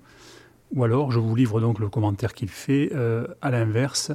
Ou 0.74 0.84
alors, 0.84 1.12
je 1.12 1.20
vous 1.20 1.34
livre 1.36 1.61
donc 1.61 1.78
le 1.78 1.88
commentaire 1.88 2.34
qu'il 2.34 2.49
fait, 2.49 2.90
euh, 2.94 3.26
à 3.40 3.51
l'inverse, 3.51 4.12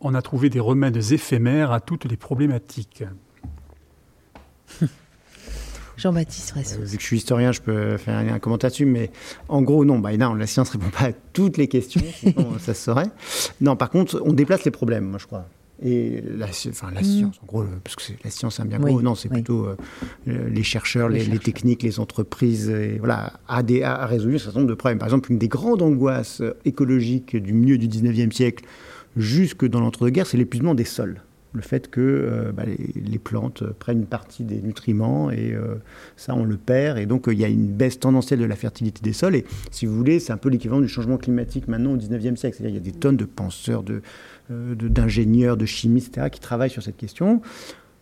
on 0.00 0.14
a 0.14 0.22
trouvé 0.22 0.50
des 0.50 0.60
remèdes 0.60 0.96
éphémères 1.12 1.72
à 1.72 1.80
toutes 1.80 2.04
les 2.04 2.16
problématiques. 2.16 3.04
Jean-Baptiste 5.96 6.52
Ressou. 6.52 6.80
Euh, 6.80 6.84
vu 6.84 6.96
que 6.96 7.02
je 7.02 7.06
suis 7.06 7.16
historien, 7.16 7.50
je 7.50 7.60
peux 7.60 7.96
faire 7.96 8.16
un, 8.16 8.38
commentaire 8.38 8.70
dessus, 8.70 8.86
mais 8.86 9.10
en 9.48 9.62
gros, 9.62 9.84
non, 9.84 9.98
bah, 9.98 10.16
non, 10.16 10.34
la 10.34 10.46
science 10.46 10.72
ne 10.74 10.78
répond 10.78 10.96
pas 10.96 11.06
à 11.06 11.12
toutes 11.32 11.56
les 11.56 11.66
questions, 11.66 12.02
ça 12.60 12.72
se 12.74 12.84
saurait. 12.84 13.10
Non, 13.60 13.74
par 13.74 13.90
contre, 13.90 14.22
on 14.24 14.32
déplace 14.32 14.64
les 14.64 14.70
problèmes, 14.70 15.04
moi, 15.04 15.18
je 15.18 15.26
crois. 15.26 15.46
Et 15.80 16.22
la, 16.36 16.46
enfin, 16.46 16.90
la 16.92 17.00
mm. 17.00 17.04
science, 17.04 17.40
en 17.42 17.46
gros, 17.46 17.64
parce 17.82 17.96
que 17.96 18.12
la 18.24 18.30
science, 18.30 18.56
c'est 18.56 18.62
un 18.62 18.66
bien 18.66 18.78
gros. 18.78 19.00
non, 19.00 19.14
c'est 19.14 19.28
plutôt 19.28 19.66
euh, 19.66 19.76
les 20.26 20.62
chercheurs, 20.64 21.08
les, 21.08 21.38
techniques, 21.38 21.82
les 21.82 22.00
entreprises, 22.00 22.68
et, 22.68 22.98
voilà, 22.98 23.32
à, 23.48 23.64
des, 23.64 23.82
à, 23.82 24.06
résoudre 24.06 24.36
un 24.36 24.38
certain 24.38 24.60
nombre 24.60 24.70
de 24.70 24.74
problèmes. 24.74 24.98
Par 24.98 25.06
exemple, 25.06 25.32
une 25.32 25.38
des 25.38 25.48
grandes 25.48 25.82
angoisses 25.82 26.42
écologiques 26.64 27.36
du 27.36 27.52
milieu 27.52 27.78
du 27.78 27.88
19e 27.88 28.32
siècle 28.32 28.64
jusque 29.18 29.66
dans 29.66 29.80
l'entre-deux-guerres, 29.80 30.26
c'est 30.26 30.36
l'épuisement 30.36 30.74
des 30.74 30.84
sols. 30.84 31.20
Le 31.54 31.62
fait 31.62 31.90
que 31.90 32.00
euh, 32.00 32.52
bah, 32.52 32.64
les, 32.66 33.18
plantes 33.18 33.64
prennent 33.64 34.00
une 34.00 34.06
partie 34.06 34.44
des 34.44 34.60
nutriments 34.60 35.30
et 35.30 35.52
euh, 35.52 35.76
ça, 36.16 36.34
on 36.34 36.44
le 36.44 36.56
perd. 36.58 36.98
Et 36.98 37.06
donc, 37.06 37.24
il 37.26 37.38
y 37.38 37.44
a 37.44 37.48
une 37.48 37.72
baisse 37.72 37.98
tendancielle 37.98 38.38
de 38.38 38.44
la 38.44 38.54
fertilité 38.54 39.00
des 39.02 39.14
sols. 39.14 39.34
Et 39.34 39.44
si 39.70 39.86
vous 39.86 39.96
voulez, 39.96 40.20
c'est 40.20 40.32
un 40.32 40.36
peu 40.36 40.50
l'équivalent 40.50 40.80
du 40.80 40.88
changement 40.88 41.16
climatique 41.16 41.66
maintenant 41.66 41.92
au 41.92 41.96
19e 41.96 42.36
siècle. 42.36 42.56
C'est-à-dire 42.56 42.78
qu'il 42.78 42.86
y 42.86 42.88
a 42.88 42.92
des 42.92 42.98
tonnes 42.98 43.16
de 43.16 43.24
penseurs, 43.24 43.82
de, 43.82 44.02
euh, 44.50 44.74
d'ingénieurs, 44.74 45.56
de, 45.56 45.64
chimistes, 45.64 46.18
etc., 46.18 46.28
qui 46.30 46.40
travaillent 46.40 46.70
sur 46.70 46.82
cette 46.82 46.98
question. 46.98 47.40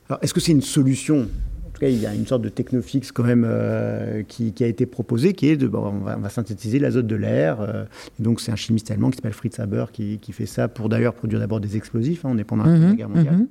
Alors, 0.08 0.18
est-ce 0.22 0.34
que 0.34 0.40
c'est 0.40 0.52
une 0.52 0.62
solution? 0.62 1.28
Tout 1.76 1.80
cas, 1.80 1.88
il 1.88 2.00
y 2.00 2.06
a 2.06 2.14
une 2.14 2.26
sorte 2.26 2.40
de 2.40 2.48
technofixe 2.48 3.12
quand 3.12 3.22
même 3.22 3.44
euh, 3.46 4.22
qui, 4.22 4.54
a 4.60 4.66
été 4.66 4.86
proposé, 4.86 5.34
qui 5.34 5.48
est 5.48 5.58
de, 5.58 5.66
bon, 5.66 6.02
on, 6.06 6.18
va, 6.18 6.28
synthétiser 6.30 6.78
l'azote 6.78 7.06
de 7.06 7.16
l'air. 7.16 7.60
Euh, 7.60 7.84
donc, 8.18 8.40
c'est 8.40 8.50
un 8.50 8.56
chimiste 8.56 8.90
allemand 8.90 9.10
qui 9.10 9.16
s'appelle 9.16 9.34
Fritz 9.34 9.60
Haber 9.60 9.84
qui, 9.92 10.18
fait 10.32 10.46
ça 10.46 10.68
pour 10.68 10.88
d'ailleurs 10.88 11.12
produire 11.12 11.38
d'abord 11.38 11.60
des 11.60 11.76
explosifs. 11.76 12.24
Hein, 12.24 12.30
on 12.32 12.38
est 12.38 12.44
pendant 12.44 12.64
la 12.64 12.78
mhm, 12.78 12.96
Guerre 12.96 13.08
mondiale. 13.10 13.36
Mhm. 13.36 13.48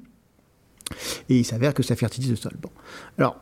Et 1.29 1.37
il 1.37 1.43
s'avère 1.43 1.75
que 1.75 1.83
ça 1.83 1.95
fertilise 1.95 2.31
le 2.31 2.35
sol. 2.35 2.53
Bon. 2.59 2.69
Alors, 3.19 3.39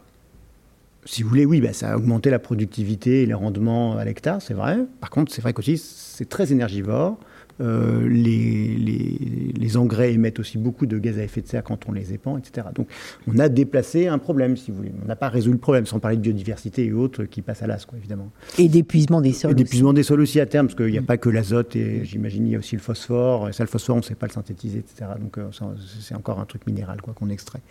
si 1.06 1.24
vous 1.24 1.30
voulez, 1.30 1.46
oui, 1.46 1.62
bah, 1.62 1.72
ça 1.72 1.94
a 1.94 1.96
augmenté 1.96 2.30
la 2.30 2.40
productivité 2.40 3.24
et 3.24 3.26
les 3.26 3.34
rendements 3.34 3.96
à 3.96 4.04
l'hectare, 4.04 4.42
c'est 4.42 4.54
vrai. 4.54 4.80
Par 5.00 5.12
contre, 5.12 5.32
c'est 5.32 5.42
vrai 5.42 5.54
qu'aussi, 5.54 5.78
c'est 5.78 6.28
très 6.28 6.52
énergivore. 6.52 7.18
Euh, 7.62 8.08
les, 8.10 8.76
les, 8.76 9.54
les, 9.56 9.78
engrais 9.78 10.14
émettent 10.14 10.40
aussi 10.40 10.58
beaucoup 10.58 10.88
de 10.88 10.98
gaz 10.98 11.20
à 11.20 11.24
effet 11.24 11.42
de 11.42 11.48
serre 11.48 11.64
quand 11.64 11.88
on 11.88 11.92
les 11.92 12.12
épand, 12.12 12.40
etc. 12.40 12.68
Donc 12.74 12.88
on 13.28 13.38
a 13.38 13.48
déplacé 13.48 14.08
un 14.08 14.18
problème, 14.18 14.58
si 14.58 14.72
vous 14.72 14.78
voulez. 14.78 14.92
On 15.04 15.08
n'a 15.08 15.16
pas 15.16 15.30
résolu 15.30 15.54
le 15.54 15.60
problème, 15.60 15.86
sans 15.86 16.00
parler 16.00 16.18
de 16.18 16.22
biodiversité 16.22 16.86
et 16.86 16.94
autres 16.94 17.26
qui 17.26 17.44
passent 17.44 17.62
à 17.62 17.68
l'as, 17.68 17.86
évidemment. 17.96 18.32
Et 18.58 18.70
d'épuisement 18.70 19.22
des 19.22 19.34
sols. 19.34 19.52
Et 19.52 19.56
d'épuisement 19.56 19.94
des 19.94 20.02
sols 20.02 20.22
aussi 20.22 20.40
à 20.40 20.48
terme, 20.48 20.66
parce 20.66 20.76
qu'il 20.76 20.92
n'y 20.92 20.98
a 20.98 21.02
mm. 21.02 21.06
pas 21.06 21.18
que 21.18 21.30
l'azote, 21.30 21.76
et 21.76 22.04
j'imagine 22.06 22.48
il 22.48 22.54
y 22.54 22.56
a 22.56 22.60
aussi 22.60 22.76
le 22.76 22.82
phosphore. 22.82 23.50
Et 23.50 23.54
ça, 23.54 23.64
le 23.64 23.70
phosphore, 23.70 23.98
on 23.98 24.00
ne 24.00 24.04
sait 24.04 24.16
pas 24.16 24.28
le 24.28 24.34
synthétiser, 24.34 24.80
etc. 24.80 25.12
Donc 25.20 25.38
euh, 25.38 25.50
c'est 26.02 26.16
encore 26.16 26.40
un 26.40 26.46
truc 26.46 26.66
minéral 26.66 27.02
quoi 27.02 27.14
qu'on 27.14 27.30
extrait. 27.30 27.62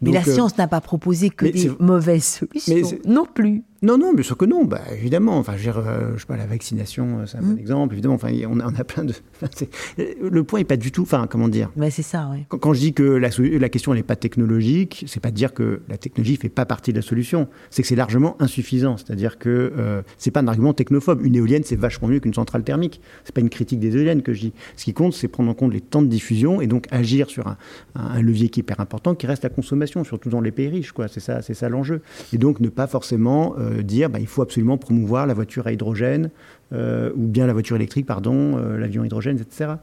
Mais 0.00 0.12
la 0.12 0.20
euh, 0.20 0.32
science 0.32 0.56
n'a 0.56 0.66
pas 0.66 0.80
proposé 0.80 1.28
que 1.28 1.46
des 1.46 1.70
mauvaises 1.78 2.24
solutions 2.24 2.98
non 3.06 3.26
plus. 3.26 3.64
Non, 3.82 3.98
non, 3.98 4.12
bien 4.14 4.22
sûr 4.22 4.36
que 4.36 4.44
non. 4.44 4.64
Bah, 4.64 4.80
évidemment, 4.92 5.38
enfin, 5.38 5.56
je, 5.56 5.70
euh, 5.70 6.14
je 6.14 6.20
sais 6.20 6.26
pas, 6.26 6.36
la 6.36 6.46
vaccination, 6.46 7.26
c'est 7.26 7.38
un 7.38 7.42
bon 7.42 7.54
mm. 7.54 7.58
exemple. 7.58 7.94
Évidemment, 7.94 8.14
enfin, 8.14 8.30
on 8.48 8.60
a, 8.60 8.66
on 8.66 8.74
a 8.74 8.84
plein 8.84 9.04
de. 9.04 9.12
le 9.98 10.44
point 10.44 10.60
n'est 10.60 10.64
pas 10.64 10.76
du 10.76 10.92
tout. 10.92 11.02
Enfin, 11.02 11.26
comment 11.28 11.48
dire? 11.48 11.70
Mais 11.76 11.90
c'est 11.90 12.02
ça, 12.02 12.28
oui. 12.32 12.44
Quand, 12.48 12.72
je 12.72 12.80
dis 12.80 12.92
que 12.92 13.02
la, 13.02 13.28
la 13.38 13.68
question 13.68 13.94
n'est 13.94 14.02
pas 14.02 14.16
technologique, 14.16 15.04
c'est 15.06 15.20
pas 15.20 15.30
dire 15.30 15.52
que 15.52 15.82
la 15.88 15.98
technologie 15.98 16.36
fait 16.36 16.48
pas 16.48 16.64
partie 16.64 16.92
de 16.92 16.96
la 16.96 17.02
solution. 17.02 17.48
C'est 17.70 17.82
que 17.82 17.88
c'est 17.88 17.96
largement 17.96 18.36
insuffisant. 18.40 18.96
C'est-à-dire 18.96 19.38
que 19.38 19.72
euh, 19.76 20.02
c'est 20.18 20.30
pas 20.30 20.40
un 20.40 20.48
argument 20.48 20.72
technophobe. 20.72 21.24
Une 21.24 21.36
éolienne, 21.36 21.62
c'est 21.64 21.76
vachement 21.76 22.08
mieux 22.08 22.20
qu'une 22.20 22.34
centrale 22.34 22.64
thermique. 22.64 23.00
C'est 23.24 23.34
pas 23.34 23.40
une 23.40 23.50
critique 23.50 23.80
des 23.80 23.96
éoliennes 23.96 24.22
que 24.22 24.32
je 24.32 24.40
dis. 24.40 24.52
Ce 24.76 24.84
qui 24.84 24.94
compte, 24.94 25.12
c'est 25.12 25.28
prendre 25.28 25.50
en 25.50 25.54
compte 25.54 25.72
les 25.72 25.80
temps 25.80 26.02
de 26.02 26.08
diffusion 26.08 26.60
et 26.60 26.66
donc 26.66 26.86
agir 26.90 27.28
sur 27.28 27.46
un, 27.46 27.56
un, 27.94 28.22
levier 28.22 28.48
qui 28.48 28.60
est 28.60 28.62
hyper 28.62 28.80
important, 28.80 29.14
qui 29.14 29.26
reste 29.26 29.42
la 29.42 29.50
consommation, 29.50 30.04
surtout 30.04 30.30
dans 30.30 30.40
les 30.40 30.50
pays 30.50 30.68
riches. 30.68 30.92
C'est 31.08 31.20
ça, 31.20 31.42
ça 31.42 31.68
l'enjeu. 31.68 32.00
Et 32.32 32.38
donc 32.38 32.60
ne 32.60 32.68
pas 32.68 32.86
forcément 32.86 33.54
euh, 33.58 33.65
dire, 33.82 34.10
bah, 34.10 34.18
il 34.20 34.26
faut 34.26 34.42
absolument 34.42 34.78
promouvoir 34.78 35.26
la 35.26 35.34
voiture 35.34 35.66
à 35.66 35.72
hydrogène 35.72 36.30
euh, 36.72 37.12
ou 37.14 37.28
bien 37.28 37.46
la 37.46 37.52
voiture 37.52 37.76
électrique, 37.76 38.06
pardon, 38.06 38.58
euh, 38.58 38.76
l'avion 38.76 39.04
hydrogène, 39.04 39.38
etc. 39.38 39.74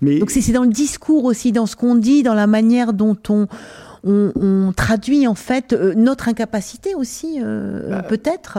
Mais... 0.00 0.18
Donc 0.18 0.32
c'est 0.32 0.52
dans 0.52 0.64
le 0.64 0.70
discours 0.70 1.24
aussi, 1.24 1.52
dans 1.52 1.66
ce 1.66 1.76
qu'on 1.76 1.94
dit, 1.94 2.24
dans 2.24 2.34
la 2.34 2.48
manière 2.48 2.92
dont 2.92 3.16
on, 3.28 3.46
on, 4.02 4.72
traduit 4.74 5.28
en 5.28 5.36
fait 5.36 5.72
euh, 5.72 5.94
notre 5.94 6.28
incapacité 6.28 6.96
aussi, 6.96 7.38
bah, 7.40 8.02
peut-être? 8.02 8.58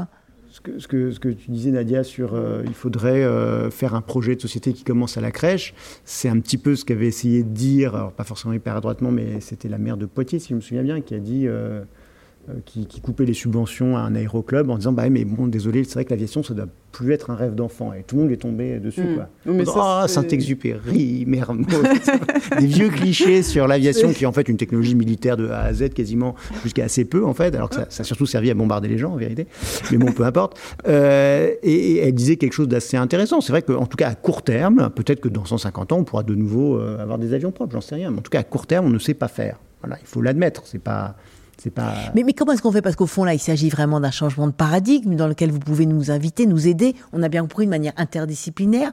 ce 0.49 0.61
que, 0.61 0.79
ce, 0.79 0.87
que, 0.87 1.11
ce 1.11 1.19
que, 1.19 1.27
tu 1.27 1.51
disais, 1.51 1.71
Nadia, 1.71 2.05
sur 2.05 2.39
il 2.65 2.73
faudrait 2.73 3.25
faire 3.69 3.95
un 3.95 4.01
projet 4.01 4.37
de 4.37 4.41
société 4.41 4.71
qui 4.71 4.85
commence 4.85 5.17
à 5.17 5.21
la 5.21 5.31
crèche, 5.31 5.73
c'est 6.05 6.29
un 6.29 6.39
petit 6.39 6.57
peu 6.57 6.75
ce 6.77 6.85
qu'avait 6.85 7.07
essayé 7.07 7.43
de 7.43 7.49
dire, 7.49 7.95
alors 7.95 8.13
pas 8.13 8.23
forcément 8.23 8.53
hyper 8.53 8.77
adroitement, 8.77 9.11
mais 9.11 9.41
c'était 9.41 9.67
la 9.67 9.77
maire 9.77 9.97
de 9.97 10.05
Poitiers, 10.05 10.39
si 10.39 10.49
je 10.49 10.55
me 10.55 10.61
souviens 10.61 10.83
bien, 10.83 11.01
qui 11.01 11.13
a 11.15 11.19
dit 11.19 11.47
euh, 11.47 11.83
qui, 12.65 12.87
coupait 13.01 13.25
les 13.25 13.33
subventions 13.33 13.97
à 13.97 14.01
un 14.01 14.15
aéroclub 14.15 14.69
en 14.69 14.77
disant 14.77 14.93
bah 14.93 15.09
mais 15.09 15.25
bon 15.25 15.47
désolé 15.47 15.83
c'est 15.83 15.95
vrai 15.95 16.05
que 16.05 16.11
l'aviation 16.11 16.43
ça 16.43 16.53
doit 16.53 16.67
plus 16.91 17.13
être 17.13 17.29
un 17.29 17.35
rêve 17.35 17.53
d'enfant. 17.53 17.93
Et 17.93 18.03
tout 18.03 18.15
le 18.15 18.23
monde 18.23 18.31
est 18.31 18.37
tombé 18.37 18.79
dessus 18.79 19.03
mmh. 19.03 19.15
quoi. 19.15 19.29
Mais 19.45 19.63
oh 19.67 20.07
Saint-Exupéry, 20.07 21.25
Mermoz, 21.27 21.65
des 22.59 22.65
vieux 22.65 22.89
clichés 22.89 23.43
sur 23.43 23.67
l'aviation 23.67 24.13
qui 24.13 24.23
est 24.23 24.27
en 24.27 24.31
fait 24.31 24.47
une 24.49 24.57
technologie 24.57 24.95
militaire 24.95 25.37
de 25.37 25.49
A 25.49 25.61
à 25.61 25.73
Z 25.73 25.89
quasiment 25.89 26.35
jusqu'à 26.63 26.85
assez 26.85 27.05
peu 27.05 27.25
en 27.25 27.33
fait 27.33 27.53
alors 27.55 27.69
que 27.69 27.75
ça, 27.75 28.01
a 28.01 28.03
surtout 28.03 28.25
servi 28.25 28.49
à 28.49 28.53
bombarder 28.53 28.87
les 28.87 28.97
gens 28.97 29.13
en 29.13 29.17
vérité. 29.17 29.47
Mais 29.91 29.97
bon 29.97 30.11
peu 30.11 30.23
importe. 30.23 30.57
Euh, 30.87 31.53
et, 31.61 31.97
elle 31.97 32.13
disait 32.13 32.37
quelque 32.37 32.53
chose 32.53 32.67
d'assez 32.67 32.97
intéressant. 32.97 33.41
C'est 33.41 33.51
vrai 33.51 33.61
qu'en 33.61 33.85
tout 33.85 33.97
cas 33.97 34.09
à 34.09 34.15
court 34.15 34.41
terme 34.41 34.89
peut-être 34.95 35.19
que 35.19 35.29
dans 35.29 35.45
150 35.45 35.91
ans 35.91 35.97
on 35.99 36.03
pourra 36.03 36.23
de 36.23 36.33
nouveau 36.33 36.77
euh, 36.77 37.01
avoir 37.01 37.19
des 37.19 37.33
avions 37.33 37.51
propres 37.51 37.73
j'en 37.73 37.81
sais 37.81 37.95
rien. 37.95 38.11
Mais 38.11 38.19
en 38.19 38.21
tout 38.21 38.31
cas 38.31 38.39
à 38.39 38.43
court 38.43 38.65
terme 38.65 38.87
on 38.87 38.91
ne 38.91 38.99
sait 38.99 39.13
pas 39.13 39.27
faire. 39.27 39.59
Voilà 39.81 39.97
il 40.01 40.07
faut 40.07 40.21
l'admettre. 40.21 40.63
C'est 40.65 40.81
pas 40.81 41.15
pas... 41.69 41.93
mais, 42.15 42.23
mais, 42.23 42.33
comment 42.33 42.51
est-ce 42.51 42.61
qu'on 42.61 42.71
fait? 42.71 42.81
Parce 42.81 42.95
qu'au 42.95 43.07
fond, 43.07 43.23
là, 43.23 43.33
il 43.33 43.39
s'agit 43.39 43.69
vraiment 43.69 43.99
d'un 43.99 44.11
changement 44.11 44.47
de 44.47 44.51
paradigme 44.51 45.15
dans 45.15 45.27
lequel 45.27 45.51
vous 45.51 45.59
pouvez 45.59 45.85
nous 45.85 46.11
inviter, 46.11 46.45
nous 46.45 46.67
aider. 46.67 46.95
On 47.13 47.23
a 47.23 47.29
bien 47.29 47.41
compris 47.41 47.65
de 47.65 47.69
manière 47.69 47.93
interdisciplinaire. 47.97 48.91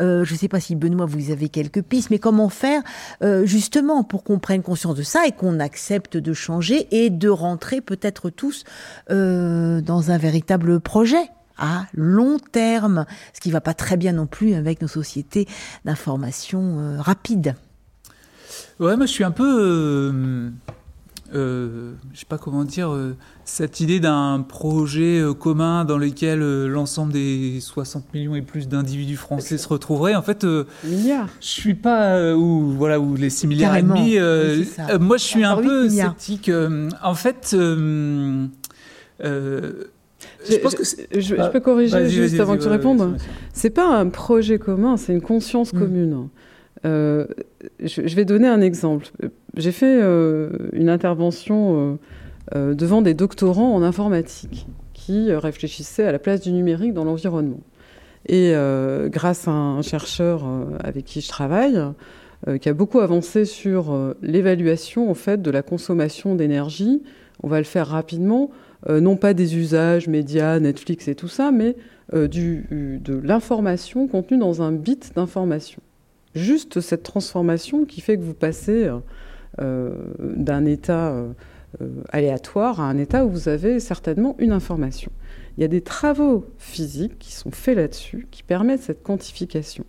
Euh, 0.00 0.24
je 0.24 0.32
ne 0.32 0.38
sais 0.38 0.48
pas 0.48 0.60
si 0.60 0.74
Benoît, 0.74 1.06
vous 1.06 1.30
avez 1.30 1.48
quelques 1.48 1.82
pistes, 1.82 2.10
mais 2.10 2.18
comment 2.18 2.48
faire 2.48 2.82
euh, 3.22 3.46
justement 3.46 4.04
pour 4.04 4.24
qu'on 4.24 4.38
prenne 4.38 4.62
conscience 4.62 4.94
de 4.94 5.02
ça 5.02 5.26
et 5.26 5.32
qu'on 5.32 5.60
accepte 5.60 6.16
de 6.16 6.32
changer 6.32 6.88
et 6.90 7.10
de 7.10 7.28
rentrer 7.28 7.80
peut-être 7.80 8.30
tous 8.30 8.64
euh, 9.10 9.80
dans 9.80 10.10
un 10.10 10.18
véritable 10.18 10.80
projet 10.80 11.30
à 11.56 11.86
long 11.94 12.38
terme, 12.38 13.06
ce 13.32 13.40
qui 13.40 13.52
va 13.52 13.60
pas 13.60 13.74
très 13.74 13.96
bien 13.96 14.12
non 14.12 14.26
plus 14.26 14.54
avec 14.54 14.82
nos 14.82 14.88
sociétés 14.88 15.46
d'information 15.84 16.98
rapide. 16.98 17.54
Ouais, 18.80 18.96
moi 18.96 19.06
je 19.06 19.12
suis 19.12 19.22
un 19.22 19.30
peu 19.30 20.50
euh, 21.32 21.92
je 22.12 22.20
sais 22.20 22.26
pas 22.26 22.38
comment 22.38 22.64
dire, 22.64 22.92
euh, 22.92 23.16
cette 23.44 23.80
idée 23.80 23.98
d'un 23.98 24.44
projet 24.46 25.20
euh, 25.20 25.32
commun 25.32 25.84
dans 25.84 25.96
lequel 25.96 26.42
euh, 26.42 26.66
l'ensemble 26.68 27.12
des 27.12 27.58
60 27.60 28.12
millions 28.12 28.34
et 28.34 28.42
plus 28.42 28.68
d'individus 28.68 29.16
français 29.16 29.56
se 29.56 29.66
retrouveraient. 29.68 30.14
En 30.14 30.22
fait, 30.22 30.46
milliards. 30.84 31.28
je 31.40 31.46
suis 31.46 31.74
pas 31.74 32.34
où 32.34 32.70
voilà 32.72 33.00
où 33.00 33.16
les 33.16 33.30
6 33.30 33.46
milliards 33.46 33.76
et 33.76 33.82
demi. 33.82 34.18
moi, 35.00 35.16
je 35.16 35.24
suis 35.24 35.44
un 35.44 35.56
peu 35.56 35.88
sceptique. 35.88 36.50
en 37.02 37.14
fait. 37.14 37.56
je, 37.56 38.48
pense 40.62 40.74
que 40.74 40.84
je, 40.84 41.50
peux 41.50 41.60
corriger 41.60 42.08
juste 42.08 42.38
avant 42.38 42.56
que 42.56 42.62
tu 42.62 42.68
répondes. 42.68 43.16
C'est 43.52 43.70
pas 43.70 43.86
un 43.86 44.08
projet 44.08 44.58
commun, 44.58 44.96
c'est 44.96 45.12
une 45.12 45.22
conscience 45.22 45.72
hmm. 45.72 45.78
commune. 45.78 46.28
Euh, 46.84 47.26
je, 47.80 48.14
vais 48.14 48.24
donner 48.24 48.48
un 48.48 48.60
exemple. 48.60 49.06
J'ai 49.56 49.72
fait 49.72 50.00
euh, 50.00 50.50
une 50.72 50.88
intervention 50.88 51.98
euh, 52.54 52.74
devant 52.74 53.02
des 53.02 53.14
doctorants 53.14 53.74
en 53.74 53.82
informatique 53.82 54.66
qui 54.92 55.32
réfléchissaient 55.32 56.04
à 56.04 56.12
la 56.12 56.18
place 56.18 56.40
du 56.40 56.52
numérique 56.52 56.94
dans 56.94 57.04
l'environnement. 57.04 57.60
Et 58.26 58.54
grâce 59.10 59.48
à 59.48 59.50
un 59.50 59.82
chercheur 59.82 60.46
avec 60.82 61.04
qui 61.04 61.20
je 61.20 61.28
travaille, 61.28 61.78
qui 62.58 62.70
a 62.70 62.72
beaucoup 62.72 63.00
avancé 63.00 63.44
sur 63.44 64.14
l'évaluation 64.22 65.10
en 65.10 65.14
fait 65.14 65.42
de 65.42 65.50
la 65.50 65.60
consommation 65.60 66.34
d'énergie, 66.34 67.02
on 67.42 67.48
va 67.48 67.58
le 67.58 67.64
faire 67.64 67.86
rapidement, 67.86 68.50
non 68.88 69.16
pas 69.16 69.34
des 69.34 69.58
usages 69.58 70.08
médias, 70.08 70.58
Netflix 70.58 71.06
et 71.08 71.14
tout 71.14 71.28
ça, 71.28 71.52
mais 71.52 71.76
du, 72.14 72.66
de 72.70 73.14
l'information 73.22 74.08
contenue 74.08 74.38
dans 74.38 74.62
un 74.62 74.72
bit 74.72 75.12
d'information 75.14 75.82
juste 76.34 76.80
cette 76.80 77.02
transformation 77.02 77.84
qui 77.84 78.00
fait 78.00 78.16
que 78.16 78.22
vous 78.22 78.34
passez 78.34 78.84
euh, 78.84 78.98
d'un 79.58 80.64
état 80.64 81.14
euh, 81.80 81.88
aléatoire 82.10 82.80
à 82.80 82.84
un 82.84 82.98
état 82.98 83.24
où 83.24 83.30
vous 83.30 83.48
avez 83.48 83.80
certainement 83.80 84.36
une 84.38 84.52
information. 84.52 85.10
Il 85.56 85.62
y 85.62 85.64
a 85.64 85.68
des 85.68 85.80
travaux 85.80 86.46
physiques 86.56 87.18
qui 87.18 87.32
sont 87.32 87.50
faits 87.50 87.76
là-dessus, 87.76 88.28
qui 88.30 88.44
permettent 88.44 88.82
cette 88.82 89.02
quantification. 89.02 89.84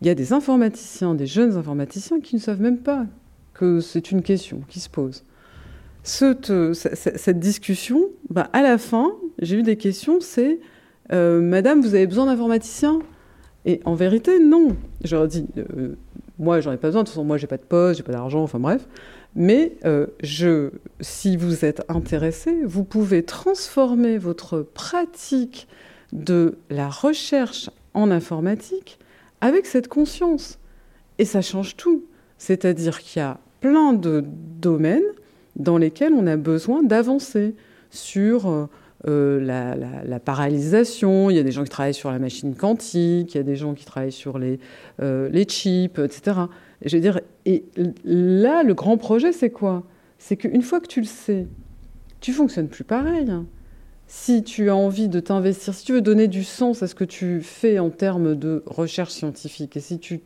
Il 0.00 0.06
y 0.06 0.10
a 0.10 0.14
des 0.14 0.32
informaticiens, 0.32 1.14
des 1.14 1.26
jeunes 1.26 1.56
informaticiens 1.56 2.20
qui 2.20 2.36
ne 2.36 2.40
savent 2.40 2.60
même 2.60 2.78
pas 2.78 3.06
que 3.54 3.80
c'est 3.80 4.12
une 4.12 4.22
question 4.22 4.62
qui 4.68 4.78
se 4.78 4.88
pose. 4.88 5.24
Cette, 6.04 6.52
discussion, 7.38 8.04
bah, 8.30 8.48
à 8.52 8.62
la 8.62 8.78
fin, 8.78 9.10
j'ai 9.40 9.56
eu 9.56 9.62
des 9.64 9.76
questions, 9.76 10.20
c'est 10.20 10.60
euh, 11.12 11.40
Madame, 11.40 11.80
vous 11.80 11.96
avez 11.96 12.06
besoin 12.06 12.26
d'informaticiens? 12.26 13.00
Et 13.64 13.80
en 13.84 13.94
vérité, 13.94 14.38
non. 14.38 14.76
J'aurais 15.02 15.28
dit, 15.28 15.46
euh, 15.56 15.96
moi, 16.38 16.60
j'en 16.60 16.72
ai 16.72 16.76
pas 16.76 16.88
besoin. 16.88 17.02
De 17.02 17.06
toute 17.06 17.14
façon, 17.14 17.24
moi, 17.24 17.36
j'ai 17.36 17.46
pas 17.46 17.56
de 17.56 17.62
poste, 17.62 17.98
j'ai 17.98 18.04
pas 18.04 18.12
d'argent, 18.12 18.42
enfin 18.42 18.58
bref. 18.58 18.86
Mais 19.34 19.76
euh, 19.84 20.06
je, 20.22 20.70
si 21.00 21.36
vous 21.36 21.64
êtes 21.64 21.82
intéressé, 21.88 22.62
vous 22.64 22.84
pouvez 22.84 23.24
transformer 23.24 24.18
votre 24.18 24.62
pratique 24.62 25.68
de 26.12 26.58
la 26.70 26.88
recherche 26.88 27.70
en 27.94 28.10
informatique 28.10 28.98
avec 29.40 29.66
cette 29.66 29.88
conscience. 29.88 30.58
Et 31.18 31.24
ça 31.24 31.42
change 31.42 31.76
tout. 31.76 32.04
C'est-à-dire 32.38 33.00
qu'il 33.00 33.20
y 33.20 33.24
a 33.24 33.38
plein 33.60 33.92
de 33.92 34.24
domaines 34.24 35.02
dans 35.56 35.76
lesquels 35.76 36.12
on 36.12 36.26
a 36.26 36.36
besoin 36.36 36.82
d'avancer 36.82 37.54
sur 37.90 38.68
euh, 39.06 39.40
la, 39.40 40.20
paralysation, 40.20 41.30
il 41.30 41.36
y 41.36 41.38
a 41.38 41.42
des 41.42 41.52
gens 41.52 41.62
qui 41.62 41.70
travaillent 41.70 41.94
sur 41.94 42.10
la 42.10 42.18
machine 42.18 42.54
quantique, 42.54 43.34
il 43.34 43.36
y 43.36 43.40
a 43.40 43.44
des 43.44 43.56
gens 43.56 43.74
qui 43.74 43.84
travaillent 43.84 44.10
sur 44.10 44.38
les, 44.38 44.58
euh, 45.00 45.28
les 45.28 45.44
chips, 45.44 45.98
etc. 45.98 46.40
Et 46.82 46.88
je 46.88 46.96
veux 46.96 47.00
dire, 47.00 47.20
et 47.46 47.64
là, 48.04 48.62
le 48.62 48.74
grand 48.74 48.96
projet, 48.96 49.32
c'est 49.32 49.50
quoi? 49.50 49.84
C'est 50.18 50.36
qu'une 50.36 50.62
fois 50.62 50.80
que 50.80 50.88
tu 50.88 51.00
le 51.00 51.06
sais, 51.06 51.46
tu 52.20 52.32
fonctionnes 52.32 52.68
plus 52.68 52.84
pareil. 52.84 53.30
Si 54.08 54.42
tu 54.42 54.70
as 54.70 54.76
envie 54.76 55.08
de 55.08 55.20
t'investir, 55.20 55.74
si 55.74 55.84
tu 55.84 55.92
veux 55.92 56.00
donner 56.00 56.26
du 56.26 56.42
sens 56.42 56.82
à 56.82 56.88
ce 56.88 56.94
que 56.94 57.04
tu 57.04 57.40
fais 57.40 57.78
en 57.78 57.90
termes 57.90 58.34
de 58.34 58.64
recherche 58.66 59.12
scientifique, 59.12 59.76
et 59.76 59.80
si 59.80 59.98
tu 60.00 60.22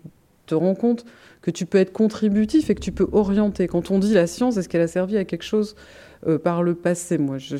te 0.47 0.55
rends 0.55 0.75
compte 0.75 1.05
que 1.41 1.51
tu 1.51 1.67
peux 1.67 1.79
être 1.79 1.93
contributif 1.93 2.71
et 2.71 2.75
que 2.75 2.81
tu 2.81 2.93
peux 2.93 3.09
orienter. 3.13 3.67
Quand 3.67 3.91
on 3.91 3.99
dit 3.99 4.15
la 4.15 4.27
science, 4.27 4.57
est-ce 4.57 4.69
qu'elle 4.69 4.83
a 4.83 4.89
servi 4.89 5.17
à 5.17 5.25
quelque 5.25 5.45
chose 5.45 5.75
euh, 6.27 6.39
par 6.39 6.63
le 6.63 6.75
passé? 6.75 7.19
Moi, 7.19 7.39
je 7.39 7.57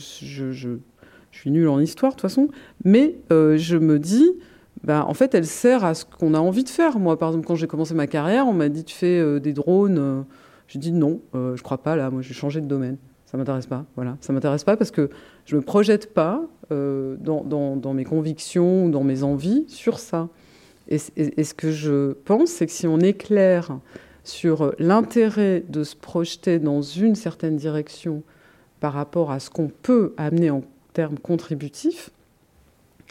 suis 1.39 1.51
nulle 1.51 1.69
en 1.69 1.81
histoire 1.81 2.13
de 2.13 2.17
toute 2.17 2.23
façon, 2.23 2.49
mais 2.85 3.17
euh, 3.31 3.57
je 3.57 3.77
me 3.77 3.99
dis, 3.99 4.31
bah, 4.85 5.05
en 5.07 5.15
fait, 5.15 5.35
elle 5.35 5.47
sert 5.47 5.85
à 5.85 5.95
ce 5.95 6.05
qu'on 6.05 6.35
a 6.35 6.39
envie 6.39 6.65
de 6.65 6.69
faire. 6.69 6.99
Moi, 6.99 7.19
par 7.19 7.31
exemple, 7.31 7.47
quand 7.47 7.55
j'ai 7.55 7.67
commencé 7.67 7.95
ma 7.95 8.07
carrière, 8.07 8.47
on 8.47 8.53
m'a 8.53 8.69
dit 8.69 8.85
tu 8.85 8.95
fais 8.95 9.19
euh, 9.19 9.39
des 9.39 9.53
drones. 9.53 9.99
Euh, 9.99 10.23
j'ai 10.69 10.79
dit 10.79 10.93
non, 10.93 11.21
je 11.35 11.61
crois 11.63 11.79
pas 11.79 11.97
là. 11.97 12.11
Moi, 12.11 12.23
j'ai 12.23 12.35
changé 12.35 12.61
de 12.61 12.67
domaine. 12.67 12.97
Ça 13.27 13.39
m'intéresse 13.39 13.67
pas. 13.67 13.87
Voilà, 13.95 14.17
ça 14.21 14.33
m'intéresse 14.33 14.65
pas 14.65 14.77
parce 14.77 14.91
que 14.91 15.09
je 15.47 15.57
me 15.57 15.63
projette 15.63 16.13
pas 16.13 16.43
euh, 16.71 17.17
dans, 17.19 17.95
mes 17.95 18.05
convictions 18.05 18.85
ou 18.85 18.91
dans 18.91 19.05
mes 19.05 19.23
envies 19.23 19.65
sur 19.69 19.99
ça. 19.99 20.29
Et, 20.89 20.99
et 21.17 21.45
ce 21.45 21.55
que 21.55 21.71
je 21.71 22.13
pense, 22.25 22.51
c'est 22.51 22.67
que 22.67 22.73
si 22.73 22.87
on 22.87 23.01
est 23.01 23.15
clair 23.15 23.79
sur 24.25 24.75
l'intérêt 24.79 25.65
de 25.69 25.83
se 25.83 25.97
projeter 25.97 26.59
dans 26.59 26.83
une 26.83 27.15
certaine 27.15 27.57
direction 27.57 28.23
par 28.81 28.93
rapport 28.93 29.31
à 29.31 29.41
ce 29.41 29.49
qu'on 29.49 29.69
peut 29.69 30.13
amener 30.19 30.51
en 30.51 30.63
termes 30.93 31.19
contributifs, 31.19 32.11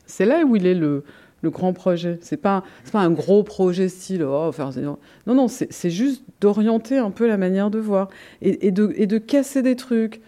c'est 0.06 0.26
là 0.26 0.44
où 0.44 0.56
il 0.56 0.66
est 0.66 0.76
le, 0.76 1.04
grand 1.44 1.74
projet. 1.74 2.20
C'est 2.22 2.38
pas 2.38 2.64
pas 2.92 3.00
un 3.00 3.10
gros 3.10 3.44
projet 3.44 3.90
style 3.90 4.24
oh, 4.24 4.52
non 5.26 5.36
non 5.36 5.48
c'est 5.48 5.90
juste 5.90 6.24
d'orienter 6.40 6.98
un 6.98 7.10
peu 7.10 7.28
la 7.28 7.38
manière 7.38 7.72
de 7.72 7.80
voir 7.80 8.10
et, 8.42 8.72
de, 8.72 8.94
et 8.96 9.08
de 9.08 9.18
casser 9.18 9.62
des 9.62 9.76
trucs. 9.76 10.22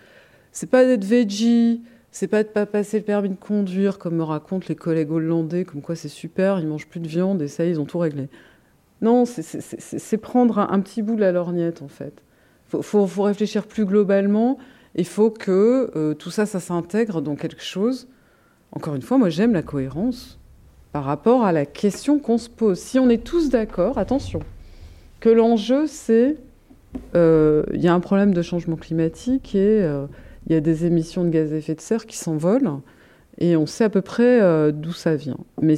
C'est 0.51 0.70
pas 0.70 0.86
d'être 0.86 1.06
veggie, 1.06 1.82
c'est 2.12 2.28
pas 2.28 2.43
de 2.43 2.47
pas 2.47 2.66
passer 2.66 2.97
le 2.99 3.04
permis 3.04 3.30
de 3.30 3.36
conduire 3.36 3.99
comme 3.99 4.16
me 4.16 4.24
racontent 4.24 4.66
les 4.70 4.76
collègues 4.76 5.12
hollandais 5.12 5.66
comme 5.66 5.82
quoi 5.82 5.95
c'est 5.95 6.10
super, 6.10 6.60
ils 6.60 6.68
mangent 6.68 6.88
plus 6.88 6.99
de 6.99 7.08
viande 7.08 7.41
et 7.41 7.47
ça 7.47 7.66
ils 7.66 7.80
ont 7.80 7.86
tout 7.86 7.99
réglé. 7.99 8.30
Non, 9.01 9.26
c'est 9.26 10.18
prendre 10.18 10.60
un, 10.60 10.80
petit 10.80 11.01
bout 11.01 11.16
de 11.16 11.22
la 11.22 11.34
lorgnette 11.34 11.82
en 11.82 11.89
fait. 11.89 12.14
Faut, 12.70 12.82
faut, 12.82 13.06
faut 13.06 13.24
réfléchir 13.24 13.68
plus 13.68 13.86
globalement. 13.86 14.58
Il 14.96 15.06
faut 15.06 15.32
que 15.32 15.91
euh, 15.96 16.14
tout 16.14 16.30
ça, 16.30 16.46
ça 16.46 16.60
s'intègre 16.60 17.22
dans 17.22 17.36
quelque 17.36 17.64
chose. 17.64 18.08
Encore 18.72 18.96
une 18.96 19.02
fois, 19.02 19.18
moi 19.18 19.30
j'aime 19.30 19.54
la 19.54 19.64
cohérence 19.64 20.39
par 20.91 21.04
rapport 21.04 21.44
à 21.44 21.52
la 21.52 21.66
question 21.66 22.20
qu'on 22.20 22.38
se 22.38 22.50
pose. 22.50 22.80
Si 22.80 23.00
on 23.00 23.10
est 23.10 23.24
tous 23.24 23.50
d'accord, 23.50 23.98
attention, 23.98 24.39
que 25.20 25.30
l'enjeu 25.30 25.88
c'est 25.88 26.38
euh, 27.16 27.64
il 27.74 27.82
y 27.82 27.88
a 27.88 27.94
un 27.94 28.00
problème 28.00 28.36
de 28.36 28.41
changement 28.44 28.76
climatique 28.76 29.56
et 29.56 29.82
euh, 29.82 30.06
il 30.46 30.54
y 30.54 30.56
a 30.56 30.60
des 30.60 30.86
émissions 30.86 31.24
de 31.24 31.30
gaz 31.30 31.52
à 31.52 31.56
effet 31.56 31.74
de 31.74 31.82
serre 31.82 32.06
qui 32.06 32.18
s'envolent 32.18 32.80
et 33.39 33.56
on 33.56 33.66
sait 33.66 33.86
à 33.86 33.89
peu 33.89 34.02
près 34.02 34.72
d'où 34.72 34.91
ça 34.91 35.16
vient. 35.16 35.39
Mais 35.60 35.76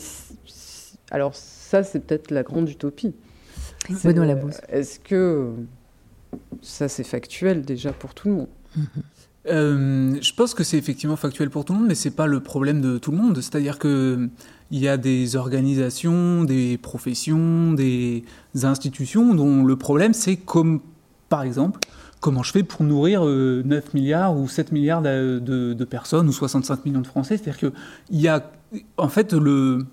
alors 1.09 1.33
ça 1.33 1.83
c'est 1.83 2.01
peut-être 2.01 2.31
la 2.31 2.43
grande 2.43 2.67
utopie. 2.67 3.13
Est-ce 4.67 4.99
que 4.99 5.53
ça 6.61 6.89
c'est 6.89 7.05
factuel 7.05 7.61
déjà 7.61 7.93
pour 7.93 8.13
tout 8.13 8.27
le 8.27 8.33
monde? 8.33 8.47
Mm-hmm. 8.77 10.21
je 10.21 10.33
pense 10.33 10.53
que 10.53 10.63
c'est 10.63 10.77
effectivement 10.77 11.15
factuel 11.15 11.49
pour 11.49 11.65
tout 11.65 11.73
le 11.73 11.79
monde, 11.79 11.87
mais 11.87 11.95
c'est 11.95 12.15
pas 12.15 12.27
le 12.27 12.39
problème 12.39 12.81
de 12.81 12.97
tout 12.97 13.11
le 13.11 13.17
monde. 13.17 13.35
C'est-à-dire 13.41 13.79
que 13.79 14.29
il 14.71 14.79
y 14.79 14.87
a 14.87 14.97
des 14.97 15.35
organisations, 15.35 16.43
des 16.43 16.77
professions, 16.77 17.73
des 17.73 18.23
institutions 18.63 19.35
dont 19.35 19.63
le 19.63 19.75
problème 19.75 20.13
c'est 20.13 20.37
comme, 20.37 20.81
par 21.29 21.43
exemple, 21.43 21.79
comment 22.25 22.41
je 22.41 22.51
fais 22.51 22.63
pour 22.63 22.83
nourrir 22.83 23.21
9 23.21 23.27
euh, 23.27 23.81
milliards 23.93 24.35
ou 24.35 24.47
7 24.47 24.71
milliards 24.71 25.03
de, 25.03 25.83
personnes 25.87 26.27
ou 26.27 26.31
65 26.31 26.83
millions 26.85 27.01
de 27.01 27.07
Français. 27.07 27.37
C'est-à-dire 27.37 27.59
qu'il 27.59 28.19
y 28.19 28.27
a, 28.27 28.51
en 28.97 29.09
fait, 29.09 29.31
le... 29.33 29.85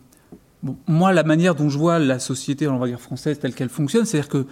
moi, 0.87 1.13
la 1.13 1.25
manière 1.25 1.55
dont 1.55 1.69
je 1.69 1.77
vois 1.77 1.99
la 1.99 2.19
société, 2.19 2.67
on 2.69 2.79
va 2.79 2.87
dire 2.87 3.01
française, 3.01 3.39
telle 3.39 3.55
qu'elle 3.55 3.69
fonctionne, 3.69 4.07
c'est-à-dire 4.07 4.31
que 4.31 4.47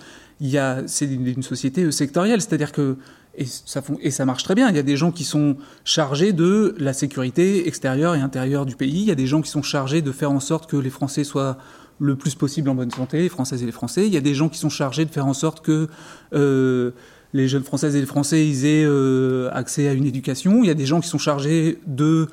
c'est 0.87 1.07
une 1.07 1.43
société 1.43 1.91
sectorielle, 1.91 2.43
c'est-à-dire 2.43 2.73
que 2.73 2.99
et 3.37 3.47
ça, 3.47 3.83
et 4.01 4.11
ça 4.11 4.25
marche 4.25 4.43
très 4.43 4.55
bien. 4.55 4.69
Il 4.71 4.77
y 4.77 4.79
a 4.79 4.83
des 4.83 4.97
gens 4.97 5.13
qui 5.13 5.25
sont 5.25 5.57
chargés 5.85 6.33
de 6.33 6.75
la 6.79 6.93
sécurité 6.93 7.69
extérieure 7.69 8.15
et 8.15 8.21
intérieure 8.21 8.67
du 8.67 8.77
pays. 8.77 9.01
Il 9.01 9.09
y 9.09 9.11
a 9.11 9.15
des 9.15 9.27
gens 9.27 9.41
qui 9.41 9.51
sont 9.51 9.63
chargés 9.63 10.03
de 10.03 10.13
faire 10.13 10.31
en 10.31 10.41
sorte 10.41 10.69
que 10.69 10.77
les 10.77 10.91
Français 10.91 11.25
soient 11.25 11.57
le 12.01 12.17
plus 12.17 12.35
possible 12.35 12.69
en 12.71 12.75
bonne 12.75 12.91
santé, 12.91 13.21
les 13.21 13.29
Françaises 13.29 13.63
et 13.63 13.67
les 13.67 13.73
Français. 13.73 14.07
Il 14.07 14.13
y 14.13 14.17
a 14.17 14.23
des 14.23 14.35
gens 14.35 14.49
qui 14.49 14.59
sont 14.59 14.71
chargés 14.71 15.05
de 15.05 15.11
faire 15.11 15.27
en 15.27 15.35
sorte 15.35 15.61
que 15.61 15.89
euh, 16.33 16.91
les 17.33 17.47
jeunes 17.47 17.63
Françaises 17.63 17.95
et 17.95 18.01
les 18.01 18.07
Français 18.07 18.49
aient 18.49 18.85
euh, 18.85 19.51
accès 19.53 19.87
à 19.87 19.93
une 19.93 20.07
éducation. 20.07 20.65
Il 20.65 20.67
y 20.67 20.71
a 20.71 20.75
des 20.75 20.87
gens 20.87 21.01
qui 21.01 21.09
sont 21.09 21.19
chargés 21.19 21.79
de 21.87 22.29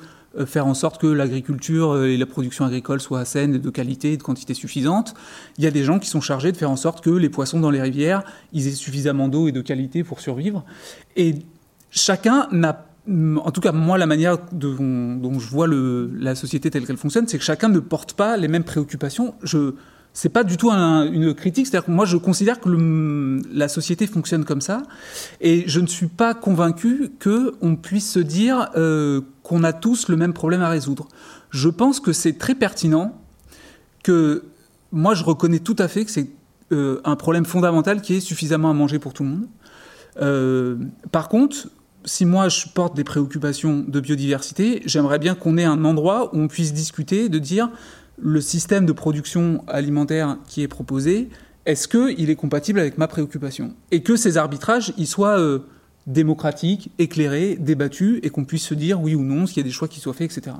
faire 0.46 0.66
en 0.66 0.74
sorte 0.74 1.00
que 1.00 1.06
l'agriculture 1.06 1.92
euh, 1.92 2.08
et 2.08 2.16
la 2.16 2.26
production 2.26 2.64
agricole 2.64 3.00
soient 3.00 3.24
saines, 3.24 3.58
de 3.58 3.70
qualité 3.70 4.12
et 4.12 4.16
de 4.16 4.22
quantité 4.22 4.54
suffisante. 4.54 5.14
Il 5.56 5.64
y 5.64 5.66
a 5.66 5.70
des 5.70 5.84
gens 5.84 5.98
qui 5.98 6.08
sont 6.08 6.20
chargés 6.20 6.52
de 6.52 6.56
faire 6.56 6.70
en 6.70 6.76
sorte 6.76 7.02
que 7.02 7.10
les 7.10 7.28
poissons 7.28 7.60
dans 7.60 7.70
les 7.70 7.80
rivières, 7.80 8.22
aient 8.54 8.70
suffisamment 8.70 9.28
d'eau 9.28 9.48
et 9.48 9.52
de 9.52 9.60
qualité 9.60 10.04
pour 10.04 10.20
survivre. 10.20 10.64
Et 11.16 11.36
chacun 11.90 12.48
n'a 12.52 12.84
en 13.10 13.50
tout 13.52 13.62
cas, 13.62 13.72
moi, 13.72 13.96
la 13.96 14.04
manière 14.04 14.36
dont, 14.52 15.38
je 15.38 15.48
vois 15.48 15.66
la 15.66 16.34
société 16.34 16.70
telle 16.70 16.86
qu'elle 16.86 16.98
fonctionne, 16.98 17.26
c'est 17.26 17.38
que 17.38 17.44
chacun 17.44 17.70
ne 17.70 17.78
porte 17.78 18.12
pas 18.12 18.36
les 18.36 18.48
mêmes 18.48 18.64
préoccupations. 18.64 19.34
Je, 19.42 19.72
c'est 20.12 20.28
pas 20.28 20.44
du 20.44 20.56
tout 20.56 20.70
une 20.70 21.34
critique. 21.34 21.66
C'est-à-dire 21.66 21.86
que 21.86 21.90
moi, 21.92 22.04
je 22.04 22.16
considère 22.16 22.60
que 22.60 22.68
la 23.52 23.68
société 23.68 24.06
fonctionne 24.06 24.44
comme 24.44 24.60
ça, 24.60 24.82
et 25.40 25.64
je 25.66 25.80
ne 25.80 25.86
suis 25.86 26.08
pas 26.08 26.34
convaincu 26.34 27.10
que 27.18 27.54
on 27.60 27.76
puisse 27.76 28.10
se 28.10 28.18
dire 28.18 28.70
euh, 28.76 29.20
qu'on 29.42 29.64
a 29.64 29.72
tous 29.72 30.08
le 30.08 30.16
même 30.16 30.32
problème 30.32 30.62
à 30.62 30.68
résoudre. 30.68 31.08
Je 31.50 31.68
pense 31.68 32.00
que 32.00 32.12
c'est 32.12 32.38
très 32.38 32.54
pertinent 32.54 33.16
que 34.02 34.44
moi, 34.92 35.14
je 35.14 35.24
reconnais 35.24 35.58
tout 35.58 35.76
à 35.78 35.88
fait 35.88 36.04
que 36.04 36.10
c'est 36.10 36.28
euh, 36.72 37.00
un 37.04 37.16
problème 37.16 37.44
fondamental 37.44 38.02
qui 38.02 38.14
est 38.14 38.20
suffisamment 38.20 38.70
à 38.70 38.74
manger 38.74 38.98
pour 38.98 39.12
tout 39.12 39.22
le 39.22 39.28
monde. 39.30 39.46
Euh, 40.20 40.76
par 41.12 41.28
contre, 41.28 41.68
si 42.04 42.24
moi 42.24 42.48
je 42.48 42.66
porte 42.74 42.96
des 42.96 43.04
préoccupations 43.04 43.84
de 43.86 44.00
biodiversité, 44.00 44.82
j'aimerais 44.86 45.18
bien 45.18 45.34
qu'on 45.34 45.56
ait 45.58 45.64
un 45.64 45.84
endroit 45.84 46.34
où 46.34 46.40
on 46.40 46.48
puisse 46.48 46.72
discuter, 46.72 47.28
de 47.28 47.38
dire 47.38 47.70
le 48.20 48.40
système 48.40 48.86
de 48.86 48.92
production 48.92 49.64
alimentaire 49.68 50.38
qui 50.46 50.62
est 50.62 50.68
proposé, 50.68 51.28
est-ce 51.66 51.86
qu'il 51.86 52.30
est 52.30 52.36
compatible 52.36 52.80
avec 52.80 52.98
ma 52.98 53.08
préoccupation 53.08 53.74
Et 53.90 54.02
que 54.02 54.16
ces 54.16 54.36
arbitrages, 54.38 54.92
soient 55.04 55.38
euh, 55.38 55.60
démocratiques, 56.06 56.90
éclairés, 56.98 57.56
débattus, 57.60 58.20
et 58.22 58.30
qu'on 58.30 58.44
puisse 58.44 58.64
se 58.64 58.74
dire 58.74 59.00
oui 59.00 59.14
ou 59.14 59.22
non, 59.22 59.46
s'il 59.46 59.58
y 59.58 59.60
a 59.60 59.64
des 59.64 59.70
choix 59.70 59.88
qui 59.88 60.00
soient 60.00 60.14
faits, 60.14 60.36
etc. 60.36 60.56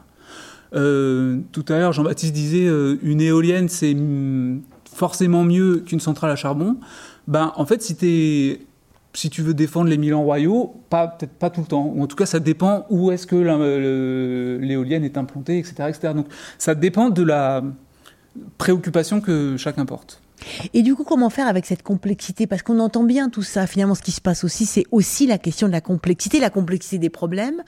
Euh, 0.75 1.39
tout 1.53 1.65
à 1.69 1.79
l'heure, 1.79 1.93
Jean-Baptiste 1.93 2.35
disait 2.35 2.67
euh, 2.67 2.99
une 3.03 3.21
éolienne, 3.21 3.69
c'est 3.69 3.97
forcément 4.93 5.45
mieux 5.45 5.79
qu'une 5.79 6.01
centrale 6.01 6.31
à 6.31 6.37
charbon. 6.37 6.77
Ben, 7.27 7.53
en 7.57 7.65
fait, 7.65 7.83
si 7.83 7.97
tu 7.97 8.07
es 8.07 8.61
si 9.15 9.31
tu 9.31 9.43
veux 9.43 9.55
défendre 9.55 9.89
les 9.89 9.97
Milans 9.99 10.23
royaux, 10.23 10.75
pas 10.91 11.09
peut-être 11.09 11.33
pas 11.33 11.51
tout 11.51 11.63
le 11.63 11.67
temps. 11.67 11.93
Ou 11.95 12.03
en 12.03 12.07
tout 12.07 12.17
cas, 12.17 12.27
ça 12.27 12.41
dépend 12.41 12.87
où 12.91 13.11
est-ce 13.11 13.27
que 13.27 13.37
l'éolienne 14.61 15.05
est 15.05 15.17
implantée, 15.17 15.59
etc., 15.59 15.75
etc. 15.89 16.13
Donc, 16.15 16.27
ça 16.59 16.75
dépend 16.75 17.11
de 17.11 17.23
la 17.23 17.63
préoccupation 18.59 19.21
que 19.21 19.57
chacun 19.57 19.87
porte. 19.87 20.21
Et 20.75 20.83
du 20.83 20.95
coup, 20.95 21.05
comment 21.05 21.31
faire 21.31 21.49
avec 21.49 21.67
cette 21.67 21.83
complexité? 21.83 22.47
Parce 22.47 22.63
qu'on 22.63 22.79
entend 22.81 23.05
bien 23.05 23.29
tout 23.29 23.43
ça. 23.43 23.67
Finalement, 23.67 23.95
ce 23.95 24.03
qui 24.03 24.13
se 24.13 24.21
passe 24.21 24.45
aussi, 24.45 24.67
c'est 24.67 24.85
aussi 24.91 25.27
la 25.27 25.39
question 25.39 25.67
de 25.67 25.73
la 25.73 25.81
complexité, 25.81 26.41
la 26.41 26.51
complexité 26.51 26.99
des 26.99 27.11
problèmes. 27.11 27.63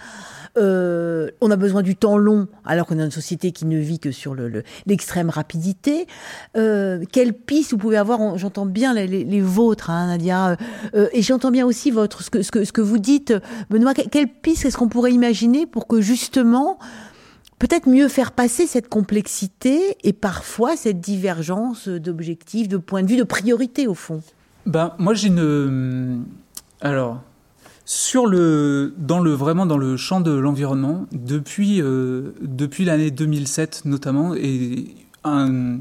Euh, 0.58 1.30
on 1.40 1.50
a 1.50 1.56
besoin 1.56 1.82
du 1.82 1.96
temps 1.96 2.16
long, 2.16 2.48
alors 2.64 2.86
qu'on 2.86 2.98
a 2.98 3.04
une 3.04 3.10
société 3.10 3.52
qui 3.52 3.66
ne 3.66 3.78
vit 3.78 4.00
que 4.00 4.10
sur 4.10 4.34
l'extrême 4.86 5.26
le, 5.26 5.32
rapidité. 5.32 6.06
Euh, 6.56 7.04
quelle 7.12 7.34
piste 7.34 7.70
vous 7.70 7.78
pouvez 7.78 7.96
avoir? 7.96 8.36
J'entends 8.36 8.66
bien 8.66 8.92
les, 8.94 9.40
vôtres, 9.40 9.90
hein, 9.90 10.08
Nadia, 10.08 10.56
euh, 10.94 11.08
et 11.12 11.22
j'entends 11.22 11.50
bien 11.50 11.66
aussi 11.66 11.90
votre 11.90 12.22
ce 12.22 12.30
que, 12.30 12.42
ce 12.42 12.50
que, 12.50 12.64
ce 12.64 12.72
que 12.72 12.80
vous 12.80 12.98
dites, 12.98 13.32
Benoît. 13.70 13.94
Quelle 13.94 14.28
piste 14.28 14.64
est-ce 14.64 14.76
qu'on 14.76 14.88
pourrait 14.88 15.12
imaginer 15.12 15.66
pour 15.66 15.86
que 15.86 16.00
justement 16.00 16.78
peut-être 17.60 17.88
mieux 17.88 18.08
faire 18.08 18.32
passer 18.32 18.66
cette 18.66 18.88
complexité 18.88 19.96
et 20.02 20.12
parfois 20.12 20.74
cette 20.76 21.00
divergence 21.00 21.88
d'objectifs, 21.88 22.66
de 22.66 22.76
points 22.76 23.04
de 23.04 23.08
vue, 23.08 23.16
de 23.16 23.22
priorités 23.22 23.86
au 23.86 23.94
fond 23.94 24.20
Ben 24.66 24.94
moi 24.98 25.14
j'ai 25.14 25.28
une 25.28 26.24
alors 26.80 27.20
sur 27.90 28.28
le, 28.28 28.94
dans 28.98 29.18
le, 29.18 29.32
vraiment 29.32 29.66
dans 29.66 29.76
le 29.76 29.96
champ 29.96 30.20
de 30.20 30.30
l'environnement, 30.30 31.06
depuis, 31.10 31.82
euh, 31.82 32.34
depuis 32.40 32.84
l'année 32.84 33.10
2007 33.10 33.82
notamment, 33.84 34.32
et 34.36 34.94
un, 35.24 35.80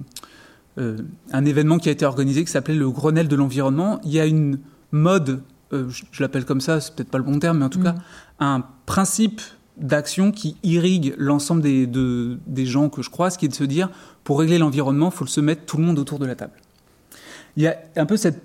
euh, 0.80 0.98
un 1.32 1.45
événement 1.45 1.78
qui 1.78 1.88
a 1.88 1.91
été 1.91 2.06
organisé 2.06 2.44
qui 2.44 2.52
s'appelait 2.52 2.74
le 2.74 2.90
Grenelle 2.90 3.28
de 3.28 3.36
l'environnement, 3.36 4.02
il 4.03 4.10
y 4.10 4.20
a 4.20 4.26
une 4.26 4.58
mode, 4.91 5.44
euh, 5.72 5.88
je, 5.90 6.24
l'appelle 6.24 6.45
comme 6.45 6.62
ça, 6.62 6.82
c'est 6.82 6.95
peut-être 6.95 7.12
pas 7.12 7.20
le 7.20 7.26
bon 7.26 7.38
terme, 7.38 7.60
mais 7.60 7.66
en 7.66 7.70
tout 7.70 7.80
mm. 7.80 7.84
cas, 7.84 7.95
un 8.40 8.64
principe 8.88 9.41
d'action 9.80 10.31
qui 10.31 10.57
irrigue 10.64 11.14
l'ensemble 11.18 11.61
des, 11.61 11.88
de, 11.88 12.38
des 12.47 12.65
gens 12.65 12.89
que 12.89 13.01
je 13.01 13.10
croise, 13.10 13.38
qui 13.38 13.45
est 13.45 13.49
de 13.49 13.53
se 13.53 13.64
dire, 13.64 13.89
pour 14.23 14.39
régler 14.39 14.57
l'environnement, 14.57 15.10
il 15.14 15.18
faut 15.18 15.26
se 15.26 15.41
mettre 15.41 15.65
tout 15.65 15.77
le 15.77 15.84
monde 15.84 15.99
autour 15.99 16.19
de 16.19 16.26
la 16.26 16.35
table. 16.35 16.53
Il 17.57 17.64
y 17.64 17.68
a 17.68 17.77
un 17.95 18.06
peu 18.06 18.18
cette, 18.18 18.41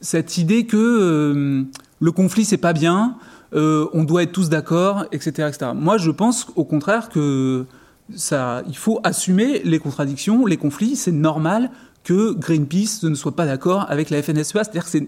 cette 0.00 0.38
idée 0.38 0.66
que 0.66 1.66
le 2.00 2.12
conflit 2.12 2.44
c'est 2.44 2.56
pas 2.56 2.72
bien, 2.72 3.16
euh, 3.52 3.88
on 3.92 4.04
doit 4.04 4.22
être 4.22 4.32
tous 4.32 4.48
d'accord, 4.48 5.06
etc., 5.12 5.48
etc. 5.48 5.72
Moi, 5.74 5.98
je 5.98 6.10
pense 6.10 6.46
au 6.56 6.64
contraire 6.64 7.08
que 7.08 7.66
ça, 8.14 8.62
il 8.68 8.76
faut 8.76 9.00
assumer 9.02 9.60
les 9.64 9.78
contradictions, 9.78 10.46
les 10.46 10.56
conflits. 10.56 10.96
C'est 10.96 11.12
normal 11.12 11.70
que 12.04 12.32
Greenpeace 12.32 13.02
ne 13.02 13.14
soit 13.14 13.34
pas 13.34 13.46
d'accord 13.46 13.86
avec 13.88 14.10
la 14.10 14.22
FNSEA. 14.22 14.64
C'est-à-dire 14.64 14.84
que 14.84 14.98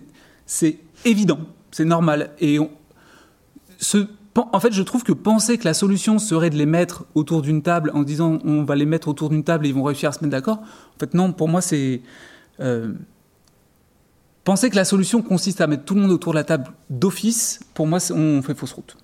c'est 0.47 0.79
évident, 1.05 1.41
c'est 1.71 1.85
normal. 1.85 2.31
Et 2.41 2.59
en 4.37 4.61
fait, 4.61 4.73
je 4.73 4.83
trouve 4.83 5.03
que 5.03 5.13
penser 5.13 5.59
que 5.59 5.65
la 5.65 5.75
solution 5.75 6.19
serait 6.19 6.51
de 6.51 6.57
les 6.57 6.67
mettre 6.67 7.05
autour 7.15 7.43
d'une 7.43 7.63
table 7.63 7.91
en 7.95 8.03
disant 8.03 8.39
on 8.45 8.65
va 8.65 8.77
les 8.77 8.87
mettre 8.87 9.09
autour 9.09 9.29
d'une 9.29 9.45
table 9.45 9.67
et 9.67 9.69
ils 9.69 9.75
vont 9.75 9.83
réussir 9.83 10.09
à 10.09 10.13
se 10.13 10.21
mettre 10.21 10.31
d'accord, 10.33 10.59
en 10.61 10.99
fait, 10.99 11.15
non, 11.15 11.33
pour 11.33 11.49
moi, 11.49 11.61
c'est. 11.61 12.01
Euh, 12.61 12.93
Penser 14.45 14.71
que 14.71 14.77
la 14.77 14.85
solution 14.85 15.23
consiste 15.23 15.61
à 15.61 15.69
mettre 15.69 15.85
tout 15.85 15.95
le 15.95 16.01
monde 16.01 16.11
autour 16.11 16.33
de 16.33 16.39
la 16.39 16.45
table 16.45 16.73
d'office, 16.91 17.61
pour 17.75 17.87
moi, 17.87 18.01
on 18.13 18.43
fait 18.43 18.55
fausse 18.55 18.73
route. 18.73 18.97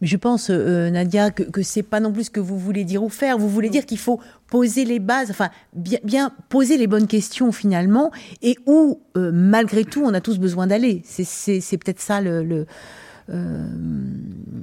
Mais 0.00 0.08
je 0.08 0.16
pense, 0.16 0.50
euh, 0.50 0.90
Nadia, 0.90 1.30
que, 1.30 1.44
que 1.44 1.62
c'est 1.62 1.84
pas 1.84 2.00
non 2.00 2.10
plus 2.10 2.24
ce 2.24 2.30
que 2.30 2.40
vous 2.40 2.58
voulez 2.58 2.84
dire 2.84 3.02
ou 3.04 3.10
faire. 3.10 3.38
Vous 3.38 3.48
voulez 3.48 3.68
dire 3.68 3.86
qu'il 3.86 3.98
faut 3.98 4.18
poser 4.48 4.84
les 4.84 4.98
bases, 4.98 5.30
enfin, 5.30 5.50
bien, 5.72 6.00
bien 6.02 6.32
poser 6.48 6.78
les 6.78 6.88
bonnes 6.88 7.06
questions 7.06 7.52
finalement, 7.52 8.10
et 8.42 8.56
où, 8.66 9.00
euh, 9.16 9.30
malgré 9.32 9.84
tout, 9.84 10.02
on 10.04 10.14
a 10.14 10.20
tous 10.20 10.38
besoin 10.38 10.66
d'aller. 10.66 11.02
C'est 11.04 11.78
peut-être 11.78 12.00
ça 12.00 12.20
le. 12.20 12.42
le 12.42 12.56
euh... 12.56 12.64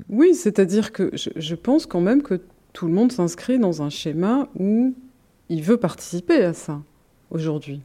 Oui, 0.09 0.33
c'est-à-dire 0.33 0.91
que 0.91 1.11
je, 1.13 1.55
pense 1.55 1.85
quand 1.85 2.01
même 2.01 2.21
que 2.21 2.41
tout 2.73 2.87
le 2.87 2.93
monde 2.93 3.11
s'inscrit 3.11 3.59
dans 3.59 3.81
un 3.81 3.89
schéma 3.89 4.47
où 4.59 4.93
il 5.49 5.61
veut 5.61 5.77
participer 5.77 6.43
à 6.43 6.53
ça 6.53 6.81
aujourd'hui 7.29 7.81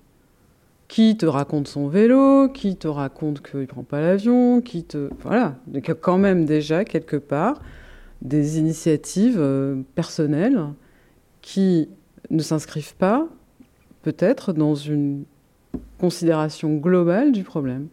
qui 0.89 1.17
te 1.17 1.25
raconte 1.25 1.69
son 1.69 1.89
vélo, 1.89 2.51
qui 2.51 2.77
te 2.77 2.87
raconte 2.87 3.41
qu'il 3.41 3.61
ne 3.61 3.65
prend 3.65 3.83
pas 3.83 4.03
l'avion, 4.03 4.61
qui 4.61 4.85
te... 4.85 5.09
Voilà, 5.23 5.55
il 5.69 5.75
y 5.75 5.91
a 5.91 5.95
quand 5.95 6.19
même 6.19 6.45
déjà 6.45 6.85
quelque 6.85 7.17
part 7.17 7.63
des 8.21 8.59
initiatives 8.59 9.39
euh, 9.39 9.81
personnelles 9.95 10.61
qui 11.41 11.89
ne 12.29 12.43
s'inscrivent 12.43 12.95
pas 12.97 13.27
peut-être 14.03 14.53
dans 14.53 14.75
une 14.75 15.25
considération 15.99 16.77
globale 16.77 17.33
du 17.33 17.43
problème. 17.43 17.89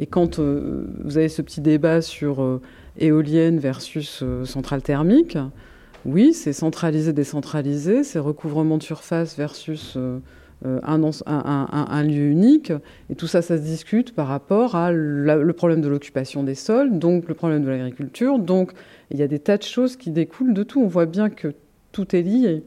Et 0.00 0.06
quand 0.06 0.40
euh, 0.40 0.86
vous 1.04 1.18
avez 1.18 1.28
ce 1.28 1.42
petit 1.42 1.60
débat 1.60 2.02
sur 2.02 2.42
euh, 2.42 2.60
éolienne 2.98 3.58
versus 3.58 4.24
centrale 4.44 4.82
thermique, 4.82 5.38
oui, 6.04 6.32
c'est 6.32 6.52
centralisé, 6.52 7.12
décentralisé, 7.12 8.02
c'est 8.02 8.18
recouvrement 8.18 8.78
de 8.78 8.82
surface 8.82 9.36
versus 9.36 9.96
euh, 10.66 10.78
un, 10.82 12.02
lieu 12.02 12.24
unique. 12.24 12.72
Et 13.08 13.14
tout 13.14 13.26
ça, 13.26 13.40
ça 13.40 13.56
se 13.56 13.62
discute 13.62 14.14
par 14.14 14.26
rapport 14.26 14.74
à 14.74 14.92
le 14.92 15.52
problème 15.52 15.80
de 15.80 15.88
l'occupation 15.88 16.42
des 16.42 16.54
sols, 16.54 16.98
donc 16.98 17.28
le 17.28 17.34
problème 17.34 17.64
de 17.64 17.68
l'agriculture. 17.70 18.38
Donc 18.38 18.72
il 19.10 19.18
y 19.18 19.22
a 19.22 19.26
des 19.26 19.38
tas 19.38 19.56
de 19.56 19.62
choses 19.62 19.96
qui 19.96 20.10
découlent 20.10 20.54
de 20.54 20.62
tout. 20.62 20.80
On 20.80 20.86
voit 20.86 21.06
bien 21.06 21.30
que 21.30 21.54
tout 21.92 22.14
est 22.14 22.22
lié. 22.22 22.62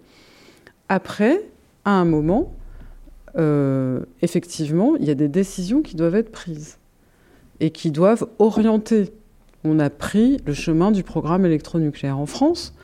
Après, 0.90 1.42
à 1.86 1.92
un 1.92 2.06
moment, 2.06 2.56
euh, 3.36 4.02
effectivement, 4.22 4.96
il 4.96 5.06
y 5.06 5.12
a 5.12 5.16
des 5.16 5.28
décisions 5.28 5.82
qui 5.82 5.96
doivent 5.96 6.16
être 6.16 6.32
prises 6.32 6.78
et 7.64 7.72
qui 7.72 7.92
doivent 7.92 8.28
orienter. 8.40 9.10
On 9.64 9.80
a 9.80 9.90
pris 9.90 10.38
le 10.46 10.54
chemin 10.54 10.92
du 10.92 11.02
programme 11.02 11.46
électronucléaire 11.46 12.20
en 12.20 12.26
France. 12.26 12.76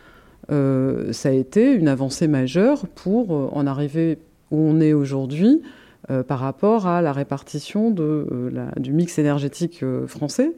Euh, 0.51 1.11
ça 1.11 1.29
a 1.29 1.31
été 1.33 1.73
une 1.73 1.89
avancée 1.89 2.29
majeure 2.29 2.87
pour 2.87 3.55
en 3.55 3.67
arriver 3.67 4.19
où 4.51 4.57
on 4.57 4.79
est 4.79 4.93
aujourd'hui 4.93 5.61
euh, 6.09 6.23
par 6.23 6.39
rapport 6.39 6.87
à 6.87 7.01
la 7.01 7.11
répartition 7.11 7.93
euh, 7.99 8.69
du 8.77 8.93
mix 8.93 9.19
énergétique 9.19 9.83
euh, 9.83 10.07
français. 10.07 10.53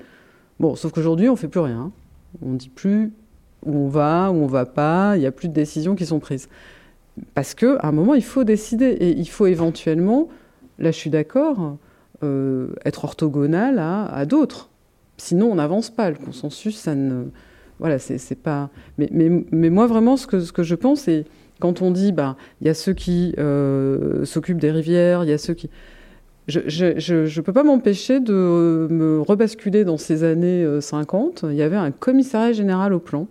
Bon, 0.59 0.75
sauf 0.75 0.91
qu'aujourd'hui, 0.91 1.27
on 1.27 1.33
ne 1.33 1.37
fait 1.37 1.47
plus 1.47 1.59
rien. 1.59 1.91
On 2.43 2.51
ne 2.51 2.57
dit 2.57 2.69
plus 2.69 3.11
où 3.65 3.75
on 3.75 3.87
va, 3.87 4.31
où 4.31 4.35
on 4.35 4.45
ne 4.45 4.51
va 4.51 4.67
pas, 4.67 5.17
il 5.17 5.21
n'y 5.21 5.25
a 5.25 5.31
plus 5.31 5.47
de 5.47 5.53
décisions 5.53 5.95
qui 5.95 6.05
sont 6.05 6.19
prises. 6.19 6.47
Parce 7.33 7.55
qu'à 7.55 7.79
un 7.81 7.91
moment, 7.91 8.13
il 8.13 8.23
faut 8.23 8.43
décider. 8.43 8.85
Et 8.85 9.17
il 9.17 9.27
faut 9.27 9.47
éventuellement, 9.47 10.29
là 10.77 10.91
je 10.91 10.97
suis 10.97 11.09
d'accord, 11.09 11.77
euh, 12.23 12.67
être 12.85 13.03
orthogonal 13.03 13.79
à, 13.79 14.25
d'autres. 14.25 14.69
Sinon, 15.17 15.51
on 15.51 15.55
n'avance 15.55 15.89
pas. 15.89 16.09
Le 16.09 16.17
consensus, 16.17 16.77
ça 16.77 16.95
ne. 16.95 17.25
Voilà, 17.79 17.97
c'est 17.99 18.35
pas. 18.35 18.69
Mais, 18.97 19.09
moi, 19.69 19.87
vraiment, 19.87 20.17
ce 20.17 20.27
que, 20.27 20.63
je 20.63 20.75
pense, 20.75 21.01
c'est 21.01 21.25
quand 21.59 21.81
on 21.81 21.91
dit, 21.91 22.11
bah, 22.11 22.37
il 22.59 22.67
y 22.67 22.69
a 22.69 22.73
ceux 22.73 22.93
qui 22.93 23.33
euh, 23.37 24.25
s'occupent 24.25 24.59
des 24.59 24.71
rivières, 24.71 25.23
il 25.23 25.29
y 25.29 25.33
a 25.33 25.37
ceux 25.37 25.53
qui... 25.53 25.69
Je 26.47 26.59
ne 26.59 27.41
peux 27.41 27.53
pas 27.53 27.63
m'empêcher 27.63 28.19
de 28.19 28.87
me 28.89 29.21
rebasculer 29.21 29.85
dans 29.85 29.97
ces 29.97 30.23
années 30.23 30.65
50. 30.81 31.43
Euh, 31.43 31.53
il 31.53 31.57
y 31.57 31.61
avait 31.61 31.77
un 31.77 31.91
commissariat 31.91 32.51
général 32.51 32.93
au 32.93 32.99
plan 32.99 33.27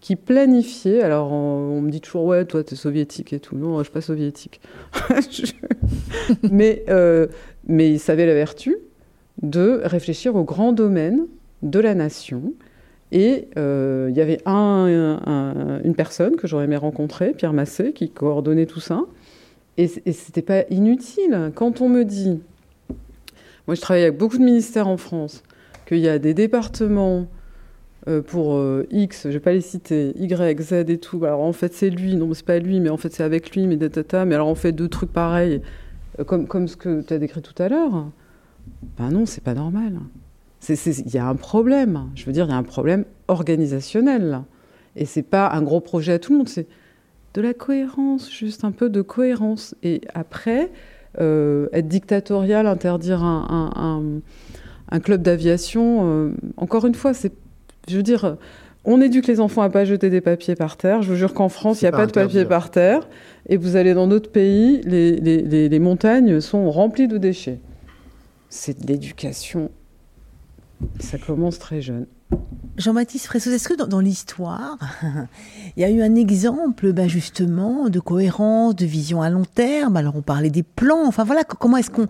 qui 0.00 0.16
planifiait. 0.16 1.00
Alors, 1.00 1.32
on, 1.32 1.80
me 1.80 1.90
dit 1.90 2.00
toujours, 2.00 2.24
ouais, 2.24 2.44
toi, 2.44 2.62
tu 2.62 2.74
es 2.74 2.76
soviétique 2.76 3.32
et 3.32 3.40
tout. 3.40 3.56
Non, 3.56 3.78
je 3.78 3.84
suis 3.84 3.92
pas 3.92 4.02
soviétique. 4.02 4.60
mais, 6.50 6.84
mais 7.66 7.90
il 7.90 7.98
savait 7.98 8.26
la 8.26 8.34
vertu 8.34 8.76
de 9.42 9.80
réfléchir 9.84 10.36
aux 10.36 10.44
grands 10.44 10.72
domaines 10.72 11.26
de 11.62 11.80
la 11.80 11.94
nation 11.94 12.52
et 13.12 13.48
euh, 13.56 14.08
il 14.10 14.16
y 14.16 14.20
avait 14.20 14.40
un, 14.46 15.20
un, 15.24 15.80
une 15.82 15.94
personne 15.94 16.36
que 16.36 16.46
j'aurais 16.46 16.64
aimé 16.64 16.76
rencontrer, 16.76 17.32
Pierre 17.32 17.52
Massé, 17.52 17.92
qui 17.92 18.10
coordonnait 18.10 18.66
tout 18.66 18.80
ça. 18.80 19.02
Et, 19.76 19.90
et 20.06 20.12
c'était 20.12 20.42
pas 20.42 20.64
inutile. 20.70 21.52
Quand 21.54 21.80
on 21.80 21.88
me 21.88 22.04
dit, 22.04 22.40
moi 23.66 23.74
je 23.74 23.80
travaille 23.80 24.02
avec 24.02 24.18
beaucoup 24.18 24.38
de 24.38 24.44
ministères 24.44 24.88
en 24.88 24.96
France, 24.96 25.42
qu'il 25.86 25.98
y 25.98 26.08
a 26.08 26.18
des 26.18 26.34
départements 26.34 27.26
euh, 28.08 28.20
pour 28.20 28.56
euh, 28.56 28.86
X, 28.90 29.24
je 29.24 29.30
vais 29.30 29.40
pas 29.40 29.52
les 29.52 29.60
citer, 29.60 30.12
Y, 30.16 30.60
Z 30.60 30.72
et 30.88 30.98
tout. 30.98 31.24
Alors 31.24 31.42
en 31.42 31.52
fait 31.52 31.72
c'est 31.72 31.90
lui, 31.90 32.16
non 32.16 32.34
c'est 32.34 32.44
pas 32.44 32.58
lui, 32.58 32.80
mais 32.80 32.88
en 32.88 32.96
fait 32.96 33.12
c'est 33.12 33.22
avec 33.22 33.54
lui, 33.54 33.66
mais 33.66 33.76
data, 33.76 34.24
mais 34.24 34.34
alors 34.34 34.48
on 34.48 34.54
fait 34.54 34.72
deux 34.72 34.88
trucs 34.88 35.12
pareils, 35.12 35.60
comme, 36.26 36.46
comme 36.46 36.68
ce 36.68 36.76
que 36.76 37.02
tu 37.02 37.14
as 37.14 37.18
décrit 37.18 37.42
tout 37.42 37.60
à 37.62 37.68
l'heure. 37.68 38.06
Ben 38.98 39.10
non, 39.10 39.26
c'est 39.26 39.42
pas 39.42 39.54
normal. 39.54 39.98
Il 40.68 41.14
y 41.14 41.18
a 41.18 41.26
un 41.26 41.34
problème. 41.34 42.10
Je 42.14 42.24
veux 42.24 42.32
dire, 42.32 42.46
il 42.46 42.50
y 42.50 42.54
a 42.54 42.56
un 42.56 42.62
problème 42.62 43.04
organisationnel. 43.28 44.30
Là. 44.30 44.44
Et 44.96 45.04
c'est 45.04 45.22
pas 45.22 45.50
un 45.50 45.62
gros 45.62 45.80
projet 45.80 46.12
à 46.12 46.18
tout 46.18 46.32
le 46.32 46.38
monde, 46.38 46.48
c'est 46.48 46.66
de 47.34 47.40
la 47.40 47.52
cohérence, 47.52 48.30
juste 48.30 48.64
un 48.64 48.70
peu 48.70 48.88
de 48.88 49.02
cohérence. 49.02 49.74
Et 49.82 50.00
après, 50.14 50.70
euh, 51.20 51.68
être 51.72 51.88
dictatorial, 51.88 52.66
interdire 52.66 53.24
un 53.24 55.00
club 55.00 55.22
d'aviation, 55.22 56.00
euh, 56.04 56.32
encore 56.56 56.86
une 56.86 56.94
fois, 56.94 57.12
c'est, 57.12 57.32
je 57.88 57.96
veux 57.96 58.04
dire, 58.04 58.36
on 58.84 59.00
éduque 59.00 59.26
les 59.26 59.40
enfants 59.40 59.62
à 59.62 59.70
pas 59.70 59.84
jeter 59.84 60.10
des 60.10 60.20
papiers 60.20 60.54
par 60.54 60.76
terre. 60.76 61.02
Je 61.02 61.10
vous 61.10 61.16
jure 61.16 61.34
qu'en 61.34 61.48
France, 61.48 61.80
il 61.80 61.84
n'y 61.84 61.88
a 61.88 61.92
pas, 61.92 61.98
pas 61.98 62.06
de 62.06 62.12
papier 62.12 62.44
par 62.44 62.70
terre. 62.70 63.08
Et 63.48 63.56
vous 63.56 63.76
allez 63.76 63.94
dans 63.94 64.06
d'autres 64.06 64.30
pays, 64.30 64.80
les, 64.84 65.16
les, 65.16 65.42
les, 65.42 65.68
les 65.68 65.78
montagnes 65.78 66.40
sont 66.40 66.70
remplies 66.70 67.08
de 67.08 67.18
déchets. 67.18 67.60
C'est 68.48 68.80
de 68.80 68.86
l'éducation 68.86 69.70
ça 71.00 71.18
commence 71.18 71.58
très 71.58 71.80
jeune. 71.80 72.06
Jean-Baptiste 72.76 73.26
Fressos, 73.26 73.50
est-ce 73.50 73.68
que 73.68 73.74
dans, 73.74 73.86
dans 73.86 74.00
l'histoire, 74.00 74.78
il 75.76 75.80
y 75.80 75.84
a 75.84 75.90
eu 75.90 76.02
un 76.02 76.14
exemple 76.16 76.92
ben 76.92 77.08
justement 77.08 77.88
de 77.88 78.00
cohérence, 78.00 78.74
de 78.74 78.84
vision 78.84 79.22
à 79.22 79.30
long 79.30 79.44
terme? 79.44 79.96
Alors 79.96 80.16
on 80.16 80.22
parlait 80.22 80.50
des 80.50 80.64
plans, 80.64 81.06
enfin 81.06 81.24
voilà, 81.24 81.44
comment 81.44 81.76
est-ce 81.76 81.90
qu'on... 81.90 82.02
Euh, 82.02 82.06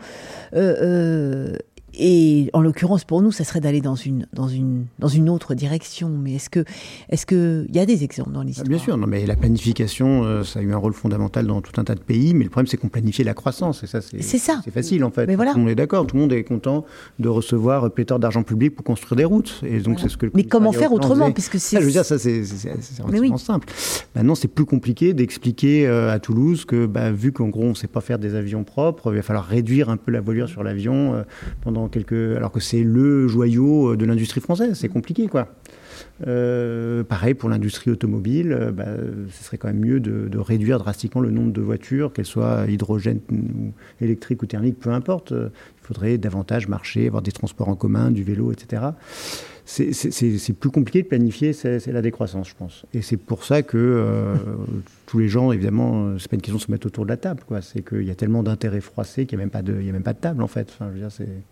euh, 0.54 1.56
et 1.98 2.50
en 2.52 2.60
l'occurrence, 2.60 3.04
pour 3.04 3.22
nous, 3.22 3.32
ça 3.32 3.44
serait 3.44 3.60
d'aller 3.60 3.80
dans 3.80 3.94
une, 3.94 4.26
dans, 4.32 4.48
une, 4.48 4.86
dans 4.98 5.08
une 5.08 5.28
autre 5.28 5.54
direction. 5.54 6.08
Mais 6.08 6.34
est-ce 6.34 6.50
que 6.50 6.64
est-ce 7.08 7.26
que 7.26 7.66
il 7.68 7.76
y 7.76 7.78
a 7.78 7.86
des 7.86 8.04
exemples 8.04 8.32
dans 8.32 8.42
l'histoire? 8.42 8.68
Bien 8.68 8.78
sûr, 8.78 8.96
non, 8.96 9.06
mais 9.06 9.26
la 9.26 9.36
planification, 9.36 10.24
euh, 10.24 10.42
ça 10.42 10.60
a 10.60 10.62
eu 10.62 10.72
un 10.72 10.76
rôle 10.76 10.94
fondamental 10.94 11.46
dans 11.46 11.60
tout 11.60 11.80
un 11.80 11.84
tas 11.84 11.94
de 11.94 12.00
pays. 12.00 12.34
Mais 12.34 12.44
le 12.44 12.50
problème, 12.50 12.66
c'est 12.66 12.76
qu'on 12.76 12.88
planifiait 12.88 13.24
la 13.24 13.34
croissance. 13.34 13.82
Et 13.82 13.86
ça, 13.86 14.00
c'est, 14.00 14.20
facile, 14.70 15.04
en 15.04 15.10
fait. 15.10 15.26
Mais 15.26 15.36
voilà. 15.36 15.52
Tout 15.52 15.58
le 15.58 15.64
monde 15.64 15.72
est 15.72 15.76
d'accord. 15.76 16.06
Tout 16.06 16.16
le 16.16 16.22
monde 16.22 16.32
est 16.32 16.44
content 16.44 16.84
de 17.18 17.28
recevoir 17.28 17.90
pléthore 17.90 18.18
d'argent 18.18 18.42
public 18.42 18.74
pour 18.74 18.84
construire 18.84 19.16
des 19.16 19.24
routes. 19.24 19.60
Et 19.64 19.78
donc, 19.78 19.94
Voilà. 19.94 20.02
c'est 20.02 20.08
ce 20.08 20.16
que 20.16 20.26
Mais 20.34 20.44
comment 20.44 20.72
faire 20.72 20.92
autrement. 20.92 21.30
Puisque 21.32 21.58
c'est. 21.58 21.76
Ah, 21.76 21.80
je 21.80 21.86
veux 21.86 21.92
dire, 21.92 22.04
ça, 22.04 22.18
c'est, 22.18 22.42
relativement 23.02 23.36
oui. 23.36 23.38
simple. 23.38 23.68
Maintenant, 24.14 24.34
c'est 24.34 24.48
plus 24.48 24.64
compliqué 24.64 25.14
d'expliquer 25.14 25.86
euh, 25.86 26.12
à 26.12 26.18
Toulouse 26.18 26.64
que, 26.64 26.86
bah, 26.86 27.12
vu 27.12 27.32
qu'en 27.32 27.48
gros, 27.48 27.64
on 27.64 27.70
ne 27.70 27.74
sait 27.74 27.86
pas 27.86 28.00
faire 28.00 28.18
des 28.18 28.34
avions 28.34 28.64
propres, 28.64 29.12
il 29.12 29.16
va 29.16 29.22
falloir 29.22 29.46
réduire 29.46 29.88
un 29.88 29.96
peu 29.96 30.10
la 30.10 30.20
voilure 30.20 30.48
sur 30.48 30.62
l'avion 30.62 31.14
euh, 31.14 31.22
Alors 32.36 32.52
que 32.52 32.60
c'est 32.60 32.82
le 32.82 33.28
joyau 33.28 33.92
euh, 33.92 33.96
de 33.96 34.04
l'industrie 34.04 34.40
française. 34.40 34.74
C'est 34.74 34.88
compliqué, 34.88 35.26
quoi. 35.26 35.48
Euh, 36.26 37.02
pareil 37.02 37.34
pour 37.34 37.48
l'industrie 37.48 37.90
automobile, 37.90 38.52
euh, 38.52 38.72
bah, 38.72 38.86
ce 39.30 39.44
serait 39.44 39.58
quand 39.58 39.68
même 39.68 39.80
mieux 39.80 40.00
de, 40.00 40.38
réduire 40.38 40.78
drastiquement 40.78 41.20
le 41.20 41.30
nombre 41.30 41.52
de 41.52 41.60
voitures, 41.60 42.12
qu'elles 42.12 42.24
soient 42.24 42.66
hydrogène 42.68 43.20
ou 43.30 43.72
électriques 44.00 44.42
ou 44.42 44.46
thermiques, 44.46 44.78
peu 44.78 44.90
importe. 44.90 45.32
Il 45.32 45.86
faudrait 45.86 46.18
davantage 46.18 46.68
marcher, 46.68 47.06
avoir 47.06 47.22
des 47.22 47.32
transports 47.32 47.68
en 47.68 47.76
commun, 47.76 48.10
du 48.10 48.22
vélo, 48.22 48.52
etc. 48.52 48.82
C'est- 49.64 50.52
plus 50.52 50.70
compliqué 50.70 51.02
de 51.02 51.08
planifier, 51.08 51.52
c'est 51.52 51.86
la 51.86 52.02
décroissance, 52.02 52.48
je 52.50 52.54
pense. 52.54 52.84
Et 52.92 53.00
c'est 53.00 53.16
pour 53.16 53.44
ça 53.44 53.62
que 53.62 54.34
tous 55.06 55.18
les 55.18 55.28
gens, 55.28 55.52
évidemment, 55.52 56.18
c'est 56.18 56.28
pas 56.28 56.36
une 56.36 56.42
question 56.42 56.58
de 56.58 56.62
se 56.62 56.70
mettre 56.70 56.86
autour 56.86 57.04
de 57.04 57.10
la 57.10 57.16
table. 57.16 57.42
C'est 57.62 57.86
qu'il 57.86 58.04
y 58.04 58.10
a 58.10 58.14
tellement 58.14 58.42
d'intérêts 58.42 58.82
froissés 58.82 59.26
qu'il 59.26 59.38
n'y 59.38 59.42
a 59.42 59.46
même 59.46 59.50
pas 59.50 59.62
de, 59.62 60.20
table, 60.20 60.42
en 60.42 60.48
fait. 60.48 60.68
Enfin, 60.70 60.86
je 60.88 60.94
veux 60.94 61.00
dire, 61.00 61.12
c'est- 61.12 61.42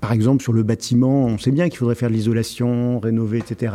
par 0.00 0.12
exemple, 0.12 0.42
sur 0.42 0.52
le 0.52 0.62
bâtiment, 0.62 1.26
on 1.26 1.38
sait 1.38 1.50
bien 1.50 1.68
qu'il 1.68 1.78
faudrait 1.78 1.94
faire 1.94 2.08
de 2.08 2.14
l'isolation, 2.14 2.98
rénover, 2.98 3.38
etc. 3.38 3.72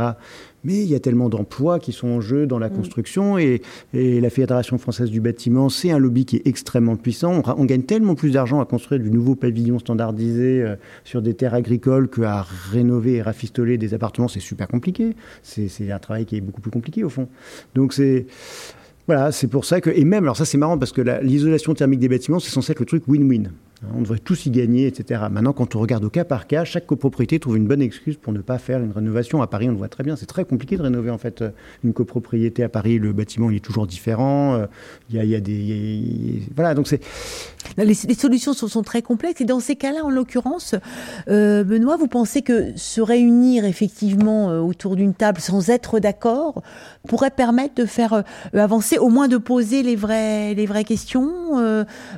Mais 0.64 0.76
il 0.76 0.90
y 0.90 0.96
a 0.96 1.00
tellement 1.00 1.30
d'emplois 1.30 1.80
qui 1.80 1.92
sont 1.92 2.08
en 2.08 2.22
jeu 2.22 2.46
dans 2.46 2.60
la 2.60 2.70
construction 2.70 3.38
et, 3.38 3.62
et 3.94 4.22
la 4.22 4.30
Fédération 4.30 4.78
française 4.78 5.10
du 5.10 5.20
bâtiment, 5.20 5.70
c'est 5.70 5.92
un 5.92 5.98
lobby 5.98 6.26
qui 6.26 6.38
est 6.38 6.48
extrêmement 6.48 6.96
puissant. 6.96 7.42
On, 7.58 7.66
gagne 7.66 7.84
tellement 7.84 8.16
plus 8.16 8.32
d'argent 8.32 8.62
à 8.62 8.66
construire 8.66 9.02
du 9.02 9.12
nouveau 9.12 9.36
pavillon 9.36 9.80
standardisé 9.80 10.62
euh, 10.62 10.76
sur 11.04 11.22
des 11.22 11.34
terres 11.34 11.54
agricoles 11.54 12.10
qu'à 12.10 12.46
rénover 12.72 13.16
et 13.16 13.22
rafistoler 13.22 13.78
des 13.78 13.94
appartements. 13.94 14.30
C'est 14.30 14.40
super 14.40 14.68
compliqué. 14.68 15.16
C'est 15.42 15.92
un 15.92 16.00
travail 16.00 16.26
qui 16.26 16.38
est 16.38 16.42
beaucoup 16.42 16.62
plus 16.62 16.72
compliqué 16.72 17.04
au 17.04 17.10
fond. 17.10 17.28
Donc 17.76 17.94
c'est 17.94 18.26
voilà, 19.06 19.34
c'est 19.34 19.48
pour 19.48 19.66
ça 19.66 19.82
que 19.82 19.90
et 19.90 20.06
même 20.06 20.24
alors 20.24 20.38
ça 20.38 20.46
c'est 20.46 20.58
marrant 20.58 20.78
parce 20.78 20.94
que 20.94 21.02
la- 21.02 21.22
l'isolation 21.22 21.74
thermique 21.74 22.00
des 22.00 22.08
bâtiments 22.08 22.40
c'est 22.40 22.52
censé 22.52 22.72
être 22.72 22.80
le 22.80 22.86
truc 22.86 23.04
win-win. 23.08 23.50
On 23.96 24.02
devrait 24.02 24.20
tous 24.20 24.46
y 24.46 24.52
gagner, 24.52 24.88
etc. 24.88 25.24
Maintenant, 25.32 25.54
quand 25.54 25.76
on 25.76 25.80
regarde 25.80 26.04
au 26.04 26.10
cas 26.10 26.24
par 26.24 26.48
cas, 26.48 26.64
chaque 26.64 26.86
copropriété 26.86 27.40
trouve 27.40 27.58
une 27.58 27.68
bonne 27.68 27.82
excuse 27.82 28.18
pour 28.18 28.34
ne 28.34 28.40
pas 28.40 28.58
faire 28.58 28.80
une 28.80 28.92
rénovation. 28.92 29.42
À 29.42 29.48
Paris, 29.48 29.68
on 29.68 29.72
le 29.72 29.78
voit 29.78 29.90
très 29.90 30.04
bien, 30.04 30.16
c'est 30.16 30.26
très 30.26 30.46
compliqué 30.46 30.78
de 30.78 30.84
rénover 30.84 31.10
en 31.10 31.18
fait 31.18 31.44
une 31.84 31.94
copropriété 31.94 32.64
à 32.64 32.70
Paris. 32.70 33.00
Le 33.00 33.14
bâtiment 33.14 33.50
il 33.50 33.58
est 33.58 33.60
toujours 33.60 33.88
différent. 33.88 34.66
Il 35.10 35.24
y 35.24 35.36
a, 35.36 35.40
des 35.40 36.42
voilà, 36.56 36.74
donc 36.76 36.88
c'est 36.88 37.02
les, 37.78 37.94
solutions 37.94 38.54
sont, 38.54 38.84
très 38.84 39.02
complexes. 39.02 39.42
Et 39.42 39.46
dans 39.46 39.60
ces 39.60 39.76
cas-là, 39.76 40.04
en 40.04 40.10
l'occurrence, 40.10 40.76
euh, 41.30 41.64
Benoît, 41.64 41.98
vous 41.98 42.08
pensez 42.08 42.42
que 42.42 42.74
se 42.76 43.02
réunir 43.02 43.66
effectivement 43.66 44.50
euh, 44.50 44.60
autour 44.60 44.96
d'une 44.96 45.14
table 45.14 45.40
sans 45.40 45.70
être 45.70 46.00
d'accord 46.00 46.62
pourrait 47.08 47.32
permettre 47.32 47.76
de 47.76 47.86
faire 47.86 48.14
euh, 48.14 48.22
avancer, 48.54 48.98
au 48.98 49.10
moins 49.10 49.28
de 49.28 49.38
poser 49.38 49.84
les 49.84 49.96
vraies, 49.96 50.54
les 50.54 50.66
vraies 50.66 50.84
questions, 50.84 51.32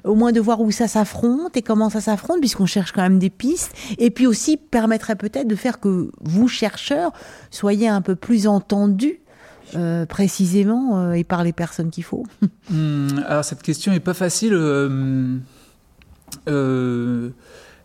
au 0.04 0.16
moins 0.16 0.32
de 0.32 0.40
voir 0.40 0.62
où 0.62 0.72
ça 0.72 0.88
s'affronte 0.88 1.58
et 1.58 1.62
comment 1.62 1.90
ça 1.90 2.02
s'affronte, 2.02 2.40
puisqu'on 2.40 2.66
cherche 2.66 2.92
quand 2.92 3.02
même 3.02 3.20
des 3.20 3.30
pistes, 3.30 3.74
et 3.98 4.10
puis 4.10 4.28
aussi 4.28 4.58
permettrait 4.58 5.16
peut-être 5.16 5.48
de 5.48 5.56
faire 5.56 5.80
que 5.80 6.12
vous, 6.22 6.48
chercheurs, 6.48 7.12
soyez 7.52 7.88
un 7.88 8.02
peu 8.02 8.16
plus 8.16 8.48
entendus 8.48 9.20
euh, 9.76 10.06
précisément 10.06 11.00
euh, 11.00 11.14
et 11.14 11.24
par 11.24 11.44
les 11.44 11.54
personnes 11.54 11.90
qu'il 11.90 12.04
faut 12.04 12.26
hmm, 12.70 13.08
Alors 13.28 13.44
cette 13.44 13.62
question 13.62 13.92
n'est 13.92 14.00
pas 14.00 14.14
facile. 14.14 14.54
Euh, 14.54 15.40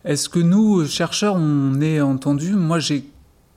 est-ce 0.04 0.28
que 0.28 0.38
nous, 0.38 0.86
chercheurs, 0.86 1.34
on 1.36 1.80
est 1.80 2.00
entendus 2.00 2.54
Moi, 2.54 2.78
j'ai 2.78 3.04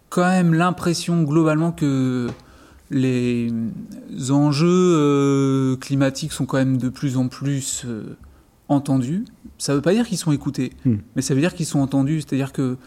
quand 0.09 0.27
même 0.27 0.53
l'impression 0.53 1.23
globalement 1.23 1.71
que 1.71 2.27
les 2.91 3.51
enjeux 4.29 5.77
climatiques 5.79 6.33
sont 6.33 6.45
quand 6.45 6.57
même 6.57 6.77
de 6.77 6.89
plus 6.89 7.17
en 7.17 7.27
plus 7.27 7.85
entendus. 8.67 9.25
Ça 9.57 9.71
ne 9.71 9.77
veut 9.77 9.81
pas 9.81 9.93
dire 9.93 10.07
qu'ils 10.07 10.17
sont 10.17 10.31
écoutés, 10.31 10.73
hmm. 10.85 10.97
mais 11.15 11.21
ça 11.21 11.33
veut 11.33 11.39
dire 11.39 11.53
qu'ils 11.55 11.65
sont 11.65 11.79
entendus. 11.79 12.21
C'est-à-dire 12.21 12.51
que 12.51 12.77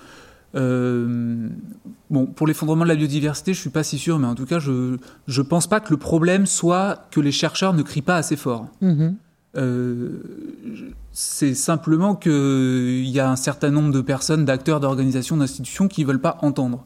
euh, 0.56 1.48
bon, 2.10 2.26
pour 2.26 2.46
l'effondrement 2.46 2.84
de 2.84 2.88
la 2.88 2.96
biodiversité, 2.96 3.52
je 3.52 3.60
suis 3.60 3.70
pas 3.70 3.82
si 3.82 3.98
sûr, 3.98 4.18
mais 4.18 4.26
en 4.26 4.34
tout 4.34 4.46
cas, 4.46 4.58
je 4.58 4.96
je 5.26 5.42
pense 5.42 5.66
pas 5.66 5.80
que 5.80 5.90
le 5.90 5.98
problème 5.98 6.46
soit 6.46 7.06
que 7.10 7.20
les 7.20 7.32
chercheurs 7.32 7.74
ne 7.74 7.82
crient 7.82 8.02
pas 8.02 8.16
assez 8.16 8.36
fort. 8.36 8.66
Mm-hmm. 8.82 9.14
Euh, 9.56 10.22
c'est 11.12 11.54
simplement 11.54 12.14
qu'il 12.14 13.08
y 13.08 13.20
a 13.20 13.30
un 13.30 13.36
certain 13.36 13.70
nombre 13.70 13.92
de 13.92 14.00
personnes, 14.00 14.44
d'acteurs, 14.44 14.80
d'organisations, 14.80 15.36
d'institutions 15.36 15.88
qui 15.88 16.04
veulent 16.04 16.20
pas 16.20 16.38
entendre. 16.42 16.84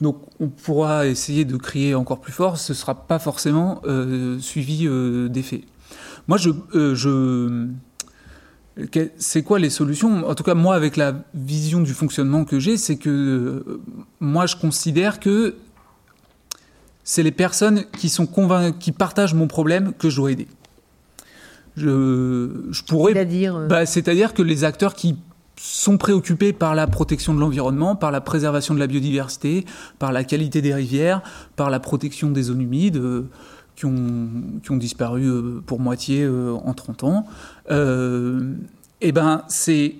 Donc, 0.00 0.18
on 0.40 0.48
pourra 0.48 1.06
essayer 1.06 1.44
de 1.44 1.56
crier 1.56 1.94
encore 1.94 2.20
plus 2.20 2.32
fort, 2.32 2.58
ce 2.58 2.74
sera 2.74 3.06
pas 3.06 3.18
forcément 3.18 3.80
euh, 3.84 4.38
suivi 4.40 4.88
d'effet. 5.30 5.62
Moi, 6.28 6.38
je, 6.38 6.50
je 6.72 7.68
c'est 9.18 9.42
quoi 9.42 9.58
les 9.58 9.70
solutions? 9.70 10.26
En 10.28 10.34
tout 10.34 10.42
cas, 10.42 10.54
moi, 10.54 10.74
avec 10.74 10.96
la 10.96 11.14
vision 11.34 11.80
du 11.80 11.92
fonctionnement 11.92 12.44
que 12.44 12.58
j'ai, 12.58 12.76
c'est 12.76 12.96
que 12.96 13.10
euh, 13.10 13.80
moi, 14.20 14.46
je 14.46 14.56
considère 14.56 15.20
que 15.20 15.56
c'est 17.04 17.22
les 17.22 17.32
personnes 17.32 17.84
qui 17.98 18.08
sont 18.08 18.26
convaincues, 18.26 18.78
qui 18.78 18.92
partagent 18.92 19.34
mon 19.34 19.46
problème 19.46 19.92
que 19.98 20.08
je 20.08 20.16
dois 20.16 20.32
aider. 20.32 20.48
Je, 21.76 22.68
je 22.70 22.82
pourrais. 22.84 23.12
C'est-à-dire 23.12 23.56
euh, 23.56 23.66
bah, 23.66 23.86
C'est-à-dire 23.86 24.32
que 24.32 24.42
les 24.42 24.64
acteurs 24.64 24.94
qui 24.94 25.16
sont 25.56 25.98
préoccupés 25.98 26.52
par 26.52 26.74
la 26.74 26.86
protection 26.86 27.34
de 27.34 27.40
l'environnement, 27.40 27.94
par 27.94 28.10
la 28.10 28.20
préservation 28.20 28.74
de 28.74 28.80
la 28.80 28.86
biodiversité, 28.86 29.64
par 29.98 30.12
la 30.12 30.24
qualité 30.24 30.62
des 30.62 30.74
rivières, 30.74 31.22
par 31.56 31.70
la 31.70 31.78
protection 31.78 32.30
des 32.30 32.42
zones 32.44 32.62
humides. 32.62 32.96
Euh, 32.96 33.28
qui 33.76 33.86
ont, 33.86 34.76
disparu 34.76 35.26
euh, 35.26 35.60
pour 35.64 35.80
moitié 35.80 36.22
euh, 36.22 36.52
en 36.52 36.74
30 36.74 37.04
ans. 37.04 37.26
Euh, 37.70 38.54
eh 39.00 39.10
ben 39.10 39.42
c'est 39.48 39.96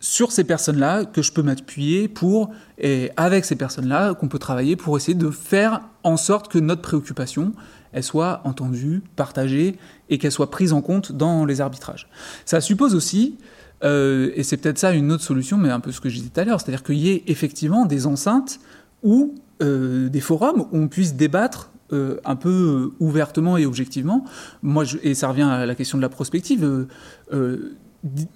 sur 0.00 0.32
ces 0.32 0.44
personnes-là 0.44 1.04
que 1.04 1.20
je 1.20 1.32
peux 1.32 1.42
m'appuyer 1.42 2.08
pour, 2.08 2.50
et 2.78 3.10
avec 3.18 3.44
ces 3.44 3.56
personnes-là, 3.56 4.14
qu'on 4.14 4.28
peut 4.28 4.38
travailler 4.38 4.74
pour 4.74 4.96
essayer 4.96 5.14
de 5.14 5.30
faire 5.30 5.82
en 6.02 6.16
sorte 6.16 6.50
que 6.50 6.58
notre 6.58 6.80
préoccupation, 6.80 7.52
elle 7.92 8.02
soit 8.02 8.40
entendue, 8.44 9.02
partagée 9.16 9.76
et 10.08 10.16
qu'elle 10.16 10.32
soit 10.32 10.50
prise 10.50 10.72
en 10.72 10.80
compte 10.80 11.12
dans 11.12 11.44
les 11.44 11.60
arbitrages. 11.60 12.08
Ça 12.46 12.62
suppose 12.62 12.94
aussi, 12.94 13.36
et 13.82 14.42
c'est 14.42 14.56
peut-être 14.56 14.78
ça 14.78 14.92
une 14.92 15.12
autre 15.12 15.24
solution, 15.24 15.58
mais 15.58 15.68
un 15.68 15.80
peu 15.80 15.92
ce 15.92 16.00
que 16.00 16.08
je 16.08 16.16
disais 16.16 16.30
tout 16.30 16.40
à 16.40 16.44
l'heure, 16.44 16.58
c'est-à-dire 16.58 16.82
qu'il 16.82 16.96
y 16.96 17.10
ait 17.10 17.24
effectivement 17.26 17.84
des 17.84 18.06
enceintes 18.06 18.60
ou 19.02 19.34
des 19.60 20.20
forums 20.20 20.62
où 20.72 20.78
on 20.78 20.88
puisse 20.88 21.16
débattre 21.16 21.70
euh, 21.92 22.18
un 22.24 22.36
peu 22.36 22.48
euh, 22.48 23.04
ouvertement 23.04 23.56
et 23.56 23.64
objectivement. 23.64 24.24
Moi, 24.62 24.84
et 25.02 25.14
ça 25.14 25.28
revient 25.28 25.42
à 25.42 25.64
la 25.64 25.74
question 25.74 25.96
de 25.96 26.02
la 26.02 26.08
prospective. 26.08 26.86
Euh, 27.32 27.76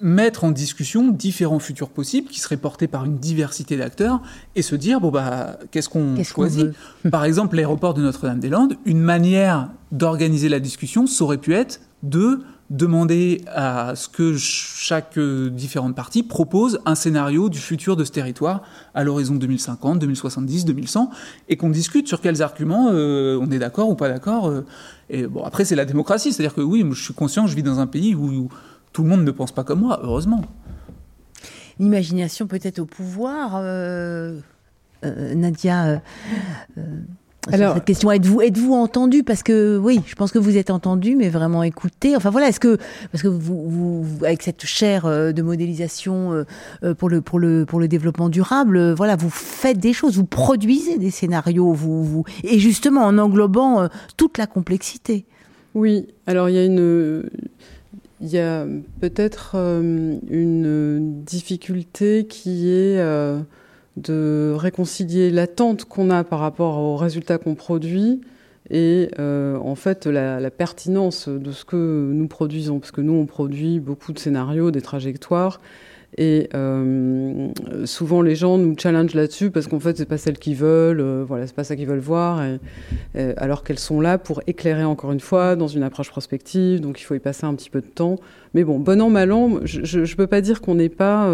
mettre 0.01 0.45
en 0.45 0.51
discussion 0.51 1.11
différents 1.11 1.61
futurs 1.61 1.91
possibles 1.91 2.29
qui 2.29 2.41
seraient 2.41 2.57
portés 2.57 2.89
par 2.89 3.05
une 3.05 3.19
diversité 3.19 3.77
d'acteurs 3.77 4.21
et 4.57 4.63
se 4.63 4.75
dire 4.75 5.01
bon 5.01 5.11
bah 5.11 5.57
qu'est-ce 5.71 5.89
qu'on 5.89 6.21
choisit 6.25 6.71
par 7.13 7.25
exemple 7.25 7.55
l'aéroport 7.55 7.95
de 7.95 8.03
Notre-Dame-des-Landes 8.03 8.77
une 8.87 8.99
manière 8.99 9.71
d'organiser 9.93 10.49
la 10.49 10.59
discussion 10.59 11.07
ça 11.07 11.23
aurait 11.23 11.39
pu 11.39 11.55
être 11.55 11.81
de 12.03 12.41
demander 12.73 13.43
à 13.49 13.95
ce 13.95 14.09
que 14.09 14.35
chaque 14.37 15.19
euh, 15.19 15.51
différente 15.51 15.95
partie 15.95 16.23
propose 16.23 16.81
un 16.87 16.95
scénario 16.95 17.51
du 17.51 17.59
futur 17.59 17.97
de 17.97 18.05
ce 18.05 18.11
territoire 18.11 18.63
à 18.95 19.05
l'horizon 19.05 19.35
2050, 19.35 19.99
2070, 19.99 20.65
2100, 20.65 21.11
et 21.51 21.59
qu'on 21.59 21.69
discute 21.69 22.09
sur 22.09 22.23
quels 22.23 22.41
arguments 22.41 22.89
euh, 22.91 23.39
on 23.41 23.51
est 23.51 23.59
d'accord 23.59 23.91
ou 23.91 23.95
pas 23.95 24.09
d'accord. 24.09 24.49
Euh. 24.49 24.65
et 25.11 25.27
bon, 25.27 25.45
après, 25.45 25.67
c'est 25.67 25.77
la 25.77 25.85
démocratie, 25.85 26.33
c'est-à-dire 26.33 26.55
que 26.55 26.63
oui, 26.63 26.83
je 26.93 27.03
suis 27.03 27.15
conscient, 27.15 27.47
je 27.47 27.55
vis 27.55 27.63
dans 27.63 27.79
un 27.79 27.87
pays 27.87 28.15
où, 28.15 28.49
tout 28.93 29.03
le 29.03 29.09
monde 29.09 29.25
ne 29.25 29.31
pense 29.31 29.53
pas 29.53 29.65
comme 29.65 29.81
moi, 29.81 30.01
heureusement. 30.03 30.43
L'imagination 31.79 32.47
peut-être 32.47 32.79
au 32.79 32.85
pouvoir. 32.85 33.63
Nadia, 35.03 36.03
alors, 37.51 37.75
cette 37.75 37.85
question, 37.85 38.13
êtes-vous 38.13 38.41
êtes-vous 38.41 38.73
entendu? 38.73 39.25
Parce 39.25 39.43
que 39.43 39.77
oui, 39.77 40.01
je 40.07 40.15
pense 40.15 40.31
que 40.31 40.39
vous 40.39 40.57
êtes 40.57 40.71
entendu, 40.71 41.17
mais 41.17 41.29
vraiment 41.29 41.65
écouté. 41.65 42.15
Enfin 42.15 42.31
voilà, 42.31 42.49
est-ce 42.49 42.61
que 42.61 42.79
parce 43.11 43.23
que 43.23 43.29
vous, 43.29 43.69
vous, 43.69 44.25
avec 44.25 44.43
cette 44.43 44.65
chaire 44.65 45.07
euh, 45.07 45.33
de 45.33 45.43
modélisation 45.43 46.33
euh, 46.33 46.45
euh, 46.85 46.95
pour 46.95 47.09
le 47.09 47.21
pour 47.21 47.41
le 47.41 47.65
pour 47.67 47.81
le 47.81 47.89
développement 47.89 48.29
durable, 48.29 48.93
voilà, 48.93 49.17
vous 49.17 49.31
faites 49.31 49.79
des 49.79 49.93
choses, 49.93 50.17
vous 50.17 50.25
produisez 50.25 50.99
des 50.99 51.11
scénarios, 51.11 51.73
vous, 51.73 52.05
vous 52.05 52.25
et 52.45 52.61
justement 52.61 53.05
en 53.05 53.19
englobant 53.19 53.89
toute 54.17 54.39
la 54.39 54.47
complexité. 54.47 55.25
Oui, 55.75 56.07
alors 56.29 56.49
il 56.49 56.55
y 56.55 56.59
a 56.59 56.65
une 56.65 57.29
il 58.21 58.29
y 58.29 58.39
a 58.39 58.65
peut-être 59.01 59.57
une 59.57 61.25
difficulté 61.25 62.27
qui 62.29 62.71
est 62.71 63.03
de 63.97 64.55
réconcilier 64.57 65.31
l'attente 65.31 65.85
qu'on 65.85 66.11
a 66.11 66.25
par 66.25 66.39
rapport 66.39 66.79
aux 66.79 66.97
résultats 66.97 67.39
qu'on 67.39 67.55
produit 67.55 68.21
et 68.71 69.11
euh, 69.19 69.57
en 69.59 69.75
fait 69.75 70.07
la, 70.07 70.51
pertinence 70.51 71.29
de 71.29 71.53
ce 71.53 71.65
que 71.65 72.11
nous 72.13 72.29
produisons, 72.29 72.79
parce 72.79 72.93
que 72.93 73.01
nous 73.01 73.15
on 73.15 73.27
produit 73.27 73.81
beaucoup 73.81 74.13
de 74.13 74.19
scénarios, 74.19 74.71
des 74.71 74.81
trajectoires, 74.81 75.61
et 76.19 76.49
euh, 76.55 77.49
souvent 77.87 78.21
les 78.21 78.35
gens 78.35 78.59
nous 78.59 78.75
challengent 78.79 79.15
là-dessus 79.15 79.51
parce 79.51 79.67
qu'en 79.67 79.81
fait 79.81 79.97
c'est 79.97 80.07
pas 80.07 80.19
celles 80.19 80.39
qu'ils 80.39 80.57
veulent, 80.57 81.01
euh, 81.01 81.25
voilà 81.27 81.47
c'est 81.47 81.57
pas 81.57 81.65
ça 81.65 81.75
qu'ils 81.75 81.87
veulent 81.87 81.99
voir, 81.99 82.43
alors 83.37 83.65
qu'elles 83.65 83.79
sont 83.79 84.01
là 84.01 84.17
pour 84.17 84.43
éclairer 84.47 84.85
encore 84.85 85.13
une 85.13 85.21
fois 85.21 85.57
dans 85.57 85.69
une 85.69 85.83
approche 85.83 86.11
prospective, 86.11 86.81
donc 86.81 87.01
il 87.01 87.05
faut 87.05 87.15
y 87.15 87.21
passer 87.21 87.45
un 87.45 87.55
petit 87.55 87.71
peu 87.71 87.81
de 87.81 87.87
temps. 87.87 88.17
Mais 88.55 88.65
bon, 88.65 88.79
bon 88.79 89.01
an 89.03 89.11
mal 89.11 89.33
an, 89.33 89.61
je, 89.65 90.01
ne 90.01 90.15
peux 90.15 90.27
pas 90.27 90.41
dire 90.41 90.61
qu'on 90.61 90.77
n'est 90.77 90.89
pas 90.89 91.29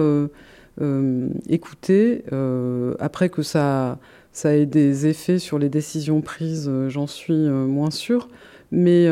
euh, 0.81 1.29
écouter. 1.49 2.25
Euh, 2.33 2.95
après 3.01 3.29
que 3.29 3.43
ça, 3.43 3.99
ça 4.33 4.55
ait 4.55 4.67
des 4.67 5.07
effets 5.07 5.39
sur 5.39 5.59
les 5.59 5.69
décisions 5.69 6.21
prises, 6.21 6.69
euh, 6.69 6.89
j'en 6.89 7.07
suis 7.07 7.49
moins 7.49 7.91
sûre. 7.91 8.29
Mais 8.71 9.09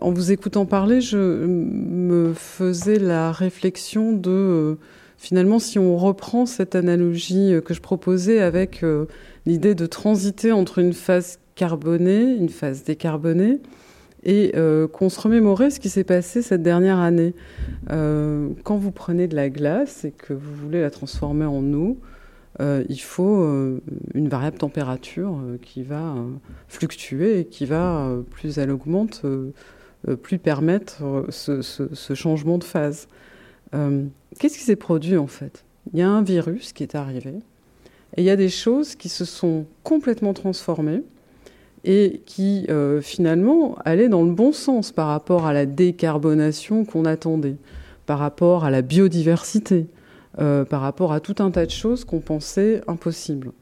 en 0.00 0.12
vous 0.12 0.30
écoutant 0.30 0.66
parler, 0.66 1.00
je 1.00 1.18
me 1.18 2.32
faisais 2.32 3.00
la 3.00 3.32
réflexion 3.32 4.12
de 4.12 4.78
finalement 5.18 5.58
si 5.58 5.80
on 5.80 5.96
reprend 5.96 6.46
cette 6.46 6.76
analogie 6.76 7.54
que 7.64 7.74
je 7.74 7.80
proposais 7.80 8.40
avec 8.40 8.84
l'idée 9.46 9.74
de 9.74 9.86
transiter 9.86 10.52
entre 10.52 10.78
une 10.78 10.92
phase 10.92 11.40
carbonée, 11.56 12.22
une 12.22 12.50
phase 12.50 12.84
décarbonée, 12.84 13.58
et 14.24 14.52
euh, 14.56 14.86
qu'on 14.86 15.08
se 15.08 15.20
remémorait 15.20 15.70
ce 15.70 15.80
qui 15.80 15.88
s'est 15.88 16.04
passé 16.04 16.42
cette 16.42 16.62
dernière 16.62 16.98
année. 16.98 17.34
Euh, 17.90 18.50
quand 18.64 18.76
vous 18.76 18.92
prenez 18.92 19.26
de 19.26 19.34
la 19.34 19.50
glace 19.50 20.04
et 20.04 20.12
que 20.12 20.32
vous 20.32 20.54
voulez 20.54 20.80
la 20.80 20.90
transformer 20.90 21.46
en 21.46 21.72
eau, 21.72 21.98
euh, 22.60 22.84
il 22.88 23.00
faut 23.00 23.44
une 24.14 24.28
variable 24.28 24.58
température 24.58 25.40
qui 25.62 25.82
va 25.82 26.14
fluctuer 26.68 27.40
et 27.40 27.44
qui 27.46 27.66
va, 27.66 28.14
plus 28.30 28.58
elle 28.58 28.70
augmente, 28.70 29.22
plus 30.22 30.38
permettre 30.38 31.26
ce, 31.30 31.62
ce, 31.62 32.14
changement 32.14 32.58
de 32.58 32.64
phase. 32.64 33.08
Qu'est-ce 33.72 34.58
qui 34.58 34.64
s'est 34.64 34.76
produit 34.76 35.16
en 35.16 35.26
fait? 35.26 35.64
Il 35.92 35.98
y 35.98 36.02
a 36.02 36.08
un 36.08 36.22
virus 36.22 36.72
qui 36.72 36.84
est 36.84 36.94
arrivé 36.94 37.34
et 38.16 38.20
il 38.20 38.24
y 38.24 38.30
a 38.30 38.36
des 38.36 38.50
choses 38.50 38.94
qui 38.94 39.08
se 39.08 39.24
sont 39.24 39.66
complètement 39.82 40.34
transformées 40.34 41.02
et 41.84 42.22
qui 42.26 42.66
euh, 42.70 43.00
finalement 43.00 43.76
allait 43.84 44.08
dans 44.08 44.22
le 44.22 44.32
bon 44.32 44.52
sens 44.52 44.92
par 44.92 45.08
rapport 45.08 45.46
à 45.46 45.52
la 45.52 45.66
décarbonation 45.66 46.84
qu'on 46.84 47.04
attendait. 47.04 47.56
par 48.06 48.18
rapport 48.18 48.64
à 48.64 48.70
la 48.70 48.82
biodiversité, 48.82 49.86
par 50.36 50.80
rapport 50.80 51.12
à 51.12 51.20
tout 51.20 51.36
un 51.38 51.50
tas 51.50 51.66
de 51.66 51.70
choses 51.70 52.04
qu'on 52.04 52.20
pensait 52.20 52.80
impossibles. 52.88 53.52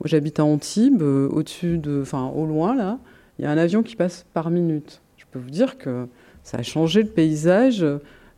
Moi, 0.00 0.06
j'habite 0.06 0.38
à 0.38 0.44
Antibes, 0.44 1.02
au-dessus 1.02 1.78
de, 1.78 2.02
enfin, 2.02 2.30
au 2.34 2.44
loin 2.44 2.74
là, 2.74 2.98
il 3.38 3.44
y 3.44 3.48
a 3.48 3.50
un 3.50 3.58
avion 3.58 3.82
qui 3.82 3.96
passe 3.96 4.26
par 4.34 4.50
minute. 4.50 5.00
Je 5.16 5.24
peux 5.30 5.38
vous 5.38 5.50
dire 5.50 5.78
que 5.78 6.06
ça 6.42 6.58
a 6.58 6.62
changé 6.62 7.02
le 7.02 7.08
paysage, 7.08 7.84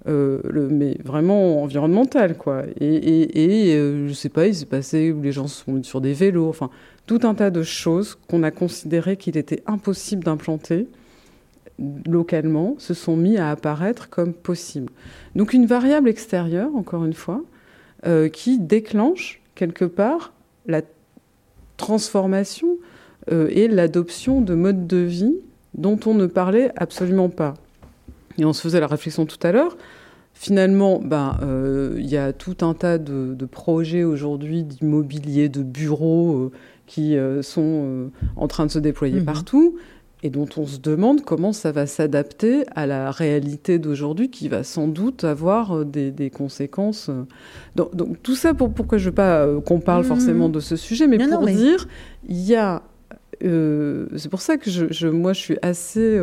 euh, 0.07 0.41
mais 0.71 0.97
vraiment 1.05 1.63
environnemental, 1.63 2.37
quoi. 2.37 2.63
Et, 2.81 2.87
et, 2.87 3.73
et 3.73 3.77
euh, 3.77 4.09
je 4.09 4.13
sais 4.13 4.29
pas, 4.29 4.47
il 4.47 4.55
s'est 4.55 4.67
passé 4.67 5.13
où 5.13 5.21
les 5.21 5.33
gens 5.33 5.49
sont 5.49 5.83
sur 5.83 6.01
des 6.01 6.13
vélos, 6.13 6.49
enfin, 6.49 6.71
tout 7.09 7.21
un 7.25 7.35
tas 7.35 7.51
de 7.51 7.65
choses 7.65 8.17
qu'on 8.29 8.45
a 8.45 8.53
considéré 8.53 9.17
qu'il 9.17 9.37
était 9.37 9.65
impossible 9.67 10.23
d'implanter 10.23 10.87
localement 12.07 12.77
se 12.79 12.95
sont 12.95 13.17
mis 13.17 13.37
à 13.39 13.51
apparaître 13.51 14.09
comme 14.09 14.33
possibles. 14.33 14.93
Donc 15.35 15.53
une 15.53 15.67
variable 15.67 16.09
extérieure, 16.09 16.75
encore 16.77 17.05
une 17.05 17.15
fois, 17.15 17.43
euh, 18.07 18.29
qui 18.29 18.59
déclenche 18.59 19.41
quelque 19.55 19.85
part 19.85 20.33
la 20.67 20.83
transformation 21.77 22.77
et 23.31 23.69
l'adoption 23.69 24.41
de 24.41 24.55
modes 24.55 24.87
de 24.87 24.97
vie 24.97 25.37
dont 25.75 26.01
on 26.07 26.15
ne 26.15 26.27
parlait 26.27 26.73
absolument 26.77 27.29
pas. 27.29 27.55
Et 28.39 28.45
on 28.45 28.53
se 28.53 28.63
faisait 28.63 28.81
la 28.81 28.87
réflexion 28.87 29.27
tout 29.27 29.39
à 29.43 29.53
l'heure. 29.53 29.77
Finalement, 30.41 31.01
ben, 31.03 31.37
euh, 31.43 31.97
il 31.99 32.07
y 32.07 32.17
a 32.17 32.33
tout 32.33 32.59
un 32.61 32.73
tas 32.73 32.99
de, 32.99 33.35
projets 33.51 34.05
aujourd'hui 34.05 34.63
d'immobilier, 34.63 35.49
de 35.49 35.65
bureaux 35.65 36.37
euh, 36.37 36.53
qui 36.89 37.17
euh, 37.17 37.43
sont 37.43 38.11
en 38.35 38.49
train 38.49 38.67
de 38.67 38.71
se 38.73 38.81
déployer 38.81 39.21
mhm. 39.21 39.25
partout 39.25 39.77
et 40.25 40.31
dont 40.31 40.49
on 40.57 40.67
se 40.67 40.79
demande 40.79 41.25
comment 41.25 41.53
ça 41.53 41.71
va 41.71 41.87
s'adapter 41.87 42.65
à 42.75 42.87
la 42.87 43.13
réalité 43.13 43.79
d'aujourd'hui 43.79 44.31
qui 44.31 44.49
va 44.49 44.65
sans 44.65 44.89
doute 44.89 45.23
avoir 45.23 45.85
des, 45.85 46.33
conséquences. 46.35 47.09
Donc, 47.77 48.21
tout 48.25 48.35
ça 48.35 48.53
pour 48.53 48.73
pourquoi 48.73 48.99
je 48.99 49.11
veux 49.11 49.15
pas 49.15 49.47
qu'on 49.65 49.79
parle 49.79 50.03
mhm. 50.03 50.09
forcément 50.09 50.49
de 50.49 50.59
ce 50.59 50.75
sujet, 50.75 51.07
mais 51.07 51.19
pour 51.19 51.47
dire, 51.47 51.87
il 52.29 52.41
y 52.41 52.57
a, 52.57 52.83
c'est 53.41 54.29
pour 54.29 54.41
ça 54.41 54.57
que 54.57 54.69
je, 54.69 55.07
moi 55.07 55.35
je 55.35 55.41
suis 55.41 55.59
assez 55.63 56.21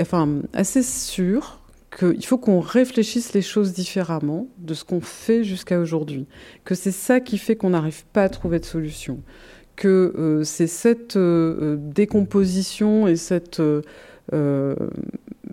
enfin, 0.00 0.28
assez 0.52 0.82
sûr 0.82 1.59
qu'il 1.96 2.24
faut 2.24 2.38
qu'on 2.38 2.60
réfléchisse 2.60 3.32
les 3.32 3.42
choses 3.42 3.72
différemment 3.72 4.48
de 4.58 4.74
ce 4.74 4.84
qu'on 4.84 5.00
fait 5.00 5.42
jusqu'à 5.42 5.80
aujourd'hui. 5.80 6.26
Que 6.64 6.74
c'est 6.74 6.92
ça 6.92 7.20
qui 7.20 7.36
fait 7.38 7.56
qu'on 7.56 7.70
n'arrive 7.70 8.04
pas 8.12 8.24
à 8.24 8.28
trouver 8.28 8.60
de 8.60 8.64
solution. 8.64 9.20
Que 9.76 10.14
euh, 10.16 10.44
c'est 10.44 10.66
cette 10.66 11.16
euh, 11.16 11.76
décomposition 11.78 13.08
et 13.08 13.16
cette, 13.16 13.60
euh, 13.60 14.76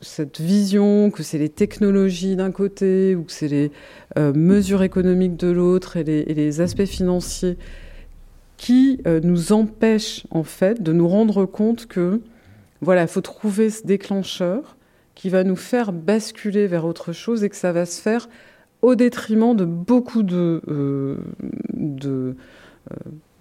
cette 0.01 0.39
vision, 0.39 1.09
que 1.09 1.23
c'est 1.23 1.39
les 1.39 1.49
technologies 1.49 2.35
d'un 2.35 2.51
côté, 2.51 3.15
ou 3.15 3.23
que 3.23 3.31
c'est 3.31 3.47
les 3.47 3.72
mesures 4.35 4.84
économiques 4.84 5.38
de 5.38 5.49
l'autre 5.49 5.97
et 5.97 6.01
et 6.01 6.34
les, 6.34 6.61
aspects 6.61 6.85
financiers 6.85 7.57
qui 8.57 8.99
nous 9.23 9.51
empêchent 9.51 10.26
en 10.31 10.43
fait 10.43 10.81
de 10.81 10.91
nous 10.91 11.07
rendre 11.07 11.45
compte 11.45 11.85
que 11.85 12.22
voilà, 12.81 13.03
il 13.03 13.07
faut 13.07 13.22
trouver 13.22 13.69
ce 13.69 13.85
déclencheur 13.85 14.76
qui 15.18 15.30
va 15.30 15.44
nous 15.44 15.56
faire 15.56 15.91
basculer 15.91 16.68
vers 16.68 16.85
autre 16.85 17.11
chose 17.11 17.44
et 17.44 17.49
que 17.49 17.56
ça 17.56 17.72
va 17.72 17.88
se 17.88 17.99
faire 17.99 18.30
au 18.84 18.94
détriment 18.94 19.56
de 19.56 19.65
beaucoup 19.65 20.22
de, 20.22 20.61
euh, 20.68 21.18
euh, 22.06 22.34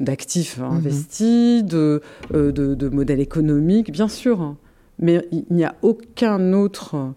d'actifs 0.00 0.56
mhm. 0.56 0.64
investis, 0.64 1.62
euh, 1.74 2.00
de, 2.32 2.50
de, 2.50 2.88
modèles 2.88 3.20
économiques, 3.20 3.92
bien 3.92 4.08
sûr. 4.08 4.40
Hein. 4.40 4.56
Mais 4.98 5.28
il 5.30 5.44
n'y 5.50 5.64
a 5.64 5.74
aucun 5.82 6.54
autre, 6.54 7.12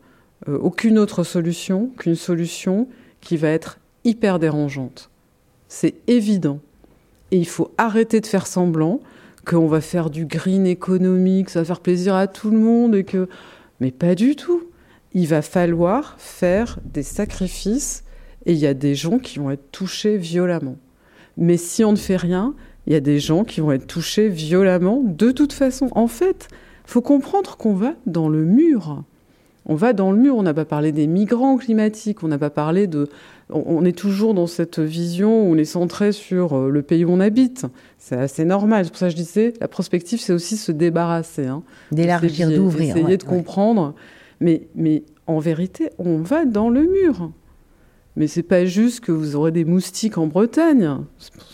aucune 0.45 0.99
autre 0.99 1.23
solution 1.23 1.91
qu'une 1.97 2.15
solution 2.15 2.89
qui 3.21 3.37
va 3.37 3.47
être 3.47 3.79
hyper 4.03 4.39
dérangeante. 4.39 5.09
C'est 5.69 5.95
évident. 6.07 6.59
Et 7.31 7.37
il 7.37 7.47
faut 7.47 7.71
arrêter 7.77 8.19
de 8.19 8.25
faire 8.25 8.45
semblant 8.45 8.99
qu'on 9.45 9.67
va 9.67 9.79
faire 9.79 10.09
du 10.09 10.25
green 10.25 10.67
économique, 10.67 11.49
ça 11.49 11.59
va 11.59 11.65
faire 11.65 11.79
plaisir 11.79 12.15
à 12.15 12.27
tout 12.27 12.51
le 12.51 12.59
monde 12.59 12.93
et 12.93 13.05
que. 13.05 13.29
Mais 13.79 13.91
pas 13.91 14.15
du 14.15 14.35
tout. 14.35 14.63
Il 15.13 15.27
va 15.27 15.41
falloir 15.41 16.15
faire 16.19 16.79
des 16.83 17.03
sacrifices 17.03 18.03
et 18.45 18.53
il 18.53 18.59
y 18.59 18.67
a 18.67 18.73
des 18.73 18.95
gens 18.95 19.19
qui 19.19 19.39
vont 19.39 19.49
être 19.49 19.71
touchés 19.71 20.17
violemment. 20.17 20.77
Mais 21.37 21.57
si 21.57 21.83
on 21.83 21.91
ne 21.91 21.97
fait 21.97 22.17
rien, 22.17 22.53
il 22.85 22.93
y 22.93 22.95
a 22.95 22.99
des 22.99 23.19
gens 23.19 23.43
qui 23.43 23.61
vont 23.61 23.71
être 23.71 23.87
touchés 23.87 24.29
violemment 24.29 25.01
de 25.03 25.31
toute 25.31 25.53
façon. 25.53 25.89
En 25.91 26.07
fait, 26.07 26.47
faut 26.85 27.01
comprendre 27.01 27.57
qu'on 27.57 27.73
va 27.73 27.93
dans 28.05 28.29
le 28.29 28.45
mur. 28.45 29.03
On 29.69 29.75
va 29.75 29.93
dans 29.93 30.11
le 30.11 30.17
mur. 30.17 30.35
On 30.35 30.43
n'a 30.43 30.55
pas 30.55 30.65
parlé 30.65 30.91
des 30.91 31.05
migrants 31.05 31.57
climatiques. 31.57 32.23
On 32.23 32.27
n'a 32.27 32.39
pas 32.39 32.49
parlé 32.49 32.87
de. 32.87 33.07
On 33.51 33.85
est 33.85 33.97
toujours 33.97 34.33
dans 34.33 34.47
cette 34.47 34.79
vision 34.79 35.43
où 35.43 35.53
on 35.53 35.57
est 35.57 35.63
centré 35.65 36.11
sur 36.11 36.57
euh, 36.57 36.69
le 36.69 36.81
pays 36.81 37.05
où 37.05 37.11
on 37.11 37.19
habite. 37.19 37.67
C'est 37.99 38.17
assez 38.17 38.45
normal. 38.45 38.85
C'est 38.85 38.91
pour 38.91 38.97
ça 38.97 39.05
que 39.05 39.11
je 39.11 39.15
disais, 39.15 39.53
la 39.61 39.67
prospective, 39.67 40.19
c'est 40.19 40.33
aussi 40.33 40.57
se 40.57 40.71
débarrasser. 40.71 41.45
Hein. 41.45 41.63
D'élargir, 41.91 42.49
d'ouvrir. 42.49 42.97
Essayer 42.97 43.17
de 43.17 43.23
comprendre. 43.23 43.93
Mais, 44.39 44.67
mais 44.75 45.03
en 45.27 45.37
vérité, 45.37 45.89
on 45.99 46.17
va 46.17 46.45
dans 46.45 46.69
le 46.69 46.81
mur. 46.81 47.31
Mais 48.15 48.25
c'est 48.25 48.43
pas 48.43 48.65
juste 48.65 49.01
que 49.01 49.11
vous 49.11 49.35
aurez 49.35 49.51
des 49.51 49.65
moustiques 49.65 50.17
en 50.17 50.25
Bretagne. 50.25 50.97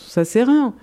Ça, 0.07 0.23
c'est 0.23 0.43
rien. 0.43 0.73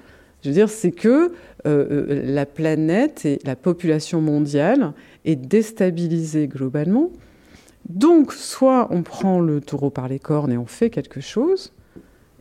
Je 0.42 0.48
veux 0.48 0.54
dire, 0.54 0.68
c'est 0.68 0.90
que 0.90 1.08
euh, 1.08 1.30
euh, 1.66 2.22
la 2.24 2.46
planète 2.46 3.24
et 3.24 3.38
la 3.44 3.56
population 3.56 4.20
mondiale 4.20 4.92
est 5.24 5.36
déstabilisée 5.36 6.48
globalement. 6.48 7.10
Donc, 7.88 8.32
soit 8.32 8.88
on 8.90 9.02
prend 9.02 9.40
le 9.40 9.60
taureau 9.60 9.90
par 9.90 10.08
les 10.08 10.18
cornes 10.18 10.52
et 10.52 10.58
on 10.58 10.66
fait 10.66 10.90
quelque 10.90 11.20
chose, 11.20 11.72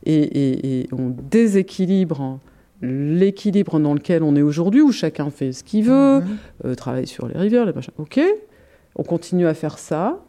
et, 0.03 0.81
et 0.81 0.87
on 0.91 1.09
déséquilibre 1.09 2.39
l'équilibre 2.81 3.79
dans 3.79 3.93
lequel 3.93 4.23
on 4.23 4.35
est 4.35 4.41
aujourd'hui, 4.41 4.81
où 4.81 4.91
chacun 4.91 5.29
fait 5.29 5.51
ce 5.51 5.63
qu'il 5.63 5.85
veut, 5.85 6.21
mhm. 6.21 6.37
euh, 6.65 6.75
travaille 6.75 7.07
sur 7.07 7.27
les 7.27 7.37
rivières, 7.37 7.65
les 7.65 7.73
machins. 7.73 7.93
Ok, 7.97 8.19
on 8.95 9.03
continue 9.03 9.47
à 9.47 9.53
faire 9.53 9.77
ça 9.77 10.23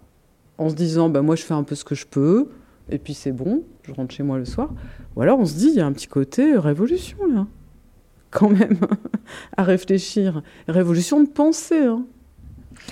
en 0.59 0.69
se 0.69 0.75
disant, 0.75 1.09
bah, 1.09 1.23
moi 1.23 1.35
je 1.35 1.43
fais 1.43 1.55
un 1.55 1.63
peu 1.63 1.75
ce 1.75 1.85
que 1.85 1.95
je 1.95 2.07
peux, 2.07 2.49
et 2.91 2.99
puis 2.99 3.15
c'est 3.15 3.33
bon, 3.33 3.63
je 3.85 3.93
rentre 3.93 4.15
chez 4.15 4.23
moi 4.23 4.39
le 4.39 4.45
soir. 4.45 4.71
Ou 5.17 5.23
alors 5.23 5.39
on 5.39 5.47
se 5.47 5.55
dit, 5.55 5.69
il 5.69 5.77
y 5.77 5.81
a 5.81 5.87
un 5.87 5.93
petit 5.93 6.09
côté 6.09 6.57
révolution 6.57 7.19
là, 7.27 7.47
quand 8.31 8.51
même, 8.51 8.79
à 9.57 9.63
réfléchir. 9.63 10.43
Révolution 10.69 11.23
de 11.23 11.29
pensée. 11.29 11.85
Hein. 11.85 12.05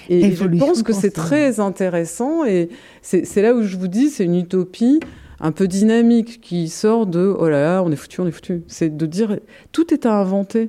Et, 0.08 0.32
je 0.32 0.44
pense 0.44 0.82
que 0.82 0.92
c'est 0.92 1.12
très 1.12 1.60
intéressant, 1.60 2.44
et 2.44 2.68
c'est 3.02 3.42
là 3.42 3.54
où 3.54 3.62
je 3.62 3.76
vous 3.76 3.88
dis, 3.88 4.08
c'est 4.08 4.24
une 4.24 4.36
utopie 4.36 5.00
un 5.40 5.52
peu 5.52 5.66
dynamique 5.66 6.40
qui 6.40 6.68
sort 6.68 7.06
de 7.06 7.34
oh 7.38 7.48
là 7.48 7.62
là, 7.62 7.82
on 7.82 7.90
est 7.90 7.96
foutu, 7.96 8.20
on 8.20 8.26
est 8.26 8.32
foutu. 8.32 8.62
C'est 8.66 8.94
de 8.94 9.06
dire 9.06 9.38
tout 9.72 9.92
est 9.94 10.04
à 10.04 10.14
inventer. 10.14 10.68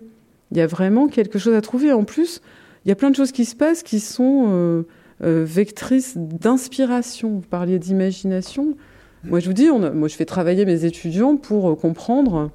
Il 0.52 0.58
y 0.58 0.62
a 0.62 0.68
vraiment 0.68 1.08
quelque 1.08 1.40
chose 1.40 1.54
à 1.54 1.62
trouver. 1.62 1.92
En 1.92 2.04
plus, 2.04 2.42
il 2.86 2.90
y 2.90 2.92
a 2.92 2.96
plein 2.96 3.10
de 3.10 3.16
choses 3.16 3.32
qui 3.32 3.46
se 3.46 3.56
passent 3.56 3.84
qui 3.84 4.00
sont 4.00 4.46
euh, 4.50 4.84
euh, 5.24 5.44
vectrices 5.46 6.18
d'inspiration. 6.18 7.32
Vous 7.32 7.42
parliez 7.42 7.80
d'imagination. 7.80 8.76
Moi, 9.24 9.40
je 9.40 9.48
vous 9.48 9.54
dis, 9.54 9.70
moi, 9.70 10.08
je 10.08 10.16
fais 10.16 10.26
travailler 10.26 10.66
mes 10.66 10.86
étudiants 10.86 11.36
pour 11.36 11.70
euh, 11.70 11.76
comprendre 11.76 12.50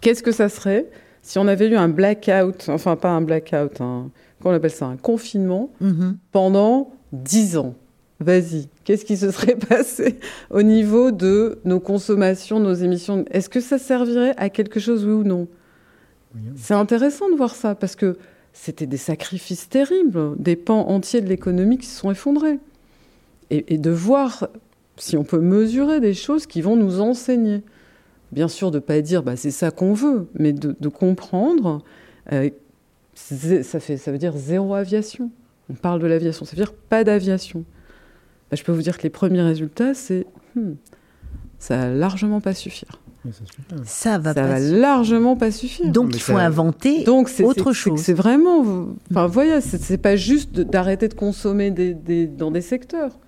qu'est-ce 0.00 0.22
que 0.22 0.32
ça 0.32 0.48
serait 0.48 0.86
si 1.22 1.38
on 1.38 1.46
avait 1.46 1.68
eu 1.68 1.76
un 1.76 1.88
blackout, 1.88 2.68
enfin 2.68 2.96
pas 2.96 3.10
un 3.10 3.20
blackout, 3.20 3.82
un, 3.82 4.10
comment 4.40 4.54
on 4.54 4.56
appelle 4.56 4.70
ça, 4.70 4.86
un 4.86 4.96
confinement 4.96 5.70
mm-hmm. 5.82 6.14
pendant 6.32 6.92
dix 7.12 7.56
ans. 7.56 7.74
Vas-y, 8.20 8.68
qu'est-ce 8.84 9.04
qui 9.04 9.16
se 9.16 9.30
serait 9.30 9.56
passé 9.68 10.18
au 10.50 10.62
niveau 10.62 11.12
de 11.12 11.60
nos 11.64 11.80
consommations, 11.80 12.58
nos 12.58 12.74
émissions? 12.74 13.24
Est-ce 13.30 13.48
que 13.48 13.60
ça 13.60 13.78
servirait 13.78 14.34
à 14.36 14.50
quelque 14.50 14.80
chose, 14.80 15.04
oui 15.04 15.12
ou 15.12 15.24
non? 15.24 15.48
C'est 16.56 16.74
intéressant 16.74 17.30
de 17.30 17.36
voir 17.36 17.54
ça, 17.54 17.74
parce 17.74 17.96
que 17.96 18.16
c'était 18.52 18.86
des 18.86 18.96
sacrifices 18.96 19.68
terribles, 19.68 20.34
des 20.38 20.56
pans 20.56 20.88
entiers 20.88 21.20
de 21.20 21.28
l'économie 21.28 21.78
qui 21.78 21.86
se 21.86 21.98
sont 21.98 22.10
effondrés. 22.10 22.58
Et, 23.50 23.78
de 23.78 23.90
voir 23.90 24.48
si 24.98 25.16
on 25.16 25.24
peut 25.24 25.40
mesurer 25.40 26.00
des 26.00 26.12
choses 26.12 26.46
qui 26.46 26.60
vont 26.60 26.76
nous 26.76 27.00
enseigner. 27.00 27.62
Bien 28.30 28.48
sûr, 28.48 28.70
de 28.70 28.76
ne 28.76 28.80
pas 28.80 29.00
dire 29.00 29.22
bah, 29.22 29.36
c'est 29.36 29.50
ça 29.50 29.70
qu'on 29.70 29.94
veut, 29.94 30.28
mais 30.34 30.52
de, 30.52 30.88
comprendre. 30.88 31.82
Euh, 32.32 32.50
ça, 33.18 33.80
fait, 33.80 33.96
ça 33.96 34.12
veut 34.12 34.18
dire 34.18 34.36
zéro 34.36 34.74
aviation. 34.74 35.30
On 35.70 35.74
parle 35.74 36.00
de 36.00 36.06
l'aviation, 36.06 36.44
ça 36.44 36.52
veut 36.52 36.62
dire 36.62 36.72
pas 36.72 37.04
d'aviation. 37.04 37.64
Bah, 38.50 38.56
je 38.56 38.62
peux 38.62 38.72
vous 38.72 38.82
dire 38.82 38.96
que 38.96 39.02
les 39.02 39.10
premiers 39.10 39.42
résultats, 39.42 39.92
c'est 39.92 40.26
hmm, 40.54 40.74
ça 41.58 41.76
va 41.76 41.88
largement 41.90 42.40
pas 42.40 42.54
suffire. 42.54 43.00
Ça 43.84 44.16
va, 44.16 44.32
ça 44.32 44.42
va 44.42 44.60
largement 44.60 45.36
pas 45.36 45.50
suffire. 45.50 45.90
Donc 45.90 46.14
il 46.14 46.20
faut 46.20 46.36
inventer 46.36 47.04
Donc, 47.04 47.30
autre 47.40 47.72
chose. 47.72 48.00
C'est 48.00 48.14
vraiment, 48.14 48.88
enfin 49.10 49.26
voyez, 49.26 49.60
c'est 49.60 49.98
pas 49.98 50.16
juste 50.16 50.60
d'arrêter 50.60 51.08
de, 51.08 51.14
consommer 51.14 51.70
des, 51.70 52.26
dans 52.26 52.50
des 52.50 52.62
secteurs. 52.62 53.18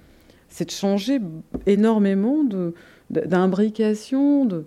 C'est 0.49 0.67
de 0.67 0.71
changer 0.71 1.21
énormément 1.67 2.45
de 2.45 2.75
d'imbrication, 3.11 4.45
de 4.45 4.65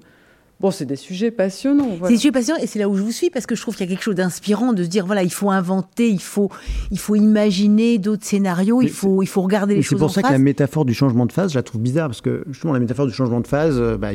Bon, 0.63 0.71
c'est 0.71 0.85
des 0.85 0.95
sujets 0.95 1.29
passionnants. 1.29 1.89
C'est 2.03 2.07
des 2.07 2.15
sujets 2.15 2.31
passionnants 2.31 2.61
et 2.61 2.67
c'est 2.67 2.79
là 2.79 2.87
où 2.87 2.95
je 2.95 3.01
vous 3.01 3.11
suis 3.11 3.29
parce 3.29 3.45
que 3.45 3.53
je 3.53 3.61
trouve 3.61 3.75
qu'il 3.75 3.85
y 3.85 3.89
a 3.89 3.93
quelque 3.93 4.05
chose 4.05 4.15
d'inspirant 4.15 4.71
de 4.71 4.81
se 4.81 4.87
dire 4.87 5.05
voilà, 5.05 5.21
il 5.21 5.29
faut 5.29 5.51
inventer, 5.51 6.07
il 6.09 6.21
faut, 6.21 6.49
il 6.89 6.97
faut 6.97 7.15
imaginer 7.15 7.97
d'autres 7.97 8.23
scénarios, 8.23 8.81
il 8.81 8.89
faut, 8.89 9.21
il 9.21 9.27
faut 9.27 9.41
regarder 9.41 9.75
les 9.75 9.81
choses. 9.81 9.99
C'est 9.99 10.05
pour 10.05 10.09
ça 10.09 10.21
que 10.21 10.31
la 10.31 10.37
métaphore 10.37 10.85
du 10.85 10.93
changement 10.93 11.25
de 11.25 11.33
phase, 11.33 11.51
je 11.51 11.57
la 11.57 11.63
trouve 11.63 11.81
bizarre 11.81 12.07
parce 12.07 12.21
que 12.21 12.45
justement 12.49 12.71
la 12.71 12.79
métaphore 12.79 13.07
du 13.07 13.11
changement 13.11 13.41
de 13.41 13.47
phase, 13.47 13.75
euh, 13.77 13.97
bah, 13.97 14.11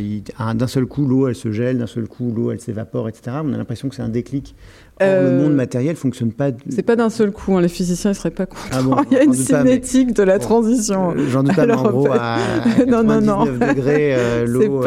d'un 0.55 0.67
seul 0.67 0.87
coup 0.87 1.05
l'eau 1.07 1.29
elle 1.29 1.35
se 1.35 1.53
gèle, 1.53 1.77
d'un 1.77 1.87
seul 1.87 2.09
coup 2.09 2.33
l'eau 2.35 2.51
elle 2.51 2.61
s'évapore, 2.61 3.11
etc. 3.11 3.37
On 3.45 3.53
a 3.53 3.59
l'impression 3.59 3.91
que 3.91 3.95
c'est 3.95 4.01
un 4.01 4.09
déclic. 4.09 4.55
Or, 5.01 5.23
le 5.23 5.31
monde 5.39 5.53
euh, 5.53 5.55
matériel 5.55 5.97
fonctionne 5.97 6.33
pas. 6.33 6.51
C'est 6.69 6.83
pas 6.83 6.97
d'un 6.97 7.11
seul 7.11 7.31
coup. 7.31 7.57
Hein. 7.57 7.61
Les 7.61 7.69
physiciens 7.69 8.11
ne 8.11 8.15
seraient 8.15 8.31
pas 8.31 8.47
contents. 8.47 8.61
Ah 8.73 8.83
bon, 8.83 8.97
il 9.11 9.17
y 9.17 9.21
a 9.21 9.25
une 9.25 9.33
cinétique 9.33 10.13
de 10.13 10.23
la 10.23 10.39
transition. 10.39 11.13
Euh, 11.13 11.29
j'en 11.29 11.43
doute 11.43 11.55
pas, 11.55 11.67
en 11.77 11.91
gros, 11.91 12.09
à 12.13 12.39
non, 12.87 13.03
non, 13.05 13.21
non. 13.21 13.45
degrés, 13.45 14.17
l'eau. 14.47 14.83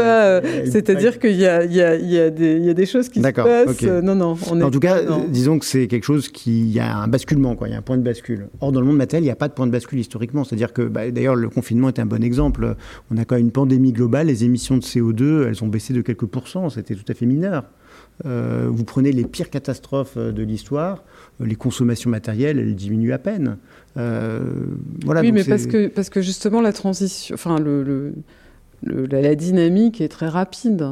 C'est-à-dire 0.66 1.20
qu'il 1.20 1.36
y 1.36 1.46
a, 1.46 1.64
il 1.64 1.74
y, 1.74 1.82
a, 1.82 1.96
il 1.96 2.10
y, 2.10 2.20
a 2.20 2.30
des, 2.30 2.58
il 2.58 2.66
y 2.66 2.70
a 2.70 2.74
des 2.74 2.86
choses 2.86 3.10
qui 3.10 3.22
se 3.22 3.28
passent. 3.30 3.82
non, 4.04 4.16
non. 4.16 4.36
On 4.50 4.60
est 4.60 4.64
en 4.64 4.72
tout 4.72 4.80
cas, 4.80 5.02
disons 5.28 5.60
que 5.60 5.66
c'est 5.66 5.88
quelque 5.88 6.06
chose 6.06 6.30
qui, 6.30 6.62
il 6.62 6.72
y 6.72 6.80
a 6.80 6.98
un 6.98 7.08
basculement, 7.08 7.56
quoi. 7.56 7.68
Il 7.68 7.72
y 7.72 7.76
a 7.76 7.78
un 7.78 7.84
point 7.84 7.98
de 7.98 8.04
bascule. 8.04 8.48
Or, 8.60 8.72
dans 8.72 8.80
le 8.80 8.86
monde 8.86 8.98
matériel, 8.98 9.24
il 9.24 9.28
n'y 9.28 9.32
a 9.32 9.36
pas 9.36 9.48
de 9.48 9.54
point 9.54 9.68
de 9.68 9.72
bascule 9.72 10.00
historiquement. 10.00 10.44
C'est-à-dire 10.44 10.74
que, 10.74 10.84
bah, 10.84 11.10
d'ailleurs, 11.12 11.36
le 11.36 11.50
confinement 11.50 11.88
est 11.88 12.00
un 12.00 12.06
bon 12.06 12.24
exemple. 12.24 12.76
On 13.12 13.18
a 13.18 13.26
quand 13.26 13.36
même 13.36 13.46
une 13.46 13.52
pandémie 13.52 13.94
globale. 13.94 14.28
Les 14.28 14.44
émissions 14.44 14.78
de 14.78 14.84
CO2, 14.84 15.48
elles 15.48 15.64
ont 15.64 15.68
baissé 15.68 15.94
de 15.94 16.02
quelques 16.02 16.26
pourcents. 16.26 16.70
C'était 16.70 16.96
tout 16.96 17.06
à 17.08 17.14
fait 17.14 17.26
mineur. 17.26 17.64
Euh, 18.26 18.68
vous 18.70 18.84
prenez 18.84 19.12
les 19.12 19.26
pires 19.26 19.50
catastrophes 19.50 20.14
euh, 20.18 20.32
de 20.32 20.44
l'histoire, 20.44 21.04
euh, 21.40 21.46
les 21.46 21.56
consommations 21.56 22.10
matérielles, 22.10 22.60
elles 22.60 22.76
diminuent 22.76 23.14
à 23.14 23.18
peine. 23.18 23.58
voilà, 23.96 25.22
oui, 25.22 25.32
mais 25.32 25.44
parce 25.44 25.66
que, 25.66 25.88
parce 25.88 26.10
que 26.10 26.22
justement, 26.22 26.62
la 26.62 26.74
transition, 26.74 27.34
enfin, 27.34 27.60
le, 27.60 28.14
la, 28.84 29.36
dynamique 29.36 30.02
est 30.02 30.08
très 30.08 30.28
rapide. 30.28 30.86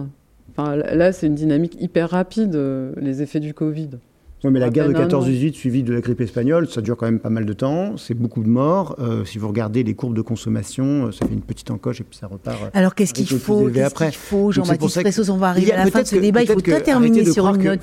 Enfin, 0.51 0.75
là, 0.75 1.11
c'est 1.11 1.27
une 1.27 1.35
dynamique 1.35 1.77
hyper 1.79 2.09
rapide, 2.09 2.59
les 2.99 3.21
effets 3.21 3.39
du 3.39 3.53
Covid. 3.53 3.91
Oui, 4.44 4.52
mais 4.52 4.60
la 4.60 4.70
guerre 4.70 4.88
de 4.88 4.94
14-18 4.94 5.53
suivie 5.53 5.84
de 5.84 5.94
la 5.94 5.99
grippe 5.99 6.22
espagnole, 6.22 6.70
ça 6.70 6.80
dure 6.80 6.95
quand 6.95 7.06
même 7.06 7.20
pas 7.20 7.30
mal 7.30 7.45
de 7.45 7.52
temps. 7.52 7.98
C'est 7.98 8.14
beaucoup 8.14 8.41
de 8.41 8.48
morts. 8.48 8.95
Euh, 8.99 9.26
si 9.26 9.38
vous 9.38 9.49
regardez 9.49 9.84
les 9.84 9.95
courbes 9.95 10.16
de 10.16 10.22
consommation, 10.22 11.07
euh, 11.07 11.11
ça 11.11 11.28
fait 11.28 11.34
une 11.34 11.41
petite 11.41 11.70
encoche 11.72 11.99
et 11.99 12.06
puis 12.06 12.18
ça 12.18 12.28
repart. 12.28 12.57
Euh, 12.64 12.70
Alors 12.74 12.95
qu'est-ce 12.95 13.14
qu'il 13.14 13.28
faut 13.28 13.70
Qu'est-ce 13.70 13.94
qu'il 13.94 14.11
faut 14.14 14.52
Jean-Baptiste 14.53 15.02
Ressos, 15.06 15.30
on 15.30 15.38
va 15.38 15.49
arriver 15.49 15.74
à 15.74 15.84
la 15.84 15.91
fin 15.91 16.03
de 16.03 16.07
ce 16.07 16.16
débat. 16.16 16.41
Il 16.41 16.48
faut 16.48 16.61
pas 16.61 16.80
terminer 16.80 17.26
sur 17.26 17.48
une 17.48 17.61
note. 17.61 17.82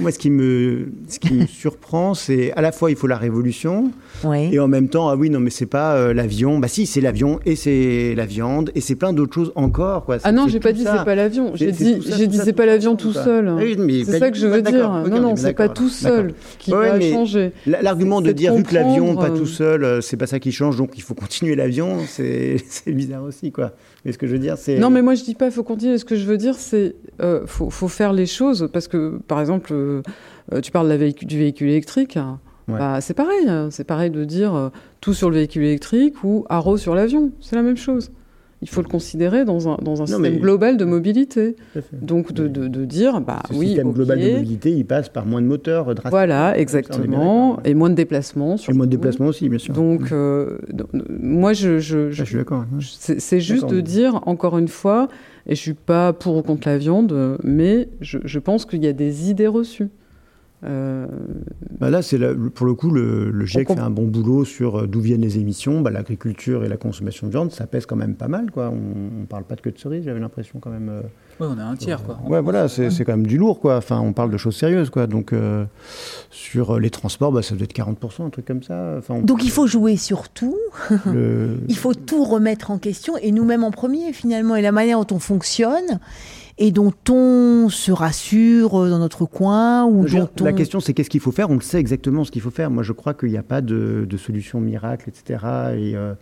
moi, 0.00 0.12
ce 0.12 0.18
qui 0.20 0.30
me, 0.30 0.88
ce 1.08 1.18
qui 1.18 1.34
me 1.34 1.46
surprend, 1.46 2.14
c'est 2.14 2.52
à 2.52 2.60
la 2.60 2.70
fois 2.70 2.90
il 2.92 2.96
faut 2.96 3.08
la 3.08 3.18
révolution 3.18 3.90
et 4.24 4.58
en 4.60 4.68
même 4.68 4.88
temps, 4.88 5.08
ah 5.08 5.16
oui, 5.16 5.30
non, 5.30 5.40
mais 5.40 5.50
c'est 5.50 5.66
pas 5.66 6.12
l'avion. 6.12 6.60
Bah 6.60 6.68
si, 6.68 6.86
c'est 6.86 7.00
l'avion 7.00 7.40
et 7.44 7.56
c'est 7.56 8.14
la 8.16 8.26
viande 8.26 8.70
et 8.76 8.80
c'est 8.80 8.94
plein 8.94 9.12
d'autres 9.12 9.34
choses 9.34 9.52
encore. 9.56 10.04
Quoi. 10.04 10.18
Ah 10.22 10.30
non, 10.30 10.46
j'ai 10.46 10.60
pas 10.60 10.72
dit 10.72 10.84
c'est 10.84 11.04
pas 11.04 11.16
l'avion. 11.16 11.52
J'ai 11.54 11.72
dit, 11.72 12.00
j'ai 12.06 12.28
dit 12.28 12.38
c'est 12.38 12.52
pas 12.52 12.66
l'avion 12.66 12.94
tout 12.94 13.12
seul. 13.12 13.52
C'est 14.06 14.18
ça 14.20 14.30
que 14.30 14.36
je 14.36 14.46
veux 14.46 14.62
dire. 14.62 14.88
Non, 15.08 15.20
non, 15.20 15.34
c'est 15.34 15.54
pas 15.54 15.68
tout 15.68 15.87
seul 15.88 16.34
qui 16.58 16.70
va 16.70 17.00
changer. 17.00 17.52
L'argument 17.66 18.20
de 18.20 18.32
dire 18.32 18.54
vu 18.54 18.62
que 18.62 18.74
l'avion 18.74 19.16
pas 19.16 19.30
tout 19.30 19.46
seul, 19.46 19.84
euh, 19.84 20.00
c'est 20.00 20.16
pas 20.16 20.26
ça 20.26 20.38
qui 20.38 20.52
change, 20.52 20.76
donc 20.76 20.92
il 20.96 21.02
faut 21.02 21.14
continuer 21.28 21.54
l'avion, 21.54 21.98
c'est 22.06 22.60
bizarre 22.86 23.24
aussi, 23.24 23.52
quoi. 23.52 23.72
Mais 24.04 24.12
ce 24.12 24.18
que 24.18 24.26
je 24.26 24.32
veux 24.32 24.38
dire, 24.38 24.56
c'est 24.56 24.78
non, 24.78 24.90
mais 24.90 25.02
moi 25.02 25.14
je 25.14 25.24
dis 25.24 25.34
pas 25.34 25.46
il 25.46 25.52
faut 25.52 25.64
continuer. 25.64 25.98
Ce 25.98 26.04
que 26.04 26.16
je 26.16 26.24
veux 26.24 26.36
dire, 26.36 26.54
c'est 26.54 26.94
euh, 27.20 27.46
faut, 27.46 27.70
faut, 27.70 27.88
faire 27.88 28.12
les 28.12 28.26
choses 28.26 28.68
parce 28.72 28.88
que 28.88 29.18
par 29.26 29.40
exemple, 29.40 29.72
euh, 29.72 30.02
tu 30.62 30.70
parles 30.70 30.88
du 30.98 31.38
véhicule 31.38 31.68
électrique. 31.68 32.16
Hein. 32.16 32.40
Bah, 32.68 33.00
c'est 33.00 33.14
pareil, 33.14 33.48
hein. 33.48 33.68
c'est 33.70 33.84
pareil 33.84 34.10
de 34.10 34.24
dire 34.24 34.70
tout 35.00 35.14
sur 35.14 35.30
le 35.30 35.36
véhicule 35.36 35.62
électrique 35.62 36.22
ou 36.22 36.44
haro 36.50 36.76
sur 36.76 36.94
l'avion, 36.94 37.32
c'est 37.40 37.56
la 37.56 37.62
même 37.62 37.78
chose 37.78 38.10
il 38.60 38.68
faut 38.68 38.82
le 38.82 38.88
considérer 38.88 39.44
dans 39.44 39.68
un, 39.68 39.76
dans 39.82 40.02
un 40.02 40.06
système 40.06 40.38
global 40.38 40.76
de 40.76 40.84
mobilité. 40.84 41.56
Donc 41.92 42.32
de, 42.32 42.48
de, 42.48 42.66
de, 42.66 42.84
dire, 42.84 43.20
bah 43.20 43.42
Ce 43.48 43.54
oui, 43.54 43.68
système 43.68 43.92
global 43.92 44.20
de 44.20 44.32
mobilité, 44.32 44.72
il 44.72 44.84
passe 44.84 45.08
par 45.08 45.26
moins 45.26 45.40
de 45.40 45.46
moteurs 45.46 45.86
drastiques. 45.86 46.10
Voilà, 46.10 46.58
exactement, 46.58 47.60
et 47.64 47.74
moins 47.74 47.90
de 47.90 47.94
déplacements. 47.94 48.56
Et 48.68 48.72
moins 48.72 48.86
de 48.86 48.90
déplacements 48.90 49.26
aussi, 49.26 49.48
bien 49.48 49.58
sûr. 49.58 49.74
Donc, 49.74 50.12
euh, 50.12 50.58
moi, 51.08 51.52
je, 51.52 51.78
je, 51.78 52.10
je, 52.10 52.24
suis 52.24 52.36
d'accord. 52.36 52.64
C'est 52.80 53.40
juste 53.40 53.68
de 53.68 53.80
dire, 53.80 54.20
encore 54.26 54.58
une 54.58 54.68
fois, 54.68 55.08
et 55.46 55.54
je 55.54 55.60
suis 55.60 55.74
pas 55.74 56.12
pour 56.12 56.36
ou 56.36 56.42
contre 56.42 56.68
la 56.68 56.78
viande, 56.78 57.38
mais 57.42 57.88
je, 58.00 58.18
je 58.24 58.38
pense 58.38 58.66
qu'il 58.66 58.82
y 58.82 58.88
a 58.88 58.92
des 58.92 59.30
idées 59.30 59.46
reçues. 59.46 59.88
Euh, 60.64 61.06
bah 61.78 61.88
là, 61.88 62.02
c'est 62.02 62.18
pour 62.54 62.66
le 62.66 62.74
coup, 62.74 62.90
le, 62.90 63.30
le 63.30 63.46
GIEC 63.46 63.68
fait 63.68 63.78
un 63.78 63.90
bon 63.90 64.06
boulot 64.06 64.44
sur 64.44 64.80
euh, 64.80 64.86
d'où 64.86 65.00
viennent 65.00 65.20
les 65.20 65.38
émissions. 65.38 65.80
Bah, 65.80 65.90
L'agriculture 65.90 66.64
et 66.64 66.68
la 66.68 66.76
consommation 66.76 67.26
de 67.26 67.32
viande, 67.32 67.52
ça 67.52 67.66
pèse 67.66 67.86
quand 67.86 67.96
même 67.96 68.16
pas 68.16 68.28
mal. 68.28 68.50
Quoi. 68.50 68.70
On 68.70 69.20
ne 69.20 69.26
parle 69.26 69.44
pas 69.44 69.54
de 69.54 69.60
que 69.60 69.70
de 69.70 69.78
cerises, 69.78 70.04
j'avais 70.04 70.18
l'impression 70.18 70.58
quand 70.58 70.70
même. 70.70 70.88
Euh, 70.88 71.02
oui, 71.40 71.46
on 71.48 71.58
a 71.58 71.62
un 71.62 71.76
tiers. 71.76 72.02
Quoi. 72.02 72.18
ouais, 72.26 72.40
voilà, 72.40 72.66
c'est 72.68 73.04
quand 73.04 73.12
même 73.12 73.26
du 73.26 73.38
lourd. 73.38 73.60
Quoi. 73.60 73.76
Enfin, 73.76 74.00
on 74.00 74.12
parle 74.12 74.30
de 74.30 74.36
choses 74.36 74.56
sérieuses. 74.56 74.90
Quoi. 74.90 75.06
Donc, 75.06 75.32
sur 76.30 76.80
les 76.80 76.90
transports, 76.90 77.30
bah, 77.30 77.42
ça 77.42 77.54
doit 77.54 77.64
être 77.64 77.76
40%, 77.76 78.26
un 78.26 78.30
truc 78.30 78.44
comme 78.44 78.64
ça. 78.64 78.96
Enfin, 78.98 79.20
Donc, 79.20 79.44
il 79.44 79.50
faut 79.50 79.68
jouer 79.68 79.96
sur 79.96 80.28
tout. 80.28 80.58
il 81.68 81.76
faut 81.76 81.94
tout 81.94 82.24
remettre 82.24 82.72
en 82.72 82.78
question, 82.78 83.16
et 83.18 83.30
nous-mêmes 83.30 83.62
en 83.62 83.70
premier, 83.70 84.12
finalement, 84.12 84.56
et 84.56 84.62
la 84.62 84.72
manière 84.72 84.98
dont 85.04 85.14
on 85.14 85.20
fonctionne 85.20 86.00
et 86.58 86.72
dont 86.72 86.92
on 87.08 87.68
se 87.70 87.92
rassure 87.92 88.70
dans 88.70 88.98
notre 88.98 89.24
coin 89.24 89.84
ou 89.84 90.06
dont 90.06 90.28
La 90.40 90.52
question, 90.52 90.80
c'est 90.80 90.92
qu'est-ce 90.92 91.10
qu'il 91.10 91.20
faut 91.20 91.30
faire? 91.30 91.50
On 91.50 91.54
le 91.54 91.60
sait 91.60 91.78
exactement 91.78 92.24
ce 92.24 92.32
qu'il 92.32 92.42
faut 92.42 92.50
faire. 92.50 92.70
Moi, 92.70 92.82
je 92.82 92.92
crois 92.92 93.14
qu'il 93.14 93.30
n'y 93.30 93.38
a 93.38 93.44
pas 93.44 93.60
de, 93.60 94.06
solution 94.18 94.60
miracle, 94.60 95.08
etc. 95.08 95.38
Et 95.76 95.96
euh, 95.96 96.14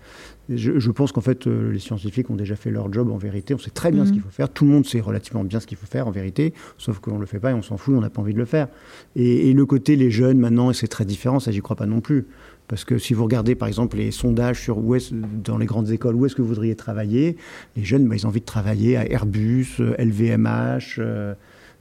je, 0.51 0.91
pense 0.91 1.13
qu'en 1.13 1.23
fait, 1.23 1.47
euh, 1.47 1.73
les 1.73 1.79
scientifiques 1.79 2.29
ont 2.29 2.37
déjà 2.37 2.55
fait 2.55 2.71
leur 2.71 2.93
job 2.93 3.11
en 3.11 3.17
vérité. 3.17 3.55
On 3.55 3.59
sait 3.59 3.71
très 3.71 3.91
bien 3.91 4.05
ce 4.05 4.11
mhm. 4.11 4.15
qu'il 4.15 4.23
faut 4.23 4.31
faire. 4.31 4.51
Tout 4.51 4.67
le 4.67 4.71
monde 4.71 4.85
sait 4.85 5.01
relativement 5.01 5.43
bien 5.43 5.59
ce 5.59 5.67
qu'il 5.67 5.79
faut 5.79 5.87
faire 5.87 6.07
en 6.07 6.11
vérité, 6.11 6.53
sauf 6.77 6.99
qu'on 6.99 7.15
ne 7.15 7.21
le 7.21 7.27
fait 7.27 7.41
pas 7.41 7.53
et 7.53 7.55
on 7.55 7.63
s'en 7.63 7.79
fout, 7.79 7.95
on 7.97 8.01
n'a 8.01 8.11
pas 8.11 8.21
envie 8.21 8.35
de 8.35 8.39
le 8.39 8.45
faire. 8.45 8.69
Et, 9.15 9.49
et, 9.49 9.53
le 9.55 9.65
côté 9.65 9.97
les 9.97 10.11
jeunes 10.11 10.39
maintenant, 10.39 10.71
c'est 10.75 10.87
très 10.87 11.07
différent, 11.07 11.41
ça 11.41 11.51
j'y 11.51 11.61
crois 11.61 11.77
pas 11.77 11.87
non 11.87 12.01
plus. 12.01 12.27
Parce 12.69 12.85
que 12.85 12.99
si 12.99 13.15
vous 13.15 13.25
regardez 13.25 13.55
par 13.55 13.69
exemple 13.69 13.97
les 13.97 14.11
sondages 14.11 14.61
sur 14.61 14.79
où 14.79 14.95
est 14.95 15.13
dans 15.13 15.59
les 15.59 15.67
grandes 15.67 15.91
écoles, 15.91 16.17
où 16.17 16.27
est-ce 16.27 16.35
que 16.35 16.43
vous 16.43 16.49
voudriez 16.49 16.75
travailler, 16.75 17.37
les 17.77 17.85
jeunes, 17.85 18.07
bah, 18.07 18.17
ils 18.17 18.27
ont 18.27 18.31
envie 18.31 18.41
de 18.41 18.47
travailler 18.47 18.97
à 18.97 19.11
Airbus, 19.11 19.77
LVMH, 19.99 20.99
euh, 20.99 21.35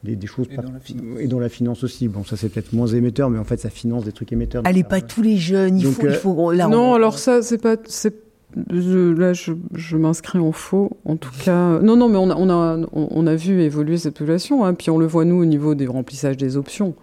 des, 0.04 0.28
choses 0.28 0.48
et, 0.52 0.56
dans 0.58 0.72
la 0.72 0.80
finance. 0.80 1.20
et 1.20 1.28
dans 1.28 1.40
la 1.40 1.50
finance 1.50 1.84
aussi. 1.84 2.08
Bon, 2.08 2.24
ça 2.24 2.38
c'est 2.38 2.50
peut-être 2.50 2.74
moins 2.74 2.88
émetteur, 2.88 3.32
mais 3.32 3.40
en 3.40 3.44
fait 3.44 3.60
ça 3.60 3.70
finance 3.70 4.06
des 4.06 4.12
trucs 4.12 4.32
émetteurs. 4.32 4.62
Allez, 4.66 4.84
pas 4.84 5.02
tous 5.02 5.24
les 5.24 5.38
jeunes, 5.38 5.80
il 5.80 5.86
faut, 5.88 6.08
il 6.08 6.14
faut 6.14 6.52
là, 6.52 6.68
Non, 6.68 6.94
alors 6.94 7.18
ça 7.18 7.42
c'est 7.42 7.58
pas, 7.58 7.76
là, 7.76 9.34
je, 9.34 9.54
je 9.74 9.98
m'inscris 9.98 10.38
en 10.38 10.52
faux. 10.52 10.98
En 11.06 11.18
tout 11.18 11.32
cas, 11.44 11.80
non, 11.80 11.96
non, 11.96 12.10
mais 12.10 12.18
on 12.18 12.30
a, 12.30 12.36
on 12.36 12.50
a, 12.50 12.88
on 12.94 13.28
a 13.28 13.36
vu 13.36 13.62
évoluer 13.62 13.98
cette 13.98 14.18
population. 14.18 14.66
Hein, 14.66 14.76
puis 14.76 14.92
on 14.92 15.00
le 15.00 15.08
voit 15.08 15.26
nous 15.26 15.42
au 15.42 15.46
niveau 15.46 15.74
des 15.74 15.88
remplissages 15.88 16.38
des 16.38 16.58
options 16.58 16.94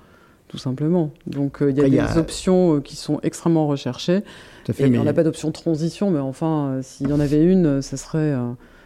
tout 0.52 0.58
simplement. 0.58 1.10
Donc 1.26 1.62
euh, 1.62 1.70
il 1.70 1.78
y 1.78 1.98
a 1.98 2.06
des 2.06 2.18
options 2.18 2.76
euh, 2.76 2.80
qui 2.80 2.94
sont 2.94 3.18
extrêmement 3.22 3.66
recherchées. 3.66 4.18
et 4.68 4.84
il 4.84 4.92
n'y 4.92 5.08
a 5.08 5.12
pas 5.14 5.24
d'option 5.24 5.50
transition, 5.50 6.10
mais 6.10 6.20
enfin, 6.20 6.66
euh, 6.66 6.80
s'il 6.82 7.08
y 7.08 7.12
en 7.12 7.20
avait 7.20 7.42
une, 7.42 7.80
ça 7.80 7.96
serait 7.96 8.34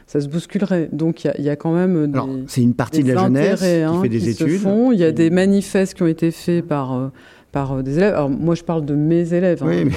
ça 0.06 0.20
se 0.20 0.28
bousculerait. 0.28 0.88
Donc 0.93 1.24
il 1.24 1.44
y, 1.44 1.51
a 1.51 1.56
quand 1.56 1.74
même 1.74 2.06
des. 2.06 2.20
C'est 2.47 2.62
une 2.62 2.74
partie 2.74 3.02
de 3.02 3.12
la 3.12 3.24
jeunesse 3.24 3.60
qui 3.60 3.66
hein, 3.66 4.01
fait 4.01 4.09
des 4.09 4.28
études. 4.28 4.60
Il 4.93 4.98
y 4.98 5.05
a 5.05 5.10
des 5.10 5.28
manifestes 5.28 5.94
qui 5.94 6.05
ont 6.05 6.06
été 6.06 6.30
faits 6.30 6.64
par 6.64 7.10
par 7.51 7.82
des 7.82 7.97
élèves. 7.97 8.14
Alors 8.14 8.30
moi 8.30 8.55
je 8.55 8.62
parle 8.62 8.84
de 8.84 8.94
mes 8.94 9.34
élèves, 9.34 9.64
hein, 9.64 9.88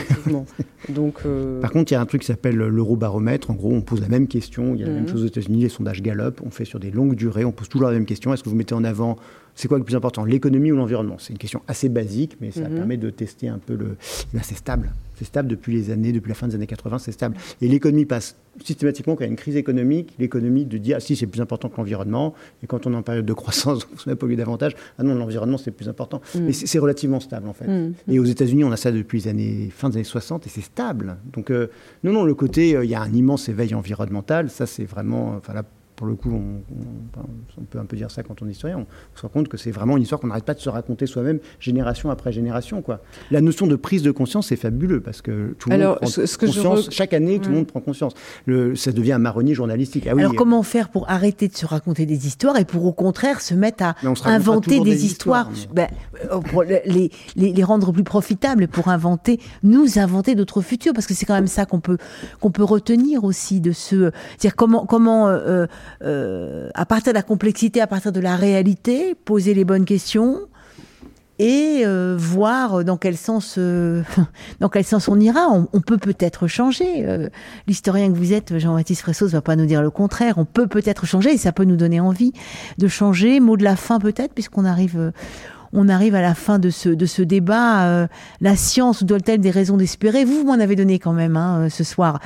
Donc, 0.90 1.20
Par 1.62 1.70
contre, 1.70 1.92
il 1.92 1.96
y 1.96 1.98
a 1.98 2.02
un 2.02 2.06
truc 2.08 2.22
qui 2.22 2.28
s'appelle 2.28 2.56
l'eurobaromètre. 2.56 3.52
En 3.52 3.54
gros, 3.54 3.72
on 3.72 3.82
pose 3.82 4.02
la 4.02 4.08
même 4.08 4.28
question. 4.28 4.74
Il 4.74 4.82
y 4.82 4.84
a 4.84 4.88
la 4.88 4.94
même 4.94 5.04
mhm. 5.04 5.10
chose 5.10 5.24
aux 5.24 5.28
États-Unis, 5.28 5.62
les 5.62 5.70
sondages 5.70 6.02
Gallup. 6.02 6.42
On 6.44 6.50
fait 6.50 6.66
sur 6.66 6.80
des 6.80 6.90
longues 6.90 7.14
durées. 7.14 7.46
On 7.46 7.52
pose 7.52 7.70
toujours 7.70 7.90
la 7.90 7.94
même 7.94 8.06
question. 8.06 8.34
Est-ce 8.34 8.42
que 8.42 8.50
vous 8.50 8.56
mettez 8.56 8.74
en 8.74 8.84
avant 8.84 9.18
c'est 9.60 9.68
quoi 9.68 9.78
le 9.78 9.84
plus 9.84 9.98
important 9.98 10.24
L'économie 10.24 10.72
ou 10.72 10.78
l'environnement? 10.78 11.18
C'est 11.20 11.34
une 11.34 11.38
question 11.38 11.62
assez 11.68 11.90
basique, 11.90 12.38
mais 12.40 12.50
ça 12.50 12.70
mhm. 12.70 12.76
permet 12.76 12.96
de 12.96 13.10
tester 13.10 13.50
un 13.50 13.58
peu 13.58 13.76
le. 13.76 13.98
Eh 14.34 14.38
c'est 14.42 14.56
stable. 14.56 14.94
C'est 15.16 15.26
stable 15.26 15.50
depuis 15.50 15.74
les 15.74 15.92
années, 15.92 16.14
depuis 16.14 16.30
la 16.30 16.36
fin 16.36 16.48
des 16.48 16.56
années 16.56 16.66
80, 16.66 17.00
c'est 17.00 17.12
stable. 17.12 17.36
Et 17.62 17.68
l'économie 17.68 18.06
passe 18.06 18.38
systématiquement 18.64 19.18
quand 19.18 19.26
il 19.26 19.28
y 19.28 19.28
a 19.28 19.32
une 19.32 19.36
crise 19.36 19.58
économique, 19.58 20.14
l'économie 20.18 20.64
de 20.64 20.78
dire 20.78 20.96
ah 20.96 21.00
si 21.02 21.18
c'est 21.18 21.28
plus 21.28 21.42
important 21.42 21.68
que 21.68 21.76
l'environnement, 21.76 22.36
et 22.64 22.68
quand 22.68 22.88
on 22.88 22.94
est 22.94 22.96
en 22.96 23.02
période 23.02 23.26
de 23.26 23.34
croissance, 23.34 23.86
on 23.94 23.98
se 23.98 24.08
met 24.08 24.14
à 24.14 24.16
polluer 24.16 24.38
davantage, 24.38 24.78
ah 24.98 25.04
non 25.04 25.14
l'environnement 25.16 25.58
c'est 25.58 25.72
plus 25.72 25.90
important. 25.90 26.22
Mhm. 26.36 26.46
Mais 26.46 26.54
c'est 26.54 26.80
relativement 26.80 27.20
stable 27.20 27.50
en 27.50 27.54
fait. 27.54 27.68
Mhm. 27.68 27.96
Et 28.08 28.18
aux 28.18 28.24
États-Unis 28.24 28.64
on 28.64 28.72
a 28.72 28.78
ça 28.78 28.94
depuis 28.94 29.20
les 29.20 29.28
années 29.28 29.70
fin 29.76 29.90
des 29.90 29.98
années 29.98 30.04
60 30.06 30.48
et 30.48 30.50
c'est 30.50 30.62
stable. 30.62 31.18
Donc 31.34 31.52
euh, 31.52 31.68
non 32.06 32.14
non 32.14 32.24
le 32.24 32.34
côté 32.34 32.78
euh, 32.78 32.86
il 32.86 32.90
y 32.90 32.96
a 32.96 33.02
un 33.02 33.12
immense 33.12 33.50
éveil 33.50 33.76
environnemental, 33.76 34.50
ça 34.50 34.66
c'est 34.66 34.86
vraiment 34.86 35.36
enfin 35.36 35.52
là 35.54 35.66
pour 36.00 36.08
le 36.08 36.16
coup, 36.16 36.32
on, 36.32 37.64
peut 37.66 37.78
un 37.78 37.84
peu 37.84 37.98
dire 37.98 38.10
ça 38.10 38.24
quand 38.24 38.42
on 38.42 38.48
est 38.48 38.52
historien, 38.52 38.78
on, 38.80 39.18
se 39.18 39.22
rend 39.24 39.28
compte 39.28 39.50
que 39.50 39.58
c'est 39.58 39.70
vraiment 39.70 39.98
une 39.98 40.04
histoire 40.04 40.22
qu'on 40.22 40.28
n'arrête 40.28 40.46
pas 40.46 40.54
de 40.54 40.62
se 40.62 40.70
raconter 40.70 41.08
soi-même, 41.08 41.40
génération 41.60 42.10
après 42.10 42.32
génération. 42.32 42.82
Quoi. 42.82 43.02
La 43.32 43.42
notion 43.42 43.68
de 43.68 43.76
prise 43.76 44.02
de 44.02 44.12
conscience, 44.12 44.48
c'est 44.48 44.56
fabuleux, 44.56 45.02
parce 45.02 45.22
que 45.22 45.58
tout 45.60 45.70
le 45.70 45.78
monde 45.78 45.98
prend 45.98 46.08
conscience, 46.40 46.88
chaque 46.90 47.12
année, 47.12 47.40
tout 47.40 47.50
le 47.50 47.56
monde 47.58 47.68
prend 47.68 47.82
conscience. 47.82 48.14
Le, 48.46 48.78
ça 48.78 48.94
devient 48.94 49.12
un 49.12 49.20
marronnier 49.20 49.54
journalistique. 49.54 50.08
Ah 50.08 50.14
Alors 50.18 50.36
comment 50.36 50.64
faire 50.64 50.88
pour 50.88 51.10
arrêter 51.10 51.50
de 51.50 51.58
se 51.58 51.66
raconter 51.66 52.06
des 52.06 52.28
histoires 52.28 52.58
et 52.58 52.64
pour 52.64 52.86
au 52.86 52.94
contraire 52.94 53.42
se 53.42 53.54
mettre 53.54 53.84
à 53.84 53.96
inventer 54.24 54.80
des, 54.80 55.04
histoires, 55.04 55.52
ben, 55.74 55.90
euh, 56.32 56.40
pour 56.40 56.64
les, 56.64 57.12
les, 57.36 57.64
rendre 57.66 57.92
plus 57.92 58.06
profitables, 58.06 58.70
pour 58.70 58.88
inventer, 58.88 59.42
nous 59.64 60.00
inventer 60.00 60.36
d'autres 60.36 60.62
futurs, 60.62 60.94
parce 60.94 61.08
que 61.08 61.14
c'est 61.14 61.26
quand 61.26 61.34
même 61.34 61.48
ça 61.48 61.66
qu'on 61.66 61.82
peut, 61.82 61.98
qu'on 62.40 62.52
peut 62.52 62.64
retenir 62.64 63.26
aussi 63.26 63.60
de 63.60 63.74
ce... 63.74 64.12
dire 64.40 64.56
comment... 64.56 64.86
comment 64.86 65.28
euh, 65.28 65.66
euh, 66.04 66.70
à 66.74 66.86
partir 66.86 67.14
de 67.14 67.18
la 67.18 67.24
complexité, 67.24 67.82
à 67.82 67.88
partir 67.88 68.12
de 68.12 68.20
la 68.20 68.36
réalité, 68.36 69.16
poser 69.16 69.54
les 69.54 69.66
bonnes 69.66 69.86
questions 69.86 70.40
et 71.42 71.84
euh, 71.86 72.18
voir 72.20 72.84
dans 72.84 72.98
quel 72.98 73.16
sens 73.16 73.56
euh, 73.58 74.04
dans 74.60 74.70
quel 74.70 74.84
sens 74.84 75.08
on 75.08 75.20
ira. 75.20 75.48
On, 75.50 75.82
peut 75.82 75.98
peut-être 75.98 76.48
changer. 76.48 77.30
L'historien 77.68 78.12
que 78.12 78.18
vous 78.18 78.34
êtes, 78.34 78.58
Jean-Baptiste 78.58 79.02
Fressos, 79.02 79.28
ne 79.28 79.32
va 79.32 79.42
pas 79.42 79.56
nous 79.56 79.66
dire 79.66 79.82
le 79.82 79.90
contraire. 79.90 80.38
On 80.38 80.46
peut 80.46 80.68
peut-être 80.68 81.06
changer 81.06 81.34
et 81.34 81.38
ça 81.38 81.52
peut 81.52 81.66
nous 81.66 81.78
donner 81.78 82.00
envie 82.00 82.34
de 82.78 82.88
changer. 82.88 83.40
Mot 83.40 83.58
de 83.58 83.64
la 83.64 83.76
fin 83.76 84.00
peut-être, 84.00 84.34
puisqu'on 84.34 84.66
arrive 84.66 85.12
on 85.74 85.90
arrive 85.90 86.16
à 86.16 86.22
la 86.22 86.36
fin 86.36 86.60
de 86.60 86.70
ce, 86.70 86.90
de 86.90 87.06
ce 87.06 87.22
débat. 87.22 88.08
la 88.42 88.56
science 88.56 89.04
doit-elle 89.04 89.40
des 89.40 89.52
raisons 89.52 89.78
d'espérer? 89.78 90.26
Vous, 90.26 90.44
m'en 90.44 90.54
avez 90.54 90.76
donné 90.76 91.00
quand 91.00 91.14
même 91.14 91.38
hein, 91.38 91.68
ce 91.70 91.84
soir. 91.84 92.20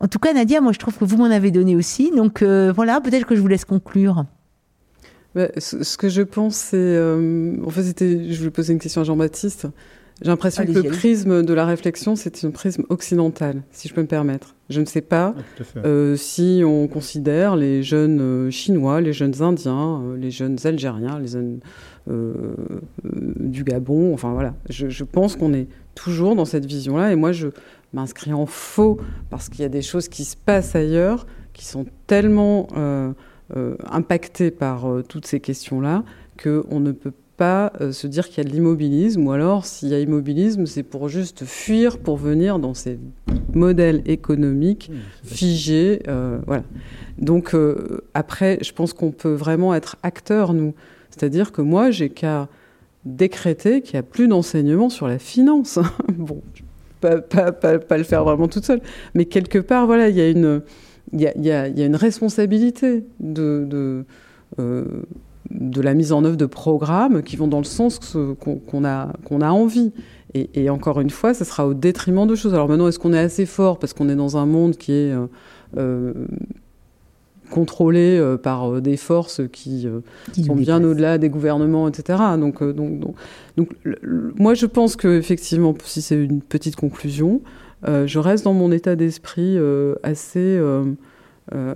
En 0.00 0.08
tout 0.08 0.18
cas, 0.18 0.32
Nadia, 0.32 0.60
moi 0.60 0.72
je 0.72 0.78
trouve 0.78 0.96
que 0.96 1.04
vous 1.04 1.16
m'en 1.16 1.24
avez 1.24 1.50
donné 1.50 1.76
aussi. 1.76 2.10
Donc 2.14 2.42
voilà, 2.42 3.00
peut-être 3.00 3.26
que 3.26 3.34
je 3.34 3.40
vous 3.40 3.48
laisse 3.48 3.64
conclure. 3.64 4.24
Bah, 5.34 5.48
ce, 5.58 5.96
que 5.96 6.08
je 6.08 6.22
pense, 6.22 6.56
c'est. 6.56 6.76
Euh, 6.76 7.56
en 7.64 7.70
fait, 7.70 7.84
c'était, 7.84 8.32
je 8.32 8.38
voulais 8.38 8.50
poser 8.50 8.72
une 8.72 8.80
question 8.80 9.02
à 9.02 9.04
Jean-Baptiste. 9.04 9.68
J'ai 10.22 10.28
l'impression 10.28 10.66
que 10.66 10.72
le 10.72 10.82
prisme 10.82 11.42
de 11.42 11.54
la 11.54 11.64
réflexion, 11.64 12.14
c'est 12.14 12.44
un 12.44 12.50
prisme 12.50 12.84
occidental, 12.90 13.62
si 13.70 13.88
je 13.88 13.94
peux 13.94 14.02
me 14.02 14.06
permettre. 14.06 14.54
Je 14.68 14.80
ne 14.80 14.84
sais 14.84 15.00
pas 15.00 15.34
euh, 15.78 16.14
si 16.14 16.62
on 16.62 16.88
considère 16.88 17.56
les 17.56 17.82
jeunes 17.82 18.20
euh, 18.20 18.50
Chinois, 18.50 19.00
les 19.00 19.14
jeunes 19.14 19.40
Indiens, 19.40 20.02
les 20.18 20.30
jeunes 20.30 20.58
Algériens, 20.64 21.18
les 21.18 21.28
jeunes 21.28 21.60
du 23.04 23.64
Gabon. 23.64 24.14
Enfin 24.14 24.32
voilà, 24.32 24.54
je, 24.68 24.88
je 24.88 25.04
pense 25.04 25.36
qu'on 25.36 25.52
est 25.52 25.68
toujours 25.94 26.36
dans 26.36 26.44
cette 26.44 26.66
vision-là. 26.66 27.12
Et 27.12 27.16
moi, 27.16 27.32
je 27.32 27.48
m'inscris 27.92 28.32
en 28.32 28.46
faux 28.46 28.98
parce 29.30 29.48
qu'il 29.48 29.60
y 29.60 29.64
a 29.64 29.68
des 29.68 29.82
choses 29.82 30.08
qui 30.08 30.24
se 30.24 30.36
passent 30.36 30.76
ailleurs 30.76 31.26
qui 31.52 31.64
sont 31.66 31.86
tellement 32.06 32.68
euh, 33.56 33.74
impacté 33.90 34.52
par 34.52 34.88
euh, 34.88 35.02
toutes 35.02 35.26
ces 35.26 35.40
questions-là 35.40 36.04
qu'on 36.40 36.78
ne 36.78 36.92
peut 36.92 37.12
pas 37.36 37.72
euh, 37.80 37.90
se 37.90 38.06
dire 38.06 38.28
qu'il 38.28 38.38
y 38.38 38.46
a 38.46 38.48
de 38.48 38.54
l'immobilisme, 38.54 39.26
ou 39.26 39.32
alors 39.32 39.66
s'il 39.66 39.88
y 39.88 39.94
a 39.94 39.98
immobilisme, 39.98 40.66
c'est 40.66 40.84
pour 40.84 41.08
juste 41.08 41.44
fuir, 41.44 41.98
pour 41.98 42.16
venir 42.16 42.60
dans 42.60 42.74
ces 42.74 43.00
modèles 43.52 44.02
économiques 44.06 44.92
figés. 45.24 46.00
voilà. 46.46 46.62
Donc 47.18 47.56
après, 48.14 48.58
je 48.62 48.72
pense 48.72 48.92
qu'on 48.92 49.10
peut 49.10 49.34
vraiment 49.34 49.74
être 49.74 49.96
acteur, 50.04 50.54
nous. 50.54 50.74
C'est-à-dire 51.10 51.52
que 51.52 51.62
moi, 51.62 51.90
j'ai 51.90 52.08
qu'à 52.08 52.48
décréter 53.04 53.82
qu'il 53.82 53.94
n'y 53.94 54.00
a 54.00 54.02
plus 54.02 54.28
d'enseignement 54.28 54.90
sur 54.90 55.08
la 55.08 55.18
finance. 55.18 55.78
bon, 56.08 56.42
pas, 57.00 57.20
pas, 57.20 57.52
pas, 57.52 57.78
pas, 57.78 57.98
le 57.98 58.04
faire 58.04 58.24
vraiment 58.24 58.48
toute 58.48 58.64
seule, 58.64 58.82
mais 59.14 59.24
quelque 59.24 59.58
part, 59.58 59.86
voilà, 59.86 60.08
il 60.08 60.16
y 60.16 60.20
a 60.20 60.28
une 60.28 60.62
y, 61.12 61.50
a, 61.50 61.66
une 61.66 61.96
responsabilité 61.96 63.04
euh, 63.22 64.04
de, 65.50 65.80
la 65.80 65.94
mise 65.94 66.12
en 66.12 66.24
œuvre 66.24 66.36
de 66.36 66.46
programmes 66.46 67.22
qui 67.22 67.36
vont 67.36 67.48
dans 67.48 67.58
le 67.58 67.64
sens 67.64 67.98
qu'on 68.38 68.84
a, 68.84 69.50
envie. 69.50 69.92
Et, 70.34 70.70
encore 70.70 71.00
une 71.00 71.10
fois, 71.10 71.34
ça 71.34 71.44
sera 71.44 71.66
au 71.66 71.74
détriment 71.74 72.26
de 72.26 72.36
choses. 72.36 72.54
Alors 72.54 72.68
maintenant, 72.68 72.86
est-ce 72.86 73.00
qu'on 73.00 73.12
est 73.12 73.18
assez 73.18 73.46
fort 73.46 73.78
parce 73.78 73.92
qu'on 73.92 74.08
est 74.08 74.14
dans 74.14 74.36
un 74.36 74.46
monde 74.46 74.76
qui 74.76 74.92
est 74.92 75.12
euh, 75.76 76.12
euh, 77.50 77.54
contrôlé 77.54 78.36
par 78.42 78.80
des 78.80 78.96
forces 78.96 79.40
qui, 79.52 79.86
sont 80.44 80.56
bien 80.56 80.82
au-delà 80.82 81.18
des 81.18 81.28
gouvernements, 81.28 81.88
etc. 81.88 82.18
Donc, 82.38 82.62
donc, 82.62 83.00
donc, 83.00 83.14
donc 83.56 83.68
moi, 84.36 84.54
je 84.54 84.66
pense 84.66 84.96
que 84.96 85.18
effectivement, 85.18 85.74
si 85.84 86.02
c'est 86.02 86.22
une 86.22 86.42
petite 86.42 86.76
conclusion, 86.76 87.42
euh, 87.88 88.06
je 88.06 88.18
reste 88.18 88.44
dans 88.44 88.52
mon 88.52 88.72
état 88.72 88.96
d'esprit 88.96 89.56
euh, 89.56 89.94
assez, 90.02 90.38
euh, 90.38 90.94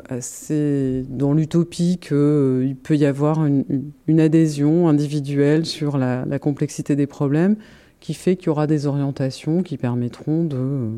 assez 0.08 1.04
dans 1.08 1.32
l'utopie 1.32 1.98
qu'il 1.98 2.76
peut 2.82 2.96
y 2.96 3.06
avoir 3.06 3.44
une, 3.46 4.20
adhésion 4.20 4.88
individuelle 4.88 5.66
sur 5.66 5.96
la, 5.96 6.38
complexité 6.38 6.96
des 6.96 7.06
problèmes 7.06 7.56
qui 8.00 8.14
fait 8.14 8.36
qu'il 8.36 8.48
y 8.48 8.50
aura 8.50 8.66
des 8.66 8.86
orientations 8.86 9.62
qui 9.62 9.78
permettront 9.78 10.44
de, 10.44 10.90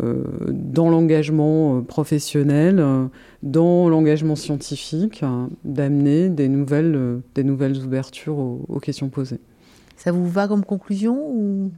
dans 0.00 0.88
l'engagement 0.88 1.82
professionnel, 1.82 2.84
dans 3.42 3.88
l'engagement 3.88 4.36
scientifique, 4.36 5.24
d'amener 5.64 6.28
des 6.28 6.48
nouvelles, 6.48 7.20
des 7.34 7.44
nouvelles 7.44 7.76
ouvertures 7.78 8.38
aux, 8.38 8.64
aux 8.68 8.80
questions 8.80 9.08
posées. 9.10 9.40
Ça 9.96 10.10
vous 10.10 10.26
va 10.28 10.48
comme 10.48 10.64
conclusion 10.64 11.16
ou 11.28 11.70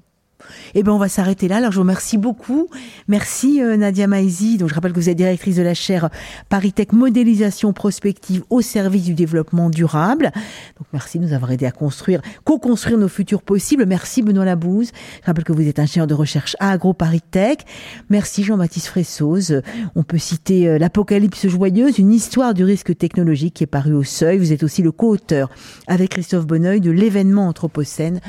eh 0.74 0.82
bien, 0.82 0.92
on 0.92 0.98
va 0.98 1.08
s'arrêter 1.08 1.48
là. 1.48 1.56
Alors, 1.56 1.70
je 1.70 1.76
vous 1.76 1.82
remercie 1.82 2.18
beaucoup. 2.18 2.68
Merci 3.08 3.62
euh, 3.62 3.76
Nadia 3.76 4.06
Maizi. 4.06 4.58
Donc, 4.58 4.68
je 4.68 4.74
rappelle 4.74 4.92
que 4.92 5.00
vous 5.00 5.08
êtes 5.08 5.16
directrice 5.16 5.56
de 5.56 5.62
la 5.62 5.74
chaire 5.74 6.10
Paritech 6.48 6.92
Modélisation 6.92 7.72
Prospective 7.72 8.42
au 8.50 8.60
service 8.60 9.04
du 9.04 9.14
développement 9.14 9.70
durable. 9.70 10.30
Donc, 10.78 10.86
merci 10.92 11.18
de 11.18 11.24
nous 11.24 11.32
avoir 11.32 11.52
aidé 11.52 11.66
à 11.66 11.70
construire, 11.70 12.20
co-construire 12.44 12.98
nos 12.98 13.08
futurs 13.08 13.42
possibles. 13.42 13.86
Merci 13.86 14.22
Benoît 14.22 14.44
Labouze. 14.44 14.90
Je 15.22 15.26
rappelle 15.26 15.44
que 15.44 15.52
vous 15.52 15.66
êtes 15.66 15.78
ingénieur 15.78 16.06
de 16.06 16.14
recherche 16.14 16.56
à 16.60 16.70
AgroParisTech. 16.70 17.64
Merci 18.10 18.44
Jean-Baptiste 18.44 18.86
Fressoz. 18.86 19.62
On 19.94 20.02
peut 20.02 20.18
citer 20.18 20.68
euh, 20.68 20.78
L'Apocalypse 20.78 21.46
joyeuse, 21.46 21.98
une 21.98 22.12
histoire 22.12 22.54
du 22.54 22.64
risque 22.64 22.96
technologique 22.96 23.54
qui 23.54 23.64
est 23.64 23.68
paru 23.68 23.92
au 23.92 24.04
seuil. 24.04 24.38
Vous 24.38 24.52
êtes 24.52 24.62
aussi 24.62 24.82
le 24.82 24.92
co-auteur 24.92 25.50
avec 25.86 26.10
Christophe 26.10 26.46
Bonneuil 26.46 26.80
de 26.80 26.90
l'événement 26.90 27.48
Anthropocène 27.48 28.20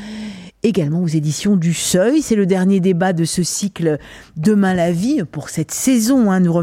également 0.65 1.01
aux 1.01 1.07
éditions 1.07 1.55
du 1.55 1.73
Seuil. 1.73 2.21
C'est 2.21 2.35
le 2.35 2.45
dernier 2.45 2.79
débat 2.79 3.13
de 3.13 3.23
ce 3.23 3.43
cycle 3.43 3.99
Demain 4.35 4.73
la 4.73 4.91
vie 4.91 5.23
pour 5.31 5.49
cette 5.49 5.71
saison. 5.71 6.31
Hein. 6.31 6.39
Nous 6.39 6.53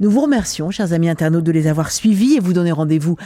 nous 0.00 0.10
vous 0.10 0.20
remercions, 0.20 0.70
chers 0.70 0.92
amis 0.92 1.08
internautes, 1.08 1.44
de 1.44 1.52
les 1.52 1.66
avoir 1.66 1.92
suivis 1.92 2.34
et 2.34 2.40
vous 2.40 2.52
donner 2.52 2.72
rendez-vous 2.72 3.16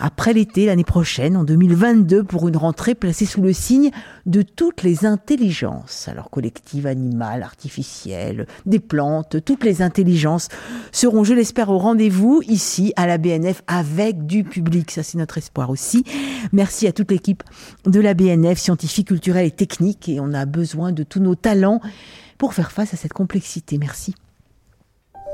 après 0.00 0.32
l'été 0.32 0.66
l'année 0.66 0.82
prochaine, 0.82 1.36
en 1.36 1.44
2022, 1.44 2.24
pour 2.24 2.48
une 2.48 2.56
rentrée 2.56 2.94
placée 2.94 3.26
sous 3.26 3.42
le 3.42 3.52
signe 3.52 3.90
de 4.24 4.40
toutes 4.40 4.82
les 4.82 5.04
intelligences, 5.04 6.08
alors 6.08 6.30
collectives, 6.30 6.86
animales, 6.86 7.42
artificielles, 7.42 8.46
des 8.64 8.80
plantes, 8.80 9.44
toutes 9.44 9.62
les 9.62 9.82
intelligences 9.82 10.48
seront, 10.90 11.22
je 11.22 11.34
l'espère, 11.34 11.68
au 11.68 11.78
rendez-vous 11.78 12.40
ici 12.48 12.94
à 12.96 13.06
la 13.06 13.18
BNF 13.18 13.62
avec 13.66 14.26
du 14.26 14.42
public. 14.42 14.90
Ça, 14.90 15.02
c'est 15.02 15.18
notre 15.18 15.36
espoir 15.36 15.68
aussi. 15.68 16.04
Merci 16.52 16.86
à 16.86 16.92
toute 16.92 17.10
l'équipe 17.10 17.42
de 17.84 18.00
la 18.00 18.14
BNF, 18.14 18.58
scientifique, 18.58 19.08
culturelle 19.08 19.46
et 19.46 19.50
technique, 19.50 20.08
et 20.08 20.18
on 20.18 20.32
a 20.32 20.46
besoin 20.46 20.92
de 20.92 21.02
tous 21.02 21.20
nos 21.20 21.34
talents 21.34 21.80
pour 22.38 22.54
faire 22.54 22.72
face 22.72 22.94
à 22.94 22.96
cette 22.96 23.12
complexité. 23.12 23.76
Merci. 23.76 24.14